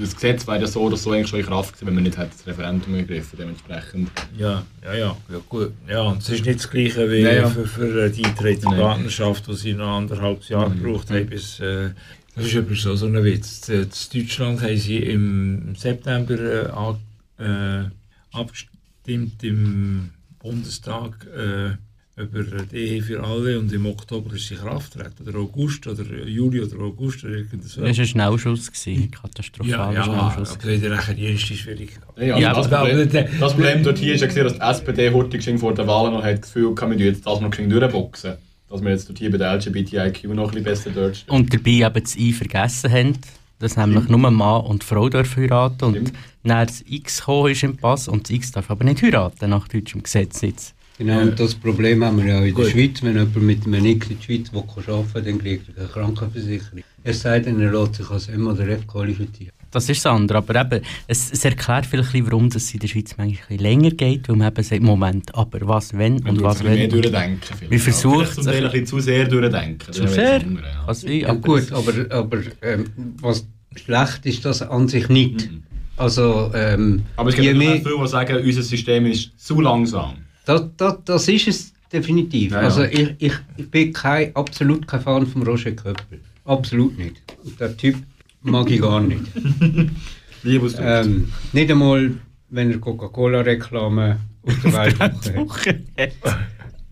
Das 0.00 0.14
Gesetz 0.14 0.46
wäre 0.46 0.60
ja 0.60 0.66
so 0.66 0.80
oder 0.82 0.96
so 0.96 1.10
eigentlich 1.12 1.28
schon 1.28 1.40
in 1.40 1.46
Kraft 1.46 1.72
gewesen, 1.74 1.86
wenn 1.86 1.94
man 1.94 2.02
nicht 2.04 2.16
hätte 2.16 2.30
das 2.36 2.46
Referendum 2.46 2.94
ergriffen 2.94 3.38
dementsprechend. 3.38 4.10
Ja, 4.36 4.64
ja, 4.84 4.94
ja, 4.94 5.16
ja 5.30 5.40
gut. 5.48 5.72
Ja, 5.88 6.02
und 6.02 6.22
es 6.22 6.28
ist 6.30 6.44
nicht 6.46 6.60
das 6.60 6.70
Gleiche 6.70 7.10
wie 7.10 7.20
Ja, 7.20 7.32
ja. 7.32 7.48
Für, 7.50 7.66
für 7.66 8.04
äh, 8.06 8.10
die 8.10 8.24
Eintritt 8.24 8.64
Nein. 8.64 8.78
Partnerschaft, 8.78 9.46
wo 9.48 9.52
sie 9.52 9.74
noch 9.74 9.96
anderthalb 9.98 10.42
Jahre 10.44 10.70
Mhm. 10.70 10.82
gebraucht 10.82 11.10
haben, 11.10 11.26
bis... 11.26 11.60
Äh, 11.60 11.90
das 12.34 12.46
ist 12.46 12.54
übrigens 12.54 12.82
so, 12.82 12.94
so 12.96 13.06
ein 13.06 13.24
Witz. 13.24 13.68
In 13.68 13.88
Deutschland 14.14 14.62
haben 14.62 14.76
sie 14.76 14.98
im 14.98 15.74
September 15.76 16.98
äh, 17.38 17.44
äh, 17.44 17.84
abgestimmt 18.32 19.42
im 19.42 20.10
Bundestag 20.38 21.26
äh, 21.36 21.72
über 22.16 22.42
die 22.42 22.76
Ehe 22.76 23.02
für 23.02 23.22
alle 23.24 23.58
und 23.58 23.72
im 23.72 23.86
Oktober 23.86 24.34
ist 24.34 24.46
sie 24.48 24.54
in 24.54 24.60
Kraft 24.60 24.92
getreten. 24.94 25.26
Oder 25.28 25.38
August 25.38 25.86
oder 25.86 26.02
Juli 26.26 26.60
oder 26.60 26.78
August 26.82 27.24
oder 27.24 27.34
irgendwas. 27.34 27.74
Das 27.74 27.78
war 27.78 27.86
ein 27.86 27.94
Schnellschuss, 28.06 28.70
gewesen, 28.70 29.02
ein 29.04 29.10
ja, 29.12 29.18
katastrophaler 29.22 29.92
ja, 29.94 30.04
Schnellschuss. 30.04 30.58
aber 30.60 30.68
in 30.72 30.80
der 30.82 30.90
Rechendienst 30.92 31.50
ist 31.50 31.58
schwierig. 31.58 31.98
Ja, 32.18 32.38
Ja, 32.38 32.54
das, 32.54 32.66
aber- 32.70 32.86
Problem, 32.88 33.26
das 33.40 33.52
Problem 33.54 33.82
dort 33.82 33.98
hier 33.98 34.14
ist 34.14 34.20
ja, 34.36 34.44
dass 34.44 34.54
die 34.54 34.60
SPD 34.60 35.10
heute 35.10 35.58
vor 35.58 35.74
der 35.74 35.86
Wahl 35.86 36.10
noch 36.10 36.22
hat 36.22 36.42
das 36.42 36.52
Gefühl 36.52 36.74
hatte, 36.78 36.98
wir 36.98 37.06
jetzt 37.06 37.26
das 37.26 37.40
noch 37.40 37.50
durchboxen. 37.50 38.34
Dass 38.68 38.82
wir 38.82 38.90
jetzt 38.90 39.08
dort 39.08 39.18
hier 39.18 39.30
bei 39.30 39.38
der 39.38 39.54
LGBTIQ 39.54 40.24
noch 40.34 40.48
ein 40.52 40.62
bisschen 40.62 40.64
besser 40.64 40.90
dort 40.90 41.16
stehen. 41.16 41.34
Und 41.34 41.52
dabei 41.54 41.70
eben 41.70 42.02
das 42.04 42.16
I 42.16 42.32
vergessen 42.32 42.90
haben. 42.92 43.18
dass 43.58 43.76
nämlich 43.76 44.08
nur 44.08 44.18
Mann 44.30 44.62
und 44.64 44.84
Frau 44.84 45.08
dürfen 45.08 45.42
heiraten 45.42 45.84
und 45.84 46.12
dann 46.44 46.66
das 46.66 46.82
X 46.88 47.18
gekommen 47.18 47.52
ist 47.52 47.62
im 47.62 47.76
Pass 47.76 48.08
und 48.08 48.24
das 48.24 48.30
X 48.30 48.52
darf 48.52 48.70
aber 48.70 48.84
nicht 48.84 49.02
heiraten 49.02 49.50
nach 49.50 49.68
deutschem 49.68 50.02
Gesetz 50.02 50.40
jetzt. 50.42 50.74
Genau, 51.00 51.20
und 51.22 51.40
das 51.40 51.54
Problem 51.54 52.04
haben 52.04 52.18
wir 52.22 52.26
ja 52.30 52.44
in 52.44 52.52
Gut. 52.52 52.66
der 52.66 52.70
Schweiz. 52.72 53.02
Wenn 53.02 53.14
jemand 53.16 53.36
mit 53.42 53.66
einem 53.66 53.86
X 53.86 54.08
in 54.10 54.18
die 54.18 54.22
Schweiz 54.24 54.50
arbeiten 54.54 55.14
will, 55.14 55.22
dann 55.22 55.38
kriegt 55.38 55.68
er 55.70 55.74
keine 55.86 55.88
Krankenversicherung. 55.88 56.82
Es 57.02 57.20
sei 57.22 57.40
denn, 57.40 57.58
er 57.58 57.72
lässt 57.72 57.94
sich 57.94 58.10
als 58.10 58.28
M 58.28 58.46
oder 58.46 58.68
F 58.68 58.86
qualifizieren. 58.86 59.52
Das 59.70 59.88
ist 59.88 60.04
das 60.04 60.12
andere, 60.12 60.38
aber 60.38 60.60
eben, 60.60 60.84
es, 61.06 61.32
es 61.32 61.42
erklärt 61.44 61.86
vielleicht 61.86 62.08
ein 62.08 62.12
bisschen, 62.20 62.26
warum 62.26 62.50
das 62.50 62.74
in 62.74 62.80
der 62.80 62.88
Schweiz 62.88 63.14
manchmal 63.16 63.28
ein 63.28 63.46
bisschen 63.48 63.62
länger 63.62 63.90
geht, 63.92 64.28
weil 64.28 64.36
man 64.36 64.48
eben 64.48 64.62
sagt, 64.62 64.82
Moment, 64.82 65.34
aber 65.34 65.58
was 65.66 65.96
wenn 65.96 66.14
und 66.28 66.42
was 66.42 66.56
es 66.56 66.62
bisschen 66.64 66.74
mehr 66.76 66.82
wenn. 66.92 67.02
durchdenken. 67.02 67.40
vielleicht. 67.56 67.70
Wir 67.70 67.80
versuchen 67.80 68.20
es- 68.22 68.46
ein 68.46 68.62
bisschen 68.62 68.86
zu 68.86 69.00
sehr 69.00 69.24
durchdenken. 69.26 69.92
Zu 69.94 70.06
sehr? 70.06 70.38
ja. 70.42 70.46
Was 70.84 71.06
wie, 71.06 71.22
Ja, 71.22 71.28
aber 71.30 71.40
gut, 71.40 71.60
es- 71.60 71.72
aber, 71.72 71.92
aber 72.10 72.38
ähm, 72.60 72.84
was 73.22 73.46
schlecht 73.76 74.26
ist 74.26 74.44
das 74.44 74.60
an 74.60 74.86
sich 74.88 75.08
nicht. 75.08 75.50
Mhm. 75.50 75.62
Also, 75.96 76.50
ähm, 76.54 77.02
Aber 77.16 77.30
es 77.30 77.36
je 77.36 77.42
gibt 77.42 77.56
mehr, 77.58 77.70
mehr 77.70 77.82
viele, 77.82 77.96
die 78.02 78.08
sagen, 78.08 78.36
unser 78.44 78.62
System 78.62 79.06
ist 79.06 79.30
zu 79.38 79.60
langsam. 79.62 80.14
Das, 80.50 80.70
das, 80.76 80.96
das 81.04 81.28
ist 81.28 81.48
es 81.48 81.72
definitiv. 81.92 82.52
Ja. 82.52 82.60
Also, 82.60 82.84
ich, 82.84 83.14
ich, 83.18 83.32
ich 83.56 83.70
bin 83.70 83.92
kein, 83.92 84.34
absolut 84.34 84.86
kein 84.86 85.00
Fan 85.00 85.26
von 85.26 85.42
Roger 85.42 85.72
Köppel. 85.72 86.20
Absolut 86.44 86.98
nicht. 86.98 87.16
Und 87.44 87.60
der 87.60 87.76
Typ 87.76 87.96
mag 88.42 88.70
ich 88.70 88.80
gar 88.80 89.00
nicht. 89.00 89.22
Ähm, 90.42 91.30
nicht 91.52 91.70
einmal, 91.70 92.12
wenn 92.48 92.70
er 92.70 92.78
Coca-Cola-Reklame 92.78 94.20
aus 94.42 94.54
der 94.64 94.72
Welt 94.72 94.98
hat. 94.98 95.14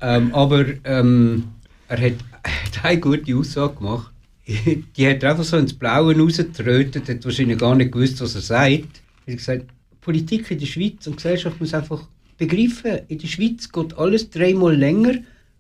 ähm, 0.02 0.34
aber 0.34 0.66
ähm, 0.84 1.44
er 1.88 1.98
hat, 1.98 2.12
hat 2.44 2.84
eine 2.84 3.00
gute 3.00 3.34
Aussage 3.34 3.76
gemacht. 3.76 4.12
Die 4.46 5.08
hat 5.08 5.22
er 5.22 5.30
einfach 5.30 5.44
so 5.44 5.56
ins 5.56 5.72
Blaue 5.72 6.14
rausgetrötet, 6.14 7.08
hat 7.08 7.24
wahrscheinlich 7.24 7.56
gar 7.56 7.74
nicht 7.74 7.90
gewusst, 7.90 8.20
was 8.20 8.34
er 8.34 8.42
sagt. 8.42 9.00
Er 9.24 9.32
hat 9.32 9.38
gesagt, 9.38 9.66
Politik 10.02 10.50
in 10.50 10.58
der 10.58 10.66
Schweiz 10.66 11.06
und 11.06 11.16
Gesellschaft 11.16 11.58
muss 11.58 11.72
einfach 11.72 12.06
begreifen, 12.38 13.00
in 13.08 13.18
der 13.18 13.26
Schweiz 13.26 13.70
geht 13.70 13.98
alles 13.98 14.30
dreimal 14.30 14.74
länger, 14.74 15.14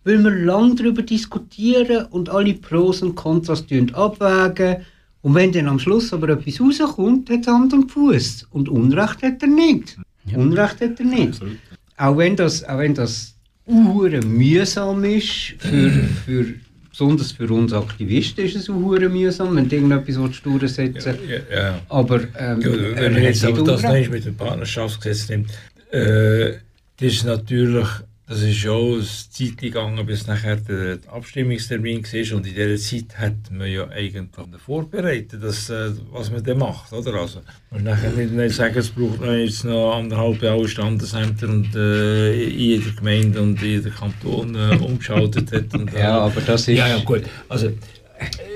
weil 0.04 0.22
wir 0.24 0.30
lang 0.30 0.76
darüber 0.76 1.02
diskutieren 1.02 2.06
und 2.06 2.30
alle 2.30 2.54
Pros 2.54 3.02
und 3.02 3.14
Kontras 3.14 3.64
abwägen. 3.92 4.76
Und 5.20 5.34
wenn 5.34 5.52
dann 5.52 5.68
am 5.68 5.78
Schluss 5.78 6.12
aber 6.12 6.30
etwas 6.30 6.60
rauskommt, 6.60 7.28
hat 7.28 7.40
es 7.40 7.46
Hand 7.48 7.72
und 7.74 7.90
Fuß. 7.90 8.46
Und 8.50 8.68
Unrecht 8.68 9.22
hat 9.22 9.42
er 9.42 9.48
nicht. 9.48 9.98
Unrecht 10.34 10.80
hat 10.80 11.00
er 11.00 11.04
nicht. 11.04 11.28
Absolut. 11.28 11.56
Auch 11.96 12.16
wenn 12.16 12.36
das, 12.36 12.64
auch 12.64 12.78
wenn 12.78 12.94
das 12.94 13.34
mühsam 13.66 15.04
ist, 15.04 15.54
für, 15.58 15.90
für, 16.24 16.46
besonders 16.90 17.32
für 17.32 17.52
uns 17.52 17.72
Aktivisten 17.72 18.44
ist 18.44 18.56
es 18.56 18.68
uhren 18.68 19.12
mühsam, 19.12 19.56
wenn 19.56 19.68
du 19.68 19.76
irgendetwas 19.76 20.18
willst 20.18 20.46
durchsetzen 20.46 21.18
Ja, 21.28 21.56
ja. 21.56 21.80
Aber 21.88 22.20
ähm, 22.38 22.60
er 22.62 22.96
wenn 22.96 23.12
man 23.14 23.22
jetzt 23.22 23.44
aber 23.44 23.62
das 23.62 23.82
nicht 23.82 24.10
mit 24.10 24.24
dem 24.24 24.36
Partnerschaftsgesetz 24.36 25.28
nimmt, 25.28 25.50
äh, 25.90 26.52
das 27.00 27.12
ist 27.12 27.24
natürlich, 27.24 27.86
das 28.26 28.42
ist 28.42 28.62
ja 28.62 28.72
auch 28.72 28.94
eine 28.94 29.04
Zeit 29.04 29.56
gegangen, 29.56 30.04
bis 30.04 30.26
nachher 30.26 30.56
der 30.56 30.98
Abstimmungstermin 31.06 32.02
war 32.04 32.36
und 32.36 32.46
in 32.46 32.54
dieser 32.54 32.76
Zeit 32.76 33.18
hat 33.18 33.50
man 33.52 33.70
ja 33.70 33.88
eigentlich 33.88 34.60
vorbereitet, 34.60 35.42
dass, 35.42 35.70
äh, 35.70 35.92
was 36.10 36.30
man 36.30 36.42
dann 36.42 36.58
macht, 36.58 36.92
oder? 36.92 37.14
Also, 37.14 37.40
man 37.70 37.84
muss 37.84 37.92
nachher 37.92 38.10
nicht, 38.10 38.54
sagen, 38.54 38.78
es 38.78 38.90
braucht 38.90 39.22
jetzt 39.24 39.64
noch 39.64 39.94
anderthalb 39.96 40.42
Jahre 40.42 40.68
Standesämter 40.68 41.48
und 41.48 41.74
äh, 41.76 42.42
in 42.44 42.58
jeder 42.58 42.90
Gemeinde 42.90 43.42
und 43.42 43.62
in 43.62 43.68
jeder 43.68 43.90
Kanton 43.90 44.54
äh, 44.56 44.76
umgeschaltet 44.76 45.52
hat. 45.52 45.74
Und, 45.74 45.94
äh, 45.94 46.00
Ja, 46.00 46.18
aber 46.18 46.40
das 46.40 46.62
ist... 46.62 46.76
ja, 46.76 46.88
ja, 46.88 46.98
gut. 46.98 47.22
Also, 47.48 47.68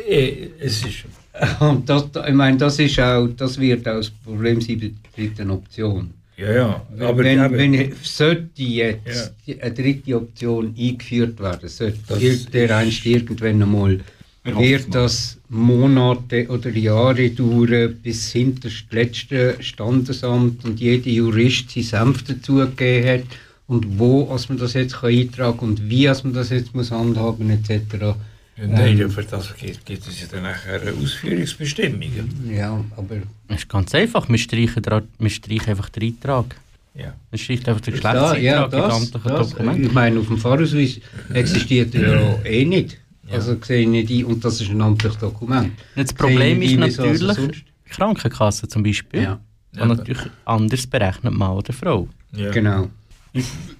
äh, 0.08 0.48
es 0.60 0.84
ist... 0.84 1.04
Und 1.60 1.88
das, 1.88 2.10
ich 2.28 2.34
meine, 2.34 2.58
das 2.58 2.78
ist 2.78 3.00
auch, 3.00 3.26
das 3.28 3.58
wird 3.58 3.88
auch 3.88 3.96
das 3.96 4.10
Problem 4.10 4.60
sein 4.60 4.78
bei 4.78 4.88
der 4.88 5.26
dritten 5.26 5.50
Option. 5.50 6.12
Ja, 6.42 6.52
ja. 6.52 6.82
Aber, 6.98 7.22
wenn, 7.22 7.38
aber, 7.38 7.56
wenn 7.56 7.92
sollte 8.02 8.62
jetzt 8.62 9.32
die, 9.46 9.62
eine 9.62 9.72
dritte 9.72 10.16
Option 10.16 10.74
eingeführt 10.76 11.38
werden, 11.38 11.68
sollte 11.68 12.50
der 12.52 12.76
einst 12.76 13.06
irgendwann 13.06 13.62
einmal, 13.62 14.00
wird 14.44 14.92
das 14.92 15.38
Monate 15.48 16.48
oder 16.48 16.70
Jahre 16.70 17.30
dauern, 17.30 17.96
bis 18.02 18.32
hinter 18.32 18.68
das 18.68 18.84
letzte 18.90 19.56
Standesamt 19.60 20.64
und 20.64 20.80
jeder 20.80 21.10
Jurist 21.10 21.70
sein 21.70 21.84
Senf 21.84 22.24
dazugegeben 22.24 23.08
hat 23.08 23.26
und 23.68 24.00
wo 24.00 24.28
als 24.28 24.48
man 24.48 24.58
das 24.58 24.74
jetzt 24.74 24.94
kann 24.94 25.10
eintragen 25.10 25.60
und 25.60 25.88
wie 25.88 26.08
als 26.08 26.24
man 26.24 26.32
das 26.32 26.50
jetzt 26.50 26.74
muss 26.74 26.90
handhaben 26.90 27.50
etc. 27.50 28.16
Ja, 28.56 28.66
nein, 28.66 29.10
für 29.10 29.22
das 29.24 29.56
gibt, 29.56 29.86
gibt 29.86 30.06
es 30.06 30.20
ja 30.20 30.26
dann 30.30 30.42
nachher 30.42 30.80
Ausführungsbestimmungen. 31.02 32.50
Ja, 32.50 32.84
aber 32.96 33.16
Es 33.48 33.60
ist 33.60 33.68
ganz 33.68 33.94
einfach, 33.94 34.28
wir 34.28 34.38
streichen, 34.38 34.84
wir 35.18 35.30
streichen 35.30 35.70
einfach 35.70 35.88
den 35.88 36.02
Eintrag. 36.02 36.56
Ja. 36.94 37.14
Man 37.30 37.38
streicht 37.38 37.66
einfach 37.68 37.80
den 37.80 37.98
da, 38.00 38.36
ja, 38.36 38.66
Geschlechtseintrag 38.66 39.24
das, 39.24 39.24
in 39.24 39.36
das, 39.38 39.50
Dokumenten. 39.50 39.84
ich 39.86 39.92
meine, 39.92 40.20
auf 40.20 40.26
dem 40.26 40.36
Fahrausweis 40.36 41.00
existiert 41.32 41.94
er 41.94 42.20
ja 42.20 42.38
eh 42.44 42.64
nicht. 42.66 42.98
Ja. 43.26 43.34
Also 43.34 43.56
sehe 43.62 43.80
ich 43.82 43.88
nicht 43.88 44.10
ein, 44.10 44.24
und 44.26 44.44
das 44.44 44.60
ist 44.60 44.70
ein 44.70 44.82
amtliches 44.82 45.18
Dokument. 45.18 45.72
Das 45.96 46.12
Problem 46.12 46.60
ist 46.60 46.78
also 46.78 47.02
natürlich, 47.02 47.36
sonst. 47.36 47.62
Krankenkasse 47.88 48.68
zum 48.68 48.82
Beispiel, 48.82 49.22
Ja, 49.22 49.40
die 49.74 49.78
natürlich 49.78 50.22
anders 50.44 50.86
berechnet 50.86 51.32
Mann 51.32 51.52
oder 51.56 51.72
Frau. 51.72 52.08
Ja. 52.36 52.50
genau. 52.50 52.90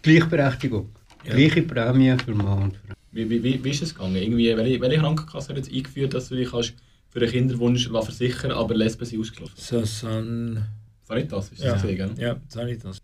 Gleichberechtigung. 0.01 0.89
Ja. 1.25 1.35
Gleiche 1.35 1.62
Prämie 1.62 2.16
für 2.25 2.35
Mann 2.35 2.62
und 2.62 2.77
Frau. 2.77 2.95
Wie, 3.13 3.29
wie, 3.29 3.43
wie, 3.43 3.63
wie 3.63 3.71
ist 3.71 3.83
es 3.83 3.95
gegangen? 3.95 4.17
Irgendwie, 4.17 4.57
welche, 4.57 4.81
welche 4.81 4.99
Krankenkasse 4.99 5.51
hat 5.51 5.57
jetzt 5.57 5.71
eingeführt, 5.73 6.15
dass 6.15 6.29
du 6.29 6.35
dich 6.37 6.51
kannst 6.51 6.75
für 7.11 7.21
einen 7.21 7.31
Kinderwunsch 7.31 7.89
versichern 7.89 8.53
aber 8.53 8.75
Lesben 8.75 9.05
sind 9.05 9.21
ausgeschlossen? 9.21 9.55
Das 9.57 10.03
nicht 11.17 11.31
das, 11.31 11.53
ist 11.53 11.63
ja, 11.63 11.73
das 11.73 11.83
gesehen, 11.83 11.97
gell? 11.97 12.11
ja. 12.19 12.37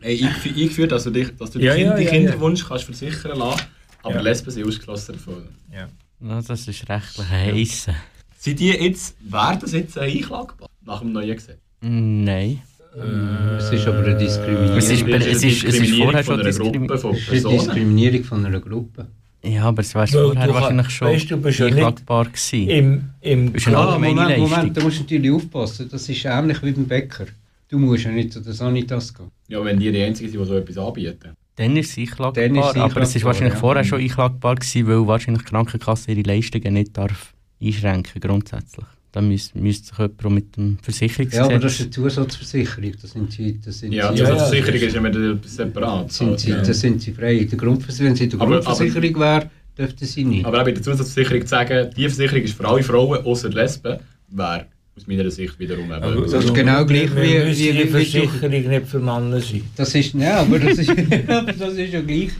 Hey, 0.00 0.16
eingef- 0.22 0.54
eingeführt, 0.60 0.92
dass 0.92 1.04
du 1.04 1.10
dich, 1.10 1.34
dass 1.38 1.52
du 1.52 1.58
Ja, 1.58 1.74
dich 1.74 1.84
ja, 1.84 1.96
die 1.96 2.02
ja, 2.04 2.10
Kinderwunsch 2.10 2.66
kannst 2.66 2.84
versichern 2.84 3.38
lassen, 3.38 3.62
aber 4.02 4.16
Ja. 4.16 4.20
Lesben 4.20 4.50
sind 4.50 4.66
ausgeschlossen 4.66 5.12
davon. 5.14 5.44
Ja. 5.72 5.88
Ja, 6.20 6.42
das 6.42 6.68
ist 6.68 6.86
rechtlich 6.88 7.28
heissen. 7.30 7.94
Sind 8.36 8.58
die 8.60 8.68
jetzt, 8.68 9.16
wäre 9.20 9.58
das 9.58 9.72
jetzt 9.72 9.96
einklagbar 9.96 10.68
nach 10.84 11.00
dem 11.00 11.12
neuen 11.12 11.34
Gesetz? 11.34 11.58
Nein. 11.80 12.60
Es 13.58 13.70
ist 13.70 13.86
aber 13.86 14.00
eine 14.04 14.18
Diskriminierung. 14.18 14.76
Es 14.76 14.90
ist- 14.90 15.02
es 15.02 15.06
ist- 15.06 15.26
es 15.26 15.44
ist 15.44 15.62
Diskriminierung 15.62 16.02
vorher 16.10 16.24
von 16.24 16.34
schon 16.34 16.40
einer 16.40 16.50
diskrimi- 16.50 16.86
Gruppe 16.86 16.98
von 16.98 17.14
Es 17.14 17.20
ist 17.20 17.28
eine 17.28 17.40
Personen. 17.40 17.58
Diskriminierung 17.58 18.24
von 18.24 18.46
einer 18.46 18.60
Gruppe. 18.60 19.06
Ja, 19.42 19.64
aber 19.64 19.80
es 19.80 19.94
Weil 19.94 20.06
vorher 20.06 20.34
du 20.46 20.52
kann- 20.52 20.54
wahrscheinlich 20.54 20.90
schon 20.90 21.08
weißt 21.08 21.30
du, 21.30 21.36
bist 21.38 21.58
ja 21.58 21.64
nicht 21.66 21.74
einklagbar 21.76 22.24
gewesen. 22.26 22.68
Im, 22.68 23.10
im 23.22 23.54
Ist 23.54 23.66
eine 23.68 23.78
Ah, 23.78 23.92
Moment, 23.92 24.16
Leistung. 24.16 24.50
Moment, 24.50 24.76
da 24.76 24.82
musst 24.82 24.98
du 24.98 25.02
natürlich 25.02 25.30
aufpassen. 25.30 25.88
Das 25.90 26.08
ist 26.08 26.24
ähnlich 26.24 26.62
wie 26.62 26.72
beim 26.72 26.86
Bäcker. 26.86 27.26
Du 27.68 27.78
musst 27.78 28.04
ja 28.04 28.10
nicht 28.10 28.32
zu 28.32 28.40
der 28.40 28.52
Sanitas 28.52 29.14
gehen. 29.14 29.30
Ja, 29.48 29.64
wenn 29.64 29.78
die 29.78 29.90
die 29.90 30.02
Einzigen 30.02 30.30
sind, 30.30 30.40
die 30.40 30.46
so 30.46 30.56
etwas 30.56 30.76
anbieten. 30.76 31.30
Dann 31.56 31.76
ist 31.76 31.90
es 31.92 31.98
einklagbar, 31.98 32.32
Dann 32.48 32.54
ist 32.56 32.64
es 32.64 32.76
aber 32.76 33.00
es 33.00 33.14
einklagbar, 33.14 33.24
wahrscheinlich 33.26 33.54
ja. 33.54 33.60
vorher 33.60 33.84
schon 33.84 34.00
einklagbar 34.00 34.54
gewesen, 34.56 34.86
weil 34.88 35.06
wahrscheinlich 35.06 35.42
die 35.44 35.48
Krankenkasse 35.50 36.12
ihre 36.12 36.22
Leistungen 36.22 36.74
nicht 36.74 36.96
darf 36.96 37.32
einschränken 37.62 38.20
grundsätzlich. 38.20 38.86
Da 39.12 39.20
müsste, 39.20 39.58
müsste 39.58 39.88
sich 39.88 39.98
jemand 39.98 40.30
mit 40.30 40.56
dem 40.56 40.78
Versicherungsgesetz... 40.82 41.34
Ja, 41.34 41.44
aber 41.44 41.58
das 41.58 41.72
ist 41.74 41.80
eine 41.80 41.90
Zusatzversicherung. 41.90 42.92
Das 43.02 43.10
sind 43.10 43.32
sie, 43.32 43.58
das 43.64 43.78
sind 43.80 43.92
Ja, 43.92 44.12
die 44.12 44.18
sie, 44.18 44.22
ja, 44.22 44.36
Versicherung 44.36 44.72
das 44.74 44.82
ist 44.82 44.94
ja 44.94 45.04
wieder 45.04 45.38
separat. 45.44 46.12
sind 46.12 46.38
sie, 46.40 46.50
Ja. 46.50 46.62
das 46.62 46.80
sind 46.80 47.02
sie 47.02 47.12
frei. 47.12 47.44
Der 47.50 47.58
Grundversicherung, 47.58 48.10
wenn 48.10 48.16
sie 48.16 48.24
in 48.24 48.30
der 48.30 48.40
Aber- 48.40 48.60
Grundversicherung 48.60 49.20
wäre, 49.20 49.50
dürften 49.76 50.04
sie 50.06 50.24
nicht. 50.24 50.44
Aber 50.46 50.60
auch 50.60 50.64
bei 50.64 50.72
der 50.72 50.82
Zusatzversicherung 50.82 51.42
zu 51.42 51.48
sagen, 51.48 51.90
die 51.96 52.08
Versicherung 52.08 52.42
ist 52.44 52.54
für 52.56 52.68
alle 52.68 52.82
Frauen 52.84 53.24
außer 53.24 53.48
Lesben, 53.48 53.98
wäre 54.28 54.66
aus 54.96 55.06
meiner 55.08 55.30
Sicht 55.30 55.58
wiederum 55.58 55.84
eben. 55.86 55.92
Aber 55.94 56.20
Das 56.28 56.44
ist 56.44 56.54
genau 56.54 56.84
gleich 56.86 57.10
wie- 57.16 57.20
wie, 57.20 57.58
wie- 57.58 57.72
die 57.82 57.88
Versicherung 57.88 58.50
nicht 58.68 58.86
für 58.86 59.00
Männer 59.00 59.40
sein. 59.40 59.62
Das 59.74 59.92
ist, 59.92 60.14
ja, 60.14 60.40
aber 60.42 60.58
das 60.60 60.78
ist, 60.78 60.88
das 61.58 61.72
ist 61.74 61.92
ja 61.92 62.00
gleich, 62.00 62.30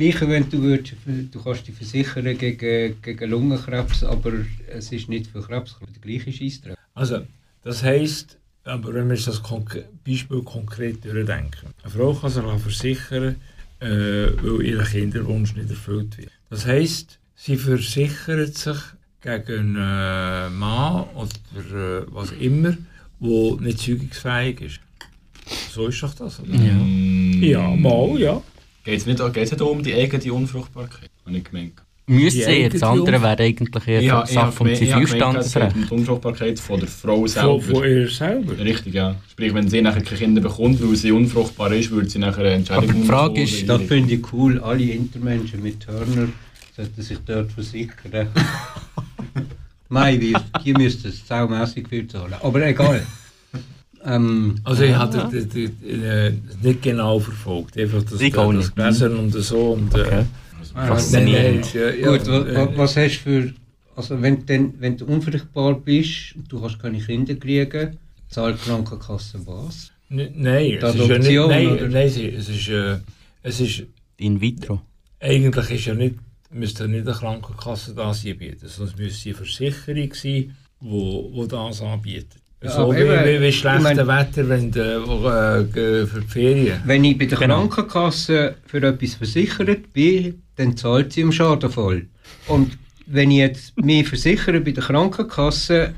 gleich 0.00 0.20
wenn 0.22 0.48
du 0.48 0.62
würdest, 0.62 0.96
du 1.30 1.42
kannst 1.42 1.68
dich 1.68 1.74
versichern 1.74 2.36
gegen, 2.38 3.00
gegen 3.02 3.30
Lungenkrebs, 3.30 4.04
aber 4.04 4.32
es 4.68 4.90
ist 4.92 5.08
nicht 5.08 5.26
für 5.26 5.42
Krebs, 5.42 5.76
der 5.78 6.00
gleiche 6.00 6.32
Scheissdreck. 6.32 6.76
Also, 6.94 7.26
das 7.62 7.82
heisst, 7.82 8.38
aber 8.64 8.94
wenn 8.94 9.10
wir 9.10 9.16
das 9.16 9.42
Konk 9.42 9.84
Beispiel 10.06 10.42
konkret 10.42 11.04
durchdenken. 11.04 11.74
Eine 11.82 11.92
Frau 11.92 12.14
kann 12.14 12.30
sich 12.30 12.42
versichern, 12.62 13.36
äh, 13.80 13.86
weil 13.86 14.62
ihr 14.62 14.82
Kinderwunsch 14.84 15.54
nicht 15.54 15.70
erfüllt 15.70 16.16
wird. 16.16 16.30
Das 16.48 16.66
heisst, 16.66 17.18
sie 17.34 17.56
versichert 17.56 18.56
sich 18.56 18.78
gegen 19.20 19.76
einen 19.76 20.58
Mann 20.58 21.04
oder 21.14 22.00
äh, 22.00 22.06
was 22.08 22.32
immer, 22.32 22.76
der 23.20 23.60
nicht 23.60 23.80
zeugungsfähig 23.80 24.60
ist. 24.62 24.80
So 25.72 25.88
ist 25.88 26.02
doch 26.02 26.14
das, 26.14 26.40
oder? 26.40 26.54
Ja. 26.54 26.78
Ja, 27.46 27.76
mal, 27.76 28.18
ja. 28.18 28.42
Geht 28.84 28.98
es 28.98 29.06
nicht, 29.06 29.32
geht's 29.34 29.50
nicht 29.50 29.60
um 29.62 29.82
die 29.82 29.94
eigene 29.94 30.32
Unfruchtbarkeit? 30.32 31.10
Habe 31.26 31.36
ich 31.36 31.44
gemeint. 31.44 31.72
Müsste 32.06 32.44
sie, 32.44 32.68
das 32.68 32.82
eigene 32.82 32.86
andere 33.00 33.22
wäre 33.22 33.38
eigentlich 33.42 33.86
eher 33.86 34.02
Ja, 34.02 34.26
Sache 34.26 34.50
vom 34.50 34.66
es 34.66 34.80
geht 34.80 34.88
um 34.94 35.00
Zivilstandesrecht. 35.06 35.76
die 35.76 35.94
Unfruchtbarkeit 35.94 36.58
von 36.58 36.80
der 36.80 36.88
Frau 36.88 37.18
Von, 37.18 37.28
selber. 37.28 37.60
von 37.60 37.84
ihr 37.84 38.08
selber. 38.08 38.58
Richtig, 38.58 38.94
ja. 38.94 39.14
Sprich, 39.30 39.54
wenn 39.54 39.68
sie 39.68 39.80
nachher 39.80 40.02
keine 40.02 40.18
Kinder 40.18 40.40
bekommt, 40.40 40.82
weil 40.82 40.96
sie 40.96 41.12
unfruchtbar 41.12 41.70
ist, 41.72 41.90
würde 41.92 42.08
sie 42.10 42.18
nachher 42.18 42.40
eine 42.40 42.54
Entscheidung 42.54 42.84
Aber 42.90 42.92
die 42.94 43.02
Frage 43.06 43.34
bekommen, 43.34 43.44
ist, 43.46 43.68
Das 43.68 43.82
finde 43.82 44.14
ich 44.14 44.32
cool. 44.32 44.58
Alle 44.60 44.82
Intermenschen 44.82 45.62
mit 45.62 45.78
Turner 45.80 46.28
sollten 46.76 47.02
sich 47.02 47.18
dort 47.24 47.52
versichern. 47.52 48.28
Wir- 49.88 50.40
die 50.64 50.72
müssten 50.72 51.08
es 51.08 51.26
saumässig 51.26 51.88
viel 51.88 52.06
zahlen. 52.08 52.34
Aber 52.40 52.64
egal. 52.66 53.04
Ähm, 54.04 54.56
Also 54.64 54.82
ich 54.84 54.94
habe 54.94 55.12
das, 55.16 55.30
das, 55.32 55.48
das, 55.48 55.56
äh, 55.56 56.32
nicht 56.62 56.82
genau 56.82 57.18
verfolgt, 57.18 57.76
einfach 57.78 58.02
das, 58.02 58.20
Ich 58.20 58.32
das 58.32 58.52
nicht. 58.52 58.74
gelesen 58.76 59.16
und 59.16 59.30
so 59.32 59.72
und 59.72 59.94
äh, 59.94 60.00
Okay. 60.00 60.24
ah, 60.74 60.86
Faszinierend. 60.86 61.74
Ja, 61.74 61.90
Gut, 61.90 62.26
ja, 62.26 62.32
wa, 62.32 62.54
wa, 62.54 62.64
äh, 62.64 62.78
was 62.78 62.96
hast 62.96 63.18
du 63.18 63.22
für. 63.22 63.54
Also, 63.96 64.22
wenn, 64.22 64.36
du 64.40 64.42
denn, 64.44 64.74
wenn 64.78 64.96
du 64.96 65.04
unfruchtbar 65.04 65.74
bist 65.74 66.34
und 66.36 66.50
du 66.50 66.62
hast 66.62 66.78
keine 66.78 66.98
Kinder 66.98 67.34
kriegen, 67.34 67.98
zahlt 68.30 68.58
die 68.58 68.68
Krankenkasse 68.68 69.44
was? 69.46 69.90
n- 70.08 70.32
Nein, 70.36 70.64
Die 70.70 70.76
es 70.76 70.94
ist 70.94 71.08
ja 71.08 71.18
nicht, 71.18 71.36
nein, 71.48 71.66
oder? 71.68 71.88
nein, 71.88 72.06
es 72.06 72.16
ist, 72.16 72.34
es 72.34 72.48
ist, 72.48 72.68
äh, 72.68 72.98
es 73.42 73.60
ist 73.60 73.82
In 74.16 74.40
vitro. 74.40 74.80
eigentlich 75.20 75.70
ist 75.70 75.86
ja 75.86 75.94
nicht, 75.94 76.14
müsste 76.50 76.88
nicht 76.88 77.06
eine 77.06 77.14
Krankenkasse 77.16 77.94
das 77.94 78.24
anbieten, 78.24 78.66
sondern 78.68 78.94
es 78.94 78.98
müsste 79.00 79.28
eine 79.28 79.36
Versicherung 79.36 80.14
sein, 80.14 80.56
wo, 80.80 81.30
wo 81.34 81.46
das 81.46 81.82
anbietet. 81.82 82.40
Ja, 82.62 82.70
so 82.72 82.92
wie, 82.92 82.98
wie, 82.98 83.40
wie 83.40 83.46
ich 83.46 83.58
schlechte 83.58 83.82
mein- 83.82 84.06
Wetter 84.06 84.48
wenn 84.48 84.70
du, 84.70 84.80
äh, 84.80 85.60
äh, 86.02 86.06
für 86.06 86.20
die 86.20 86.26
Ferien. 86.26 86.80
Wenn 86.84 87.04
ich 87.04 87.16
bei 87.16 87.24
der 87.24 87.38
Genau. 87.38 87.66
Krankenkasse 87.68 88.54
für 88.66 88.82
etwas 88.82 89.14
versichert 89.14 89.92
bin, 89.94 90.42
dann 90.56 90.76
zahlt 90.76 91.12
sie 91.14 91.22
im 91.22 91.32
Schadenfall. 91.32 92.06
Und 92.48 92.76
wenn 93.06 93.30
ich 93.30 93.38
jetzt 93.38 93.80
mich 93.82 94.06
versichere 94.06 94.60
bei 94.60 94.72
der 94.72 94.82
Krankenkasse 94.84 95.94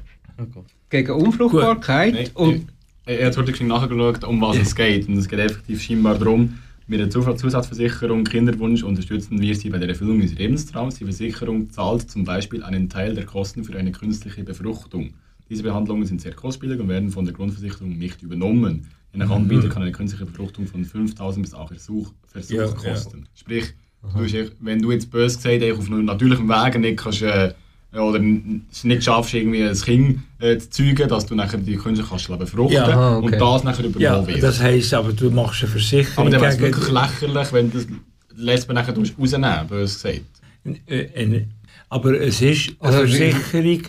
gegen 0.88 1.10
Unfruchtbarkeit 1.12 2.14
Nein, 2.14 2.30
und 2.34 2.66
ich, 3.06 3.18
ich 3.18 3.24
habe 3.36 3.44
geschwind 3.50 3.68
nachgeschaut, 3.70 4.22
um 4.22 4.40
was 4.40 4.58
es 4.58 4.74
geht. 4.74 5.08
Und 5.08 5.16
es 5.18 5.28
geht 5.28 5.40
effektiv 5.40 5.82
scheinbar 5.82 6.16
darum, 6.16 6.58
mit 6.86 7.00
der 7.00 7.10
Zusatzversicherung 7.10 8.22
Kinderwunsch 8.22 8.84
unterstützen 8.84 9.40
wir 9.40 9.54
Sie 9.56 9.68
bei 9.70 9.78
der 9.78 9.88
Erfüllung 9.88 10.20
Ihres 10.20 10.34
Lebenstraums. 10.38 10.96
Die 10.96 11.04
Versicherung 11.04 11.70
zahlt 11.70 12.08
zum 12.08 12.22
Beispiel 12.24 12.62
einen 12.62 12.88
Teil 12.88 13.14
der 13.16 13.24
Kosten 13.24 13.64
für 13.64 13.76
eine 13.76 13.90
künstliche 13.90 14.44
Befruchtung. 14.44 15.14
Diese 15.48 15.62
Behandlungen 15.62 16.06
sind 16.06 16.20
sehr 16.20 16.32
kostspielig 16.32 16.80
und 16.80 16.88
werden 16.88 17.10
von 17.10 17.24
der 17.24 17.34
Grundversicherung 17.34 17.98
nicht 17.98 18.22
übernommen. 18.22 18.86
Je 19.12 19.18
nach 19.18 19.30
Anbieter 19.30 19.68
kann 19.68 19.82
eine 19.82 19.92
künstliche 19.92 20.24
Befruchtung 20.24 20.66
von 20.66 20.84
5000 20.84 21.44
bis 21.44 21.54
8 21.54 21.68
Versuch, 21.68 22.12
Versuch 22.26 22.54
Ja, 22.56 22.64
ja. 22.64 22.70
kosten. 22.72 23.26
Sprich, 23.34 23.74
du 24.02 24.08
hast 24.24 24.32
echt- 24.34 24.52
wenn 24.60 24.80
du 24.80 24.90
jetzt 24.90 25.10
bös 25.10 25.36
gesagt 25.36 25.62
eigentlich 25.62 25.72
auf 25.74 25.86
einem 25.90 26.06
natürlichen 26.06 26.48
Weg 26.48 26.78
nicht 26.80 26.96
kannst, 26.96 27.20
äh, 27.22 27.52
oder 27.92 28.18
es 28.70 28.84
nicht 28.84 29.04
schaffst, 29.04 29.34
irgendwie 29.34 29.62
ein 29.64 29.76
Kind 29.76 30.20
äh, 30.38 30.56
zu 30.56 30.70
zeugen, 30.70 31.08
dass 31.10 31.26
du 31.26 31.34
nachher 31.34 31.58
die 31.58 31.76
Künstler 31.76 32.06
kannst 32.08 32.26
befruchten 32.38 32.74
Ja. 32.76 32.88
Aha, 32.88 33.16
okay. 33.18 33.26
und 33.34 33.38
das 33.38 33.64
nachher 33.64 33.84
Ja, 33.84 33.90
übernommen 33.90 34.26
wird. 34.28 34.42
das 34.42 34.60
heisst 34.62 34.94
aber, 34.94 35.12
du 35.12 35.30
machst 35.30 35.60
eine 35.62 35.70
Aber 35.70 35.78
Versicherung 35.78 36.30
dann 36.30 36.40
wäre 36.40 36.52
es 36.52 36.58
wirklich 36.58 36.90
lächerlich, 36.90 37.52
wenn 37.52 37.70
du 37.70 37.78
das 37.78 37.86
Lesben 38.34 38.74
nachher 38.74 38.94
rausnehmen 38.96 39.66
bös 39.68 39.94
gesagt. 40.02 40.22
Äh, 40.86 41.42
aber 41.90 42.18
es 42.18 42.40
ist 42.40 42.68
eine 42.80 42.88
Also, 42.94 42.98
Versicherung 43.00 43.42
gegen 43.52 43.82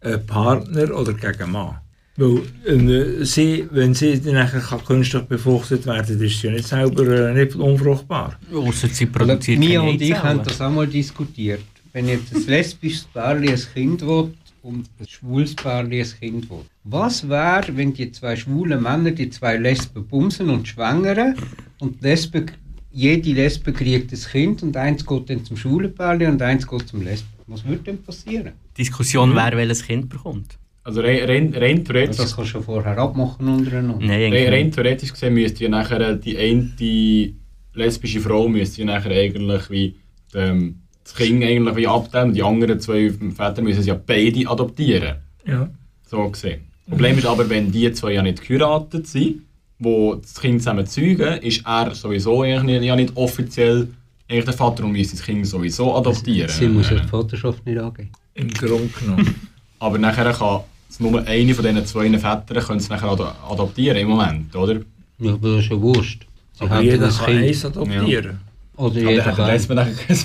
einen 0.00 0.26
Partner 0.26 0.94
oder 0.94 1.12
gegen 1.12 1.42
einen 1.42 1.52
Mann. 1.52 1.76
Weil 2.18 2.40
äh, 2.66 3.24
sie, 3.24 3.68
wenn 3.70 3.94
sie 3.94 4.20
dann 4.20 4.34
nachher 4.34 4.58
kann 4.60 4.84
künstlich 4.84 5.22
befruchtet 5.22 5.86
werden 5.86 6.20
ist 6.20 6.40
sie 6.40 6.48
ja 6.48 6.52
nicht 6.52 6.66
selber 6.66 7.06
äh, 7.06 7.32
nicht 7.32 7.54
unfruchtbar. 7.54 8.36
Ausser 8.52 8.88
sie 8.88 9.06
produziert 9.06 9.60
Mia 9.60 9.80
und 9.80 10.00
ich 10.00 10.20
haben 10.20 10.42
das 10.42 10.60
auch 10.60 10.70
mal 10.70 10.88
diskutiert. 10.88 11.60
Wenn 11.92 12.08
jetzt 12.08 12.34
ein 12.34 12.44
lesbisches 12.46 13.04
Pärchen 13.04 13.48
ein 13.48 13.60
Kind 13.72 14.02
will 14.02 14.34
und 14.62 14.90
ein 14.98 15.06
schwules 15.06 15.54
Pärchen 15.54 15.92
ein 15.92 16.20
Kind 16.20 16.50
will. 16.50 16.64
Was 16.82 17.28
wäre, 17.28 17.76
wenn 17.76 17.94
die 17.94 18.10
zwei 18.10 18.34
schwulen 18.34 18.82
Männer 18.82 19.12
die 19.12 19.30
zwei 19.30 19.56
Lesben 19.56 20.04
bumsen 20.04 20.50
und 20.50 20.66
schwängern 20.66 21.36
und 21.78 22.00
die 22.00 22.04
Lesbe, 22.04 22.46
jede 22.90 23.30
Lesbe 23.30 23.72
kriegt 23.72 24.12
ein 24.12 24.18
Kind 24.18 24.62
und 24.64 24.76
eins 24.76 25.06
geht 25.06 25.30
dann 25.30 25.44
zum 25.44 25.56
schwulen 25.56 25.94
Pärchen 25.94 26.32
und 26.32 26.42
eins 26.42 26.66
geht 26.66 26.88
zum 26.88 27.02
Lesben? 27.02 27.28
Was 27.46 27.64
würde 27.64 27.84
denn 27.84 28.02
passieren? 28.02 28.54
Die 28.78 28.84
Diskussion 28.84 29.34
wäre, 29.34 29.56
welches 29.56 29.84
Kind 29.84 30.08
bekommt. 30.08 30.56
Also 30.84 31.00
rein, 31.02 31.52
rein, 31.54 31.84
theoretisch, 31.84 32.16
das 32.16 32.34
kannst 32.34 32.38
du 32.38 32.44
schon 32.44 32.62
vorher 32.62 32.96
abmachen 32.96 33.46
untereinander. 33.46 33.98
Nein, 33.98 34.10
rein, 34.10 34.32
eigentlich 34.32 34.48
rein 34.48 34.66
nicht. 34.66 34.74
theoretisch 34.74 35.12
gesehen 35.12 35.34
müsste 35.34 35.64
ja 35.64 35.70
nachher 35.70 36.14
die 36.14 36.38
eine 36.38 37.34
lesbische 37.74 38.20
Frau 38.20 38.48
müsste 38.48 38.82
ja 38.82 38.86
nachher 38.86 39.10
eigentlich 39.10 39.68
wie 39.68 39.96
ähm, 40.34 40.80
das 41.04 41.14
Kind 41.14 41.42
eigentlich 41.42 41.76
wie 41.76 41.86
abnehmen. 41.86 42.32
Die 42.32 42.42
anderen 42.42 42.80
zwei 42.80 43.10
Väter 43.10 43.62
müssen 43.62 43.82
sie 43.82 43.88
ja 43.88 44.00
beide 44.06 44.48
adoptieren. 44.48 45.16
Ja. 45.44 45.68
So 46.06 46.28
gesehen. 46.30 46.62
Problem 46.88 47.18
ist 47.18 47.26
aber, 47.26 47.50
wenn 47.50 47.70
die 47.70 47.92
zwei 47.92 48.12
ja 48.12 48.22
nicht 48.22 48.46
geheiratet 48.46 49.06
sind, 49.06 49.42
wo 49.78 50.14
das 50.14 50.40
Kind 50.40 50.62
zusammen 50.62 50.86
zeugen, 50.86 51.42
ist 51.42 51.66
er 51.66 51.94
sowieso 51.94 52.42
eigentlich 52.42 52.80
nicht, 52.80 52.84
ja 52.84 52.96
nicht 52.96 53.14
offiziell 53.16 53.88
eigentlich 54.28 54.44
der 54.44 54.54
Vater 54.54 54.84
und 54.84 54.92
müsste 54.92 55.16
das 55.16 55.24
Kind 55.24 55.46
sowieso 55.46 55.94
adoptieren. 55.96 56.48
Sie 56.48 56.68
muss 56.68 56.90
ja 56.90 56.96
die 56.96 57.08
Vaterschaft 57.08 57.64
nicht 57.66 57.78
angeben. 57.78 58.10
Im 58.38 58.50
Grunde 58.50 58.88
genommen. 59.00 59.34
Aber 59.78 59.98
nachher 59.98 60.32
kann 60.32 60.60
es 60.88 61.00
nur 61.00 61.24
eine 61.26 61.54
von 61.54 61.64
diesen 61.64 61.86
zwei 61.86 62.08
Vätern 62.18 62.62
können 62.64 62.78
es 62.80 62.88
nachher 62.88 63.08
ad 63.10 63.22
adoptieren 63.50 63.98
im 63.98 64.08
Moment, 64.08 64.54
oder? 64.56 64.80
Ja, 65.18 65.32
aber 65.34 65.56
das 65.56 65.64
ist 65.64 65.70
ja 65.70 65.80
wurscht. 65.80 66.26
Sie 66.54 66.64
aber 66.64 66.80
jeder 66.80 67.08
kann 67.08 67.26
Kind. 67.26 67.44
eins 67.44 67.64
adoptieren. 67.64 68.40
Oder 68.76 69.00
Aber 69.00 69.10
jeder 69.10 69.22
dann 69.24 69.34
kann. 69.36 69.76
nachher 69.76 69.92
kein- 69.94 70.18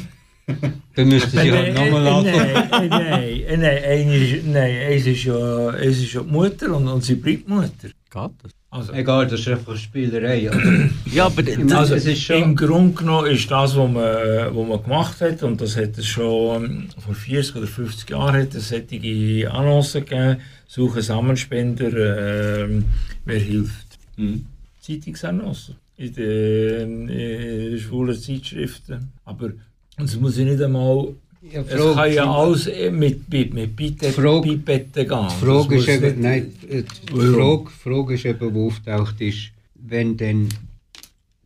Dann 0.95 1.07
müssten 1.07 1.31
sie 1.31 1.51
halt 1.51 1.73
nochmal 1.73 2.05
anfangen. 2.07 2.53
Nein, 2.53 2.89
nein, 2.89 3.43
nein, 3.47 3.59
nein, 3.61 4.09
ist, 4.09 4.45
nein, 4.45 4.77
eins 4.91 5.05
ist 5.05 5.23
ja, 5.23 5.69
eins 5.69 5.97
ist 5.99 6.13
ja 6.13 6.21
die 6.21 6.31
Mutter 6.31 6.75
und, 6.75 6.87
und 6.87 7.01
sie 7.03 7.15
bleibt 7.15 7.47
Mutter. 7.47 7.69
Geht 7.81 7.91
das? 8.11 8.51
Also, 8.73 8.91
Egal, 8.93 9.27
das 9.27 9.39
ist 9.41 9.47
einfach 9.49 9.69
eine 9.73 9.77
Spielerei. 9.77 10.49
oder? 10.49 10.89
Ja, 11.13 11.27
aber 11.27 11.43
also 11.77 11.93
es 11.93 12.05
ist 12.07 12.23
schon- 12.23 12.41
im 12.41 12.55
Grunde 12.55 12.95
genommen 12.95 13.27
ist 13.29 13.49
das, 13.51 13.75
was 13.77 13.91
man, 13.91 14.03
was 14.03 14.67
man 14.67 14.81
gemacht 14.81 15.21
hat, 15.21 15.43
und 15.43 15.61
das 15.61 15.77
hat 15.77 15.95
es 15.97 16.07
schon 16.07 16.65
ähm, 16.65 16.87
vor 16.97 17.13
40 17.13 17.55
oder 17.55 17.67
50 17.67 18.09
Jahren 18.09 18.35
hat 18.41 18.55
es 18.55 18.69
solche 18.69 19.51
Annoncen 19.51 20.05
gegeben, 20.05 20.37
suchen 20.67 21.01
Sammelspender, 21.03 22.63
ähm, 22.65 22.85
wer 23.25 23.37
hilft. 23.39 23.99
Mhm. 24.17 24.45
Zeitungsannoncen 24.81 25.75
in 25.97 26.13
den 26.15 27.09
äh, 27.09 27.77
schwulen 27.77 28.19
Zeitschriften. 28.19 29.11
Aber 29.23 29.51
es 29.97 30.19
muss 30.19 30.37
ja 30.39 30.45
nicht 30.45 30.61
einmal, 30.63 31.09
Ja, 31.51 31.61
es 31.61 31.95
kann 31.95 32.13
ja 32.13 32.31
alles 32.33 32.67
äh, 32.67 32.89
mit, 32.89 33.29
mit, 33.31 33.53
mit 33.53 33.75
Pipette, 33.75 34.13
Frage- 34.13 34.41
Pipetten 34.49 35.07
gehen. 35.07 35.27
Die 35.29 35.45
Frage 35.45 35.75
ist 35.75 35.87
eben, 35.89 36.21
nein, 36.21 36.53
äh, 36.69 36.83
die? 36.83 37.13
Frage, 37.33 37.69
Frage 37.69 38.13
ist 38.13 38.25
eben, 38.25 38.53
wo 38.53 38.67
auftaucht 38.67 39.19
ist, 39.19 39.49
wenn 39.75 40.15
dann 40.15 40.47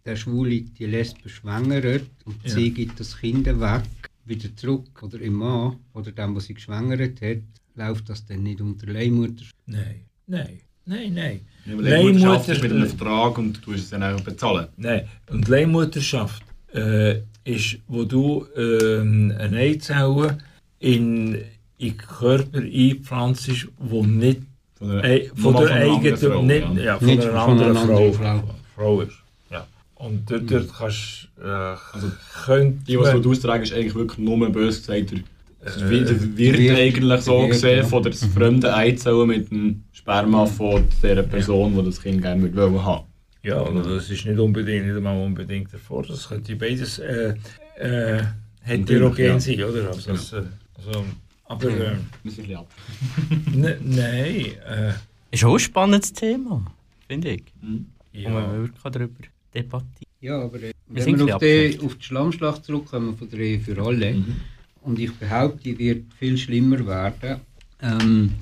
der 0.05 0.15
Schwule 0.15 0.61
die 0.61 0.85
Lesbe 0.85 1.27
schwängert 1.29 2.03
und 2.25 2.35
Ja. 2.43 2.49
sie 2.51 2.69
gibt 2.71 2.99
das 2.99 3.17
Kind 3.17 3.47
weg, 3.47 3.83
wieder 4.25 4.55
zurück, 4.55 5.01
oder 5.01 5.19
im 5.19 5.33
Mann, 5.33 5.77
oder 5.93 6.11
dem, 6.11 6.35
was 6.35 6.45
sie 6.45 6.53
geschwängert 6.53 7.19
hat, 7.21 7.37
läuft 7.75 8.09
das 8.09 8.23
dann 8.25 8.43
nicht 8.43 8.61
unter 8.61 8.87
Leihmutter. 8.87 9.45
Nein, 9.65 10.01
nein, 10.27 10.59
nein, 10.85 11.13
nein. 11.13 11.39
Ja, 11.65 11.73
Leihmutterschaft 11.75 12.49
ist 12.49 12.61
mit 12.61 12.71
einem 12.71 12.87
Vertrag 12.87 13.37
und 13.39 13.65
du 13.65 13.71
musst 13.71 13.85
es 13.85 13.89
dann 13.89 14.03
auch 14.03 14.21
bezahlen. 14.21 14.67
Nein, 14.77 15.07
und 15.31 15.47
Leihmutterschaft 15.47 16.43
äh, 16.73 17.15
ist, 17.47 17.79
wo 17.87 18.03
du 18.03 18.45
ähm, 18.55 19.33
eine 19.39 19.57
Eizelle 19.57 20.37
in, 20.79 21.35
in 21.77 21.89
den 21.89 21.97
Körper 21.97 22.59
einpflanzt, 22.59 23.67
wo 23.79 24.03
nicht 24.03 24.41
Von 24.77 24.89
der, 24.89 25.03
äh, 25.03 25.29
von 25.35 25.55
der 25.55 25.71
eigenen, 25.71 26.17
Frau, 26.17 26.41
nicht, 26.41 26.67
ja. 26.75 26.83
ja. 26.83 26.97
von 26.97 27.07
Nicht 27.07 27.21
einer 27.23 27.31
von 27.31 27.51
anderen 27.51 27.77
einer 27.77 27.85
Frau, 27.85 27.95
anderen 27.95 28.41
Frau. 28.41 28.55
Frau 28.75 29.01
ist. 29.01 29.13
Ja. 29.49 29.65
Und 29.95 30.29
dort, 30.29 30.51
dort 30.51 30.77
kannst 30.77 31.29
äh, 31.41 31.47
Also, 31.47 32.11
könnte 32.45 32.83
Die, 32.85 32.99
was 32.99 33.21
du 33.21 33.31
austragen, 33.31 33.63
ist 33.63 33.73
eigentlich 33.73 33.95
wirklich 33.95 34.19
nur 34.19 34.51
bös 34.51 34.85
gesagt. 34.85 35.11
Der, 35.11 35.19
der 35.65 35.87
Äh, 35.87 35.89
wird, 35.89 36.09
der 36.09 36.37
wird 36.37 36.77
eigentlich 36.77 37.21
so 37.21 37.31
der 37.31 37.41
wird, 37.41 37.51
gesehen 37.51 37.77
ja. 37.77 37.83
von 37.85 38.03
der 38.03 38.13
fremden 38.13 38.71
Eizelle 38.71 39.25
mit 39.25 39.49
dem 39.49 39.83
Sperma 39.91 40.45
von 40.45 40.83
der 41.01 41.23
Person, 41.23 41.75
die 41.75 41.85
das 41.85 42.01
Kind 42.01 42.21
gerne 42.21 42.53
würde 42.53 42.83
haben. 42.83 43.05
Ja, 43.47 43.61
oder 43.61 43.81
das 43.95 44.09
ist 44.09 44.25
nicht 44.25 44.37
unbedingt, 44.37 44.87
nicht 44.87 44.97
einmal 44.97 45.17
unbedingt 45.25 45.73
davor. 45.73 46.03
Das 46.05 46.27
könnte 46.27 46.53
beides 46.57 46.99
äh, 46.99 47.33
äh, 47.79 48.21
heterogen 48.61 49.25
ja. 49.25 49.39
sein, 49.39 49.63
oder? 49.63 49.87
Also, 49.87 50.11
das, 50.11 50.33
äh, 50.33 50.43
also, 50.77 51.05
aber 51.45 51.69
äh, 51.69 51.95
Muss 52.23 52.37
ich 52.37 52.39
ein 52.39 52.45
bisschen 52.45 52.55
ab. 52.57 52.67
ne, 53.55 53.77
nein, 53.81 54.45
äh, 54.67 54.93
ist 55.31 55.45
auch 55.45 55.53
ein 55.53 55.59
spannendes 55.59 56.11
Thema, 56.11 56.65
finde 57.07 57.29
ich. 57.35 57.43
Und 57.61 57.85
ja. 58.11 58.29
man 58.29 58.51
wirklich 58.63 58.81
darüber 58.83 59.23
debattieren. 59.55 60.11
Ja, 60.19 60.41
aber 60.41 60.57
äh, 60.57 60.73
Wir 60.87 61.05
wenn 61.05 61.25
wir 61.25 61.35
auf 61.35 61.41
die, 61.41 61.79
auf 61.81 61.95
die 61.95 62.03
Schlammschlacht 62.03 62.65
zurückkommen 62.65 63.17
von 63.17 63.29
der 63.29 63.39
Ehe 63.39 63.59
für 63.61 63.81
alle, 63.81 64.13
Mhm. 64.13 64.35
und 64.81 64.99
ich 64.99 65.13
behaupte, 65.13 65.63
die 65.63 65.79
wird 65.79 66.03
viel 66.19 66.37
schlimmer 66.37 66.85
werden, 66.85 67.39
ähm, 67.81 68.33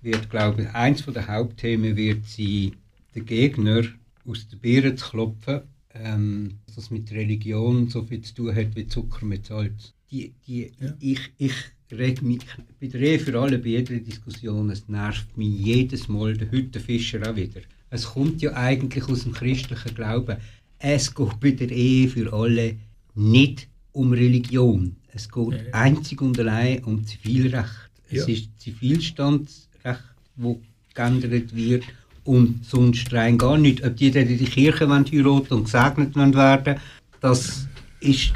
wird, 0.00 0.30
glaube 0.30 0.62
ich, 0.62 0.68
eins 0.70 1.02
von 1.02 1.12
der 1.12 1.26
Hauptthemen 1.28 1.94
wird 1.94 2.24
sein, 2.24 2.72
den 3.14 3.26
Gegner 3.26 3.82
aus 4.26 4.48
den 4.48 4.58
Birnen 4.60 4.96
zu 4.96 5.10
klopfen, 5.10 5.60
ähm, 5.94 6.58
dass 6.66 6.76
das 6.76 6.90
mit 6.90 7.10
Religion 7.12 7.88
so 7.88 8.02
viel 8.02 8.20
zu 8.22 8.34
tun 8.34 8.54
hat 8.54 8.74
wie 8.76 8.86
Zucker 8.86 9.24
mit 9.24 9.46
Salz. 9.46 9.92
Die, 10.10 10.32
die, 10.46 10.70
Ja. 10.80 10.94
Ich, 11.00 11.20
ich 11.38 11.54
reg 11.90 12.22
mich 12.22 12.40
bei 12.80 12.86
der 12.88 13.00
Ehe 13.00 13.18
für 13.18 13.38
alle, 13.38 13.58
bei 13.58 13.68
jeder 13.70 13.96
Diskussion, 13.96 14.70
es 14.70 14.88
nervt 14.88 15.36
mich 15.36 15.58
jedes 15.58 16.08
Mal, 16.08 16.36
der 16.36 16.50
Hüttenfischer 16.50 17.28
auch 17.30 17.36
wieder. 17.36 17.60
Es 17.90 18.04
kommt 18.04 18.42
ja 18.42 18.52
eigentlich 18.54 19.04
aus 19.08 19.22
dem 19.22 19.32
christlichen 19.32 19.94
Glauben. 19.94 20.36
Es 20.78 21.14
geht 21.14 21.40
bei 21.40 21.52
der 21.52 21.70
Ehe 21.70 22.08
für 22.08 22.32
alle 22.32 22.76
nicht 23.14 23.68
um 23.92 24.12
Religion. 24.12 24.96
Es 25.08 25.28
geht 25.30 25.52
Ja. 25.52 25.72
einzig 25.72 26.20
und 26.20 26.38
allein 26.38 26.84
um 26.84 27.04
Zivilrecht. 27.06 27.90
Es 28.10 28.28
ist 28.28 28.50
Zivilstandsrecht, 28.60 30.04
wo 30.36 30.60
geändert 30.94 31.54
wird 31.54 31.84
und 32.26 32.64
sonst 32.64 33.12
rein 33.12 33.38
gar 33.38 33.56
nicht. 33.56 33.84
Ob 33.84 33.96
die 33.96 34.10
dann 34.10 34.26
in 34.28 34.38
die 34.38 34.44
Kirche 34.44 34.88
wollen 34.88 35.04
heiraten 35.10 35.54
und 35.54 35.64
gesegnet 35.64 36.14
werden, 36.16 36.76
das 37.20 37.66
ist 38.00 38.32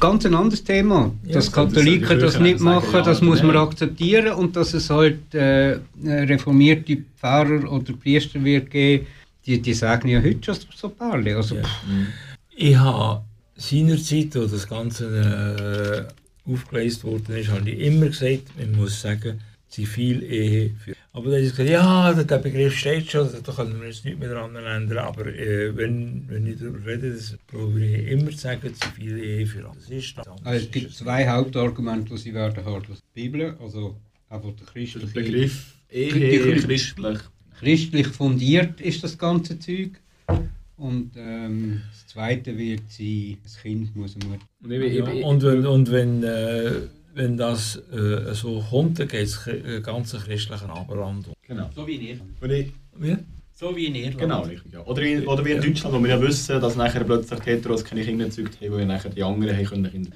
ganz 0.00 0.24
ein 0.24 0.34
anderes 0.34 0.64
Thema. 0.64 1.12
Ja, 1.24 1.34
dass 1.34 1.46
das- 1.46 1.52
Katholiken 1.52 2.18
das- 2.20 2.34
das, 2.34 2.40
nicht 2.42 2.58
sagen 2.58 2.70
machen, 2.76 2.88
ja 2.94 3.02
das 3.02 3.20
muss 3.20 3.42
man 3.42 3.56
akzeptieren 3.56 4.32
und 4.34 4.56
dass 4.56 4.72
es 4.74 4.88
halt 4.90 5.34
äh, 5.34 5.78
reformierte 6.04 6.98
Pfarrer 7.18 7.70
oder 7.70 7.92
Priester 7.92 8.42
wird 8.42 8.70
geben, 8.70 9.06
die, 9.46 9.60
die 9.60 9.74
sagen 9.74 10.08
ja 10.08 10.22
heute 10.22 10.42
schon 10.54 10.56
so 10.74 10.88
Pauli. 10.88 11.32
Also, 11.34 11.56
Ja. 11.56 11.62
pff, 11.62 11.68
Ich 12.56 12.76
habe 12.76 13.22
seinerzeit, 13.56 14.36
als 14.36 14.52
das 14.52 14.68
Ganze 14.68 16.08
äh, 16.46 16.50
aufgelesen 16.50 17.02
worden 17.04 17.36
ist, 17.36 17.50
habe 17.50 17.68
ich 17.70 17.78
immer 17.80 18.06
gesagt, 18.06 18.42
man 18.58 18.72
muss 18.76 19.00
sagen, 19.00 19.40
Zivilehe. 19.74 20.70
Für. 20.78 20.94
Aber 21.12 21.24
dann 21.26 21.34
habe 21.34 21.42
ich 21.44 21.50
gesagt, 21.50 21.68
ja, 21.70 22.12
der 22.12 22.24
der 22.24 22.38
Begriff 22.38 22.76
steht 22.76 23.10
schon, 23.10 23.28
da 23.44 23.52
können 23.52 23.80
wir 23.80 23.88
jetzt 23.88 24.04
nicht 24.04 24.18
mehr 24.18 24.28
daran 24.30 24.54
ändern. 24.56 24.98
Aber 24.98 25.26
äh, 25.26 25.76
wenn, 25.76 26.24
wenn 26.28 26.46
ich 26.46 26.58
darüber 26.58 26.84
rede, 26.86 27.12
das 27.12 27.36
probiere 27.46 27.96
ich 28.02 28.08
immer 28.12 28.30
zu 28.30 28.38
sagen, 28.38 28.72
Zivilehe 28.74 29.46
für 29.46 29.68
alles 29.68 29.88
ist. 29.90 30.18
das 30.18 30.26
Also 30.44 30.64
es 30.64 30.70
gibt 30.70 30.92
zwei 30.92 31.28
Hauptargumente, 31.28 32.10
die 32.14 32.18
sie 32.18 32.34
werden 32.34 32.64
haben. 32.64 32.82
Die 33.16 33.22
Bibel, 33.22 33.56
also 33.60 33.96
einfach 34.28 34.50
der 34.50 34.64
Der 34.66 34.72
christliche, 34.72 35.06
Begriff 35.08 35.74
Die 35.92 35.96
Ehe, 35.96 36.40
Christ- 36.40 36.66
christlich. 36.66 37.18
christlich 37.60 38.06
fundiert 38.08 38.80
ist 38.80 39.04
das 39.04 39.16
ganze 39.16 39.58
Zeug. 39.58 39.90
Und 40.76 41.12
ähm, 41.16 41.82
das 41.92 42.08
zweite 42.08 42.58
wird 42.58 42.82
sein, 42.88 43.36
das 43.44 43.56
Kind 43.62 43.94
muss 43.94 44.16
Mutter. 44.16 44.40
Und, 44.62 44.72
ich, 44.72 44.94
Ja, 44.94 45.04
und 45.04 45.42
wenn, 45.44 45.66
und 45.66 45.90
wenn, 45.92 46.22
äh, 46.24 46.72
wenn 47.14 47.36
das 47.36 47.76
äh, 47.92 48.34
so 48.34 48.62
kommt, 48.70 48.98
dann 48.98 49.08
geht 49.08 49.24
es 49.24 49.46
äh, 49.46 49.80
ganze 49.80 50.18
christlichen 50.18 50.70
Abendland. 50.70 51.28
Genau. 51.46 51.70
So 51.74 51.86
wie 51.86 51.94
in 51.96 52.02
Irland. 52.02 52.30
Und 52.40 52.50
ich, 52.50 52.72
Wie? 52.96 53.16
So 53.56 53.76
wie 53.76 53.86
in 53.86 53.94
Irland. 53.94 54.18
Genau, 54.18 54.42
richtig. 54.42 54.72
Ja. 54.72 54.84
Oder, 54.84 55.02
in, 55.02 55.26
oder 55.26 55.44
wie 55.44 55.52
in 55.52 55.62
Deutschland, 55.62 55.94
wo 55.94 56.02
wir 56.02 56.10
ja 56.10 56.20
wissen, 56.20 56.60
dass 56.60 56.76
nachher 56.76 57.04
plötzlich 57.04 57.40
die 57.40 57.50
Heteros 57.50 57.84
keine 57.84 58.02
Kinder 58.02 58.24
gezeugt 58.24 58.60
haben, 58.60 58.72
weil 58.72 58.86
nachher 58.86 59.10
die 59.10 59.22
anderen 59.22 59.56
haben 59.56 59.64
können 59.64 59.90
Kinder. 59.90 60.10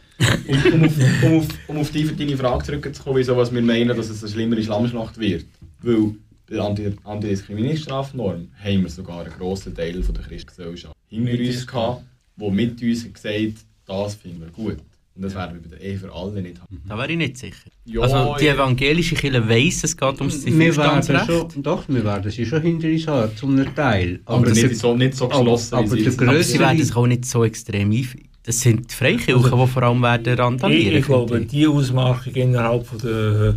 Und 0.49 0.75
um, 0.75 0.85
auf, 0.85 0.93
um, 1.23 1.39
auf, 1.39 1.47
um 1.69 1.77
auf 1.79 1.91
die, 1.91 2.17
deine 2.17 2.37
Frage 2.37 2.65
zurückzukommen, 2.65 3.17
wieso 3.17 3.37
was 3.37 3.55
wir 3.55 3.63
meinen, 3.63 3.97
dass 3.97 4.09
es 4.11 4.23
eine 4.23 4.33
schlimmere 4.33 4.63
Schlammschlacht 4.63 5.19
wird. 5.19 5.47
Weil 5.83 6.15
bei 6.49 6.57
der 6.57 6.65
Anti 6.65 6.93
Antidiskriminierungsstrafnorm 7.05 8.49
haben 8.63 8.83
wir 8.83 8.89
sogar 8.89 9.25
einen 9.25 9.33
grossen 9.33 9.75
Teil 9.75 10.03
von 10.03 10.15
der 10.15 10.25
Christengesellschaft 10.25 10.97
hinter 11.07 11.39
uns 11.39 11.67
gehabt, 11.67 12.03
die 12.37 12.51
mit 12.51 12.83
uns 12.83 13.13
gesagt 13.13 13.35
haben, 13.35 13.55
das 13.87 14.15
finden 14.17 14.41
wir 14.41 14.49
gut. 14.49 14.79
Und 15.19 15.25
das 15.25 15.35
werden 15.35 15.55
wir 15.61 15.63
bei 15.69 15.77
der 15.77 15.81
Ehe 15.85 15.99
für 15.99 16.13
alle 16.15 16.41
nicht 16.41 16.61
haben. 16.61 16.81
Da 16.89 16.97
wäre 16.97 17.11
ich 17.11 17.19
nicht 17.19 17.37
sicher. 17.39 17.57
Ja, 17.87 18.03
also 18.03 18.37
die 18.39 18.47
evangelische 18.47 19.17
Kirche 19.17 19.49
weiss, 19.49 19.83
es 19.83 19.97
geht 19.97 20.21
ums 20.21 20.47
Wir 20.47 20.53
werden 20.53 20.61
Zivilstandsrecht. 21.03 21.27
schon, 21.27 21.63
doch, 21.65 21.89
wir 21.89 22.05
werden 22.05 22.31
sie 22.31 22.47
schon 22.47 22.63
hinter 22.63 22.87
uns 22.87 23.07
haben, 23.09 23.37
zum 23.37 23.75
Teil. 23.75 24.21
Aber 24.27 24.47
das- 24.47 24.63
nicht 24.63 24.77
so, 24.77 24.97
nicht 24.97 25.15
so 25.15 25.25
aber- 25.25 25.39
geschlossen, 25.41 25.75
aber 25.75 25.97
jetzt 25.97 26.17
grösste- 26.19 26.29
Aber 26.29 26.43
sie 26.45 26.59
werden 26.61 26.83
sich 26.85 26.95
auch 26.95 27.07
nicht 27.09 27.25
so 27.25 27.43
extrem 27.45 27.91
einführen. 27.91 28.29
Das 28.45 28.61
sind 28.61 28.89
die 28.93 28.95
Freikirchen, 28.95 29.43
die 29.61 29.67
vor 29.67 29.83
allem 29.83 30.03
werden 30.03 30.33
Ich, 30.33 30.39
randalieren. 30.39 30.99
ich 30.99 31.05
glaube, 31.07 31.41
ich. 31.41 31.49
die 31.49 31.67
Ausmachung 31.67 32.33
innerhalb 32.35 32.87
von 32.87 32.99
der 33.01 33.57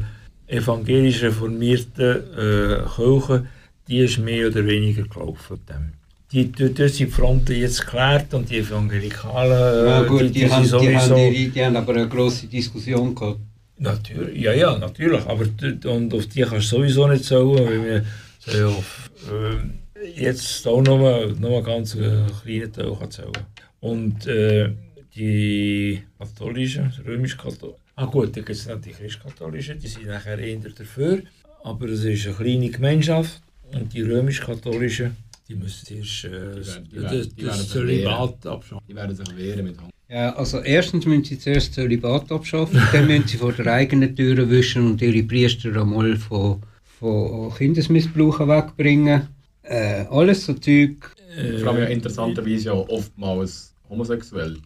äh, 0.49 0.55
evangelisch 0.57 1.21
reformierten 1.21 2.15
äh, 2.37 2.81
Kirche, 2.95 3.45
die 3.87 3.99
ist 3.99 4.17
mehr 4.17 4.47
oder 4.47 4.65
weniger 4.65 5.03
gelaufen. 5.03 5.59
Dem. 5.69 5.93
Die, 6.31 6.51
dort 6.51 6.79
dort 6.79 6.89
sind 6.91 7.09
die 7.09 7.13
Fronten 7.13 7.55
jetzt 7.55 7.81
geklärt 7.81 8.33
und 8.33 8.49
die 8.49 8.59
Evangelikalen, 8.59 9.85
äh, 9.85 9.89
Ja, 9.89 10.01
gut, 10.03 10.33
die, 10.33 10.49
haben, 10.49 10.65
sind 10.65 10.81
die, 10.81 10.95
haben 10.95 11.09
sowieso... 11.09 11.17
ihre, 11.17 11.49
die 11.49 11.65
haben 11.65 11.75
aber 11.75 11.93
eine 11.93 12.07
grosse 12.07 12.47
Diskussion 12.47 13.13
gehabt. 13.13 13.39
Natürlich, 13.77 14.39
ja, 14.39 14.53
ja, 14.53 14.77
natürlich. 14.77 15.25
Aber 15.25 15.45
und 15.85 16.13
auf 16.13 16.27
die 16.27 16.41
kannst 16.41 16.71
du 16.71 16.77
sowieso 16.77 17.07
nicht 17.07 17.25
sagen, 17.25 17.55
weil 17.55 17.83
wir 17.83 18.05
so, 18.39 18.67
auf, 18.67 19.09
äh, 19.29 20.11
jetzt 20.15 20.67
auch 20.67 20.81
nur 20.81 21.25
einen 21.25 21.63
ganz 21.63 21.95
äh, 21.95 22.23
kleinen 22.43 22.71
Teil 22.71 22.95
kann 22.97 23.11
zählen. 23.11 23.31
Und 23.79 24.27
äh, 24.27 24.69
die 25.15 26.03
katholischen, 26.17 26.93
römisch-katholischen, 27.05 27.79
ah 27.95 28.05
gut, 28.05 28.37
da 28.37 28.41
gibt 28.41 28.51
es 28.51 28.67
noch 28.67 28.79
die 28.79 28.91
christkatholischen, 28.91 29.79
die 29.79 29.87
sind 29.87 30.05
nachher 30.05 30.39
eher 30.39 30.57
dafür. 30.57 31.23
Aber 31.63 31.87
es 31.89 32.03
ist 32.03 32.25
eine 32.27 32.35
kleine 32.35 32.69
Gemeinschaft 32.69 33.41
und 33.73 33.93
die 33.93 34.01
römisch-katholischen, 34.01 35.17
die 35.47 35.55
müssen 35.55 35.97
erst 35.97 36.25
äh, 36.25 36.31
werden- 36.31 36.89
die 36.91 36.95
das, 36.95 37.11
werden- 37.11 37.35
die 37.37 37.43
das 37.43 37.69
Zölibat 37.69 38.45
abschaffen. 38.45 38.85
Die 38.87 38.95
werden 38.95 39.15
sich 39.15 39.37
wehren 39.37 39.65
mit 39.65 39.77
Hand. 39.79 39.91
Ja, 40.09 40.35
also 40.35 40.59
erstens 40.59 41.05
müssen 41.05 41.23
sie 41.23 41.39
zuerst 41.39 41.73
Zölibat 41.73 42.31
abschaffen, 42.31 42.81
dann 42.91 43.07
müssen 43.07 43.27
sie 43.27 43.37
vor 43.37 43.53
der 43.53 43.67
eigenen 43.73 44.15
Tür 44.15 44.49
wischen 44.49 44.85
und 44.91 45.01
ihre 45.01 45.23
Priester 45.23 45.69
einmal 45.81 46.15
von, 46.17 46.61
von 46.99 47.53
Kindesmissbrauch 47.55 48.39
wegbringen. 48.47 49.27
Äh, 49.63 50.05
alles 50.09 50.45
so 50.45 50.53
Zeug. 50.53 51.15
Vor 51.61 51.69
allem 51.71 51.83
ja 51.83 51.85
interessanterweise 51.87 52.65
ja 52.65 52.73
oftmals 52.73 53.73
homosexuell 53.89 54.57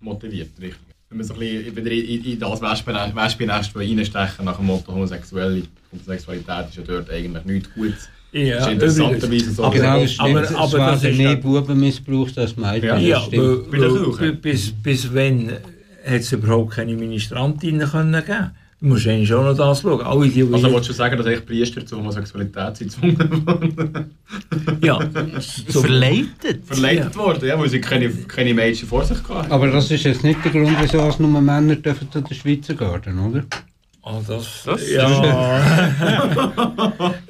motiviert, 0.00 0.50
richtig. 0.60 0.78
Wenn 1.08 1.18
man 1.18 1.26
so 1.26 1.34
ein 1.34 1.40
bisschen 1.40 1.76
wieder 1.76 1.90
in, 1.90 2.24
in 2.24 2.38
das 2.38 2.60
Wespennest 2.60 3.76
reinstechen 3.76 4.44
nach 4.44 4.56
dem 4.56 4.66
Motto 4.66 4.92
Homosexuelle, 4.92 5.62
Homosexualität 5.92 6.68
ist 6.70 6.76
ja 6.76 6.82
dort 6.82 7.10
eigentlich 7.10 7.44
nichts 7.44 7.74
Gutes. 7.74 8.08
Ja, 8.34 8.58
ist 8.66 8.72
interessanterweise 8.72 9.52
so. 9.52 9.62
Aber- 9.64 9.76
aber- 9.76 10.00
das 10.02 10.18
aber- 10.18 10.56
aber 10.56 10.78
das 10.92 11.04
ist 11.04 11.16
mehr 11.16 11.30
ja- 11.30 11.36
Bubenmissbrauch 11.36 12.28
als 12.36 12.56
Mädchen. 12.56 13.00
Ja, 13.06 13.20
das 13.20 14.20
Ja, 14.20 14.30
bis, 14.42 14.72
bis 14.72 15.14
wann 15.14 15.50
hat 16.04 16.20
es 16.20 16.32
überhaupt 16.32 16.72
keine 16.72 16.94
Ministrantinnen 16.96 17.88
können 17.88 18.24
geben? 18.24 18.50
Du 18.80 18.88
musst 18.88 19.06
eigentlich 19.06 19.32
auch 19.32 19.44
noch 19.44 19.56
das 19.56 19.80
schauen. 19.80 20.00
Alle 20.02 20.28
die, 20.28 20.42
die 20.44 20.52
Also 20.52 20.70
willst 20.74 20.88
du 20.88 20.92
sagen, 20.92 21.16
dass 21.16 21.26
eigentlich 21.26 21.46
Priester 21.46 21.86
zur 21.86 21.98
Homosexualität 22.00 22.76
sind 22.76 22.88
gezwungen 22.90 23.46
worden? 23.46 24.10
ja, 24.82 24.98
so, 25.68 25.80
Verleitet. 25.80 26.64
Verleitet 26.66 27.16
worden, 27.16 27.48
ja, 27.48 27.58
weil 27.58 27.68
sie 27.70 27.80
keine, 27.80 28.10
keine 28.10 28.52
Mädchen 28.52 28.88
vor 28.88 29.04
sich 29.04 29.16
hatten. 29.28 29.50
Aber 29.50 29.68
das 29.68 29.90
ist 29.90 30.02
jetzt 30.04 30.24
nicht 30.24 30.44
der 30.44 30.50
Grund, 30.52 30.76
wieso 30.82 30.98
es 31.08 31.18
nur 31.18 31.40
Männer 31.40 31.76
dürfen 31.76 32.10
zu 32.10 32.20
den 32.20 32.36
Schweizer 32.36 32.74
Garten, 32.74 33.18
oder? 33.18 33.44
Ah, 34.06 34.20
das, 34.26 34.62
Das- 34.66 34.90
ja. 34.90 35.08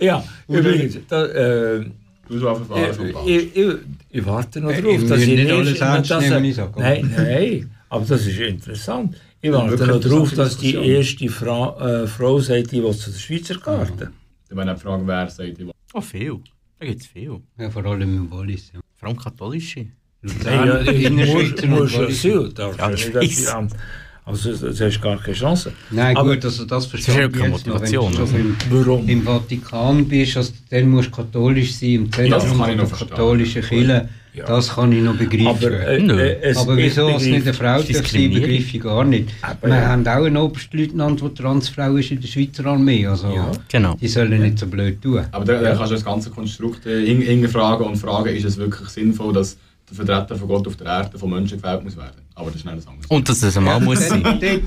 ja, 0.01 0.25
übrigens, 0.49 0.99
da, 1.09 1.25
äh, 1.27 1.85
Du 2.29 2.39
so 2.39 2.55
verfahren 2.55 2.95
vom 2.95 3.07
ich, 3.07 3.13
Ball. 3.13 3.29
ich, 3.29 3.57
ich, 3.57 3.75
ich 4.11 4.27
warte 4.27 4.61
noch 4.61 4.71
Äh, 4.71 4.81
drauf, 4.83 4.95
ich 5.03 5.09
dass 5.09 5.21
will 5.21 5.29
ich 5.29 5.39
nicht 5.45 5.53
alles 5.53 5.81
ernst 5.81 6.11
dass- 6.11 6.29
nehmen, 6.29 6.45
ich 6.47 6.55
sag. 6.57 6.77
Nein, 6.79 7.13
nein, 7.17 7.71
aber 7.91 8.05
das 8.07 8.27
ist 8.27 8.39
interessant. 8.41 9.17
Ich 9.43 9.53
warte 9.53 9.71
wirklich 9.71 9.89
noch 9.89 10.01
drauf, 10.01 10.33
interessante 10.33 10.37
dass 10.37 10.57
die 10.59 10.73
Diskussion. 10.73 10.85
erste 10.97 11.29
Fra 11.29 12.03
äh, 12.03 12.07
Frau 12.07 12.41
sagt, 12.41 12.73
die 12.73 12.83
will 12.83 12.97
zu 12.97 13.11
der 13.11 13.19
Schweizer 13.19 13.59
Karte. 13.61 14.11
Dann 14.49 14.59
werden 14.59 14.71
auch 14.71 14.79
fragen, 14.79 15.07
wer 15.07 15.29
sagt, 15.29 15.51
ich 15.51 15.59
will. 15.59 15.71
Oh, 15.93 16.01
viel. 16.01 16.39
Da 16.81 16.87
gibt 16.87 17.03
es 17.03 17.07
viel. 17.07 17.41
Ja, 17.59 17.71
vor 17.71 17.85
allem 17.85 18.03
im 18.17 18.31
Wallis. 18.33 18.73
Ja. 18.73 18.81
Vor 18.97 19.09
allem 19.09 19.19
katholische. 19.19 19.87
Luzern, 20.23 20.41
Nein, 20.45 20.67
ja, 20.69 20.81
ich 20.81 20.87
muss, 21.11 21.11
Innerschweizer 21.11 21.65
und 21.65 21.71
muss 21.71 21.93
ja 22.23 23.69
Ja. 24.27 24.33
Also, 24.33 24.53
das 24.69 24.81
hast 24.81 25.01
gar 25.03 25.19
keine 25.21 25.37
Chance. 25.37 25.73
Nein, 25.91 26.17
Aber- 26.17 26.35
gut, 26.35 26.45
also 26.45 26.65
das 26.65 26.85
ist 26.85 26.91
ja 26.91 26.91
verstehe 26.91 27.27
ich 27.27 27.33
keine 27.33 27.55
jetzt 27.55 27.67
noch. 27.67 27.81
Wenn 27.81 27.93
du 27.93 28.01
also. 28.07 28.37
im, 28.37 28.57
Warum? 28.71 29.09
im 29.09 29.23
Vatikan 29.23 30.05
bist, 30.07 30.37
also, 30.37 30.53
dann 30.71 30.89
musst 30.89 31.09
du 31.09 31.13
katholisch 31.17 31.75
sein, 31.75 31.91
im 31.91 32.11
das 32.11 32.17
Zentrum 32.43 32.59
kann 32.61 32.71
ich 32.71 32.77
der 32.89 32.99
katholischen 33.09 33.63
Kirche. 33.63 34.09
Ja. 34.37 34.47
Das 34.47 34.75
kann 34.75 34.91
ich 34.91 35.01
noch 35.01 35.15
begreifen. 35.15 35.47
Aber, 35.47 35.71
äh, 35.71 35.99
äh, 35.99 36.41
es, 36.43 36.57
Aber 36.57 36.77
wieso 36.77 37.09
es 37.11 37.23
nicht 37.23 37.43
eine 37.45 37.55
Frau 37.55 37.79
darf 37.81 37.87
sein, 37.87 38.31
begreife 38.33 38.77
ich 38.77 38.81
gar 38.81 39.05
nicht. 39.05 39.29
Aber 39.43 39.69
Wir 39.69 39.75
ja. 39.77 39.87
haben 39.91 40.05
auch 40.09 40.25
einen 40.25 40.37
Oberstleutnant, 40.39 41.21
der 41.23 41.35
Transfrau 41.35 41.95
ist 41.99 42.11
in 42.11 42.21
der 42.21 42.27
Schweizer 42.27 42.67
Armee. 42.67 43.07
Also, 43.07 43.29
Ja. 43.33 43.53
Genau. 43.71 43.95
Die 44.01 44.09
sollen 44.09 44.43
nicht 44.43 44.59
so 44.59 44.67
blöd 44.67 45.01
tun. 45.01 45.21
Aber 45.31 45.45
da, 45.45 45.61
da 45.63 45.77
kannst 45.77 45.93
du 45.93 45.95
das 45.95 46.05
ganze 46.05 46.31
Konstrukt 46.31 46.85
äh, 46.85 47.07
hin- 47.07 47.21
hinterfragen 47.21 47.87
und 47.87 47.97
fragen, 47.97 48.35
ist 48.35 48.45
es 48.45 48.57
wirklich 48.57 48.89
sinnvoll, 48.89 49.33
dass 49.35 49.57
der 49.89 49.97
Vertreter 49.97 50.37
von 50.37 50.49
Gott 50.49 50.67
auf 50.67 50.77
der 50.77 50.87
Erde 50.87 51.19
von 51.19 51.31
Menschen 51.31 51.61
gewählt 51.61 51.85
muss 51.85 51.97
werden. 51.97 52.23
Aber 52.35 52.47
das 52.51 52.57
ist 52.57 52.65
nicht 52.65 52.77
das 52.79 52.87
andere. 52.87 53.07
Und 53.09 53.29
dass 53.29 53.43
es 53.43 53.57
ein 53.57 53.65
Mann 53.65 53.85
muss 53.85 54.09
sein. 54.09 54.23
nein, 54.23 54.63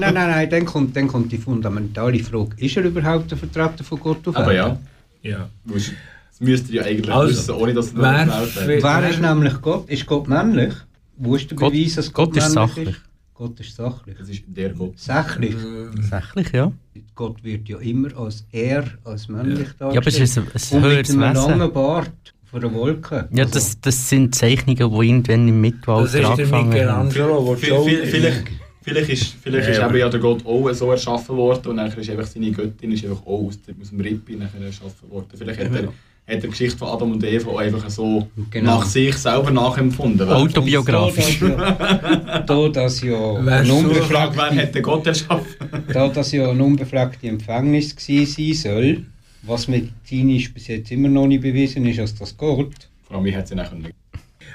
nein, 0.00 0.14
nein, 0.14 0.50
dann 0.50 0.64
kommt, 0.64 0.96
dann 0.96 1.06
kommt 1.08 1.30
die 1.32 1.38
fundamentale 1.38 2.18
Frage, 2.20 2.50
ist 2.56 2.76
er 2.76 2.84
überhaupt 2.84 3.30
der 3.30 3.38
Vertreter 3.38 3.84
von 3.84 4.00
Gott 4.00 4.26
auf 4.28 4.36
Aber 4.36 4.52
Erden? 4.52 4.78
ja, 5.22 5.30
Ja. 5.30 5.48
musst- 5.64 5.92
das 6.30 6.40
müsst 6.40 6.68
ihr 6.68 6.82
ja 6.82 6.82
eigentlich 6.82 7.14
Also, 7.14 7.30
wissen, 7.32 7.54
ohne 7.54 7.72
dass 7.74 7.92
du 7.94 8.00
wer 8.02 8.24
gewählt 8.26 8.66
wird. 8.66 8.82
Wer 8.82 9.08
ist 9.08 9.20
nämlich 9.20 9.60
Gott? 9.62 9.88
Ist 9.88 10.06
Gott 10.06 10.28
männlich? 10.28 10.74
Wo 11.16 11.34
ist 11.36 11.50
der 11.50 11.56
Gott- 11.56 11.72
Beweis, 11.72 11.94
dass 11.94 12.12
Gott 12.12 12.28
Gott, 12.34 12.36
ist 12.36 12.54
männlich 12.54 12.70
sachlich. 12.74 12.88
ist? 12.90 13.00
Gott 13.34 13.60
ist 13.60 13.76
sachlich. 13.76 14.16
Das 14.18 14.28
ist 14.28 14.42
der 14.46 14.70
Gott. 14.70 14.98
Sachlich. 14.98 15.56
Tatsächlich, 15.94 16.52
ja. 16.52 16.72
Gott 17.14 17.42
wird 17.44 17.68
ja 17.68 17.78
immer 17.78 18.14
als 18.18 18.44
er, 18.52 18.84
als 19.04 19.28
männlich 19.28 19.68
Ja, 19.80 19.86
aber 19.88 20.06
es 20.06 20.18
ist 20.18 20.36
ein, 20.38 20.44
Und 20.44 20.54
ein 20.54 20.80
mit 20.82 20.90
höheres 20.90 21.10
einem 21.10 21.20
langen 21.20 21.60
Wesen. 21.60 21.72
Bart 21.72 22.34
von 22.60 22.72
der 22.72 22.72
Wolke. 22.80 23.28
Ja, 23.32 23.44
das, 23.44 23.78
das 23.80 24.08
sind 24.08 24.34
Zeichnungen, 24.34 24.76
die 24.78 25.08
irgendwann 25.08 25.48
im 25.48 25.62
Das 25.62 25.72
Mittelalter 25.72 26.04
ist 26.06 26.14
der 26.14 26.30
angefangen 26.30 26.88
haben. 26.90 27.06
Michelangelo, 27.08 27.54
der 27.54 27.62
Vi- 27.62 27.66
schon... 27.68 27.86
vi- 27.86 28.06
Vielleicht, 28.06 28.42
vielleicht 28.82 29.08
ist, 29.10 29.36
vielleicht 29.42 29.68
ist 29.68 29.78
Ja, 29.78 29.88
eben 29.88 29.98
ja 29.98 30.08
der 30.08 30.20
Gott 30.20 30.46
auch 30.46 30.72
so 30.72 30.90
erschaffen 30.90 31.36
worden 31.36 31.66
und 31.68 31.76
dann 31.76 31.86
ist 31.92 32.10
einfach 32.10 32.26
seine 32.26 32.50
Göttin 32.52 32.92
ist 32.92 33.04
einfach 33.04 33.20
auch 33.26 33.46
aus 33.46 33.60
dem, 33.62 33.76
aus 33.82 33.90
dem 33.90 34.00
Rippi 34.00 34.36
nachher 34.36 34.64
erschaffen 34.64 35.10
worden. 35.10 35.26
Vielleicht 35.36 35.60
hat 35.60 35.66
er 35.74 35.82
hat 36.28 36.34
er 36.34 36.40
die 36.40 36.48
Geschichte 36.48 36.76
von 36.78 36.88
Adam 36.88 37.12
und 37.12 37.22
Eva 37.22 37.50
auch 37.50 37.58
einfach 37.58 37.88
so 37.90 38.26
Genau. 38.50 38.78
nach 38.78 38.84
sich 38.86 39.14
selber 39.16 39.50
nachempfunden. 39.52 40.28
Autobiografisch. 40.28 41.38
Da, 41.40 42.40
da 42.46 42.68
das 42.68 43.00
ja 43.02 43.38
Die 43.40 43.94
Frage, 44.12 44.32
wer 44.36 44.62
hat 44.62 44.74
den 44.74 44.82
Gott 44.82 45.06
erschaffen? 45.06 45.54
da 45.92 46.08
das 46.08 46.32
ja 46.32 46.48
eine 46.50 46.62
unbefleckte 46.64 47.28
Empfängnis 47.28 47.94
gewesen 47.94 48.26
sein 48.26 48.54
soll, 48.54 49.04
was 49.46 49.68
medizinisch 49.68 50.52
bis 50.52 50.66
jetzt 50.68 50.90
immer 50.90 51.08
noch 51.08 51.26
nicht 51.26 51.42
bewiesen 51.42 51.86
ist, 51.86 51.98
dass 51.98 52.14
das 52.14 52.36
geht, 52.36 52.88
Vor 53.04 53.16
allem, 53.16 53.24
wie 53.24 53.36
hat 53.36 53.48
sie 53.48 53.54
nachher 53.54 53.76
nicht. 53.76 53.94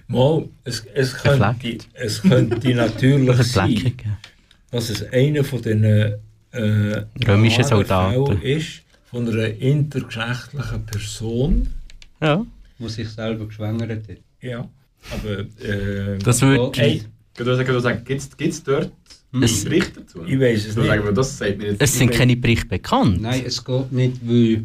Mal, 0.07 0.47
es, 0.63 0.85
es, 0.93 1.13
könnte, 1.15 1.77
es 1.93 2.21
könnte 2.21 2.69
natürlich 2.75 3.29
Eine 3.29 3.43
sein, 3.43 3.93
dass 4.71 4.89
es 4.89 5.03
einer 5.11 5.43
von 5.43 5.61
den 5.61 5.83
äh, 5.83 6.17
Römischen 7.27 7.63
Soldaten. 7.63 8.41
Ist, 8.41 8.81
von 9.05 9.27
einer 9.27 9.47
intergeschlechtlichen 9.47 10.85
Person. 10.85 11.67
Ja, 12.21 12.45
wo 12.79 12.87
sich 12.87 13.09
selber 13.09 13.45
geschwängert 13.45 14.07
hat. 14.09 14.17
Ja. 14.41 14.67
Aber 15.11 15.39
äh, 15.65 16.17
das 16.19 16.41
würde... 16.41 16.71
Ey, 16.81 17.03
Kann 17.35 17.45
du 17.45 17.79
sagen, 17.79 18.03
gibt 18.05 18.21
es 18.39 18.63
dort 18.63 18.91
Es- 19.41 19.61
einen 19.61 19.63
Bericht 19.65 19.97
dazu? 19.97 20.23
ich 20.25 20.39
weiß 20.39 20.59
es 20.59 20.67
Ich 20.69 20.75
würde 20.75 20.87
sagen, 20.87 21.03
nicht. 21.05 21.17
das 21.17 21.37
sagt 21.37 21.57
mir 21.57 21.67
jetzt 21.71 21.81
Es 21.81 21.97
sind 21.97 22.11
keine 22.11 22.35
Berichte 22.35 22.67
bekannt. 22.67 23.21
Nein, 23.21 23.43
es 23.45 23.63
geht 23.63 23.91
nicht, 23.91 24.17
weil 24.27 24.63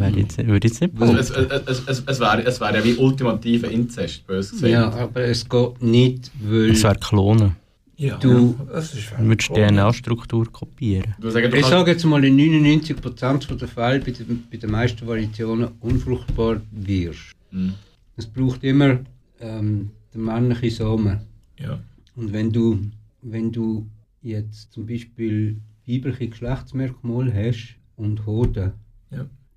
Würde 0.00 0.20
jetzt, 0.20 0.38
würde 0.46 0.68
jetzt 0.68 0.80
nicht 0.80 0.94
Also 1.00 1.16
es, 1.16 1.30
es, 1.30 1.82
es, 1.86 2.02
es, 2.06 2.20
wäre 2.20 2.42
es 2.44 2.60
wäre 2.60 2.78
ja 2.78 2.84
wie 2.84 2.94
ultimativer 2.94 3.70
Inzest, 3.70 4.26
bös 4.26 4.50
gesagt. 4.50 4.72
ja, 4.72 4.90
aber 4.90 5.20
es 5.22 5.48
geht 5.48 5.82
nicht, 5.82 6.30
weil 6.42 6.70
Es 6.70 6.82
wäre 6.82 6.96
Klonen. 6.96 7.56
Ja, 7.96 8.16
Du- 8.16 8.56
würdest 8.58 9.50
die 9.50 9.54
DNA-Struktur 9.54 10.50
kopieren. 10.50 11.14
Du 11.20 11.28
ich 11.28 11.34
sage 11.66 11.90
jetzt 11.90 12.04
mal 12.04 12.24
in 12.24 12.36
99% 12.36 13.54
der 13.56 13.68
Fälle 13.68 14.00
bei 14.00 14.10
den, 14.10 14.44
bei 14.50 14.56
den 14.56 14.70
meisten 14.70 15.06
Variationen 15.06 15.68
unfruchtbar 15.80 16.60
wirst. 16.72 17.34
Mhm. 17.50 17.74
Es 18.16 18.26
braucht 18.26 18.64
immer 18.64 18.98
ähm, 19.40 19.90
den 20.12 20.24
männlichen 20.24 20.70
Samen. 20.70 21.20
Ja. 21.60 21.78
Und 22.16 22.32
wenn 22.32 22.50
du, 22.50 22.80
wenn 23.20 23.52
du 23.52 23.86
jetzt 24.22 24.72
zum 24.72 24.86
Beispiel 24.86 25.56
weibliche 25.86 26.28
Geschlechtsmerkmale 26.28 27.32
hast 27.32 27.76
und 27.96 28.24
Hoden, 28.26 28.72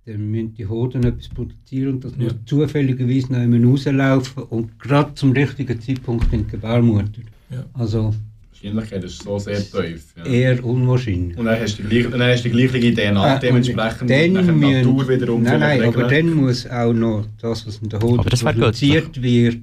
Ja. 0.05 0.13
dann 0.13 0.29
müssen 0.31 0.53
die 0.55 0.65
Hoden 0.67 1.03
etwas 1.03 1.27
produzieren 1.29 1.93
und 1.95 2.03
das 2.05 2.13
Ja. 2.17 2.23
muss 2.25 2.35
zufälligerweise 2.45 3.31
noch 3.33 3.39
einmal 3.39 3.63
rauslaufen 3.65 4.43
und 4.43 4.79
gerade 4.79 5.13
zum 5.15 5.31
richtigen 5.31 5.79
Zeitpunkt 5.81 6.31
in 6.33 6.45
die 6.45 6.51
Gebärmutter. 6.51 7.21
Ja. 7.51 7.65
Also 7.73 8.13
Die 8.61 8.67
Wahrscheinlichkeit 8.75 9.03
ist 9.03 9.21
so 9.23 9.37
sehr 9.37 9.59
tief. 9.59 10.13
Ja. 10.17 10.25
eher 10.25 10.65
unwahrscheinlich. 10.65 11.37
Und 11.37 11.45
dann 11.45 11.59
hast 11.59 11.77
du 11.77 11.83
die 11.83 11.89
gleiche, 11.89 12.09
dann 12.09 12.21
hast 12.21 12.45
du 12.45 12.49
die 12.49 12.67
gleiche 12.67 12.93
DNA, 12.93 13.35
Äh, 13.35 13.39
dementsprechend 13.39 14.09
dann 14.09 14.09
die 14.09 14.29
Natur 14.29 14.93
müssen- 14.93 15.09
wiederum 15.09 15.43
Nein, 15.43 15.59
nein, 15.59 15.83
aber 15.83 16.03
dann 16.07 16.33
muss 16.33 16.65
auch 16.67 16.93
noch 16.93 17.25
das, 17.41 17.67
was 17.67 17.77
in 17.77 17.89
der 17.89 17.99
Hoden 18.01 18.23
produziert 18.23 19.21
wird, 19.21 19.57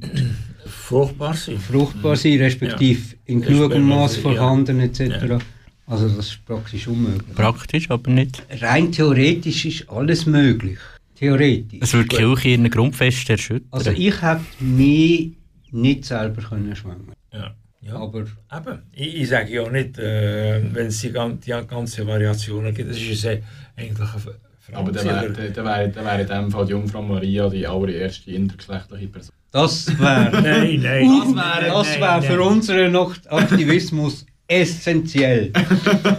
Fruchtbar 0.66 1.34
sein. 1.34 1.58
fruchtbar 1.58 2.16
sein, 2.16 2.38
respektive 2.38 3.00
in 3.26 3.40
Das 3.40 3.48
genugem 3.48 3.88
wäre 3.88 3.98
Maß 4.00 4.16
ja. 4.16 4.22
vorhanden 4.22 4.80
etc. 4.80 5.38
Also 5.86 6.08
das 6.08 6.26
ist 6.28 6.44
praktisch 6.46 6.86
unmöglich. 6.88 7.34
Praktisch, 7.34 7.90
aber 7.90 8.10
nicht. 8.10 8.42
Rein 8.60 8.92
theoretisch 8.92 9.64
ist 9.66 9.88
alles 9.90 10.26
möglich. 10.26 10.78
Theoretisch. 11.16 11.80
Es 11.82 11.92
würde 11.92 12.08
die 12.08 12.16
Kirche 12.16 12.48
ihren 12.48 12.70
Grundfest 12.70 13.28
erschüttern. 13.30 13.68
Also 13.70 13.90
ich 13.90 14.20
hätte 14.22 14.40
mich 14.60 15.32
nicht 15.70 16.04
selber 16.04 16.42
können 16.42 16.74
schwängen. 16.76 17.12
Ja. 17.32 17.54
ja. 17.80 17.94
Aber 17.94 18.20
Eben, 18.20 18.82
ich, 18.92 19.14
ich 19.22 19.28
sage 19.28 19.52
ja 19.52 19.68
nicht, 19.70 19.98
äh, 19.98 20.62
wenn 20.72 20.86
es 20.86 21.00
die, 21.00 21.12
die 21.12 21.50
ganzen 21.66 22.06
Variationen 22.06 22.74
gibt, 22.74 22.90
das 22.90 22.98
ist 22.98 23.22
ja 23.24 23.32
eigentlich 23.76 23.98
eine 23.98 24.08
Frage. 24.20 24.38
Aber 24.74 24.92
dann 24.92 25.04
wäre 25.04 25.30
dann 25.32 25.64
wäre- 25.66 25.88
dann 25.90 26.04
wäre 26.04 26.20
in 26.22 26.28
dem 26.28 26.50
Fall 26.50 26.64
die 26.64 26.70
Jungfrau 26.70 27.02
Maria 27.02 27.48
die 27.48 27.66
allererste 27.66 28.30
intergeschlechtliche 28.30 29.08
Person. 29.08 29.34
das 29.50 29.86
wäre 29.98 30.30
Nein, 30.42 30.80
nein. 30.80 31.08
das 31.08 31.88
wäre 31.88 32.00
nein, 32.00 32.00
wär 32.00 32.22
für 32.22 32.36
nein. 32.38 32.40
unseren 32.48 32.96
Aktivismus 33.28 34.24
essentiell. 34.48 35.50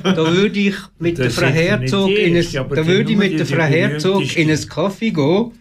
Da 0.04 0.18
würde 0.18 0.60
ich 0.60 0.76
mit 1.00 1.18
der 1.18 1.26
Das 1.26 1.36
Frau 1.36 1.46
Herzog 1.48 2.10
in 2.10 2.36
ein, 2.36 2.46
da 2.52 2.88
würde 2.88 3.12
ich 3.12 3.18
mit 3.18 3.40
der 3.40 3.46
Frau 3.46 3.64
Herzog 3.64 4.36
in 4.38 4.50
einen 4.50 4.68
Kaffee 4.70 5.12
gehen 5.12 5.52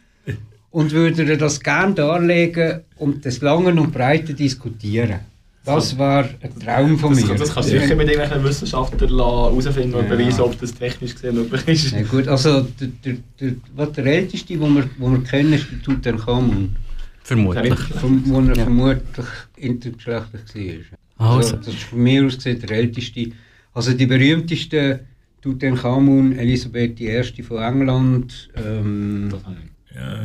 und 0.70 0.92
würde 0.92 1.36
das 1.36 1.60
gerne 1.60 1.94
darlegen 1.94 2.80
und 2.96 3.24
das 3.26 3.40
Langen 3.40 3.78
und 3.78 3.92
Breiten 3.92 4.34
diskutieren. 4.36 5.20
Das 5.64 5.96
war 5.96 6.24
ein 6.40 6.58
Traum 6.58 6.98
von 6.98 7.14
Das, 7.14 7.24
mir. 7.24 7.34
das 7.36 7.54
kannst 7.54 7.72
du 7.72 7.78
sicher 7.78 7.94
mit 7.94 8.08
irgendwelchen 8.08 8.42
Wissenschaftlern 8.44 9.10
herausfinden 9.10 9.94
und 9.94 10.08
Ja. 10.08 10.16
beweisen, 10.16 10.40
ob 10.40 10.58
das 10.60 10.74
technisch 10.74 11.14
gesehen 11.14 11.36
möglich 11.36 11.62
ist. 11.68 11.92
Ja, 11.92 12.02
gut, 12.02 12.26
also 12.26 12.62
der, 12.80 12.88
der, 13.04 13.16
der, 13.40 13.52
was 13.76 13.92
der 13.92 14.06
älteste, 14.06 14.56
den 14.56 14.74
wir, 14.74 14.90
wo 14.98 15.08
wir 15.10 15.22
kennen, 15.22 15.52
ist 15.52 15.66
der 15.70 15.80
Tutanchamun, 15.82 16.74
Vermutlich. 17.22 17.74
vom- 18.00 18.22
wo 18.26 18.40
er 18.40 18.54
vermutlich 18.56 19.26
intergeschlechtlich 19.56 20.90
war. 20.90 20.98
Also, 21.22 21.56
das 21.56 21.68
ist 21.68 21.82
von 21.84 22.02
mir 22.02 22.24
aus 22.26 22.36
gesehen 22.36 22.60
der 22.60 22.70
älteste. 22.70 23.30
Also 23.74 23.92
die 23.94 24.06
berühmtesten 24.06 25.00
Tutanchamun, 25.40 26.32
Elisabeth 26.38 27.00
I. 27.00 27.42
von 27.42 27.62
England, 27.62 28.50
ähm, 28.56 29.28
Das 29.30 29.44
habe 29.44 29.56
ich. 29.64 29.94
Ja, 29.94 30.20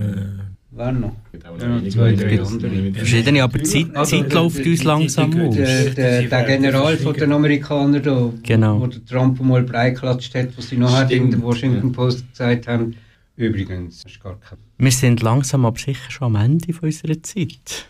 wer 0.72 0.92
noch? 0.92 1.16
Ja, 1.34 1.90
zwei, 1.90 2.12
die 2.12 2.18
drei 2.18 2.42
andere. 2.42 2.94
verschiedene, 2.94 3.44
aber 3.44 3.58
die 3.58 3.64
Zeit, 3.66 3.96
Also, 3.96 4.22
Zeit 4.22 4.34
läuft 4.34 4.66
uns 4.66 4.84
langsam 4.84 5.40
aus. 5.42 5.56
Der, 5.56 5.90
der, 5.90 6.22
der 6.24 6.44
General 6.44 6.96
von 6.98 7.14
den 7.16 7.32
Amerikanern 7.32 8.04
da, 8.04 8.32
Genau. 8.44 8.80
wo 8.82 8.88
der 8.88 9.04
Trump 9.06 9.42
mal 9.42 9.64
breiklatscht 9.64 10.36
hat, 10.36 10.56
was 10.58 10.70
sie 10.70 10.78
noch 10.78 10.96
hat 10.96 11.12
in 11.12 11.32
der 11.32 11.42
Washington. 11.42 11.92
Post 11.92 12.30
gesagt 12.32 12.68
haben. 12.68 12.96
Übrigens, 13.36 14.04
das 14.04 14.12
ist 14.14 14.24
gar 14.24 14.40
kein 14.40 14.58
Wir 14.78 14.92
sind 14.92 15.22
langsam 15.22 15.66
aber 15.66 15.78
sicher 15.80 16.10
schon 16.10 16.36
am 16.36 16.44
Ende 16.44 16.74
von 16.74 16.88
unserer 16.90 17.22
Zeit. 17.22 17.86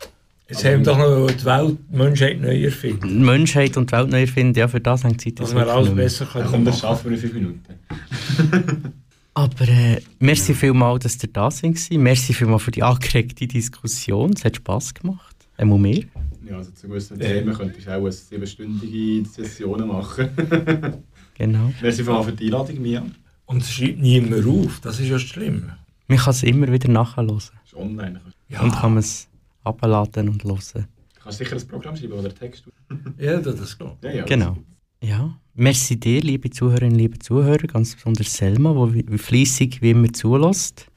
Jetzt 0.49 0.63
haben 0.63 0.79
wir 0.79 0.83
doch 0.85 0.97
noch 0.97 1.27
die 1.29 1.45
Welt, 1.45 1.77
die 1.91 1.97
Menschheit 1.97 2.39
neu 2.39 2.63
erfinden. 2.63 3.07
Die 3.07 3.25
Menschheit 3.25 3.75
und 3.75 3.91
die 3.91 3.95
Welt 3.95 4.09
neu 4.09 4.21
erfinden, 4.21 4.57
ja, 4.57 4.67
für 4.67 4.79
das 4.79 5.03
haben 5.03 5.17
die 5.17 5.35
Zeit 5.35 5.41
Dass 5.41 5.53
wir 5.53 5.67
alles 5.67 5.93
besser 5.93 6.25
Ja, 6.25 6.31
können 6.31 6.47
komm, 6.49 6.65
das 6.65 6.79
schaffen 6.79 7.09
wir 7.09 7.17
in 7.17 7.21
fünf 7.21 7.33
Minuten. 7.33 7.63
Aber 9.33 9.67
äh, 9.67 10.01
merci 10.19 10.53
vielmals, 10.53 11.03
dass 11.03 11.21
ihr 11.21 11.29
da 11.31 11.51
sind. 11.51 11.77
Merci 11.91 12.33
vielmals 12.33 12.63
für 12.63 12.71
die 12.71 12.81
angeregte 12.81 13.45
Diskussion. 13.45 14.31
Es 14.33 14.45
hat 14.45 14.55
Spass 14.55 14.93
gemacht. 14.93 15.35
Einmal 15.57 15.79
mehr. 15.79 16.03
Ja, 16.49 16.57
also 16.57 16.71
zu 16.71 16.87
gewissen 16.87 17.19
Themen 17.19 17.53
könntest 17.53 17.85
du 17.85 17.91
auch 17.91 17.97
eine 17.97 18.11
siebenstündige 18.11 19.27
Session 19.29 19.87
machen. 19.87 20.29
Genau. 21.39 21.71
Merci 21.83 22.03
vielmals 22.03 22.25
für 22.25 22.31
die 22.31 22.45
Einladung, 22.45 22.81
Mia. 22.81 23.05
Und 23.45 23.61
es 23.61 23.71
schreibt 23.71 23.99
niemand 23.99 24.43
auf, 24.43 24.79
das 24.81 24.99
ist 24.99 25.05
ja 25.05 25.13
das 25.13 25.21
Schlimme. 25.21 25.77
Man 26.07 26.17
kann 26.17 26.31
es 26.31 26.41
immer 26.41 26.71
wieder 26.71 26.89
nachhören. 26.89 27.27
Das 27.27 27.51
ist 27.63 27.75
online. 27.75 28.19
Ja, 28.49 28.61
Und 28.61 28.71
kann 28.71 28.95
man 28.95 29.01
es 29.01 29.26
abladen 29.67 30.29
und 30.29 30.43
hören. 30.43 30.87
Du 31.15 31.21
kannst 31.21 31.37
sicher 31.37 31.55
ein 31.55 31.67
Programm 31.67 31.95
schreiben 31.95 32.13
oder 32.13 32.33
Text. 32.33 32.63
ja 33.17 33.39
das 33.39 33.59
ist 33.59 33.77
klar. 33.77 33.97
Ja, 34.03 34.11
ja, 34.11 34.25
Genau. 34.25 34.57
Ja. 35.01 35.37
Merci 35.53 35.99
dir, 35.99 36.21
liebe 36.21 36.49
Zuhörerinnen, 36.49 36.97
liebe 36.97 37.19
Zuhörer, 37.19 37.67
ganz 37.67 37.95
besonders 37.95 38.33
Selma, 38.33 38.89
die 38.93 39.17
fleissig 39.17 39.81
wie 39.81 39.91
immer 39.91 40.11
zulässt. 40.13 40.87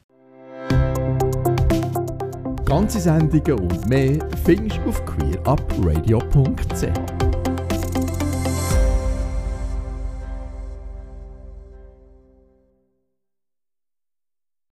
Ganze 2.67 3.01
Sendungen 3.01 3.59
und 3.59 3.89
mehr 3.89 4.19
findest 4.45 4.79
du 4.79 4.91
auf 4.91 5.05
queerupradio.ch. 5.05 7.20